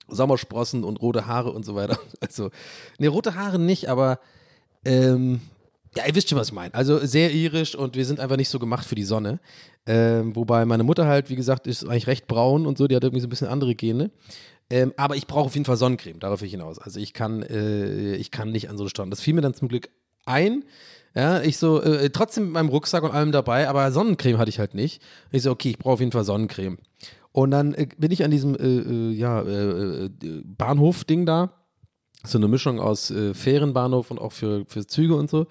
Sommersprossen 0.08 0.84
und 0.84 1.02
rote 1.02 1.26
Haare 1.26 1.52
und 1.52 1.64
so 1.64 1.74
weiter. 1.74 1.98
Also, 2.20 2.50
ne, 2.98 3.08
rote 3.08 3.34
Haare 3.34 3.58
nicht, 3.58 3.88
aber 3.88 4.18
ähm, 4.84 5.40
ja, 5.96 6.06
ihr 6.06 6.14
wisst 6.14 6.28
schon, 6.28 6.38
was 6.38 6.48
ich 6.48 6.54
meine. 6.54 6.74
Also 6.74 6.98
sehr 6.98 7.32
irisch 7.32 7.74
und 7.74 7.96
wir 7.96 8.04
sind 8.04 8.20
einfach 8.20 8.36
nicht 8.36 8.48
so 8.48 8.58
gemacht 8.58 8.86
für 8.86 8.94
die 8.94 9.04
Sonne. 9.04 9.40
Ähm, 9.86 10.36
wobei 10.36 10.64
meine 10.64 10.84
Mutter 10.84 11.06
halt, 11.06 11.30
wie 11.30 11.36
gesagt, 11.36 11.66
ist 11.66 11.84
eigentlich 11.84 12.06
recht 12.06 12.26
braun 12.26 12.66
und 12.66 12.76
so, 12.76 12.86
die 12.86 12.94
hat 12.94 13.04
irgendwie 13.04 13.20
so 13.20 13.26
ein 13.26 13.30
bisschen 13.30 13.48
andere 13.48 13.74
Gene. 13.74 14.10
Ähm, 14.70 14.92
aber 14.96 15.16
ich 15.16 15.26
brauche 15.26 15.46
auf 15.46 15.54
jeden 15.54 15.64
Fall 15.64 15.76
Sonnencreme, 15.76 16.20
darauf 16.20 16.42
ich 16.42 16.50
hinaus. 16.50 16.78
Also 16.78 17.00
ich 17.00 17.14
kann, 17.14 17.42
äh, 17.42 18.14
ich 18.16 18.30
kann 18.30 18.50
nicht 18.50 18.68
an 18.68 18.76
so 18.76 18.86
eine. 18.98 19.10
Das 19.10 19.20
fiel 19.20 19.34
mir 19.34 19.40
dann 19.40 19.54
zum 19.54 19.68
Glück 19.68 19.88
ein. 20.26 20.64
Ja, 21.14 21.40
ich 21.40 21.56
so, 21.56 21.80
äh, 21.80 22.10
trotzdem 22.10 22.44
mit 22.44 22.52
meinem 22.52 22.68
Rucksack 22.68 23.02
und 23.02 23.10
allem 23.10 23.32
dabei, 23.32 23.68
aber 23.68 23.90
Sonnencreme 23.90 24.38
hatte 24.38 24.50
ich 24.50 24.58
halt 24.58 24.74
nicht. 24.74 25.02
Ich 25.30 25.42
so, 25.42 25.50
okay, 25.50 25.70
ich 25.70 25.78
brauche 25.78 25.94
auf 25.94 26.00
jeden 26.00 26.12
Fall 26.12 26.24
Sonnencreme. 26.24 26.78
Und 27.32 27.50
dann 27.50 27.74
äh, 27.74 27.88
bin 27.96 28.10
ich 28.10 28.24
an 28.24 28.30
diesem 28.30 28.54
äh, 28.56 28.66
äh, 28.66 29.12
ja, 29.12 29.42
äh, 29.42 30.10
Bahnhof-Ding 30.44 31.24
da. 31.24 31.54
So 32.28 32.38
eine 32.38 32.48
Mischung 32.48 32.78
aus 32.78 33.12
Fährenbahnhof 33.32 34.10
und 34.10 34.18
auch 34.18 34.32
für, 34.32 34.64
für 34.66 34.86
Züge 34.86 35.14
und 35.14 35.30
so 35.30 35.46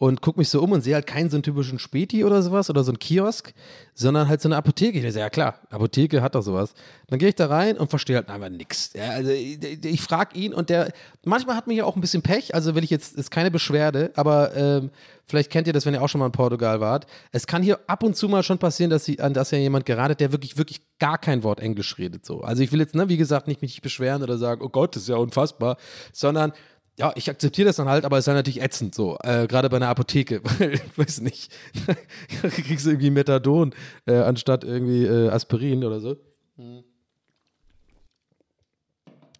und 0.00 0.22
gucke 0.22 0.40
mich 0.40 0.48
so 0.48 0.62
um 0.62 0.72
und 0.72 0.80
sehe 0.80 0.94
halt 0.94 1.06
keinen 1.06 1.28
so 1.28 1.36
einen 1.36 1.42
typischen 1.42 1.78
Späti 1.78 2.24
oder 2.24 2.40
sowas 2.40 2.70
oder 2.70 2.82
so 2.84 2.90
einen 2.90 2.98
Kiosk, 2.98 3.52
sondern 3.92 4.28
halt 4.28 4.40
so 4.40 4.48
eine 4.48 4.56
Apotheke. 4.56 4.98
Ich 4.98 5.04
sage, 5.04 5.20
ja 5.20 5.28
klar, 5.28 5.60
Apotheke 5.68 6.22
hat 6.22 6.34
doch 6.34 6.40
sowas. 6.40 6.72
Dann 7.08 7.18
gehe 7.18 7.28
ich 7.28 7.34
da 7.34 7.48
rein 7.48 7.76
und 7.76 7.90
verstehe 7.90 8.16
halt 8.16 8.30
einfach 8.30 8.48
nichts. 8.48 8.94
Ja, 8.94 9.10
also 9.10 9.30
ich, 9.30 9.62
ich 9.84 10.00
frage 10.00 10.38
ihn 10.38 10.54
und 10.54 10.70
der, 10.70 10.90
manchmal 11.26 11.54
hat 11.54 11.66
mir 11.66 11.74
ja 11.74 11.84
auch 11.84 11.96
ein 11.96 12.00
bisschen 12.00 12.22
Pech, 12.22 12.54
also 12.54 12.74
will 12.74 12.82
ich 12.82 12.88
jetzt, 12.88 13.14
ist 13.14 13.30
keine 13.30 13.50
Beschwerde, 13.50 14.10
aber 14.14 14.56
ähm, 14.56 14.90
vielleicht 15.26 15.50
kennt 15.50 15.66
ihr 15.66 15.74
das, 15.74 15.84
wenn 15.84 15.92
ihr 15.92 16.00
auch 16.00 16.08
schon 16.08 16.20
mal 16.20 16.26
in 16.26 16.32
Portugal 16.32 16.80
wart. 16.80 17.04
Es 17.30 17.46
kann 17.46 17.62
hier 17.62 17.78
ab 17.86 18.02
und 18.02 18.16
zu 18.16 18.26
mal 18.30 18.42
schon 18.42 18.56
passieren, 18.56 18.88
dass, 18.88 19.04
sie, 19.04 19.16
dass 19.16 19.50
ja 19.50 19.58
jemand 19.58 19.84
geratet, 19.84 20.20
der 20.20 20.32
wirklich, 20.32 20.56
wirklich 20.56 20.80
gar 20.98 21.18
kein 21.18 21.42
Wort 21.42 21.60
Englisch 21.60 21.98
redet. 21.98 22.24
So. 22.24 22.40
Also 22.40 22.62
ich 22.62 22.72
will 22.72 22.80
jetzt, 22.80 22.94
ne, 22.94 23.10
wie 23.10 23.18
gesagt, 23.18 23.48
nicht 23.48 23.60
mich 23.60 23.82
beschweren 23.82 24.22
oder 24.22 24.38
sagen, 24.38 24.62
oh 24.64 24.70
Gott, 24.70 24.96
das 24.96 25.02
ist 25.02 25.10
ja 25.10 25.16
unfassbar, 25.16 25.76
sondern 26.10 26.54
ja, 27.00 27.12
ich 27.14 27.30
akzeptiere 27.30 27.66
das 27.66 27.76
dann 27.76 27.88
halt, 27.88 28.04
aber 28.04 28.18
es 28.18 28.22
ist 28.22 28.26
dann 28.26 28.34
natürlich 28.34 28.60
ätzend 28.60 28.94
so. 28.94 29.16
Äh, 29.22 29.46
Gerade 29.46 29.70
bei 29.70 29.78
einer 29.78 29.88
Apotheke, 29.88 30.42
weil, 30.58 30.74
ich 30.74 30.98
weiß 30.98 31.22
nicht, 31.22 31.50
kriegst 32.42 32.84
du 32.84 32.90
irgendwie 32.90 33.10
Methadon 33.10 33.74
äh, 34.06 34.16
anstatt 34.16 34.64
irgendwie 34.64 35.06
äh, 35.06 35.30
Aspirin 35.30 35.82
oder 35.82 36.00
so. 36.00 36.16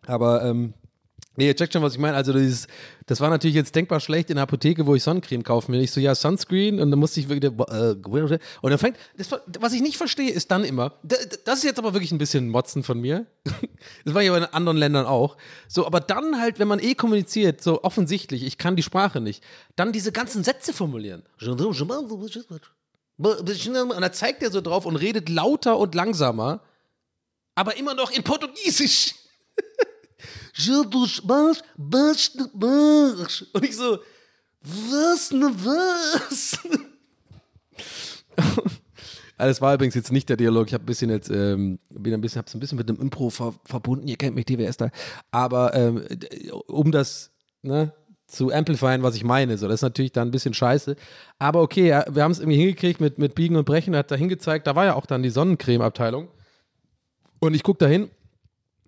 Aber, 0.06 0.42
ähm, 0.42 0.72
nee, 1.40 1.46
ihr 1.46 1.56
checkt 1.56 1.72
schon, 1.72 1.82
was 1.82 1.94
ich 1.94 1.98
meine. 1.98 2.16
Also, 2.16 2.32
dieses, 2.32 2.66
das 3.06 3.20
war 3.20 3.30
natürlich 3.30 3.56
jetzt 3.56 3.74
denkbar 3.74 3.98
schlecht 3.98 4.30
in 4.30 4.36
der 4.36 4.44
Apotheke, 4.44 4.86
wo 4.86 4.94
ich 4.94 5.02
Sonnencreme 5.02 5.42
kaufen 5.42 5.72
will. 5.72 5.80
Ich 5.80 5.90
so, 5.90 6.00
ja, 6.00 6.14
Sunscreen. 6.14 6.78
Und 6.80 6.90
dann 6.90 6.98
musste 6.98 7.18
ich 7.18 7.28
wirklich, 7.28 7.50
äh, 7.50 7.94
und 7.94 8.70
dann 8.70 8.78
fängt, 8.78 8.96
das, 9.16 9.30
was 9.58 9.72
ich 9.72 9.80
nicht 9.80 9.96
verstehe, 9.96 10.30
ist 10.30 10.50
dann 10.50 10.64
immer, 10.64 10.92
das 11.02 11.58
ist 11.58 11.64
jetzt 11.64 11.78
aber 11.78 11.94
wirklich 11.94 12.12
ein 12.12 12.18
bisschen 12.18 12.48
Motzen 12.48 12.82
von 12.82 13.00
mir. 13.00 13.26
Das 14.04 14.12
war 14.12 14.20
ja 14.20 14.36
in 14.36 14.44
anderen 14.44 14.76
Ländern 14.76 15.06
auch. 15.06 15.38
So, 15.66 15.86
aber 15.86 16.00
dann 16.00 16.38
halt, 16.38 16.58
wenn 16.58 16.68
man 16.68 16.80
eh 16.80 16.94
kommuniziert, 16.94 17.62
so 17.62 17.82
offensichtlich, 17.82 18.44
ich 18.44 18.58
kann 18.58 18.76
die 18.76 18.82
Sprache 18.82 19.22
nicht, 19.22 19.42
dann 19.74 19.90
diese 19.92 20.12
ganzen 20.12 20.44
Sätze 20.44 20.74
formulieren. 20.74 21.22
Und 21.40 21.60
da 23.18 24.12
zeigt 24.12 24.42
er 24.42 24.50
so 24.50 24.60
drauf 24.60 24.84
und 24.84 24.96
redet 24.96 25.30
lauter 25.30 25.78
und 25.78 25.94
langsamer, 25.94 26.60
aber 27.54 27.78
immer 27.78 27.94
noch 27.94 28.10
in 28.10 28.22
Portugiesisch. 28.22 29.14
Und 33.52 33.64
ich 33.64 33.76
so, 33.76 33.98
was 34.62 35.30
ne 35.30 35.50
was? 35.64 36.58
Also 39.40 39.52
es 39.52 39.62
war 39.62 39.72
übrigens 39.72 39.94
jetzt 39.94 40.12
nicht 40.12 40.28
der 40.28 40.36
Dialog. 40.36 40.66
Ich 40.66 40.74
habe 40.74 40.84
ein 40.84 40.86
bisschen 40.86 41.08
jetzt, 41.08 41.30
ähm, 41.30 41.78
bin 41.88 42.12
ein 42.12 42.20
bisschen, 42.20 42.40
hab's 42.40 42.52
ein 42.54 42.60
bisschen 42.60 42.76
mit 42.76 42.90
dem 42.90 43.00
Impro 43.00 43.30
ver 43.30 43.54
verbunden. 43.64 44.06
Ihr 44.06 44.16
kennt 44.18 44.36
mich, 44.36 44.44
DWS 44.44 44.76
da. 44.76 44.90
Aber 45.30 45.74
ähm, 45.74 46.04
um 46.66 46.92
das 46.92 47.30
ne, 47.62 47.94
zu 48.26 48.52
amplifieren, 48.52 49.02
was 49.02 49.16
ich 49.16 49.24
meine, 49.24 49.56
so, 49.56 49.66
das 49.66 49.76
ist 49.76 49.82
natürlich 49.82 50.12
dann 50.12 50.28
ein 50.28 50.30
bisschen 50.30 50.52
scheiße. 50.52 50.94
Aber 51.38 51.62
okay, 51.62 51.88
ja, 51.88 52.04
wir 52.10 52.22
haben 52.22 52.32
es 52.32 52.38
irgendwie 52.38 52.58
hingekriegt 52.58 53.00
mit, 53.00 53.18
mit 53.18 53.34
Biegen 53.34 53.56
und 53.56 53.64
Brechen. 53.64 53.94
Er 53.94 54.00
hat 54.00 54.10
da 54.10 54.14
hingezeigt, 54.14 54.66
da 54.66 54.76
war 54.76 54.84
ja 54.84 54.94
auch 54.94 55.06
dann 55.06 55.22
die 55.22 55.30
Sonnencreme-Abteilung. 55.30 56.28
Und 57.38 57.54
ich 57.54 57.62
gucke 57.62 57.78
da 57.78 57.86
hin 57.86 58.10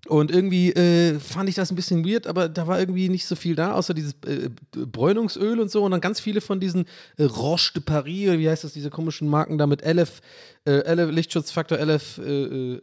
und 0.09 0.33
irgendwie 0.33 0.73
äh, 0.73 1.21
fand 1.21 1.49
ich 1.49 1.55
das 1.55 1.71
ein 1.71 1.77
bisschen 1.77 2.05
weird, 2.05 2.27
aber 2.27 2.49
da 2.49 2.67
war 2.67 2.81
irgendwie 2.81 3.09
nicht 3.09 3.25
so 3.25 3.37
viel 3.37 3.55
da, 3.55 3.75
außer 3.75 3.95
dieses 3.95 4.15
äh, 4.27 4.51
Bräunungsöl 4.73 5.61
und 5.61 5.71
so 5.71 5.85
und 5.85 5.93
dann 5.93 6.01
ganz 6.01 6.19
viele 6.19 6.41
von 6.41 6.59
diesen 6.59 6.87
äh, 7.19 7.25
Roche 7.25 7.75
de 7.75 7.83
Paris, 7.83 8.29
oder 8.29 8.39
wie 8.39 8.49
heißt 8.49 8.65
das, 8.65 8.73
diese 8.73 8.91
komischen 8.91 9.29
Marken 9.29 9.59
da 9.59 9.67
mit 9.67 9.83
LF, 9.83 10.21
äh, 10.67 10.93
LF 10.93 11.13
Lichtschutzfaktor 11.13 11.79
LF, 11.79 12.19
äh, 12.19 12.75
äh, 12.75 12.83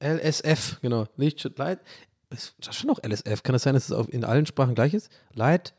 LSF, 0.00 0.78
genau, 0.82 1.06
Lichtschutz, 1.16 1.56
Light, 1.56 1.80
ist 2.30 2.54
das 2.60 2.76
schon 2.76 2.88
noch 2.88 3.02
LSF? 3.02 3.42
Kann 3.42 3.54
das 3.54 3.62
sein, 3.62 3.74
dass 3.74 3.86
es 3.86 3.92
auf, 3.92 4.12
in 4.12 4.24
allen 4.24 4.44
Sprachen 4.44 4.74
gleich 4.74 4.92
ist? 4.92 5.10
Light, 5.32 5.72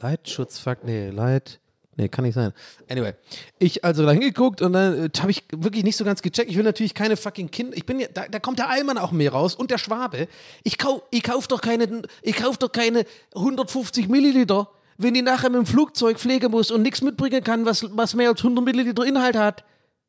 Leitschutzfaktor, 0.00 0.88
nee, 0.88 1.10
Light, 1.10 1.60
nee, 1.96 2.08
kann 2.08 2.24
nicht 2.24 2.34
sein. 2.34 2.52
Anyway, 2.88 3.14
ich 3.58 3.84
also 3.84 4.04
da 4.04 4.12
hingeguckt 4.12 4.62
und 4.62 4.72
dann 4.72 5.06
äh, 5.06 5.08
habe 5.18 5.30
ich 5.30 5.44
wirklich 5.52 5.84
nicht 5.84 5.96
so 5.96 6.04
ganz 6.04 6.22
gecheckt. 6.22 6.50
Ich 6.50 6.56
will 6.56 6.64
natürlich 6.64 6.94
keine 6.94 7.16
fucking 7.16 7.50
Kinder, 7.50 7.76
ich 7.76 7.86
bin 7.86 8.00
ja, 8.00 8.08
da, 8.12 8.26
da 8.28 8.38
kommt 8.38 8.58
der 8.58 8.68
Allmann 8.68 8.98
auch 8.98 9.12
mehr 9.12 9.32
raus 9.32 9.54
und 9.54 9.70
der 9.70 9.78
Schwabe. 9.78 10.28
Ich 10.62 10.78
kauf, 10.78 11.02
ich 11.10 11.22
kauf 11.22 11.46
doch 11.46 11.60
keine, 11.60 12.02
ich 12.22 12.36
kauf 12.36 12.58
doch 12.58 12.72
keine 12.72 13.04
150 13.34 14.08
Milliliter, 14.08 14.68
wenn 14.98 15.14
ich 15.14 15.22
nachher 15.22 15.50
mit 15.50 15.58
dem 15.58 15.66
Flugzeug 15.66 16.18
pflegen 16.18 16.50
muss 16.50 16.70
und 16.70 16.82
nichts 16.82 17.02
mitbringen 17.02 17.42
kann, 17.42 17.64
was, 17.64 17.86
was 17.96 18.14
mehr 18.14 18.30
als 18.30 18.40
100 18.40 18.64
Milliliter 18.64 19.04
Inhalt 19.04 19.36
hat. 19.36 19.64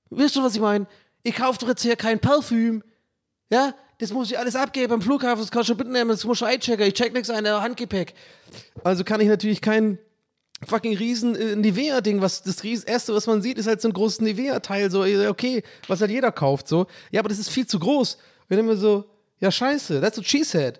Weißt 0.10 0.36
du, 0.36 0.44
was 0.44 0.56
ich 0.56 0.62
meine? 0.62 0.88
Ich 1.24 1.36
kauf 1.36 1.58
doch 1.58 1.68
jetzt 1.68 1.82
hier 1.82 1.96
kein 1.96 2.20
Parfüm. 2.20 2.84
Ja, 3.50 3.74
das 4.00 4.12
muss 4.12 4.30
ich 4.30 4.38
alles 4.38 4.56
abgeben 4.56 4.94
am 4.94 5.02
Flughafen, 5.02 5.42
das 5.42 5.52
kannst 5.52 5.70
du 5.70 5.76
mitnehmen, 5.76 6.10
das 6.10 6.24
muss 6.26 6.42
ich 6.42 6.48
einchecken. 6.48 6.86
Ich 6.86 6.94
check 6.94 7.14
nichts 7.14 7.30
ein, 7.30 7.48
Handgepäck. 7.48 8.14
Also 8.84 9.04
kann 9.04 9.22
ich 9.22 9.28
natürlich 9.28 9.62
kein 9.62 9.98
fucking 10.66 10.96
riesen 10.98 11.36
äh, 11.36 11.56
Nivea-Ding, 11.56 12.22
was 12.22 12.44
das 12.44 12.64
erste, 12.64 13.14
was 13.14 13.28
man 13.28 13.42
sieht, 13.42 13.58
ist 13.58 13.68
halt 13.68 13.82
so 13.82 13.90
ein 13.90 13.94
großes 13.94 14.22
Nivea-Teil, 14.22 14.90
so, 14.90 15.04
okay, 15.30 15.64
was 15.88 16.02
halt 16.02 16.12
jeder 16.12 16.32
kauft, 16.32 16.68
so. 16.68 16.88
Ja, 17.12 17.22
aber 17.22 17.30
das 17.30 17.40
ist 17.40 17.50
viel 17.50 17.68
zu 17.68 17.80
groß. 17.80 18.18
Wir 18.48 18.58
nehmen 18.58 18.78
so, 18.78 19.06
ja, 19.40 19.52
scheiße, 19.52 20.02
that's 20.02 20.18
what 20.18 20.26
she 20.26 20.44
said. 20.44 20.80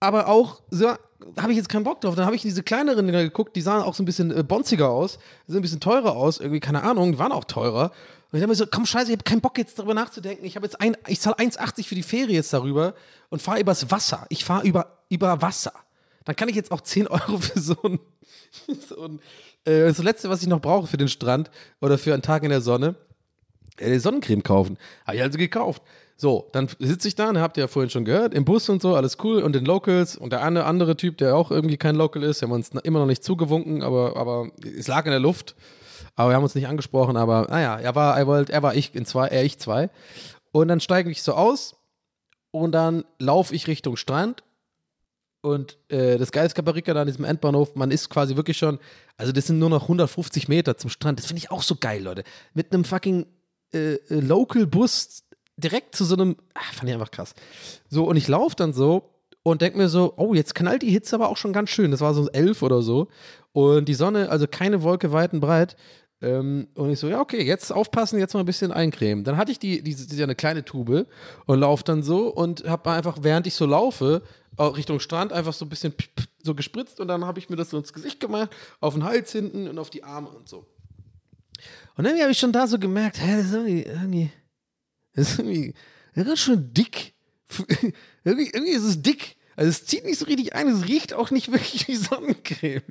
Aber 0.00 0.28
auch, 0.28 0.60
so, 0.70 0.92
habe 1.40 1.52
ich 1.52 1.56
jetzt 1.56 1.68
keinen 1.68 1.84
Bock 1.84 2.00
drauf. 2.00 2.14
Dann 2.14 2.26
habe 2.26 2.36
ich 2.36 2.42
diese 2.42 2.62
kleineren 2.62 3.06
Dinger 3.06 3.22
geguckt, 3.22 3.56
die 3.56 3.60
sahen 3.60 3.82
auch 3.82 3.94
so 3.94 4.02
ein 4.02 4.06
bisschen 4.06 4.36
äh, 4.36 4.42
bonziger 4.42 4.90
aus, 4.90 5.18
sehen 5.46 5.56
ein 5.56 5.62
bisschen 5.62 5.80
teurer 5.80 6.14
aus, 6.14 6.38
irgendwie, 6.38 6.60
keine 6.60 6.82
Ahnung, 6.82 7.12
die 7.12 7.18
waren 7.18 7.32
auch 7.32 7.44
teurer. 7.44 7.92
Und 8.30 8.38
ich 8.38 8.42
habe 8.42 8.48
mir 8.48 8.56
so, 8.56 8.66
komm, 8.66 8.86
scheiße, 8.86 9.06
ich 9.06 9.18
habe 9.18 9.24
keinen 9.24 9.40
Bock 9.40 9.56
jetzt 9.56 9.78
darüber 9.78 9.94
nachzudenken. 9.94 10.44
Ich 10.44 10.56
habe 10.56 10.66
jetzt 10.66 10.80
ein, 10.80 10.96
ich 11.06 11.20
zahle 11.20 11.36
1,80 11.36 11.86
für 11.86 11.94
die 11.94 12.02
Fähre 12.02 12.32
jetzt 12.32 12.52
darüber 12.52 12.94
und 13.30 13.40
fahre 13.40 13.60
übers 13.60 13.90
Wasser. 13.90 14.26
Ich 14.28 14.44
fahre 14.44 14.66
über, 14.66 14.98
über 15.08 15.40
Wasser. 15.42 15.72
Dann 16.24 16.34
kann 16.34 16.48
ich 16.48 16.56
jetzt 16.56 16.72
auch 16.72 16.80
10 16.80 17.06
Euro 17.08 17.38
für 17.38 17.58
so 17.58 17.76
ein, 17.84 18.00
ein 18.98 19.20
äh, 19.66 19.86
das 19.86 20.02
Letzte, 20.02 20.30
was 20.30 20.42
ich 20.42 20.48
noch 20.48 20.60
brauche 20.60 20.86
für 20.86 20.96
den 20.96 21.08
Strand 21.08 21.50
oder 21.80 21.98
für 21.98 22.14
einen 22.14 22.22
Tag 22.22 22.42
in 22.44 22.50
der 22.50 22.60
Sonne, 22.60 22.94
äh, 23.78 23.98
Sonnencreme 23.98 24.42
kaufen. 24.42 24.78
Habe 25.06 25.16
ich 25.16 25.22
also 25.22 25.38
gekauft. 25.38 25.82
So, 26.18 26.48
dann 26.52 26.68
sitze 26.78 27.08
ich 27.08 27.14
da, 27.14 27.28
und 27.28 27.38
habt 27.38 27.58
ihr 27.58 27.64
ja 27.64 27.68
vorhin 27.68 27.90
schon 27.90 28.06
gehört, 28.06 28.32
im 28.32 28.46
Bus 28.46 28.70
und 28.70 28.80
so, 28.80 28.94
alles 28.94 29.18
cool. 29.22 29.42
Und 29.42 29.54
den 29.54 29.66
Locals 29.66 30.16
und 30.16 30.32
der 30.32 30.42
andere, 30.42 30.64
andere 30.64 30.96
Typ, 30.96 31.18
der 31.18 31.36
auch 31.36 31.50
irgendwie 31.50 31.76
kein 31.76 31.94
Local 31.94 32.22
ist, 32.22 32.40
haben 32.40 32.52
uns 32.52 32.70
immer 32.70 33.00
noch 33.00 33.06
nicht 33.06 33.22
zugewunken, 33.22 33.82
aber, 33.82 34.16
aber 34.16 34.50
es 34.62 34.88
lag 34.88 35.04
in 35.04 35.10
der 35.10 35.20
Luft. 35.20 35.54
Aber 36.14 36.30
wir 36.30 36.36
haben 36.36 36.44
uns 36.44 36.54
nicht 36.54 36.68
angesprochen, 36.68 37.18
aber 37.18 37.46
naja, 37.50 37.78
er 37.78 37.94
war, 37.94 38.16
er 38.16 38.26
wollte, 38.26 38.50
er 38.50 38.62
war 38.62 38.74
ich 38.74 38.94
in 38.94 39.04
zwei, 39.04 39.26
er 39.26 39.44
ich 39.44 39.58
zwei. 39.58 39.90
Und 40.52 40.68
dann 40.68 40.80
steige 40.80 41.10
ich 41.10 41.22
so 41.22 41.34
aus 41.34 41.76
und 42.50 42.72
dann 42.72 43.04
laufe 43.18 43.54
ich 43.54 43.66
Richtung 43.66 43.96
Strand. 43.96 44.42
Und 45.46 45.78
äh, 45.90 46.18
das 46.18 46.32
Geile 46.32 46.48
ist 46.48 46.56
Caparica 46.56 46.92
da 46.92 47.02
an 47.02 47.06
diesem 47.06 47.24
Endbahnhof, 47.24 47.76
man 47.76 47.92
ist 47.92 48.10
quasi 48.10 48.34
wirklich 48.34 48.56
schon, 48.56 48.80
also 49.16 49.30
das 49.30 49.46
sind 49.46 49.60
nur 49.60 49.70
noch 49.70 49.82
150 49.82 50.48
Meter 50.48 50.76
zum 50.76 50.90
Strand. 50.90 51.20
Das 51.20 51.26
finde 51.26 51.38
ich 51.38 51.52
auch 51.52 51.62
so 51.62 51.76
geil, 51.76 52.02
Leute. 52.02 52.24
Mit 52.52 52.72
einem 52.72 52.84
fucking 52.84 53.26
äh, 53.72 53.94
äh, 53.94 54.00
Local-Bus 54.08 55.22
direkt 55.56 55.94
zu 55.94 56.04
so 56.04 56.16
einem, 56.16 56.34
ach, 56.52 56.72
fand 56.74 56.88
ich 56.88 56.94
einfach 56.94 57.12
krass. 57.12 57.32
So, 57.88 58.08
und 58.08 58.16
ich 58.16 58.26
laufe 58.26 58.56
dann 58.56 58.72
so 58.72 59.08
und 59.44 59.62
denke 59.62 59.78
mir 59.78 59.88
so, 59.88 60.14
oh, 60.16 60.34
jetzt 60.34 60.56
knallt 60.56 60.82
die 60.82 60.90
Hitze 60.90 61.14
aber 61.14 61.28
auch 61.28 61.36
schon 61.36 61.52
ganz 61.52 61.70
schön. 61.70 61.92
Das 61.92 62.00
war 62.00 62.12
so 62.12 62.28
elf 62.30 62.62
oder 62.62 62.82
so. 62.82 63.06
Und 63.52 63.88
die 63.88 63.94
Sonne, 63.94 64.30
also 64.30 64.48
keine 64.48 64.82
Wolke 64.82 65.12
weit 65.12 65.32
und 65.32 65.38
breit. 65.38 65.76
Ähm, 66.22 66.66
und 66.74 66.90
ich 66.90 66.98
so, 66.98 67.08
ja, 67.08 67.20
okay, 67.20 67.44
jetzt 67.44 67.72
aufpassen, 67.72 68.18
jetzt 68.18 68.34
mal 68.34 68.40
ein 68.40 68.46
bisschen 68.46 68.72
eincremen. 68.72 69.22
Dann 69.22 69.36
hatte 69.36 69.52
ich 69.52 69.60
die, 69.60 69.80
diese, 69.82 70.08
diese 70.08 70.24
eine 70.24 70.34
kleine 70.34 70.64
Tube 70.64 71.06
und 71.44 71.60
laufe 71.60 71.84
dann 71.84 72.02
so 72.02 72.34
und 72.34 72.68
habe 72.68 72.90
einfach, 72.90 73.18
während 73.20 73.46
ich 73.46 73.54
so 73.54 73.64
laufe, 73.64 74.22
Richtung 74.58 75.00
Strand 75.00 75.32
einfach 75.32 75.52
so 75.52 75.64
ein 75.64 75.68
bisschen 75.68 75.94
so 76.42 76.54
gespritzt 76.54 77.00
und 77.00 77.08
dann 77.08 77.24
habe 77.24 77.38
ich 77.38 77.50
mir 77.50 77.56
das 77.56 77.70
so 77.70 77.78
ins 77.78 77.92
Gesicht 77.92 78.20
gemacht, 78.20 78.50
auf 78.80 78.94
den 78.94 79.04
Hals 79.04 79.32
hinten 79.32 79.68
und 79.68 79.78
auf 79.78 79.90
die 79.90 80.04
Arme 80.04 80.28
und 80.28 80.48
so. 80.48 80.66
Und 81.96 82.04
irgendwie 82.04 82.22
habe 82.22 82.32
ich 82.32 82.38
schon 82.38 82.52
da 82.52 82.66
so 82.66 82.78
gemerkt, 82.78 83.20
hä, 83.20 83.36
das 83.36 83.46
ist 83.46 83.52
irgendwie, 83.52 83.82
irgendwie, 83.82 84.30
das 85.14 85.30
ist 85.30 85.38
irgendwie, 85.38 85.74
ganz 86.14 86.38
schön 86.40 86.72
dick. 86.72 87.14
irgendwie, 88.24 88.50
irgendwie 88.52 88.72
ist 88.72 88.84
es 88.84 89.02
dick. 89.02 89.36
Also 89.56 89.70
es 89.70 89.86
zieht 89.86 90.04
nicht 90.04 90.18
so 90.18 90.26
richtig 90.26 90.54
ein, 90.54 90.68
es 90.68 90.86
riecht 90.86 91.14
auch 91.14 91.30
nicht 91.30 91.50
wirklich 91.52 91.88
wie 91.88 91.96
Sonnencreme. 91.96 92.82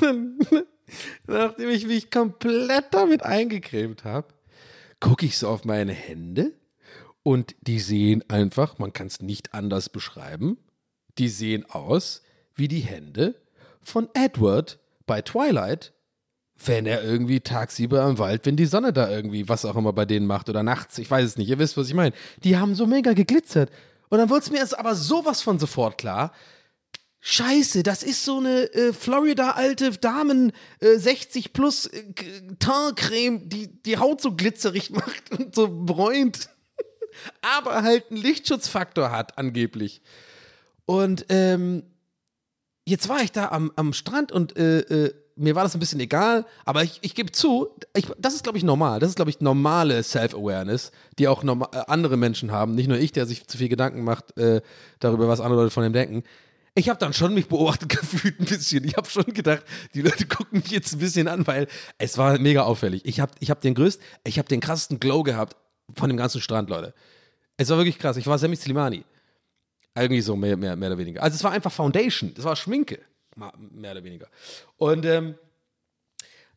Nachdem 1.26 1.68
ich 1.68 1.86
mich 1.86 2.10
komplett 2.10 2.86
damit 2.92 3.22
eingecremt 3.22 4.04
habe, 4.04 4.28
gucke 4.98 5.26
ich 5.26 5.38
so 5.38 5.48
auf 5.48 5.64
meine 5.64 5.92
Hände 5.92 6.52
und 7.22 7.54
die 7.60 7.80
sehen 7.80 8.24
einfach, 8.28 8.78
man 8.78 8.92
kann 8.92 9.06
es 9.06 9.20
nicht 9.20 9.54
anders 9.54 9.88
beschreiben, 9.88 10.58
die 11.18 11.28
sehen 11.28 11.64
aus 11.68 12.22
wie 12.54 12.68
die 12.68 12.80
Hände 12.80 13.34
von 13.82 14.08
Edward 14.14 14.78
bei 15.06 15.22
Twilight, 15.22 15.92
wenn 16.64 16.86
er 16.86 17.02
irgendwie 17.02 17.40
tagsüber 17.40 18.06
im 18.08 18.18
Wald, 18.18 18.44
wenn 18.44 18.56
die 18.56 18.66
Sonne 18.66 18.92
da 18.92 19.10
irgendwie, 19.10 19.48
was 19.48 19.64
auch 19.64 19.76
immer 19.76 19.92
bei 19.92 20.04
denen 20.04 20.26
macht 20.26 20.48
oder 20.48 20.62
nachts, 20.62 20.98
ich 20.98 21.10
weiß 21.10 21.24
es 21.24 21.36
nicht, 21.36 21.48
ihr 21.48 21.58
wisst, 21.58 21.76
was 21.76 21.88
ich 21.88 21.94
meine. 21.94 22.14
Die 22.44 22.58
haben 22.58 22.74
so 22.74 22.86
mega 22.86 23.12
geglitzert. 23.12 23.70
Und 24.08 24.18
dann 24.18 24.28
wurde 24.28 24.42
es 24.42 24.50
mir 24.50 24.58
jetzt 24.58 24.78
aber 24.78 24.94
sowas 24.94 25.40
von 25.40 25.58
sofort 25.58 25.96
klar. 25.96 26.32
Scheiße, 27.20 27.82
das 27.82 28.02
ist 28.02 28.24
so 28.24 28.38
eine 28.38 28.72
äh, 28.72 28.92
Florida-alte 28.92 29.90
Damen 29.92 30.52
äh, 30.80 30.96
60 30.96 31.52
plus 31.52 31.86
äh, 31.86 32.02
Teintcreme, 32.58 33.48
die 33.48 33.82
die 33.82 33.98
Haut 33.98 34.20
so 34.22 34.34
glitzerig 34.34 34.90
macht 34.90 35.30
und 35.30 35.54
so 35.54 35.68
bräunt. 35.70 36.48
Aber 37.42 37.82
halt 37.82 38.10
einen 38.10 38.20
Lichtschutzfaktor 38.20 39.10
hat, 39.10 39.38
angeblich. 39.38 40.02
Und 40.86 41.26
ähm, 41.28 41.84
jetzt 42.84 43.08
war 43.08 43.22
ich 43.22 43.32
da 43.32 43.48
am, 43.48 43.72
am 43.76 43.92
Strand 43.92 44.32
und 44.32 44.56
äh, 44.56 44.80
äh, 44.80 45.14
mir 45.36 45.54
war 45.54 45.62
das 45.62 45.74
ein 45.74 45.80
bisschen 45.80 46.00
egal, 46.00 46.44
aber 46.66 46.82
ich, 46.82 46.98
ich 47.00 47.14
gebe 47.14 47.32
zu, 47.32 47.68
ich, 47.96 48.06
das 48.18 48.34
ist, 48.34 48.42
glaube 48.42 48.58
ich, 48.58 48.64
normal. 48.64 49.00
Das 49.00 49.08
ist, 49.08 49.16
glaube 49.16 49.30
ich, 49.30 49.40
normale 49.40 50.02
Self-Awareness, 50.02 50.92
die 51.18 51.28
auch 51.28 51.42
äh, 51.42 51.82
andere 51.86 52.18
Menschen 52.18 52.52
haben. 52.52 52.74
Nicht 52.74 52.88
nur 52.88 52.98
ich, 52.98 53.12
der 53.12 53.24
sich 53.24 53.46
zu 53.46 53.56
viel 53.56 53.70
Gedanken 53.70 54.04
macht 54.04 54.36
äh, 54.36 54.60
darüber, 54.98 55.28
was 55.28 55.40
andere 55.40 55.62
Leute 55.62 55.72
von 55.72 55.84
ihm 55.84 55.94
denken. 55.94 56.24
Ich 56.74 56.88
habe 56.88 56.98
dann 56.98 57.12
schon 57.12 57.34
mich 57.34 57.48
beobachtet 57.48 57.88
gefühlt 58.00 58.38
ein 58.38 58.44
bisschen. 58.44 58.84
Ich 58.84 58.96
habe 58.96 59.08
schon 59.08 59.24
gedacht, 59.24 59.64
die 59.94 60.02
Leute 60.02 60.26
gucken 60.26 60.60
mich 60.60 60.70
jetzt 60.70 60.92
ein 60.92 60.98
bisschen 60.98 61.26
an, 61.26 61.46
weil 61.46 61.68
es 61.98 62.18
war 62.18 62.38
mega 62.38 62.62
auffällig. 62.62 63.02
Ich 63.04 63.20
habe 63.20 63.32
ich 63.40 63.50
hab 63.50 63.60
den 63.60 63.74
größten, 63.74 64.04
ich 64.24 64.38
habe 64.38 64.48
den 64.48 64.60
krassesten 64.60 65.00
Glow 65.00 65.22
gehabt 65.22 65.56
von 65.94 66.08
dem 66.08 66.16
ganzen 66.16 66.40
Strand, 66.40 66.70
Leute. 66.70 66.94
Es 67.56 67.68
war 67.68 67.76
wirklich 67.76 67.98
krass. 67.98 68.16
Ich 68.16 68.26
war 68.26 68.38
Semi 68.38 68.56
Slimani. 68.56 69.04
Irgendwie 69.94 70.20
so 70.20 70.36
mehr, 70.36 70.56
mehr, 70.56 70.76
mehr 70.76 70.88
oder 70.88 70.98
weniger. 70.98 71.22
Also 71.22 71.34
es 71.34 71.44
war 71.44 71.52
einfach 71.52 71.72
Foundation, 71.72 72.32
das 72.34 72.44
war 72.44 72.54
Schminke, 72.56 73.00
mehr 73.70 73.92
oder 73.92 74.04
weniger. 74.04 74.28
Und 74.76 75.04
ähm, 75.04 75.34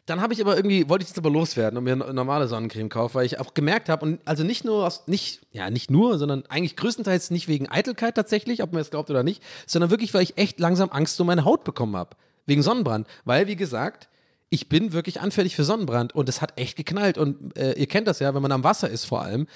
dann 0.05 0.21
habe 0.21 0.33
ich 0.33 0.41
aber 0.41 0.55
irgendwie, 0.55 0.89
wollte 0.89 1.03
ich 1.03 1.09
das 1.09 1.17
aber 1.17 1.29
loswerden 1.29 1.77
und 1.77 1.85
mir 1.85 1.93
eine 1.93 2.13
normale 2.13 2.47
Sonnencreme 2.47 2.89
kaufen, 2.89 3.15
weil 3.15 3.25
ich 3.25 3.39
auch 3.39 3.53
gemerkt 3.53 3.87
habe, 3.89 4.05
und 4.05 4.19
also 4.25 4.43
nicht 4.43 4.65
nur 4.65 4.85
aus, 4.85 5.07
nicht, 5.07 5.41
ja, 5.51 5.69
nicht 5.69 5.89
nur, 5.89 6.17
sondern 6.19 6.45
eigentlich 6.47 6.75
größtenteils 6.75 7.31
nicht 7.31 7.47
wegen 7.47 7.69
Eitelkeit 7.69 8.15
tatsächlich, 8.15 8.61
ob 8.61 8.73
man 8.73 8.81
es 8.81 8.91
glaubt 8.91 9.09
oder 9.09 9.23
nicht, 9.23 9.41
sondern 9.65 9.91
wirklich, 9.91 10.13
weil 10.13 10.23
ich 10.23 10.37
echt 10.37 10.59
langsam 10.59 10.89
Angst 10.89 11.19
um 11.21 11.27
meine 11.27 11.45
Haut 11.45 11.63
bekommen 11.63 11.95
habe. 11.95 12.17
Wegen 12.45 12.61
Sonnenbrand. 12.61 13.07
Weil, 13.23 13.47
wie 13.47 13.55
gesagt, 13.55 14.09
ich 14.53 14.69
bin 14.69 14.93
wirklich 14.93 15.19
anfällig 15.19 15.55
für 15.55 15.63
Sonnenbrand 15.63 16.13
und 16.13 16.29
es 16.29 16.39
hat 16.39 16.59
echt 16.59 16.77
geknallt. 16.77 17.17
Und 17.17 17.57
äh, 17.57 17.73
ihr 17.73 17.87
kennt 17.87 18.07
das 18.07 18.19
ja, 18.19 18.35
wenn 18.35 18.41
man 18.43 18.51
am 18.51 18.63
Wasser 18.63 18.87
ist 18.87 19.05
vor 19.05 19.23
allem, 19.23 19.47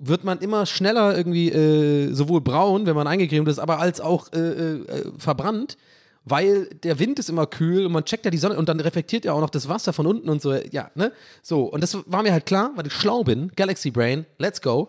wird 0.00 0.24
man 0.24 0.38
immer 0.38 0.64
schneller 0.64 1.14
irgendwie 1.14 1.50
äh, 1.50 2.10
sowohl 2.14 2.40
braun, 2.40 2.86
wenn 2.86 2.96
man 2.96 3.06
eingecremt 3.06 3.46
ist, 3.46 3.58
aber 3.58 3.78
als 3.78 4.00
auch 4.00 4.32
äh, 4.32 4.38
äh, 4.38 5.12
verbrannt, 5.18 5.76
weil 6.24 6.70
der 6.82 6.98
Wind 6.98 7.18
ist 7.18 7.28
immer 7.28 7.46
kühl 7.46 7.84
und 7.84 7.92
man 7.92 8.06
checkt 8.06 8.24
ja 8.24 8.30
die 8.30 8.38
Sonne 8.38 8.56
und 8.56 8.70
dann 8.70 8.80
reflektiert 8.80 9.26
ja 9.26 9.34
auch 9.34 9.40
noch 9.40 9.50
das 9.50 9.68
Wasser 9.68 9.92
von 9.92 10.06
unten 10.06 10.30
und 10.30 10.40
so, 10.40 10.54
ja, 10.54 10.90
ne? 10.94 11.12
So, 11.42 11.64
und 11.64 11.82
das 11.82 11.98
war 12.06 12.22
mir 12.22 12.32
halt 12.32 12.46
klar, 12.46 12.72
weil 12.76 12.86
ich 12.86 12.94
schlau 12.94 13.22
bin, 13.22 13.52
Galaxy 13.54 13.90
Brain, 13.90 14.24
let's 14.38 14.62
go. 14.62 14.88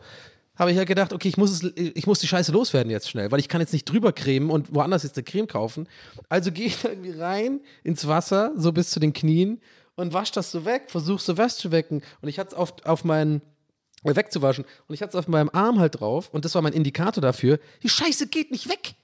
Habe 0.56 0.72
ich 0.72 0.78
ja 0.78 0.84
gedacht, 0.84 1.14
okay, 1.14 1.30
ich 1.30 1.38
muss, 1.38 1.52
es, 1.52 1.72
ich 1.76 2.08
muss 2.08 2.20
die 2.20 2.28
Scheiße 2.28 2.52
loswerden 2.52 2.92
jetzt 2.92 3.10
schnell, 3.10 3.32
weil 3.32 3.40
ich 3.40 3.48
kann 3.48 3.62
jetzt 3.62 3.74
nicht 3.74 3.86
drüber 3.86 4.12
cremen 4.12 4.50
und 4.50 4.76
woanders 4.76 5.04
jetzt 5.04 5.18
eine 5.18 5.24
Creme 5.24 5.48
kaufen. 5.48 5.88
Also 6.30 6.52
gehe 6.52 6.68
ich 6.68 6.82
da 6.82 6.90
irgendwie 6.90 7.12
rein 7.12 7.62
ins 7.84 8.08
Wasser, 8.08 8.52
so 8.56 8.72
bis 8.72 8.90
zu 8.90 9.00
den 9.00 9.14
Knien 9.14 9.62
und 9.96 10.14
wasch 10.14 10.32
das 10.32 10.52
so 10.52 10.66
weg, 10.66 10.86
versuche 10.88 11.22
so 11.22 11.38
wegzuwecken. 11.38 12.04
Und 12.22 12.30
ich 12.30 12.38
hatte 12.38 12.50
es 12.50 12.54
auf, 12.56 12.74
auf 12.86 13.04
meinen 13.04 13.42
äh, 14.04 14.16
wegzuwaschen. 14.16 14.66
Und 14.88 14.94
ich 14.94 15.02
hatte 15.02 15.12
es 15.12 15.16
auf 15.16 15.28
meinem 15.28 15.50
Arm 15.54 15.80
halt 15.80 16.00
drauf 16.00 16.30
und 16.32 16.44
das 16.44 16.56
war 16.56 16.62
mein 16.62 16.74
Indikator 16.74 17.22
dafür. 17.22 17.60
Die 17.84 17.90
Scheiße 17.90 18.28
geht 18.28 18.52
nicht 18.52 18.68
weg. 18.68 18.96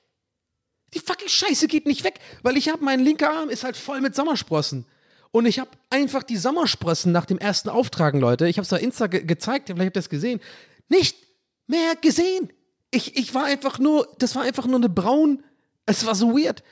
Die 0.93 0.99
fucking 0.99 1.27
Scheiße 1.27 1.67
geht 1.67 1.85
nicht 1.85 2.03
weg, 2.03 2.19
weil 2.43 2.57
ich 2.57 2.69
habe, 2.69 2.83
mein 2.83 3.01
linker 3.01 3.31
Arm 3.31 3.49
ist 3.49 3.63
halt 3.63 3.77
voll 3.77 4.01
mit 4.01 4.15
Sommersprossen. 4.15 4.85
Und 5.31 5.45
ich 5.45 5.59
habe 5.59 5.69
einfach 5.89 6.23
die 6.23 6.37
Sommersprossen 6.37 7.11
nach 7.11 7.25
dem 7.25 7.37
ersten 7.37 7.69
Auftragen, 7.69 8.19
Leute, 8.19 8.47
ich 8.47 8.57
habe 8.57 8.65
es 8.65 8.71
auf 8.71 8.81
Insta 8.81 9.07
ge 9.07 9.23
gezeigt, 9.23 9.67
vielleicht 9.67 9.87
habt 9.87 9.97
ihr 9.97 9.99
das 9.99 10.09
gesehen, 10.09 10.39
nicht 10.87 11.26
mehr 11.67 11.95
gesehen. 11.95 12.51
Ich, 12.91 13.15
ich 13.17 13.33
war 13.33 13.45
einfach 13.45 13.79
nur, 13.79 14.07
das 14.19 14.35
war 14.35 14.43
einfach 14.43 14.65
nur 14.65 14.77
eine 14.77 14.89
braun, 14.89 15.43
es 15.85 16.05
war 16.05 16.15
so 16.15 16.37
weird. 16.37 16.63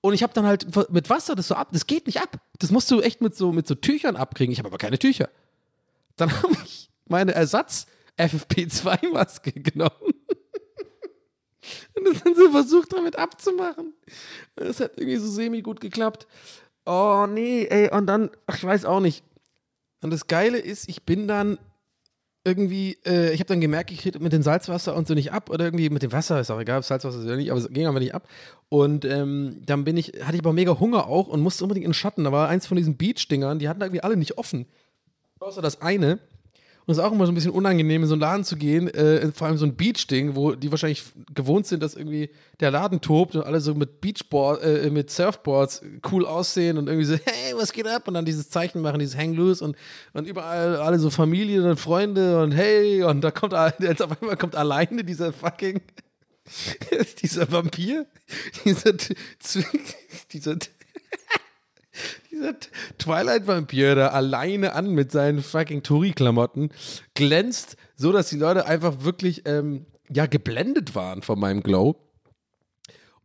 Und 0.00 0.12
ich 0.12 0.22
habe 0.22 0.34
dann 0.34 0.46
halt 0.46 0.66
mit 0.90 1.08
Wasser 1.08 1.34
das 1.34 1.48
so 1.48 1.54
ab, 1.54 1.68
das 1.72 1.86
geht 1.86 2.06
nicht 2.06 2.20
ab. 2.20 2.38
Das 2.58 2.70
musst 2.70 2.90
du 2.90 3.00
echt 3.00 3.20
mit 3.20 3.34
so, 3.34 3.52
mit 3.52 3.66
so 3.66 3.74
Tüchern 3.74 4.16
abkriegen. 4.16 4.52
Ich 4.52 4.58
habe 4.58 4.68
aber 4.68 4.78
keine 4.78 4.98
Tücher. 4.98 5.30
Dann 6.16 6.30
habe 6.42 6.54
ich 6.64 6.90
meine 7.06 7.32
Ersatz 7.32 7.86
FFP2-Maske 8.18 9.52
genommen 9.62 10.14
und 11.96 12.04
das 12.06 12.22
dann 12.22 12.34
so 12.34 12.50
versucht, 12.50 12.92
damit 12.92 13.16
abzumachen. 13.16 13.94
Das 14.56 14.80
hat 14.80 14.92
irgendwie 14.98 15.16
so 15.16 15.28
semi 15.28 15.62
gut 15.62 15.80
geklappt. 15.80 16.26
Oh 16.86 17.26
nee, 17.28 17.64
ey, 17.64 17.90
und 17.90 18.06
dann, 18.06 18.30
ach, 18.46 18.56
ich 18.56 18.64
weiß 18.64 18.84
auch 18.84 19.00
nicht. 19.00 19.24
Und 20.02 20.10
das 20.10 20.26
Geile 20.26 20.58
ist, 20.58 20.88
ich 20.88 21.04
bin 21.04 21.26
dann 21.26 21.58
irgendwie, 22.44 22.98
äh, 23.06 23.32
ich 23.32 23.40
habe 23.40 23.48
dann 23.48 23.60
gemerkt, 23.60 23.90
ich 23.90 23.98
kriege 23.98 24.18
mit 24.18 24.32
dem 24.32 24.42
Salzwasser 24.42 24.94
und 24.94 25.08
so 25.08 25.14
nicht 25.14 25.32
ab 25.32 25.48
oder 25.48 25.64
irgendwie 25.64 25.88
mit 25.88 26.02
dem 26.02 26.12
Wasser, 26.12 26.40
ist 26.40 26.50
auch 26.50 26.60
egal, 26.60 26.78
ob 26.78 26.84
Salzwasser 26.84 27.18
ist 27.18 27.24
oder 27.24 27.36
nicht, 27.36 27.50
aber 27.50 27.58
es 27.58 27.68
ging 27.70 27.86
aber 27.86 28.00
nicht 28.00 28.14
ab. 28.14 28.28
Und 28.68 29.04
ähm, 29.06 29.62
dann 29.64 29.84
bin 29.84 29.96
ich, 29.96 30.12
hatte 30.22 30.34
ich 30.34 30.40
aber 30.40 30.52
mega 30.52 30.78
Hunger 30.78 31.06
auch 31.06 31.28
und 31.28 31.40
musste 31.40 31.64
unbedingt 31.64 31.84
in 31.84 31.90
den 31.90 31.94
Schatten. 31.94 32.24
Da 32.24 32.32
war 32.32 32.48
eins 32.48 32.66
von 32.66 32.76
diesen 32.76 32.96
Beach-Dingern, 32.96 33.58
die 33.58 33.68
hatten 33.68 33.80
irgendwie 33.80 34.02
alle 34.02 34.16
nicht 34.16 34.36
offen. 34.36 34.66
Außer 35.40 35.62
das 35.62 35.80
eine. 35.80 36.18
Und 36.86 36.92
es 36.92 36.98
ist 36.98 37.04
auch 37.04 37.12
immer 37.12 37.24
so 37.24 37.32
ein 37.32 37.34
bisschen 37.34 37.52
unangenehm, 37.52 38.02
in 38.02 38.08
so 38.08 38.14
einen 38.14 38.20
Laden 38.20 38.44
zu 38.44 38.56
gehen, 38.56 38.88
äh, 38.88 39.32
vor 39.32 39.46
allem 39.46 39.56
so 39.56 39.64
ein 39.64 39.74
Beach-Ding, 39.74 40.36
wo 40.36 40.52
die 40.52 40.70
wahrscheinlich 40.70 41.02
gewohnt 41.34 41.66
sind, 41.66 41.82
dass 41.82 41.94
irgendwie 41.94 42.28
der 42.60 42.70
Laden 42.70 43.00
tobt 43.00 43.36
und 43.36 43.42
alle 43.42 43.60
so 43.60 43.74
mit 43.74 44.02
Beachboard, 44.02 44.62
äh, 44.62 44.90
mit 44.90 45.10
Surfboards 45.10 45.82
cool 46.10 46.26
aussehen 46.26 46.76
und 46.76 46.88
irgendwie 46.88 47.06
so, 47.06 47.14
hey, 47.14 47.54
was 47.56 47.72
geht 47.72 47.86
ab? 47.86 48.06
Und 48.06 48.14
dann 48.14 48.26
dieses 48.26 48.50
Zeichen 48.50 48.82
machen, 48.82 48.98
dieses 48.98 49.16
Hang 49.16 49.32
Loose 49.32 49.64
und, 49.64 49.76
und 50.12 50.26
überall 50.26 50.76
alle 50.76 50.98
so 50.98 51.08
Familien 51.08 51.64
und 51.64 51.80
Freunde 51.80 52.42
und 52.42 52.52
hey, 52.52 53.02
und 53.02 53.22
da 53.22 53.30
kommt 53.30 53.54
jetzt 53.78 54.02
auf 54.02 54.20
einmal 54.20 54.36
kommt 54.36 54.54
alleine 54.54 55.04
dieser 55.04 55.32
fucking 55.32 55.80
dieser 57.22 57.50
Vampir, 57.50 58.06
dieser, 58.64 58.92
dieser 60.32 60.56
dieser 62.30 62.54
Twilight-Vampir 62.98 63.94
da 63.94 64.08
alleine 64.08 64.74
an 64.74 64.90
mit 64.90 65.12
seinen 65.12 65.42
fucking 65.42 65.82
Touri-Klamotten 65.82 66.70
glänzt, 67.14 67.76
so 67.96 68.12
dass 68.12 68.28
die 68.28 68.38
Leute 68.38 68.66
einfach 68.66 69.04
wirklich, 69.04 69.42
ähm, 69.46 69.86
ja, 70.08 70.26
geblendet 70.26 70.94
waren 70.94 71.22
von 71.22 71.38
meinem 71.38 71.62
Glow. 71.62 71.96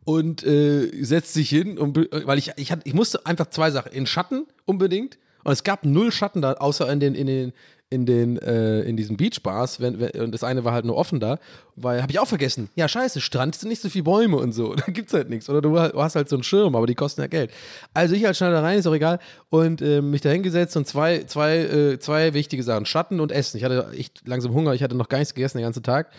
Und 0.06 0.44
äh, 0.44 1.04
setzt 1.04 1.34
sich 1.34 1.50
hin, 1.50 1.78
und, 1.78 1.98
weil 2.26 2.40
ich, 2.40 2.54
ich, 2.56 2.72
hatte, 2.72 2.82
ich 2.86 2.94
musste 2.94 3.26
einfach 3.26 3.48
zwei 3.48 3.70
Sachen. 3.70 3.92
In 3.92 4.08
Schatten 4.08 4.48
unbedingt. 4.66 5.20
Und 5.44 5.52
es 5.52 5.64
gab 5.64 5.86
null 5.86 6.12
Schatten 6.12 6.42
da, 6.42 6.54
außer 6.54 6.92
in 6.92 7.00
den, 7.00 7.16
in 7.16 7.28
den, 7.28 7.54
in 7.92 8.06
den, 8.06 8.38
äh, 8.38 8.82
in 8.82 8.98
diesen 8.98 9.18
Beachbars, 9.18 9.80
wenn, 9.80 10.00
wenn, 10.00 10.12
und 10.22 10.32
das 10.32 10.44
eine 10.44 10.64
war 10.64 10.74
halt 10.74 10.86
nur 10.86 10.96
offen 10.96 11.20
da, 11.20 11.40
weil, 11.76 12.02
habe 12.04 12.12
ich 12.12 12.20
auch 12.20 12.28
vergessen, 12.28 12.70
ja 12.76 12.88
scheiße, 12.88 13.20
Strand 13.20 13.56
sind 13.56 13.70
nicht 13.70 13.82
so 13.82 13.90
viele 13.90 14.04
Bäume 14.04 14.38
und 14.38 14.54
so, 14.54 14.76
da 14.76 14.86
gibt's 14.92 15.14
halt 15.14 15.30
nichts, 15.30 15.50
oder 15.50 15.62
du, 15.62 15.80
hast 15.80 16.16
halt 16.16 16.30
so 16.30 16.36
einen 16.36 16.44
Schirm, 16.44 16.76
aber 16.76 16.86
die 16.86 16.94
kosten 16.94 17.22
ja 17.22 17.28
Geld. 17.28 17.52
Also 17.94 18.14
ich 18.14 18.26
halt 18.26 18.38
schnell 18.38 18.52
da 18.52 18.62
rein, 18.62 18.78
ist 18.78 18.86
auch 18.86 18.94
egal, 18.94 19.20
und 19.50 19.82
äh, 19.82 20.02
mich 20.02 20.22
da 20.22 20.30
hingesetzt 20.30 20.78
und 20.78 20.86
zwei, 20.86 21.24
zwei, 21.24 21.58
äh, 21.58 22.00
zwei 22.00 22.36
wichtige 22.36 22.62
Sachen, 22.62 22.86
Schatten 22.86 23.20
und 23.20 23.32
Essen. 23.32 23.58
Ich 23.58 23.64
hatte 23.64 23.90
echt 23.98 24.28
langsam 24.28 24.54
Hunger, 24.54 24.74
ich 24.74 24.84
hatte 24.84 24.96
noch 24.96 25.10
gar 25.10 25.18
nichts 25.18 25.34
gegessen 25.34 25.58
den 25.58 25.66
ganzen 25.66 25.84
Tag. 25.84 26.12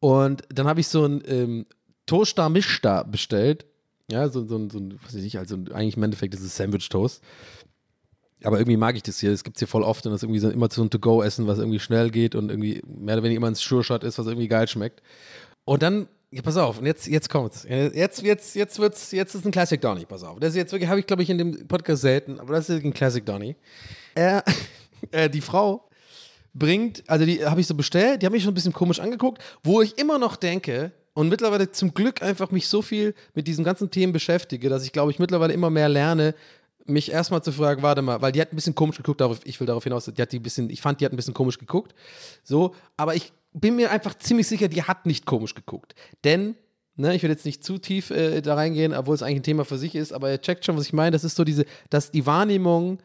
Und 0.00 0.42
dann 0.52 0.66
habe 0.66 0.80
ich 0.80 0.88
so 0.88 1.06
ein 1.06 1.22
ähm, 1.26 1.66
Toaster 2.04 2.50
Mischta 2.50 3.04
bestellt, 3.04 3.64
ja, 4.10 4.28
so, 4.28 4.46
so, 4.46 4.68
so 4.68 4.78
ein, 4.78 4.98
was 5.02 5.16
weiß 5.16 5.22
ich, 5.22 5.38
also 5.38 5.56
eigentlich 5.72 5.96
im 5.96 6.02
Endeffekt 6.02 6.34
ist 6.34 6.42
es 6.42 6.56
Sandwich-Toast. 6.56 7.22
Aber 8.44 8.58
irgendwie 8.58 8.76
mag 8.76 8.96
ich 8.96 9.02
das 9.02 9.18
hier. 9.18 9.30
Das 9.30 9.44
gibt 9.44 9.56
es 9.56 9.60
hier 9.60 9.68
voll 9.68 9.82
oft 9.82 10.04
und 10.06 10.12
das 10.12 10.20
ist 10.20 10.24
irgendwie 10.24 10.40
so 10.40 10.50
immer 10.50 10.68
so 10.70 10.82
ein 10.82 10.90
To-Go-Essen, 10.90 11.46
was 11.46 11.58
irgendwie 11.58 11.80
schnell 11.80 12.10
geht 12.10 12.34
und 12.34 12.50
irgendwie 12.50 12.82
mehr 12.86 13.14
oder 13.14 13.22
weniger 13.22 13.38
immer 13.38 13.48
ein 13.48 13.54
Sure-Shot 13.54 14.04
ist, 14.04 14.18
was 14.18 14.26
irgendwie 14.26 14.48
geil 14.48 14.68
schmeckt. 14.68 15.02
Und 15.64 15.82
dann, 15.82 16.08
ja, 16.30 16.42
pass 16.42 16.56
auf, 16.56 16.78
und 16.78 16.86
jetzt, 16.86 17.06
jetzt 17.06 17.30
kommt's. 17.30 17.66
Jetzt, 17.68 18.22
jetzt, 18.22 18.54
jetzt 18.54 18.78
wird's, 18.78 19.10
jetzt 19.12 19.34
ist 19.34 19.46
ein 19.46 19.52
Classic 19.52 19.80
Donny, 19.80 20.04
pass 20.04 20.22
auf. 20.22 20.38
Das 20.38 20.50
ist 20.50 20.56
jetzt 20.56 20.72
wirklich, 20.72 20.88
habe 20.88 21.00
ich 21.00 21.06
glaube 21.06 21.22
ich 21.22 21.30
in 21.30 21.38
dem 21.38 21.66
Podcast 21.66 22.02
selten, 22.02 22.38
aber 22.38 22.54
das 22.54 22.68
ist 22.68 22.84
ein 22.84 22.92
Classic 22.92 23.24
Donny. 23.24 23.56
Er, 24.14 24.44
äh, 25.10 25.30
die 25.30 25.40
Frau 25.40 25.88
bringt, 26.52 27.04
also 27.06 27.24
die 27.24 27.44
habe 27.44 27.60
ich 27.60 27.66
so 27.66 27.74
bestellt, 27.74 28.20
die 28.20 28.26
haben 28.26 28.32
mich 28.32 28.42
schon 28.42 28.52
ein 28.52 28.54
bisschen 28.54 28.72
komisch 28.72 29.00
angeguckt, 29.00 29.42
wo 29.64 29.80
ich 29.80 29.98
immer 29.98 30.18
noch 30.18 30.36
denke, 30.36 30.92
und 31.16 31.30
mittlerweile 31.30 31.72
zum 31.72 31.94
Glück 31.94 32.22
einfach 32.22 32.50
mich 32.50 32.68
so 32.68 32.82
viel 32.82 33.14
mit 33.34 33.48
diesen 33.48 33.64
ganzen 33.64 33.90
Themen 33.90 34.12
beschäftige, 34.12 34.68
dass 34.68 34.84
ich 34.84 34.92
glaube 34.92 35.10
ich 35.10 35.18
mittlerweile 35.18 35.54
immer 35.54 35.70
mehr 35.70 35.88
lerne, 35.88 36.34
mich 36.88 37.10
erstmal 37.10 37.42
zu 37.42 37.52
fragen, 37.52 37.82
warte 37.82 38.02
mal, 38.02 38.22
weil 38.22 38.32
die 38.32 38.40
hat 38.40 38.52
ein 38.52 38.56
bisschen 38.56 38.74
komisch 38.74 38.96
geguckt, 38.96 39.20
darauf, 39.20 39.40
ich 39.44 39.58
will 39.60 39.66
darauf 39.66 39.84
hinaus, 39.84 40.04
die 40.06 40.22
hat 40.22 40.32
die 40.32 40.38
ein 40.38 40.42
bisschen, 40.42 40.70
ich 40.70 40.80
fand, 40.80 41.00
die 41.00 41.04
hat 41.04 41.12
ein 41.12 41.16
bisschen 41.16 41.34
komisch 41.34 41.58
geguckt. 41.58 41.94
So, 42.44 42.74
aber 42.96 43.14
ich 43.14 43.32
bin 43.52 43.76
mir 43.76 43.90
einfach 43.90 44.16
ziemlich 44.18 44.46
sicher, 44.46 44.68
die 44.68 44.82
hat 44.82 45.06
nicht 45.06 45.26
komisch 45.26 45.54
geguckt. 45.54 45.94
Denn, 46.24 46.56
ne, 46.96 47.14
ich 47.14 47.22
will 47.22 47.30
jetzt 47.30 47.46
nicht 47.46 47.64
zu 47.64 47.78
tief 47.78 48.10
äh, 48.10 48.40
da 48.42 48.54
reingehen, 48.54 48.94
obwohl 48.94 49.14
es 49.14 49.22
eigentlich 49.22 49.40
ein 49.40 49.44
Thema 49.44 49.64
für 49.64 49.78
sich 49.78 49.94
ist, 49.94 50.12
aber 50.12 50.30
ihr 50.30 50.40
checkt 50.40 50.64
schon, 50.64 50.76
was 50.76 50.84
ich 50.84 50.92
meine. 50.92 51.12
Das 51.12 51.24
ist 51.24 51.36
so 51.36 51.44
diese, 51.44 51.64
dass 51.90 52.10
die 52.10 52.26
Wahrnehmung, 52.26 52.98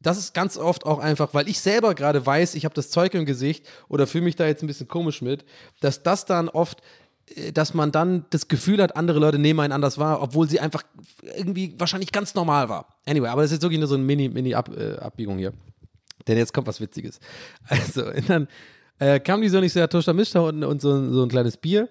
das 0.00 0.18
ist 0.18 0.34
ganz 0.34 0.58
oft 0.58 0.84
auch 0.84 0.98
einfach, 0.98 1.34
weil 1.34 1.48
ich 1.48 1.60
selber 1.60 1.94
gerade 1.94 2.24
weiß, 2.24 2.54
ich 2.54 2.64
habe 2.64 2.74
das 2.74 2.90
Zeug 2.90 3.14
im 3.14 3.26
Gesicht 3.26 3.66
oder 3.88 4.06
fühle 4.06 4.24
mich 4.24 4.36
da 4.36 4.46
jetzt 4.46 4.62
ein 4.62 4.66
bisschen 4.66 4.88
komisch 4.88 5.22
mit, 5.22 5.44
dass 5.80 6.02
das 6.02 6.24
dann 6.26 6.48
oft 6.48 6.82
dass 7.52 7.74
man 7.74 7.92
dann 7.92 8.24
das 8.30 8.48
Gefühl 8.48 8.80
hat, 8.82 8.96
andere 8.96 9.18
Leute 9.18 9.38
nehmen 9.38 9.60
einen 9.60 9.72
anders 9.72 9.98
wahr, 9.98 10.22
obwohl 10.22 10.48
sie 10.48 10.60
einfach 10.60 10.82
irgendwie 11.36 11.74
wahrscheinlich 11.78 12.12
ganz 12.12 12.34
normal 12.34 12.68
war. 12.68 12.86
Anyway, 13.04 13.28
aber 13.28 13.42
das 13.42 13.50
ist 13.50 13.56
jetzt 13.56 13.62
wirklich 13.62 13.80
nur 13.80 13.88
so 13.88 13.96
eine 13.96 14.04
Mini-Mini-Abbiegung 14.04 15.36
äh, 15.36 15.40
hier. 15.40 15.52
Denn 16.26 16.38
jetzt 16.38 16.52
kommt 16.52 16.66
was 16.66 16.80
Witziges. 16.80 17.20
Also, 17.68 18.10
dann 18.28 18.48
äh, 18.98 19.20
kam 19.20 19.42
die 19.42 19.48
so 19.48 19.60
nicht 19.60 19.72
sehr 19.72 19.88
Toaster 19.88 20.14
Mischter 20.14 20.44
und, 20.44 20.64
und 20.64 20.80
so, 20.80 21.12
so 21.12 21.22
ein 21.22 21.28
kleines 21.28 21.56
Bier. 21.56 21.88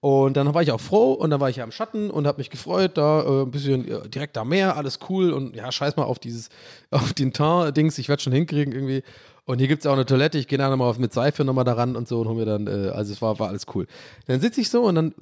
Und 0.00 0.38
dann 0.38 0.54
war 0.54 0.62
ich 0.62 0.72
auch 0.72 0.80
froh 0.80 1.12
und 1.12 1.28
dann 1.28 1.40
war 1.40 1.50
ich 1.50 1.56
ja 1.56 1.64
im 1.64 1.72
Schatten 1.72 2.10
und 2.10 2.26
habe 2.26 2.38
mich 2.38 2.48
gefreut, 2.48 2.92
da 2.96 3.22
äh, 3.22 3.42
ein 3.42 3.50
bisschen 3.50 3.86
äh, 3.86 4.08
direkt 4.08 4.38
am 4.38 4.48
Meer, 4.48 4.76
alles 4.76 4.98
cool 5.10 5.30
und 5.30 5.54
ja, 5.54 5.70
scheiß 5.70 5.96
mal 5.96 6.04
auf 6.04 6.18
dieses, 6.18 6.48
auf 6.90 7.12
den 7.12 7.34
Teint-Dings, 7.34 7.98
ich 7.98 8.08
werde 8.08 8.22
schon 8.22 8.32
hinkriegen 8.32 8.72
irgendwie. 8.72 9.02
Und 9.50 9.58
hier 9.58 9.66
gibt 9.66 9.82
es 9.82 9.86
auch 9.88 9.94
eine 9.94 10.06
Toilette, 10.06 10.38
ich 10.38 10.46
gehe 10.46 10.58
dann 10.58 10.70
nochmal 10.70 10.94
mit 10.98 11.12
Seife 11.12 11.44
nochmal 11.44 11.64
daran 11.64 11.96
und 11.96 12.06
so 12.06 12.20
und 12.20 12.28
hol 12.28 12.36
mir 12.36 12.44
dann, 12.44 12.68
äh, 12.68 12.90
also 12.90 13.12
es 13.12 13.20
war, 13.20 13.36
war 13.40 13.48
alles 13.48 13.66
cool. 13.74 13.88
Dann 14.26 14.40
sitze 14.40 14.60
ich 14.60 14.70
so 14.70 14.84
und 14.84 14.94
dann 14.94 15.12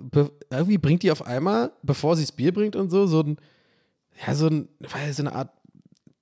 irgendwie 0.50 0.76
bringt 0.76 1.02
die 1.02 1.10
auf 1.10 1.26
einmal, 1.26 1.72
bevor 1.82 2.14
sie 2.14 2.24
das 2.24 2.32
Bier 2.32 2.52
bringt 2.52 2.76
und 2.76 2.90
so, 2.90 3.06
so 3.06 3.20
ein, 3.20 3.38
ja, 4.26 4.34
so, 4.34 4.48
ein, 4.48 4.68
so 5.12 5.22
eine 5.22 5.34
Art 5.34 5.48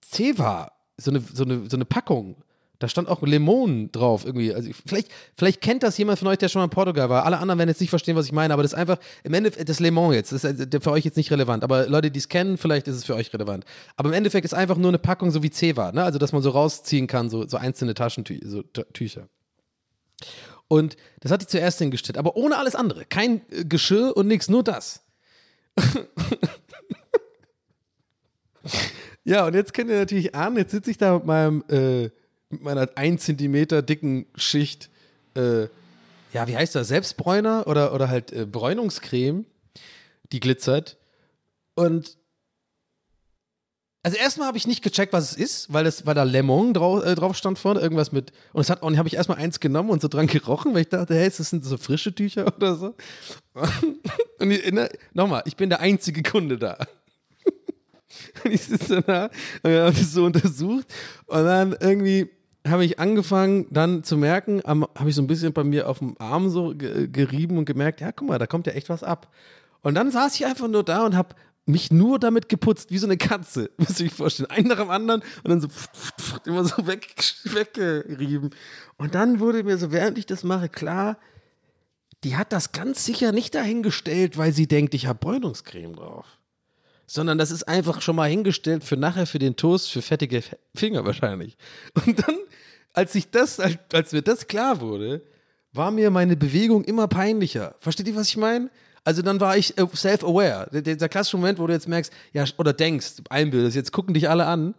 Ceva, 0.04 0.70
so 0.96 1.10
eine, 1.10 1.18
so, 1.20 1.42
eine, 1.42 1.68
so 1.68 1.76
eine 1.76 1.84
Packung. 1.84 2.36
Da 2.78 2.88
stand 2.88 3.08
auch 3.08 3.22
Lemon 3.22 3.90
drauf 3.92 4.24
irgendwie. 4.24 4.54
Also 4.54 4.70
vielleicht, 4.84 5.08
vielleicht 5.36 5.60
kennt 5.60 5.82
das 5.82 5.96
jemand 5.98 6.18
von 6.18 6.28
euch, 6.28 6.38
der 6.38 6.48
schon 6.48 6.60
mal 6.60 6.64
in 6.64 6.70
Portugal 6.70 7.08
war. 7.08 7.24
Alle 7.24 7.38
anderen 7.38 7.58
werden 7.58 7.70
jetzt 7.70 7.80
nicht 7.80 7.90
verstehen, 7.90 8.16
was 8.16 8.26
ich 8.26 8.32
meine, 8.32 8.52
aber 8.52 8.62
das 8.62 8.72
ist 8.72 8.78
einfach 8.78 8.98
im 9.24 9.34
Endeffekt 9.34 9.68
das 9.68 9.80
Lemon 9.80 10.12
jetzt. 10.12 10.32
Das 10.32 10.44
ist 10.44 10.82
für 10.82 10.90
euch 10.90 11.04
jetzt 11.04 11.16
nicht 11.16 11.30
relevant. 11.30 11.64
Aber 11.64 11.86
Leute, 11.86 12.10
die 12.10 12.18
es 12.18 12.28
kennen, 12.28 12.58
vielleicht 12.58 12.88
ist 12.88 12.96
es 12.96 13.04
für 13.04 13.14
euch 13.14 13.32
relevant. 13.32 13.64
Aber 13.96 14.08
im 14.10 14.14
Endeffekt 14.14 14.44
ist 14.44 14.54
einfach 14.54 14.76
nur 14.76 14.88
eine 14.88 14.98
Packung 14.98 15.30
so 15.30 15.42
wie 15.42 15.50
Ceva, 15.50 15.92
ne? 15.92 16.04
Also 16.04 16.18
dass 16.18 16.32
man 16.32 16.42
so 16.42 16.50
rausziehen 16.50 17.06
kann, 17.06 17.30
so, 17.30 17.46
so 17.48 17.56
einzelne 17.56 17.94
Taschentücher. 17.94 18.46
So 18.46 18.62
Tücher. 18.62 19.28
Und 20.68 20.96
das 21.20 21.30
hat 21.32 21.42
die 21.42 21.46
zuerst 21.46 21.78
hingestellt, 21.78 22.18
aber 22.18 22.36
ohne 22.36 22.58
alles 22.58 22.74
andere. 22.74 23.04
Kein 23.04 23.42
äh, 23.50 23.64
Geschirr 23.64 24.16
und 24.16 24.26
nichts, 24.26 24.48
nur 24.48 24.64
das. 24.64 25.04
ja, 29.24 29.46
und 29.46 29.54
jetzt 29.54 29.74
könnt 29.74 29.90
ihr 29.90 29.98
natürlich 29.98 30.34
ahnen, 30.34 30.56
jetzt 30.56 30.72
sitze 30.72 30.90
ich 30.90 30.98
da 30.98 31.14
mit 31.14 31.26
meinem, 31.26 31.62
äh, 31.68 32.10
mit 32.50 32.62
meiner 32.62 32.88
1 32.94 33.24
Zentimeter 33.24 33.82
dicken 33.82 34.26
Schicht, 34.34 34.90
äh, 35.34 35.68
ja, 36.32 36.46
wie 36.46 36.56
heißt 36.56 36.74
das, 36.74 36.88
Selbstbräuner 36.88 37.66
oder, 37.66 37.94
oder 37.94 38.08
halt 38.08 38.32
äh, 38.32 38.46
Bräunungscreme, 38.46 39.46
die 40.32 40.40
glitzert. 40.40 40.96
Und 41.74 42.16
also 44.06 44.18
erstmal 44.18 44.46
habe 44.46 44.56
ich 44.56 44.68
nicht 44.68 44.84
gecheckt, 44.84 45.12
was 45.12 45.32
es 45.32 45.36
ist, 45.36 45.72
weil, 45.72 45.82
das, 45.82 46.06
weil 46.06 46.14
da 46.14 46.22
Lemon 46.22 46.72
drau, 46.72 47.02
äh, 47.02 47.16
drauf 47.16 47.36
stand 47.36 47.58
vorne, 47.58 47.80
irgendwas 47.80 48.12
mit. 48.12 48.30
Und 48.52 48.60
es 48.60 48.70
hat 48.70 48.80
und 48.82 48.98
habe 48.98 49.08
ich 49.08 49.14
erstmal 49.14 49.38
eins 49.38 49.58
genommen 49.58 49.90
und 49.90 50.00
so 50.00 50.06
dran 50.06 50.28
gerochen, 50.28 50.74
weil 50.74 50.82
ich 50.82 50.90
dachte, 50.90 51.16
hey, 51.16 51.28
das 51.28 51.38
sind 51.50 51.64
so 51.64 51.76
frische 51.76 52.14
Tücher 52.14 52.46
oder 52.56 52.76
so. 52.76 52.94
Und 54.38 54.50
ich, 54.52 54.70
ne, 54.70 54.88
nochmal, 55.12 55.42
ich 55.46 55.56
bin 55.56 55.70
der 55.70 55.80
einzige 55.80 56.22
Kunde 56.22 56.56
da. 56.56 56.78
Und 58.44 58.52
ich 58.52 58.62
sitze 58.62 59.02
da 59.02 59.24
und 59.62 59.72
habe 59.72 59.92
das 59.92 60.12
so 60.12 60.24
untersucht 60.24 60.86
und 61.26 61.44
dann 61.44 61.76
irgendwie 61.80 62.30
habe 62.70 62.84
ich 62.84 62.98
angefangen 62.98 63.66
dann 63.70 64.04
zu 64.04 64.16
merken, 64.16 64.62
habe 64.64 65.08
ich 65.08 65.14
so 65.14 65.22
ein 65.22 65.26
bisschen 65.26 65.52
bei 65.52 65.64
mir 65.64 65.88
auf 65.88 65.98
dem 65.98 66.16
Arm 66.18 66.48
so 66.48 66.74
gerieben 66.76 67.58
und 67.58 67.64
gemerkt, 67.64 68.00
ja, 68.00 68.12
guck 68.12 68.28
mal, 68.28 68.38
da 68.38 68.46
kommt 68.46 68.66
ja 68.66 68.72
echt 68.72 68.88
was 68.88 69.02
ab. 69.02 69.32
Und 69.82 69.94
dann 69.94 70.10
saß 70.10 70.34
ich 70.34 70.46
einfach 70.46 70.68
nur 70.68 70.82
da 70.82 71.04
und 71.04 71.16
habe 71.16 71.34
mich 71.66 71.90
nur 71.90 72.18
damit 72.18 72.48
geputzt, 72.48 72.90
wie 72.90 72.98
so 72.98 73.06
eine 73.06 73.16
Katze, 73.16 73.70
muss 73.76 74.00
ich 74.00 74.12
vorstellen. 74.12 74.50
Einen 74.50 74.68
nach 74.68 74.78
dem 74.78 74.90
anderen 74.90 75.22
und 75.42 75.50
dann 75.50 75.60
so 75.60 75.68
immer 76.44 76.64
so 76.64 76.86
weg, 76.86 77.14
weggerieben. 77.44 78.50
Und 78.96 79.14
dann 79.14 79.40
wurde 79.40 79.64
mir 79.64 79.76
so, 79.76 79.92
während 79.92 80.18
ich 80.18 80.26
das 80.26 80.44
mache, 80.44 80.68
klar, 80.68 81.18
die 82.24 82.36
hat 82.36 82.52
das 82.52 82.72
ganz 82.72 83.04
sicher 83.04 83.32
nicht 83.32 83.54
dahingestellt, 83.54 84.38
weil 84.38 84.52
sie 84.52 84.66
denkt, 84.66 84.94
ich 84.94 85.06
habe 85.06 85.18
Bräunungscreme 85.18 85.94
drauf. 85.94 86.26
Sondern 87.06 87.38
das 87.38 87.50
ist 87.50 87.64
einfach 87.64 88.00
schon 88.02 88.16
mal 88.16 88.28
hingestellt 88.28 88.82
für 88.82 88.96
nachher 88.96 89.26
für 89.26 89.38
den 89.38 89.56
Toast, 89.56 89.90
für 89.90 90.02
fettige 90.02 90.42
Finger 90.74 91.04
wahrscheinlich. 91.04 91.56
Und 91.94 92.26
dann, 92.26 92.36
als 92.92 93.14
ich 93.14 93.30
das, 93.30 93.60
als 93.60 94.12
mir 94.12 94.22
das 94.22 94.46
klar 94.48 94.80
wurde, 94.80 95.22
war 95.72 95.90
mir 95.90 96.10
meine 96.10 96.36
Bewegung 96.36 96.84
immer 96.84 97.06
peinlicher. 97.06 97.76
Versteht 97.78 98.08
ihr, 98.08 98.16
was 98.16 98.28
ich 98.28 98.36
meine? 98.36 98.70
Also 99.04 99.22
dann 99.22 99.38
war 99.38 99.56
ich 99.56 99.78
äh, 99.78 99.86
self-aware. 99.94 100.68
Der, 100.72 100.96
der, 100.96 101.08
klassische 101.08 101.36
Moment, 101.36 101.60
wo 101.60 101.66
du 101.68 101.72
jetzt 101.72 101.86
merkst, 101.86 102.12
ja, 102.32 102.44
oder 102.56 102.72
denkst, 102.72 103.22
einbildest, 103.30 103.76
jetzt 103.76 103.92
gucken 103.92 104.14
dich 104.14 104.28
alle 104.28 104.46
an. 104.46 104.74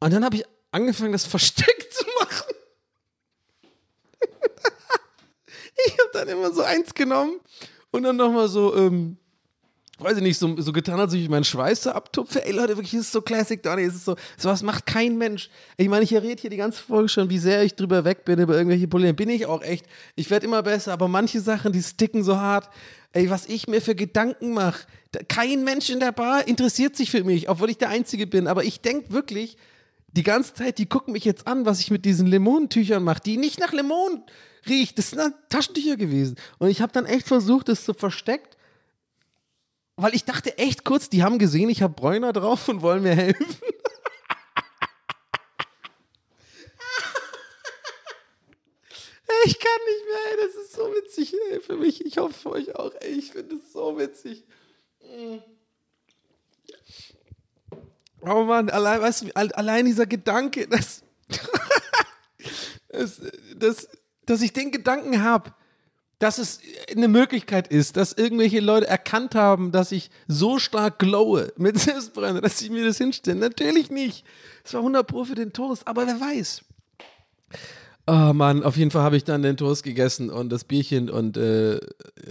Und 0.00 0.12
dann 0.12 0.22
habe 0.22 0.36
ich 0.36 0.44
angefangen, 0.70 1.12
das 1.12 1.24
versteckt 1.24 1.94
zu 1.94 2.04
machen. 2.20 2.54
ich 5.86 5.92
habe 5.92 6.10
dann 6.12 6.28
immer 6.28 6.52
so 6.52 6.62
eins 6.62 6.92
genommen 6.92 7.40
und 7.90 8.02
dann 8.02 8.16
nochmal 8.16 8.48
so, 8.48 8.76
ähm, 8.76 9.16
weiß 9.98 10.18
ich 10.18 10.22
nicht, 10.22 10.38
so, 10.38 10.60
so 10.60 10.72
getan, 10.72 11.00
als 11.00 11.12
ich 11.12 11.28
meinen 11.28 11.44
Schweiß 11.44 11.82
so 11.82 11.90
abtupfe. 11.90 12.44
Ey 12.44 12.52
Leute, 12.52 12.76
wirklich, 12.76 12.92
das 12.92 13.00
ist 13.02 13.12
so 13.12 13.20
Classic 13.20 13.60
Donny. 13.62 13.82
Es 13.82 13.96
ist 13.96 14.04
so, 14.04 14.16
sowas 14.36 14.62
macht 14.62 14.86
kein 14.86 15.18
Mensch. 15.18 15.50
Ich 15.76 15.88
meine, 15.88 16.04
ich 16.04 16.14
rede 16.14 16.40
hier 16.40 16.50
die 16.50 16.56
ganze 16.56 16.82
Folge 16.82 17.08
schon, 17.08 17.28
wie 17.30 17.38
sehr 17.38 17.64
ich 17.64 17.74
drüber 17.74 18.04
weg 18.04 18.24
bin 18.24 18.38
über 18.38 18.56
irgendwelche 18.56 18.86
Probleme. 18.86 19.14
Bin 19.14 19.28
ich 19.28 19.46
auch 19.46 19.62
echt. 19.62 19.86
Ich 20.14 20.30
werde 20.30 20.46
immer 20.46 20.62
besser, 20.62 20.92
aber 20.92 21.08
manche 21.08 21.40
Sachen, 21.40 21.72
die 21.72 21.82
sticken 21.82 22.22
so 22.22 22.36
hart. 22.36 22.68
Ey, 23.12 23.28
was 23.28 23.46
ich 23.46 23.66
mir 23.66 23.80
für 23.80 23.94
Gedanken 23.94 24.52
mache. 24.52 24.86
Kein 25.28 25.64
Mensch 25.64 25.90
in 25.90 25.98
der 25.98 26.12
Bar 26.12 26.46
interessiert 26.46 26.94
sich 26.94 27.10
für 27.10 27.24
mich, 27.24 27.48
obwohl 27.48 27.70
ich 27.70 27.78
der 27.78 27.88
Einzige 27.88 28.26
bin. 28.26 28.46
Aber 28.46 28.64
ich 28.64 28.80
denke 28.80 29.12
wirklich, 29.12 29.56
die 30.12 30.22
ganze 30.22 30.54
Zeit, 30.54 30.78
die 30.78 30.86
gucken 30.86 31.12
mich 31.12 31.24
jetzt 31.24 31.46
an, 31.46 31.66
was 31.66 31.80
ich 31.80 31.90
mit 31.90 32.04
diesen 32.04 32.26
Limonentüchern 32.26 33.02
mache, 33.02 33.22
die 33.24 33.36
nicht 33.36 33.58
nach 33.58 33.72
Limon 33.72 34.22
riecht. 34.68 34.98
Das 34.98 35.10
sind 35.10 35.34
Taschentücher 35.48 35.96
gewesen. 35.96 36.36
Und 36.58 36.68
ich 36.68 36.82
habe 36.82 36.92
dann 36.92 37.06
echt 37.06 37.26
versucht, 37.26 37.68
das 37.68 37.84
zu 37.84 37.94
versteckt 37.94 38.57
weil 39.98 40.14
ich 40.14 40.24
dachte 40.24 40.56
echt 40.58 40.84
kurz, 40.84 41.10
die 41.10 41.24
haben 41.24 41.38
gesehen, 41.40 41.68
ich 41.68 41.82
habe 41.82 41.92
Bräuner 41.92 42.32
drauf 42.32 42.68
und 42.68 42.82
wollen 42.82 43.02
mir 43.02 43.16
helfen. 43.16 43.44
ich 49.44 49.58
kann 49.58 49.80
nicht 49.86 50.04
mehr, 50.06 50.18
ey, 50.30 50.36
das 50.46 50.54
ist 50.54 50.72
so 50.72 50.82
witzig 50.94 51.34
ey, 51.50 51.60
für 51.60 51.76
mich. 51.76 52.06
Ich 52.06 52.18
hoffe 52.18 52.32
für 52.32 52.50
euch 52.50 52.76
auch, 52.76 52.92
ey, 53.00 53.10
ich 53.10 53.32
finde 53.32 53.56
es 53.56 53.72
so 53.72 53.98
witzig. 53.98 54.44
Oh 58.20 58.44
Mann, 58.44 58.70
allein, 58.70 59.00
weißt 59.02 59.22
du, 59.22 59.34
allein 59.34 59.84
dieser 59.84 60.06
Gedanke, 60.06 60.68
dass, 60.68 61.02
dass, 62.88 63.20
dass, 63.56 63.88
dass 64.26 64.42
ich 64.42 64.52
den 64.52 64.70
Gedanken 64.70 65.24
habe, 65.24 65.52
dass 66.18 66.38
es 66.38 66.60
eine 66.90 67.08
Möglichkeit 67.08 67.68
ist, 67.68 67.96
dass 67.96 68.12
irgendwelche 68.12 68.60
Leute 68.60 68.88
erkannt 68.88 69.34
haben, 69.34 69.70
dass 69.70 69.92
ich 69.92 70.10
so 70.26 70.58
stark 70.58 70.98
glowe 70.98 71.52
mit 71.56 71.78
Selbstbrenner, 71.80 72.40
dass 72.40 72.58
sie 72.58 72.70
mir 72.70 72.84
das 72.84 72.98
hinstellen. 72.98 73.38
Natürlich 73.38 73.90
nicht. 73.90 74.24
Es 74.64 74.74
war 74.74 74.80
100 74.80 75.06
Pro 75.06 75.24
für 75.24 75.34
den 75.34 75.52
Toast, 75.52 75.86
aber 75.86 76.06
wer 76.06 76.20
weiß. 76.20 76.62
Oh 78.06 78.32
Mann, 78.32 78.62
auf 78.62 78.76
jeden 78.76 78.90
Fall 78.90 79.02
habe 79.02 79.16
ich 79.18 79.24
dann 79.24 79.42
den 79.42 79.58
Toast 79.58 79.82
gegessen 79.82 80.30
und 80.30 80.50
das 80.50 80.64
Bierchen 80.64 81.10
und 81.10 81.36
äh, 81.36 81.78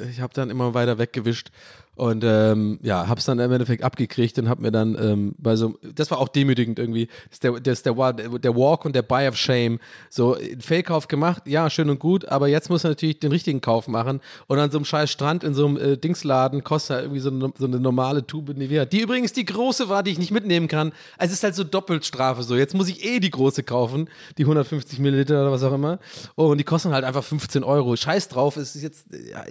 ich 0.09 0.22
habe 0.22 0.34
dann 0.34 0.49
immer 0.49 0.73
weiter 0.73 0.97
weggewischt 0.97 1.51
und 1.98 2.24
ähm, 2.24 2.80
ja, 2.84 3.07
hab's 3.07 3.26
dann 3.26 3.40
im 3.40 3.52
Endeffekt 3.52 3.84
abgekriegt 3.84 4.38
und 4.38 4.48
hab 4.48 4.60
mir 4.60 4.72
dann 4.72 4.95
ähm, 5.02 5.36
bei 5.40 5.56
so, 5.56 5.80
das 5.95 6.11
war 6.11 6.19
auch 6.19 6.28
demütigend 6.28 6.78
irgendwie, 6.78 7.07
das 7.32 7.40
der, 7.40 7.60
das 7.60 7.82
der, 7.82 7.94
der 7.94 8.56
Walk 8.56 8.86
und 8.86 8.95
der 8.95 9.02
Buy 9.02 9.28
of 9.28 9.36
Shame, 9.36 9.80
so 10.10 10.36
ein 10.36 10.61
Fehlkauf 10.61 11.07
gemacht, 11.07 11.44
ja, 11.48 11.69
schön 11.72 11.90
und 11.90 11.99
gut, 11.99 12.26
aber 12.26 12.48
jetzt 12.48 12.69
muss 12.69 12.84
er 12.84 12.91
natürlich 12.91 13.19
den 13.19 13.32
richtigen 13.32 13.61
Kauf 13.61 13.88
machen. 13.88 14.22
Und 14.45 14.60
an 14.60 14.69
so 14.69 14.78
einem 14.78 14.86
scheiß 14.86 15.10
Strand 15.10 15.44
in 15.44 15.56
so 15.56 15.65
einem 15.65 15.78
äh, 15.78 15.98
Dingsladen 15.98 16.64
kostet 16.64 16.98
er 16.98 17.02
irgendwie 17.02 17.19
so 17.19 17.32
eine, 17.32 17.52
so 17.57 17.65
eine 17.65 17.80
normale 17.80 18.26
Tube 18.26 18.56
Nivea, 18.56 18.86
die 18.86 19.02
übrigens 19.02 19.34
die 19.34 19.45
große 19.45 19.90
war, 19.90 20.03
die 20.03 20.11
ich 20.11 20.19
nicht 20.19 20.32
mitnehmen 20.32 20.68
kann, 20.68 20.94
also 21.18 21.32
es 21.32 21.40
ist 21.40 21.44
halt 21.44 21.56
so 21.56 21.64
Doppelstrafe 21.64 22.44
so, 22.44 22.56
jetzt 22.56 22.76
muss 22.76 22.90
ich 22.90 23.03
eh 23.03 23.19
die 23.19 23.32
große 23.32 23.64
kaufen, 23.64 24.07
die 24.38 24.44
150 24.44 24.99
Milliliter 24.99 25.41
oder 25.41 25.52
was 25.52 25.64
auch 25.64 25.74
immer. 25.74 25.98
Oh, 26.36 26.45
und 26.45 26.60
die 26.60 26.64
kosten 26.64 26.91
halt 26.91 27.03
einfach 27.03 27.24
15 27.24 27.64
Euro, 27.64 27.95
scheiß 27.95 28.30
drauf, 28.30 28.56
es 28.56 28.76
ist 28.76 28.84
jetzt, 28.84 29.07
ja, 29.11 29.44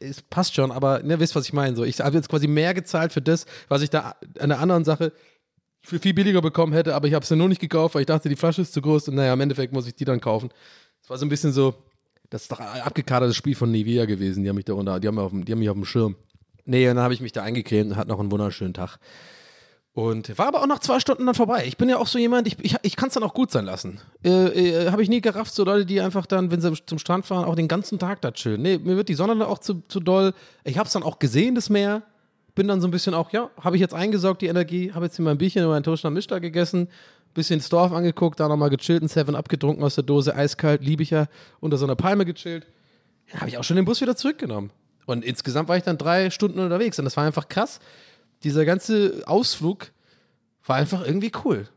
es 0.00 0.20
passt 0.20 0.54
schon, 0.54 0.70
aber 0.70 1.02
ne, 1.02 1.18
wisst, 1.18 1.34
was 1.34 1.46
ich 1.46 1.54
meine, 1.54 1.74
so, 1.74 1.82
ich 1.84 1.93
ich 1.94 2.04
habe 2.04 2.16
jetzt 2.16 2.28
quasi 2.28 2.46
mehr 2.46 2.74
gezahlt 2.74 3.12
für 3.12 3.22
das, 3.22 3.46
was 3.68 3.82
ich 3.82 3.90
da 3.90 4.16
an 4.38 4.48
der 4.50 4.60
anderen 4.60 4.84
Sache 4.84 5.12
für 5.82 5.98
viel 5.98 6.14
billiger 6.14 6.40
bekommen 6.40 6.72
hätte, 6.72 6.94
aber 6.94 7.06
ich 7.08 7.14
habe 7.14 7.22
es 7.22 7.30
ja 7.30 7.36
nur 7.36 7.48
nicht 7.48 7.60
gekauft, 7.60 7.94
weil 7.94 8.02
ich 8.02 8.06
dachte, 8.06 8.28
die 8.28 8.36
Flasche 8.36 8.62
ist 8.62 8.72
zu 8.72 8.80
groß 8.80 9.08
und 9.08 9.16
naja, 9.16 9.34
im 9.34 9.40
Endeffekt 9.40 9.72
muss 9.72 9.86
ich 9.86 9.94
die 9.94 10.04
dann 10.04 10.20
kaufen. 10.20 10.50
Es 11.02 11.10
war 11.10 11.18
so 11.18 11.26
ein 11.26 11.28
bisschen 11.28 11.52
so, 11.52 11.74
das 12.30 12.42
ist 12.42 12.52
doch 12.52 12.60
ein 12.60 12.80
abgekadertes 12.80 13.36
Spiel 13.36 13.54
von 13.54 13.70
Nivea 13.70 14.06
gewesen, 14.06 14.42
die 14.42 14.48
haben 14.48 14.56
mich 14.56 14.64
da 14.64 14.72
unter, 14.72 14.98
die 14.98 15.08
haben, 15.08 15.16
mich 15.16 15.24
auf 15.24 15.30
dem, 15.30 15.44
die 15.44 15.52
haben 15.52 15.58
mich 15.58 15.68
auf 15.68 15.76
dem 15.76 15.84
Schirm. 15.84 16.16
Nee, 16.64 16.88
und 16.88 16.96
dann 16.96 17.04
habe 17.04 17.12
ich 17.12 17.20
mich 17.20 17.32
da 17.32 17.42
eingecremt 17.42 17.90
und 17.90 17.96
hatte 17.96 18.08
noch 18.08 18.20
einen 18.20 18.32
wunderschönen 18.32 18.72
Tag. 18.72 18.98
Und 19.94 20.36
war 20.38 20.48
aber 20.48 20.60
auch 20.60 20.66
nach 20.66 20.80
zwei 20.80 20.98
Stunden 20.98 21.24
dann 21.24 21.36
vorbei. 21.36 21.64
Ich 21.68 21.76
bin 21.76 21.88
ja 21.88 21.98
auch 21.98 22.08
so 22.08 22.18
jemand, 22.18 22.48
ich, 22.48 22.56
ich, 22.60 22.74
ich 22.82 22.96
kann 22.96 23.08
es 23.08 23.14
dann 23.14 23.22
auch 23.22 23.32
gut 23.32 23.52
sein 23.52 23.64
lassen. 23.64 24.00
Äh, 24.24 24.30
äh, 24.30 24.90
Habe 24.90 25.04
ich 25.04 25.08
nie 25.08 25.20
gerafft, 25.20 25.54
so 25.54 25.62
Leute, 25.62 25.86
die 25.86 26.00
einfach 26.00 26.26
dann, 26.26 26.50
wenn 26.50 26.60
sie 26.60 26.72
zum 26.84 26.98
Strand 26.98 27.26
fahren, 27.26 27.44
auch 27.44 27.54
den 27.54 27.68
ganzen 27.68 28.00
Tag 28.00 28.20
da 28.20 28.32
chillen. 28.32 28.60
Nee, 28.60 28.78
mir 28.78 28.96
wird 28.96 29.08
die 29.08 29.14
Sonne 29.14 29.36
dann 29.36 29.48
auch 29.48 29.60
zu, 29.60 29.82
zu 29.86 30.00
doll. 30.00 30.34
Ich 30.64 30.78
habe 30.78 30.88
es 30.88 30.92
dann 30.92 31.04
auch 31.04 31.20
gesehen, 31.20 31.54
das 31.54 31.70
Meer. 31.70 32.02
Bin 32.56 32.66
dann 32.66 32.80
so 32.80 32.88
ein 32.88 32.90
bisschen 32.90 33.14
auch, 33.14 33.30
ja, 33.30 33.50
habe 33.60 33.76
ich 33.76 33.80
jetzt 33.80 33.94
eingesaugt, 33.94 34.42
die 34.42 34.46
Energie. 34.46 34.92
Habe 34.92 35.04
jetzt 35.04 35.14
hier 35.14 35.24
mein 35.24 35.38
Bierchen 35.38 35.62
und 35.62 35.70
meinen 35.70 35.84
Toast 35.84 36.04
am 36.04 36.14
Mischter 36.14 36.40
gegessen. 36.40 36.88
Bisschen 37.32 37.60
das 37.60 37.68
Dorf 37.68 37.92
angeguckt, 37.92 38.40
da 38.40 38.48
nochmal 38.48 38.70
gechillt, 38.70 39.02
ein 39.02 39.08
Seven 39.08 39.36
abgetrunken 39.36 39.82
aus 39.84 39.94
der 39.94 40.04
Dose, 40.04 40.34
eiskalt, 40.34 40.82
liebe 40.84 41.04
ich 41.04 41.10
ja, 41.10 41.26
unter 41.60 41.76
so 41.76 41.84
einer 41.84 41.96
Palme 41.96 42.24
gechillt. 42.24 42.66
Ja, 43.32 43.40
habe 43.40 43.48
ich 43.48 43.58
auch 43.58 43.64
schon 43.64 43.76
den 43.76 43.84
Bus 43.84 44.00
wieder 44.00 44.16
zurückgenommen. 44.16 44.70
Und 45.06 45.24
insgesamt 45.24 45.68
war 45.68 45.76
ich 45.76 45.82
dann 45.82 45.98
drei 45.98 46.30
Stunden 46.30 46.58
unterwegs 46.58 46.98
und 46.98 47.04
das 47.04 47.16
war 47.16 47.24
einfach 47.24 47.48
krass 47.48 47.80
dieser 48.44 48.64
ganze 48.64 49.22
Ausflug 49.26 49.92
war 50.64 50.76
einfach 50.76 51.04
irgendwie 51.04 51.32
cool. 51.44 51.68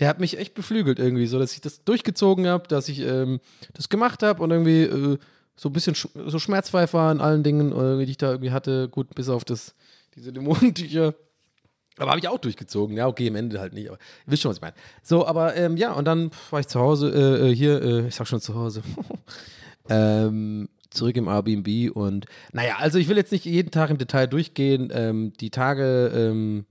Der 0.00 0.08
hat 0.08 0.20
mich 0.20 0.38
echt 0.38 0.54
beflügelt 0.54 0.98
irgendwie, 0.98 1.26
so 1.26 1.38
dass 1.38 1.52
ich 1.54 1.60
das 1.60 1.84
durchgezogen 1.84 2.48
habe, 2.48 2.66
dass 2.66 2.88
ich 2.88 3.00
ähm, 3.00 3.40
das 3.74 3.88
gemacht 3.88 4.22
habe 4.22 4.42
und 4.42 4.50
irgendwie 4.50 4.82
äh, 4.82 5.18
so 5.56 5.68
ein 5.68 5.72
bisschen 5.72 5.94
sch 5.94 6.08
so 6.26 6.38
schmerzfrei 6.38 6.92
war 6.92 7.12
in 7.12 7.20
allen 7.20 7.44
Dingen, 7.44 7.72
äh, 7.72 8.04
die 8.04 8.10
ich 8.10 8.18
da 8.18 8.32
irgendwie 8.32 8.50
hatte. 8.50 8.88
Gut, 8.88 9.14
bis 9.14 9.28
auf 9.28 9.44
das, 9.44 9.74
diese 10.16 10.32
Dämonentücher. 10.32 11.14
Aber 11.96 12.10
habe 12.10 12.18
ich 12.18 12.26
auch 12.26 12.38
durchgezogen. 12.38 12.96
Ja, 12.96 13.06
okay, 13.06 13.28
im 13.28 13.36
Ende 13.36 13.60
halt 13.60 13.72
nicht. 13.72 13.88
Aber 13.88 13.98
ihr 13.98 14.32
wisst 14.32 14.42
schon, 14.42 14.50
was 14.50 14.56
ich 14.56 14.62
meine. 14.62 14.74
So, 15.02 15.26
aber 15.26 15.54
ähm, 15.54 15.76
ja, 15.76 15.92
und 15.92 16.06
dann 16.06 16.32
war 16.50 16.58
ich 16.58 16.66
zu 16.66 16.80
Hause, 16.80 17.10
äh, 17.10 17.50
äh 17.50 17.54
hier, 17.54 17.80
äh, 17.80 18.08
ich 18.08 18.16
sag 18.16 18.26
schon 18.26 18.40
zu 18.40 18.54
Hause. 18.56 18.82
ähm, 19.88 20.68
zurück 20.94 21.16
im 21.16 21.28
Airbnb 21.28 21.94
und 21.94 22.26
naja, 22.52 22.76
also 22.78 22.98
ich 22.98 23.08
will 23.08 23.16
jetzt 23.16 23.32
nicht 23.32 23.44
jeden 23.44 23.70
Tag 23.70 23.90
im 23.90 23.98
Detail 23.98 24.26
durchgehen. 24.26 24.90
Ähm, 24.92 25.32
die 25.40 25.50
Tage 25.50 26.12
ähm, 26.14 26.66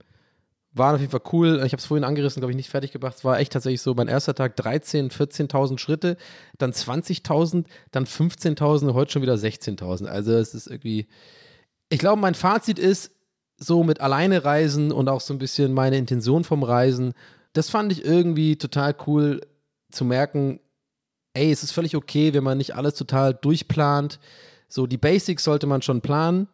waren 0.72 0.96
auf 0.96 1.00
jeden 1.00 1.12
Fall 1.12 1.22
cool. 1.32 1.62
Ich 1.64 1.72
habe 1.72 1.80
es 1.80 1.86
vorhin 1.86 2.04
angerissen, 2.04 2.40
glaube 2.40 2.50
ich, 2.50 2.56
nicht 2.56 2.70
fertig 2.70 2.92
gebracht. 2.92 3.16
Es 3.16 3.24
war 3.24 3.38
echt 3.38 3.52
tatsächlich 3.52 3.80
so, 3.80 3.94
mein 3.94 4.08
erster 4.08 4.34
Tag 4.34 4.58
13.000, 4.58 5.12
14.000 5.12 5.78
Schritte, 5.78 6.16
dann 6.58 6.72
20.000, 6.72 7.64
dann 7.92 8.06
15.000, 8.06 8.92
heute 8.94 9.12
schon 9.12 9.22
wieder 9.22 9.34
16.000. 9.34 10.06
Also 10.06 10.32
es 10.32 10.54
ist 10.54 10.66
irgendwie, 10.66 11.06
ich 11.90 11.98
glaube, 11.98 12.20
mein 12.20 12.34
Fazit 12.34 12.78
ist, 12.78 13.12
so 13.56 13.84
mit 13.84 14.00
alleine 14.00 14.44
reisen 14.44 14.90
und 14.90 15.08
auch 15.08 15.20
so 15.20 15.32
ein 15.32 15.38
bisschen 15.38 15.72
meine 15.72 15.96
Intention 15.96 16.42
vom 16.42 16.64
Reisen, 16.64 17.14
das 17.52 17.70
fand 17.70 17.92
ich 17.92 18.04
irgendwie 18.04 18.56
total 18.56 18.96
cool 19.06 19.40
zu 19.92 20.04
merken, 20.04 20.58
ey, 21.34 21.50
es 21.50 21.62
ist 21.62 21.72
völlig 21.72 21.96
okay, 21.96 22.32
wenn 22.32 22.44
man 22.44 22.58
nicht 22.58 22.74
alles 22.74 22.94
total 22.94 23.34
durchplant. 23.34 24.18
So, 24.68 24.86
die 24.86 24.96
Basics 24.96 25.44
sollte 25.44 25.66
man 25.66 25.82
schon 25.82 26.00
planen. 26.00 26.48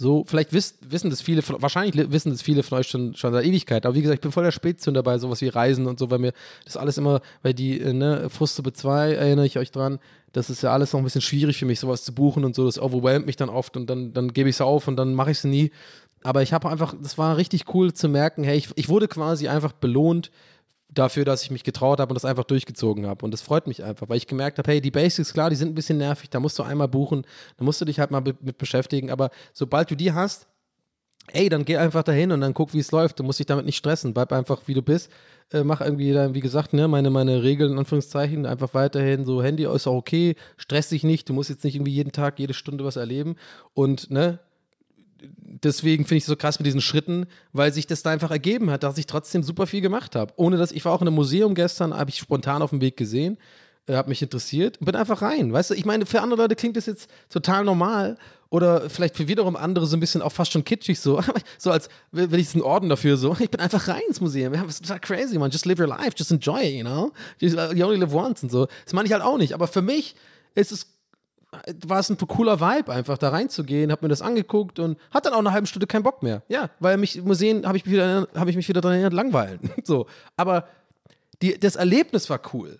So, 0.00 0.22
vielleicht 0.24 0.52
wiss, 0.52 0.78
wissen 0.80 1.10
das 1.10 1.20
viele, 1.20 1.42
wahrscheinlich 1.60 2.12
wissen 2.12 2.30
das 2.30 2.40
viele 2.40 2.62
von 2.62 2.78
euch 2.78 2.86
schon, 2.86 3.16
schon 3.16 3.32
seit 3.32 3.44
Ewigkeit. 3.44 3.84
Aber 3.84 3.96
wie 3.96 4.02
gesagt, 4.02 4.18
ich 4.18 4.22
bin 4.22 4.30
voll 4.30 4.44
der 4.44 4.52
Spätzünder 4.52 5.02
bei 5.02 5.18
sowas 5.18 5.40
wie 5.40 5.48
Reisen 5.48 5.88
und 5.88 5.98
so, 5.98 6.08
weil 6.08 6.20
mir 6.20 6.32
das 6.64 6.76
alles 6.76 6.98
immer, 6.98 7.20
weil 7.42 7.52
die, 7.52 7.80
äh, 7.80 7.92
ne, 7.92 8.30
Fuste 8.30 8.62
2 8.72 9.14
erinnere 9.14 9.46
ich 9.46 9.58
euch 9.58 9.72
dran, 9.72 9.98
das 10.32 10.50
ist 10.50 10.62
ja 10.62 10.72
alles 10.72 10.92
noch 10.92 11.00
ein 11.00 11.04
bisschen 11.04 11.20
schwierig 11.20 11.58
für 11.58 11.66
mich, 11.66 11.80
sowas 11.80 12.04
zu 12.04 12.14
buchen 12.14 12.44
und 12.44 12.54
so. 12.54 12.64
Das 12.64 12.80
overwhelmt 12.80 13.26
mich 13.26 13.34
dann 13.34 13.48
oft 13.48 13.76
und 13.76 13.90
dann, 13.90 14.12
dann 14.12 14.32
gebe 14.32 14.48
ich 14.48 14.56
es 14.56 14.60
auf 14.60 14.86
und 14.86 14.94
dann 14.94 15.14
mache 15.14 15.32
ich 15.32 15.38
es 15.38 15.44
nie. 15.44 15.72
Aber 16.22 16.42
ich 16.42 16.52
habe 16.52 16.68
einfach, 16.68 16.94
das 17.00 17.18
war 17.18 17.36
richtig 17.36 17.74
cool 17.74 17.92
zu 17.92 18.08
merken, 18.08 18.44
hey, 18.44 18.56
ich, 18.56 18.68
ich 18.76 18.88
wurde 18.88 19.08
quasi 19.08 19.48
einfach 19.48 19.72
belohnt 19.72 20.30
dafür, 20.98 21.24
dass 21.24 21.42
ich 21.42 21.50
mich 21.50 21.64
getraut 21.64 22.00
habe 22.00 22.10
und 22.10 22.14
das 22.14 22.24
einfach 22.24 22.44
durchgezogen 22.44 23.06
habe. 23.06 23.24
Und 23.24 23.32
das 23.32 23.42
freut 23.42 23.66
mich 23.66 23.84
einfach, 23.84 24.08
weil 24.08 24.16
ich 24.16 24.26
gemerkt 24.26 24.58
habe, 24.58 24.70
hey, 24.70 24.80
die 24.80 24.90
Basics, 24.90 25.32
klar, 25.32 25.50
die 25.50 25.56
sind 25.56 25.68
ein 25.68 25.74
bisschen 25.74 25.98
nervig, 25.98 26.30
da 26.30 26.40
musst 26.40 26.58
du 26.58 26.62
einmal 26.62 26.88
buchen, 26.88 27.24
da 27.56 27.64
musst 27.64 27.80
du 27.80 27.84
dich 27.84 28.00
halt 28.00 28.10
mal 28.10 28.22
mit 28.22 28.58
beschäftigen, 28.58 29.10
aber 29.10 29.30
sobald 29.52 29.90
du 29.90 29.96
die 29.96 30.12
hast, 30.12 30.46
ey, 31.32 31.48
dann 31.48 31.64
geh 31.64 31.76
einfach 31.76 32.02
dahin 32.02 32.32
und 32.32 32.40
dann 32.40 32.54
guck, 32.54 32.74
wie 32.74 32.78
es 32.78 32.90
läuft. 32.90 33.18
Du 33.18 33.22
musst 33.22 33.38
dich 33.38 33.46
damit 33.46 33.66
nicht 33.66 33.76
stressen. 33.76 34.14
Bleib 34.14 34.32
einfach, 34.32 34.62
wie 34.66 34.74
du 34.74 34.82
bist. 34.82 35.10
Äh, 35.50 35.64
mach 35.64 35.80
irgendwie 35.80 36.12
dann, 36.12 36.34
wie 36.34 36.40
gesagt, 36.40 36.72
ne, 36.72 36.88
meine, 36.88 37.10
meine 37.10 37.42
Regeln, 37.42 37.72
in 37.72 37.78
Anführungszeichen, 37.78 38.46
einfach 38.46 38.74
weiterhin 38.74 39.24
so, 39.24 39.42
Handy 39.42 39.64
ist 39.64 39.86
auch 39.86 39.94
okay, 39.94 40.36
stress 40.56 40.90
dich 40.90 41.04
nicht, 41.04 41.28
du 41.28 41.32
musst 41.32 41.48
jetzt 41.48 41.64
nicht 41.64 41.74
irgendwie 41.74 41.92
jeden 41.92 42.12
Tag, 42.12 42.38
jede 42.38 42.54
Stunde 42.54 42.84
was 42.84 42.96
erleben. 42.96 43.36
Und, 43.74 44.10
ne, 44.10 44.40
deswegen 45.20 46.04
finde 46.04 46.18
ich 46.18 46.24
es 46.24 46.28
so 46.28 46.36
krass 46.36 46.58
mit 46.58 46.66
diesen 46.66 46.80
Schritten, 46.80 47.26
weil 47.52 47.72
sich 47.72 47.86
das 47.86 48.02
da 48.02 48.10
einfach 48.10 48.30
ergeben 48.30 48.70
hat, 48.70 48.82
dass 48.82 48.98
ich 48.98 49.06
trotzdem 49.06 49.42
super 49.42 49.66
viel 49.66 49.80
gemacht 49.80 50.16
habe. 50.16 50.32
Ohne 50.36 50.56
dass 50.56 50.72
ich 50.72 50.84
war 50.84 50.92
auch 50.92 51.02
in 51.02 51.08
einem 51.08 51.16
Museum 51.16 51.54
gestern, 51.54 51.94
habe 51.94 52.10
ich 52.10 52.18
spontan 52.18 52.62
auf 52.62 52.70
dem 52.70 52.80
Weg 52.80 52.96
gesehen, 52.96 53.38
äh, 53.86 53.94
habe 53.94 54.08
mich 54.08 54.22
interessiert 54.22 54.78
und 54.78 54.86
bin 54.86 54.96
einfach 54.96 55.22
rein. 55.22 55.52
Weißt 55.52 55.70
du, 55.70 55.74
ich 55.74 55.84
meine, 55.84 56.06
für 56.06 56.20
andere 56.20 56.42
Leute 56.42 56.56
klingt 56.56 56.76
das 56.76 56.86
jetzt 56.86 57.10
total 57.30 57.64
normal 57.64 58.16
oder 58.50 58.88
vielleicht 58.88 59.16
für 59.16 59.28
wiederum 59.28 59.56
andere 59.56 59.86
so 59.86 59.96
ein 59.96 60.00
bisschen 60.00 60.22
auch 60.22 60.32
fast 60.32 60.52
schon 60.52 60.64
kitschig 60.64 61.00
so, 61.00 61.20
so 61.58 61.70
als 61.70 61.88
will 62.12 62.38
ich 62.38 62.54
einen 62.54 62.62
Orden 62.62 62.88
dafür 62.88 63.16
so. 63.16 63.36
Ich 63.40 63.50
bin 63.50 63.60
einfach 63.60 63.88
rein 63.88 64.02
ins 64.08 64.20
Museum. 64.20 64.52
Das 64.52 64.66
ist 64.66 64.82
total 64.82 65.00
crazy, 65.00 65.38
man. 65.38 65.50
Just 65.50 65.66
live 65.66 65.78
your 65.78 65.88
life, 65.88 66.12
just 66.16 66.30
enjoy 66.30 66.60
it, 66.60 66.74
you 66.74 66.84
know. 66.84 67.12
Uh, 67.42 67.74
you 67.74 67.84
only 67.84 67.98
live 67.98 68.12
once 68.12 68.42
und 68.42 68.50
so. 68.50 68.66
Das 68.84 68.92
meine 68.92 69.06
ich 69.06 69.12
halt 69.12 69.22
auch 69.22 69.38
nicht. 69.38 69.52
Aber 69.54 69.66
für 69.66 69.82
mich 69.82 70.14
ist 70.54 70.72
es 70.72 70.97
war 71.86 71.98
es 71.98 72.10
ein 72.10 72.18
cooler 72.18 72.60
Vibe, 72.60 72.92
einfach 72.92 73.16
da 73.16 73.30
reinzugehen, 73.30 73.90
hab 73.90 74.02
mir 74.02 74.08
das 74.08 74.22
angeguckt 74.22 74.78
und 74.78 74.98
hat 75.10 75.24
dann 75.24 75.32
auch 75.32 75.38
eine 75.38 75.52
halbe 75.52 75.66
Stunde 75.66 75.86
keinen 75.86 76.02
Bock 76.02 76.22
mehr. 76.22 76.42
Ja, 76.48 76.70
weil 76.78 76.98
mich 76.98 77.22
Museen 77.22 77.66
habe 77.66 77.76
ich, 77.78 77.86
mich 77.86 77.94
wieder, 77.94 78.28
hab 78.34 78.48
ich 78.48 78.56
mich 78.56 78.68
wieder 78.68 78.80
daran 78.80 78.96
erinnert, 78.96 79.14
langweilen. 79.14 79.58
so. 79.84 80.06
Aber 80.36 80.68
die, 81.40 81.58
das 81.58 81.76
Erlebnis 81.76 82.28
war 82.28 82.40
cool. 82.52 82.78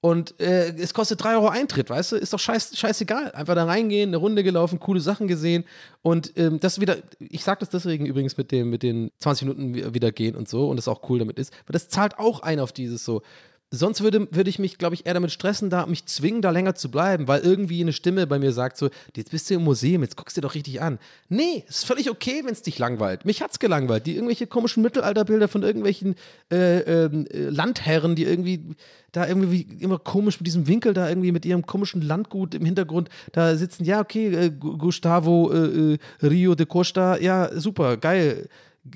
Und 0.00 0.40
äh, 0.40 0.68
es 0.76 0.94
kostet 0.94 1.22
3 1.22 1.34
Euro 1.34 1.48
Eintritt, 1.48 1.90
weißt 1.90 2.12
du? 2.12 2.16
Ist 2.16 2.32
doch 2.32 2.38
scheiß, 2.38 2.78
scheißegal. 2.78 3.32
Einfach 3.32 3.56
da 3.56 3.64
reingehen, 3.64 4.10
eine 4.10 4.18
Runde 4.18 4.44
gelaufen, 4.44 4.78
coole 4.78 5.00
Sachen 5.00 5.26
gesehen. 5.26 5.64
Und 6.02 6.32
ähm, 6.36 6.60
das 6.60 6.80
wieder, 6.80 6.98
ich 7.18 7.42
sag 7.42 7.58
das 7.58 7.68
deswegen 7.68 8.06
übrigens 8.06 8.36
mit 8.36 8.52
dem, 8.52 8.70
mit 8.70 8.84
den 8.84 9.10
20 9.18 9.48
Minuten 9.48 9.94
wieder 9.94 10.12
gehen 10.12 10.36
und 10.36 10.48
so 10.48 10.70
und 10.70 10.76
das 10.76 10.86
auch 10.86 11.08
cool 11.10 11.18
damit 11.18 11.38
ist, 11.38 11.52
weil 11.66 11.72
das 11.72 11.88
zahlt 11.88 12.16
auch 12.18 12.40
ein 12.40 12.60
auf 12.60 12.70
dieses 12.70 13.04
so, 13.04 13.22
Sonst 13.70 14.00
würde, 14.00 14.26
würde 14.30 14.48
ich 14.48 14.58
mich, 14.58 14.78
glaube 14.78 14.94
ich, 14.94 15.04
eher 15.04 15.12
damit 15.12 15.30
stressen, 15.30 15.68
da 15.68 15.84
mich 15.84 16.06
zwingen, 16.06 16.40
da 16.40 16.50
länger 16.50 16.74
zu 16.74 16.90
bleiben, 16.90 17.28
weil 17.28 17.42
irgendwie 17.42 17.82
eine 17.82 17.92
Stimme 17.92 18.26
bei 18.26 18.38
mir 18.38 18.52
sagt 18.52 18.78
so, 18.78 18.88
jetzt 19.14 19.30
bist 19.30 19.50
du 19.50 19.54
im 19.54 19.64
Museum, 19.64 20.02
jetzt 20.02 20.16
guckst 20.16 20.36
du 20.36 20.40
dir 20.40 20.46
doch 20.46 20.54
richtig 20.54 20.80
an. 20.80 20.98
Nee, 21.28 21.64
ist 21.68 21.84
völlig 21.84 22.08
okay, 22.08 22.40
wenn 22.44 22.52
es 22.52 22.62
dich 22.62 22.78
langweilt. 22.78 23.26
Mich 23.26 23.42
hat's 23.42 23.58
gelangweilt. 23.58 24.06
Die 24.06 24.14
irgendwelche 24.14 24.46
komischen 24.46 24.82
Mittelalterbilder 24.82 25.48
von 25.48 25.62
irgendwelchen 25.62 26.14
äh, 26.50 26.78
ähm, 26.78 27.26
äh, 27.30 27.50
Landherren, 27.50 28.16
die 28.16 28.24
irgendwie 28.24 28.74
da 29.12 29.26
irgendwie 29.26 29.66
immer 29.80 29.98
komisch 29.98 30.40
mit 30.40 30.46
diesem 30.46 30.66
Winkel 30.66 30.94
da 30.94 31.08
irgendwie 31.08 31.32
mit 31.32 31.44
ihrem 31.44 31.66
komischen 31.66 32.00
Landgut 32.00 32.54
im 32.54 32.64
Hintergrund 32.64 33.10
da 33.32 33.54
sitzen. 33.54 33.84
Ja, 33.84 34.00
okay, 34.00 34.28
äh, 34.28 34.50
Gustavo 34.50 35.52
äh, 35.52 35.94
äh, 35.94 35.98
Rio 36.22 36.54
de 36.54 36.66
Costa, 36.66 37.18
ja, 37.18 37.50
super, 37.58 37.98
geil 37.98 38.48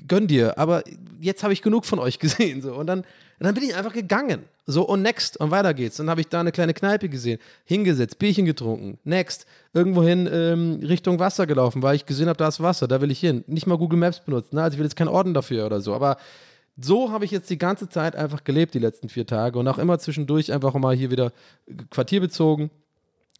gönn 0.07 0.27
dir, 0.27 0.57
aber 0.57 0.83
jetzt 1.19 1.43
habe 1.43 1.53
ich 1.53 1.61
genug 1.61 1.85
von 1.85 1.99
euch 1.99 2.19
gesehen. 2.19 2.61
So. 2.61 2.73
Und 2.73 2.87
dann, 2.87 3.03
dann 3.39 3.53
bin 3.53 3.63
ich 3.63 3.75
einfach 3.75 3.93
gegangen. 3.93 4.43
So, 4.65 4.87
und 4.87 5.01
next, 5.01 5.37
und 5.37 5.51
weiter 5.51 5.73
geht's. 5.73 5.97
Dann 5.97 6.09
habe 6.09 6.21
ich 6.21 6.29
da 6.29 6.39
eine 6.39 6.53
kleine 6.53 6.73
Kneipe 6.73 7.09
gesehen, 7.09 7.39
hingesetzt, 7.65 8.17
Bierchen 8.17 8.45
getrunken, 8.45 8.97
next, 9.03 9.45
irgendwohin 9.73 10.29
ähm, 10.31 10.79
Richtung 10.81 11.19
Wasser 11.19 11.45
gelaufen, 11.45 11.81
weil 11.81 11.95
ich 11.95 12.05
gesehen 12.05 12.29
habe, 12.29 12.37
da 12.37 12.47
ist 12.47 12.61
Wasser, 12.61 12.87
da 12.87 13.01
will 13.01 13.11
ich 13.11 13.19
hin. 13.19 13.43
Nicht 13.47 13.67
mal 13.67 13.77
Google 13.77 13.99
Maps 13.99 14.21
benutzen, 14.21 14.55
ne? 14.55 14.63
also 14.63 14.75
ich 14.75 14.79
will 14.79 14.85
jetzt 14.85 14.95
keinen 14.95 15.09
Orden 15.09 15.33
dafür 15.33 15.65
oder 15.65 15.81
so, 15.81 15.93
aber 15.93 16.17
so 16.77 17.11
habe 17.11 17.25
ich 17.25 17.31
jetzt 17.31 17.49
die 17.49 17.57
ganze 17.57 17.89
Zeit 17.89 18.15
einfach 18.15 18.43
gelebt, 18.43 18.73
die 18.73 18.79
letzten 18.79 19.09
vier 19.09 19.27
Tage. 19.27 19.59
Und 19.59 19.67
auch 19.67 19.77
immer 19.77 19.99
zwischendurch 19.99 20.51
einfach 20.51 20.73
mal 20.73 20.95
hier 20.95 21.11
wieder 21.11 21.31
Quartier 21.91 22.19
bezogen, 22.19 22.71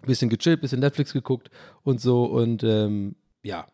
bisschen 0.06 0.30
gechillt, 0.30 0.62
bisschen 0.62 0.82
Netflix 0.82 1.14
geguckt 1.14 1.50
und 1.84 2.00
so. 2.00 2.26
Und 2.26 2.64
ähm, 2.64 3.16
ja, 3.41 3.66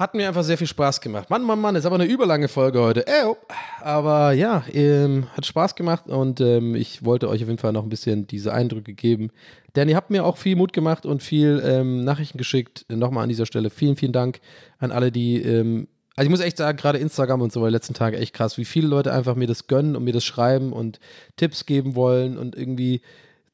hat 0.00 0.14
mir 0.14 0.26
einfach 0.26 0.42
sehr 0.44 0.56
viel 0.56 0.66
Spaß 0.66 1.02
gemacht. 1.02 1.28
Mann, 1.28 1.42
Mann, 1.42 1.60
Mann, 1.60 1.76
ist 1.76 1.84
aber 1.84 1.96
eine 1.96 2.06
überlange 2.06 2.48
Folge 2.48 2.80
heute. 2.80 3.06
Äh, 3.06 3.34
aber 3.82 4.32
ja, 4.32 4.64
ähm, 4.72 5.26
hat 5.36 5.44
Spaß 5.44 5.74
gemacht 5.74 6.06
und 6.06 6.40
ähm, 6.40 6.74
ich 6.74 7.04
wollte 7.04 7.28
euch 7.28 7.42
auf 7.42 7.48
jeden 7.48 7.58
Fall 7.58 7.74
noch 7.74 7.82
ein 7.82 7.90
bisschen 7.90 8.26
diese 8.26 8.54
Eindrücke 8.54 8.94
geben. 8.94 9.30
Denn 9.76 9.90
ihr 9.90 9.96
habt 9.96 10.08
mir 10.08 10.24
auch 10.24 10.38
viel 10.38 10.56
Mut 10.56 10.72
gemacht 10.72 11.04
und 11.04 11.22
viel 11.22 11.62
ähm, 11.62 12.02
Nachrichten 12.02 12.38
geschickt. 12.38 12.86
Nochmal 12.88 13.24
an 13.24 13.28
dieser 13.28 13.44
Stelle 13.44 13.68
vielen, 13.68 13.96
vielen 13.96 14.12
Dank 14.12 14.40
an 14.78 14.90
alle, 14.90 15.12
die. 15.12 15.42
Ähm, 15.42 15.86
also 16.16 16.26
ich 16.26 16.30
muss 16.30 16.40
echt 16.40 16.56
sagen, 16.56 16.78
gerade 16.78 16.98
Instagram 16.98 17.42
und 17.42 17.52
so 17.52 17.60
war 17.60 17.68
die 17.68 17.74
letzten 17.74 17.94
Tage 17.94 18.16
echt 18.16 18.34
krass, 18.34 18.56
wie 18.56 18.64
viele 18.64 18.88
Leute 18.88 19.12
einfach 19.12 19.36
mir 19.36 19.46
das 19.46 19.66
gönnen 19.66 19.96
und 19.96 20.04
mir 20.04 20.14
das 20.14 20.24
schreiben 20.24 20.72
und 20.72 20.98
Tipps 21.36 21.66
geben 21.66 21.94
wollen 21.94 22.38
und 22.38 22.56
irgendwie 22.56 23.02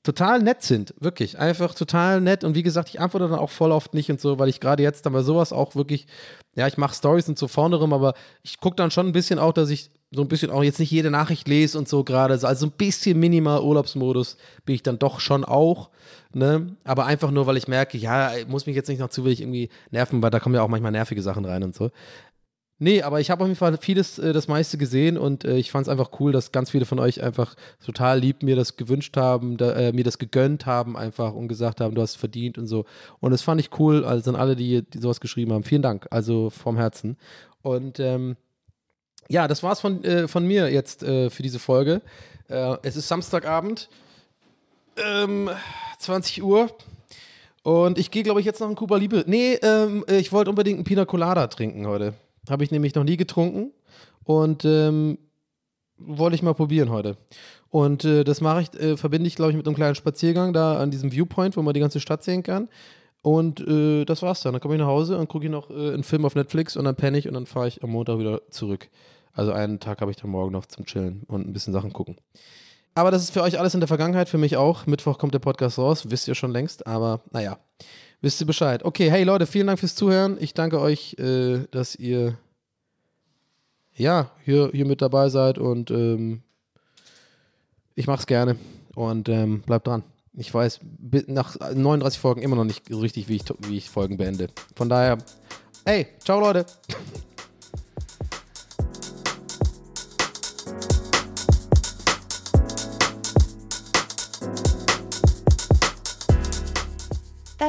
total 0.06 0.40
nett 0.40 0.62
sind, 0.62 0.94
wirklich, 1.00 1.38
einfach 1.38 1.74
total 1.74 2.20
nett. 2.20 2.44
Und 2.44 2.54
wie 2.54 2.62
gesagt, 2.62 2.88
ich 2.88 3.00
antworte 3.00 3.28
dann 3.28 3.38
auch 3.38 3.50
voll 3.50 3.72
oft 3.72 3.92
nicht 3.92 4.08
und 4.08 4.20
so, 4.20 4.38
weil 4.38 4.48
ich 4.48 4.60
gerade 4.60 4.82
jetzt 4.82 5.04
dann 5.04 5.12
bei 5.12 5.22
sowas 5.22 5.52
auch 5.52 5.74
wirklich, 5.74 6.06
ja, 6.54 6.68
ich 6.68 6.78
mache 6.78 6.94
Stories 6.94 7.28
und 7.28 7.36
so 7.36 7.48
vorne 7.48 7.76
rum, 7.76 7.92
aber 7.92 8.14
ich 8.44 8.60
gucke 8.60 8.76
dann 8.76 8.92
schon 8.92 9.08
ein 9.08 9.12
bisschen 9.12 9.40
auch, 9.40 9.52
dass 9.52 9.68
ich 9.68 9.90
so 10.12 10.22
ein 10.22 10.28
bisschen 10.28 10.52
auch 10.52 10.62
jetzt 10.62 10.78
nicht 10.78 10.92
jede 10.92 11.10
Nachricht 11.10 11.48
lese 11.48 11.76
und 11.76 11.88
so 11.88 12.04
gerade, 12.04 12.34
also 12.34 12.54
so 12.54 12.66
ein 12.66 12.70
bisschen 12.70 13.18
minimal 13.18 13.60
Urlaubsmodus 13.60 14.36
bin 14.64 14.76
ich 14.76 14.84
dann 14.84 15.00
doch 15.00 15.18
schon 15.18 15.44
auch, 15.44 15.90
ne, 16.32 16.76
aber 16.84 17.06
einfach 17.06 17.32
nur, 17.32 17.48
weil 17.48 17.56
ich 17.56 17.66
merke, 17.66 17.98
ja, 17.98 18.30
muss 18.46 18.66
mich 18.66 18.76
jetzt 18.76 18.88
nicht 18.88 19.00
noch 19.00 19.08
zu 19.08 19.24
wenig 19.24 19.40
irgendwie 19.40 19.68
nerven, 19.90 20.22
weil 20.22 20.30
da 20.30 20.38
kommen 20.38 20.54
ja 20.54 20.62
auch 20.62 20.68
manchmal 20.68 20.92
nervige 20.92 21.22
Sachen 21.22 21.44
rein 21.44 21.64
und 21.64 21.74
so. 21.74 21.90
Nee, 22.78 23.00
aber 23.00 23.20
ich 23.20 23.30
habe 23.30 23.42
auf 23.42 23.48
jeden 23.48 23.58
Fall 23.58 23.78
vieles, 23.78 24.18
äh, 24.18 24.34
das 24.34 24.48
meiste 24.48 24.76
gesehen 24.76 25.16
und 25.16 25.44
äh, 25.46 25.56
ich 25.56 25.70
fand 25.70 25.86
es 25.86 25.88
einfach 25.88 26.10
cool, 26.20 26.32
dass 26.32 26.52
ganz 26.52 26.70
viele 26.70 26.84
von 26.84 26.98
euch 26.98 27.22
einfach 27.22 27.54
total 27.84 28.18
lieb 28.18 28.42
mir 28.42 28.54
das 28.54 28.76
gewünscht 28.76 29.16
haben, 29.16 29.56
da, 29.56 29.72
äh, 29.72 29.92
mir 29.92 30.04
das 30.04 30.18
gegönnt 30.18 30.66
haben 30.66 30.94
einfach 30.94 31.32
und 31.32 31.48
gesagt 31.48 31.80
haben, 31.80 31.94
du 31.94 32.02
hast 32.02 32.16
verdient 32.16 32.58
und 32.58 32.66
so. 32.66 32.84
Und 33.20 33.30
das 33.30 33.40
fand 33.40 33.60
ich 33.62 33.70
cool, 33.78 34.04
also 34.04 34.30
an 34.30 34.36
alle, 34.36 34.56
die, 34.56 34.82
die 34.82 34.98
sowas 34.98 35.20
geschrieben 35.20 35.54
haben. 35.54 35.64
Vielen 35.64 35.80
Dank, 35.80 36.06
also 36.10 36.50
vom 36.50 36.76
Herzen. 36.76 37.16
Und 37.62 37.98
ähm, 37.98 38.36
ja, 39.28 39.48
das 39.48 39.62
war's 39.62 39.80
von, 39.80 40.04
äh, 40.04 40.28
von 40.28 40.46
mir 40.46 40.70
jetzt 40.70 41.02
äh, 41.02 41.30
für 41.30 41.42
diese 41.42 41.58
Folge. 41.58 42.02
Äh, 42.48 42.76
es 42.82 42.96
ist 42.96 43.08
Samstagabend, 43.08 43.88
ähm, 45.02 45.48
20 45.98 46.42
Uhr. 46.42 46.68
Und 47.62 47.98
ich 47.98 48.10
gehe, 48.10 48.22
glaube 48.22 48.40
ich, 48.40 48.46
jetzt 48.46 48.60
noch 48.60 48.68
in 48.68 48.76
Cuba 48.76 48.96
Libre. 48.98 49.24
Nee, 49.26 49.54
ähm, 49.54 50.04
ich 50.08 50.30
wollte 50.30 50.50
unbedingt 50.50 50.76
einen 50.76 50.84
Pina 50.84 51.06
Colada 51.06 51.46
trinken 51.46 51.86
heute. 51.86 52.14
Habe 52.48 52.64
ich 52.64 52.70
nämlich 52.70 52.94
noch 52.94 53.04
nie 53.04 53.16
getrunken 53.16 53.72
und 54.24 54.64
ähm, 54.64 55.18
wollte 55.98 56.34
ich 56.34 56.42
mal 56.42 56.54
probieren 56.54 56.90
heute. 56.90 57.16
Und 57.70 58.04
äh, 58.04 58.24
das 58.24 58.40
mache 58.40 58.62
ich, 58.62 58.80
äh, 58.80 58.96
verbinde 58.96 59.26
ich, 59.26 59.36
glaube 59.36 59.50
ich, 59.50 59.56
mit 59.56 59.66
einem 59.66 59.76
kleinen 59.76 59.94
Spaziergang 59.94 60.52
da 60.52 60.78
an 60.78 60.90
diesem 60.90 61.12
Viewpoint, 61.12 61.56
wo 61.56 61.62
man 61.62 61.74
die 61.74 61.80
ganze 61.80 62.00
Stadt 62.00 62.22
sehen 62.22 62.42
kann. 62.42 62.68
Und 63.22 63.60
äh, 63.60 64.04
das 64.04 64.22
war's 64.22 64.40
dann. 64.42 64.52
Dann 64.52 64.60
komme 64.60 64.74
ich 64.74 64.80
nach 64.80 64.86
Hause 64.86 65.18
und 65.18 65.28
gucke 65.28 65.46
ich 65.46 65.50
noch 65.50 65.70
äh, 65.70 65.92
einen 65.92 66.04
Film 66.04 66.24
auf 66.24 66.34
Netflix 66.34 66.76
und 66.76 66.84
dann 66.84 66.94
penne 66.94 67.18
ich 67.18 67.26
und 67.26 67.34
dann 67.34 67.46
fahre 67.46 67.68
ich 67.68 67.82
am 67.82 67.90
Montag 67.90 68.18
wieder 68.18 68.40
zurück. 68.50 68.88
Also 69.32 69.52
einen 69.52 69.80
Tag 69.80 70.00
habe 70.00 70.10
ich 70.10 70.16
dann 70.16 70.30
morgen 70.30 70.52
noch 70.52 70.66
zum 70.66 70.86
Chillen 70.86 71.22
und 71.26 71.46
ein 71.46 71.52
bisschen 71.52 71.72
Sachen 71.72 71.92
gucken. 71.92 72.16
Aber 72.94 73.10
das 73.10 73.22
ist 73.22 73.32
für 73.32 73.42
euch 73.42 73.58
alles 73.58 73.74
in 73.74 73.80
der 73.80 73.88
Vergangenheit, 73.88 74.28
für 74.28 74.38
mich 74.38 74.56
auch. 74.56 74.86
Mittwoch 74.86 75.18
kommt 75.18 75.34
der 75.34 75.40
Podcast 75.40 75.78
raus, 75.78 76.08
wisst 76.08 76.28
ihr 76.28 76.34
schon 76.34 76.52
längst, 76.52 76.86
aber 76.86 77.20
naja 77.32 77.58
wisst 78.20 78.40
ihr 78.40 78.46
Bescheid. 78.46 78.84
Okay, 78.84 79.10
hey 79.10 79.24
Leute, 79.24 79.46
vielen 79.46 79.66
Dank 79.66 79.78
fürs 79.78 79.94
Zuhören. 79.94 80.36
Ich 80.40 80.54
danke 80.54 80.80
euch, 80.80 81.16
äh, 81.18 81.66
dass 81.70 81.96
ihr 81.96 82.38
ja 83.94 84.30
hier, 84.44 84.70
hier 84.72 84.86
mit 84.86 85.02
dabei 85.02 85.28
seid 85.28 85.58
und 85.58 85.90
ähm, 85.90 86.42
ich 87.94 88.06
mach's 88.06 88.26
gerne 88.26 88.56
und 88.94 89.28
ähm, 89.28 89.62
bleibt 89.62 89.86
dran. 89.86 90.02
Ich 90.34 90.52
weiß 90.52 90.80
nach 91.28 91.58
39 91.58 92.18
Folgen 92.20 92.42
immer 92.42 92.56
noch 92.56 92.64
nicht 92.64 92.88
so 92.90 93.00
richtig, 93.00 93.28
wie 93.28 93.36
ich, 93.36 93.44
wie 93.66 93.78
ich 93.78 93.88
Folgen 93.88 94.18
beende. 94.18 94.48
Von 94.74 94.90
daher, 94.90 95.18
hey, 95.86 96.08
ciao 96.18 96.40
Leute. 96.40 96.66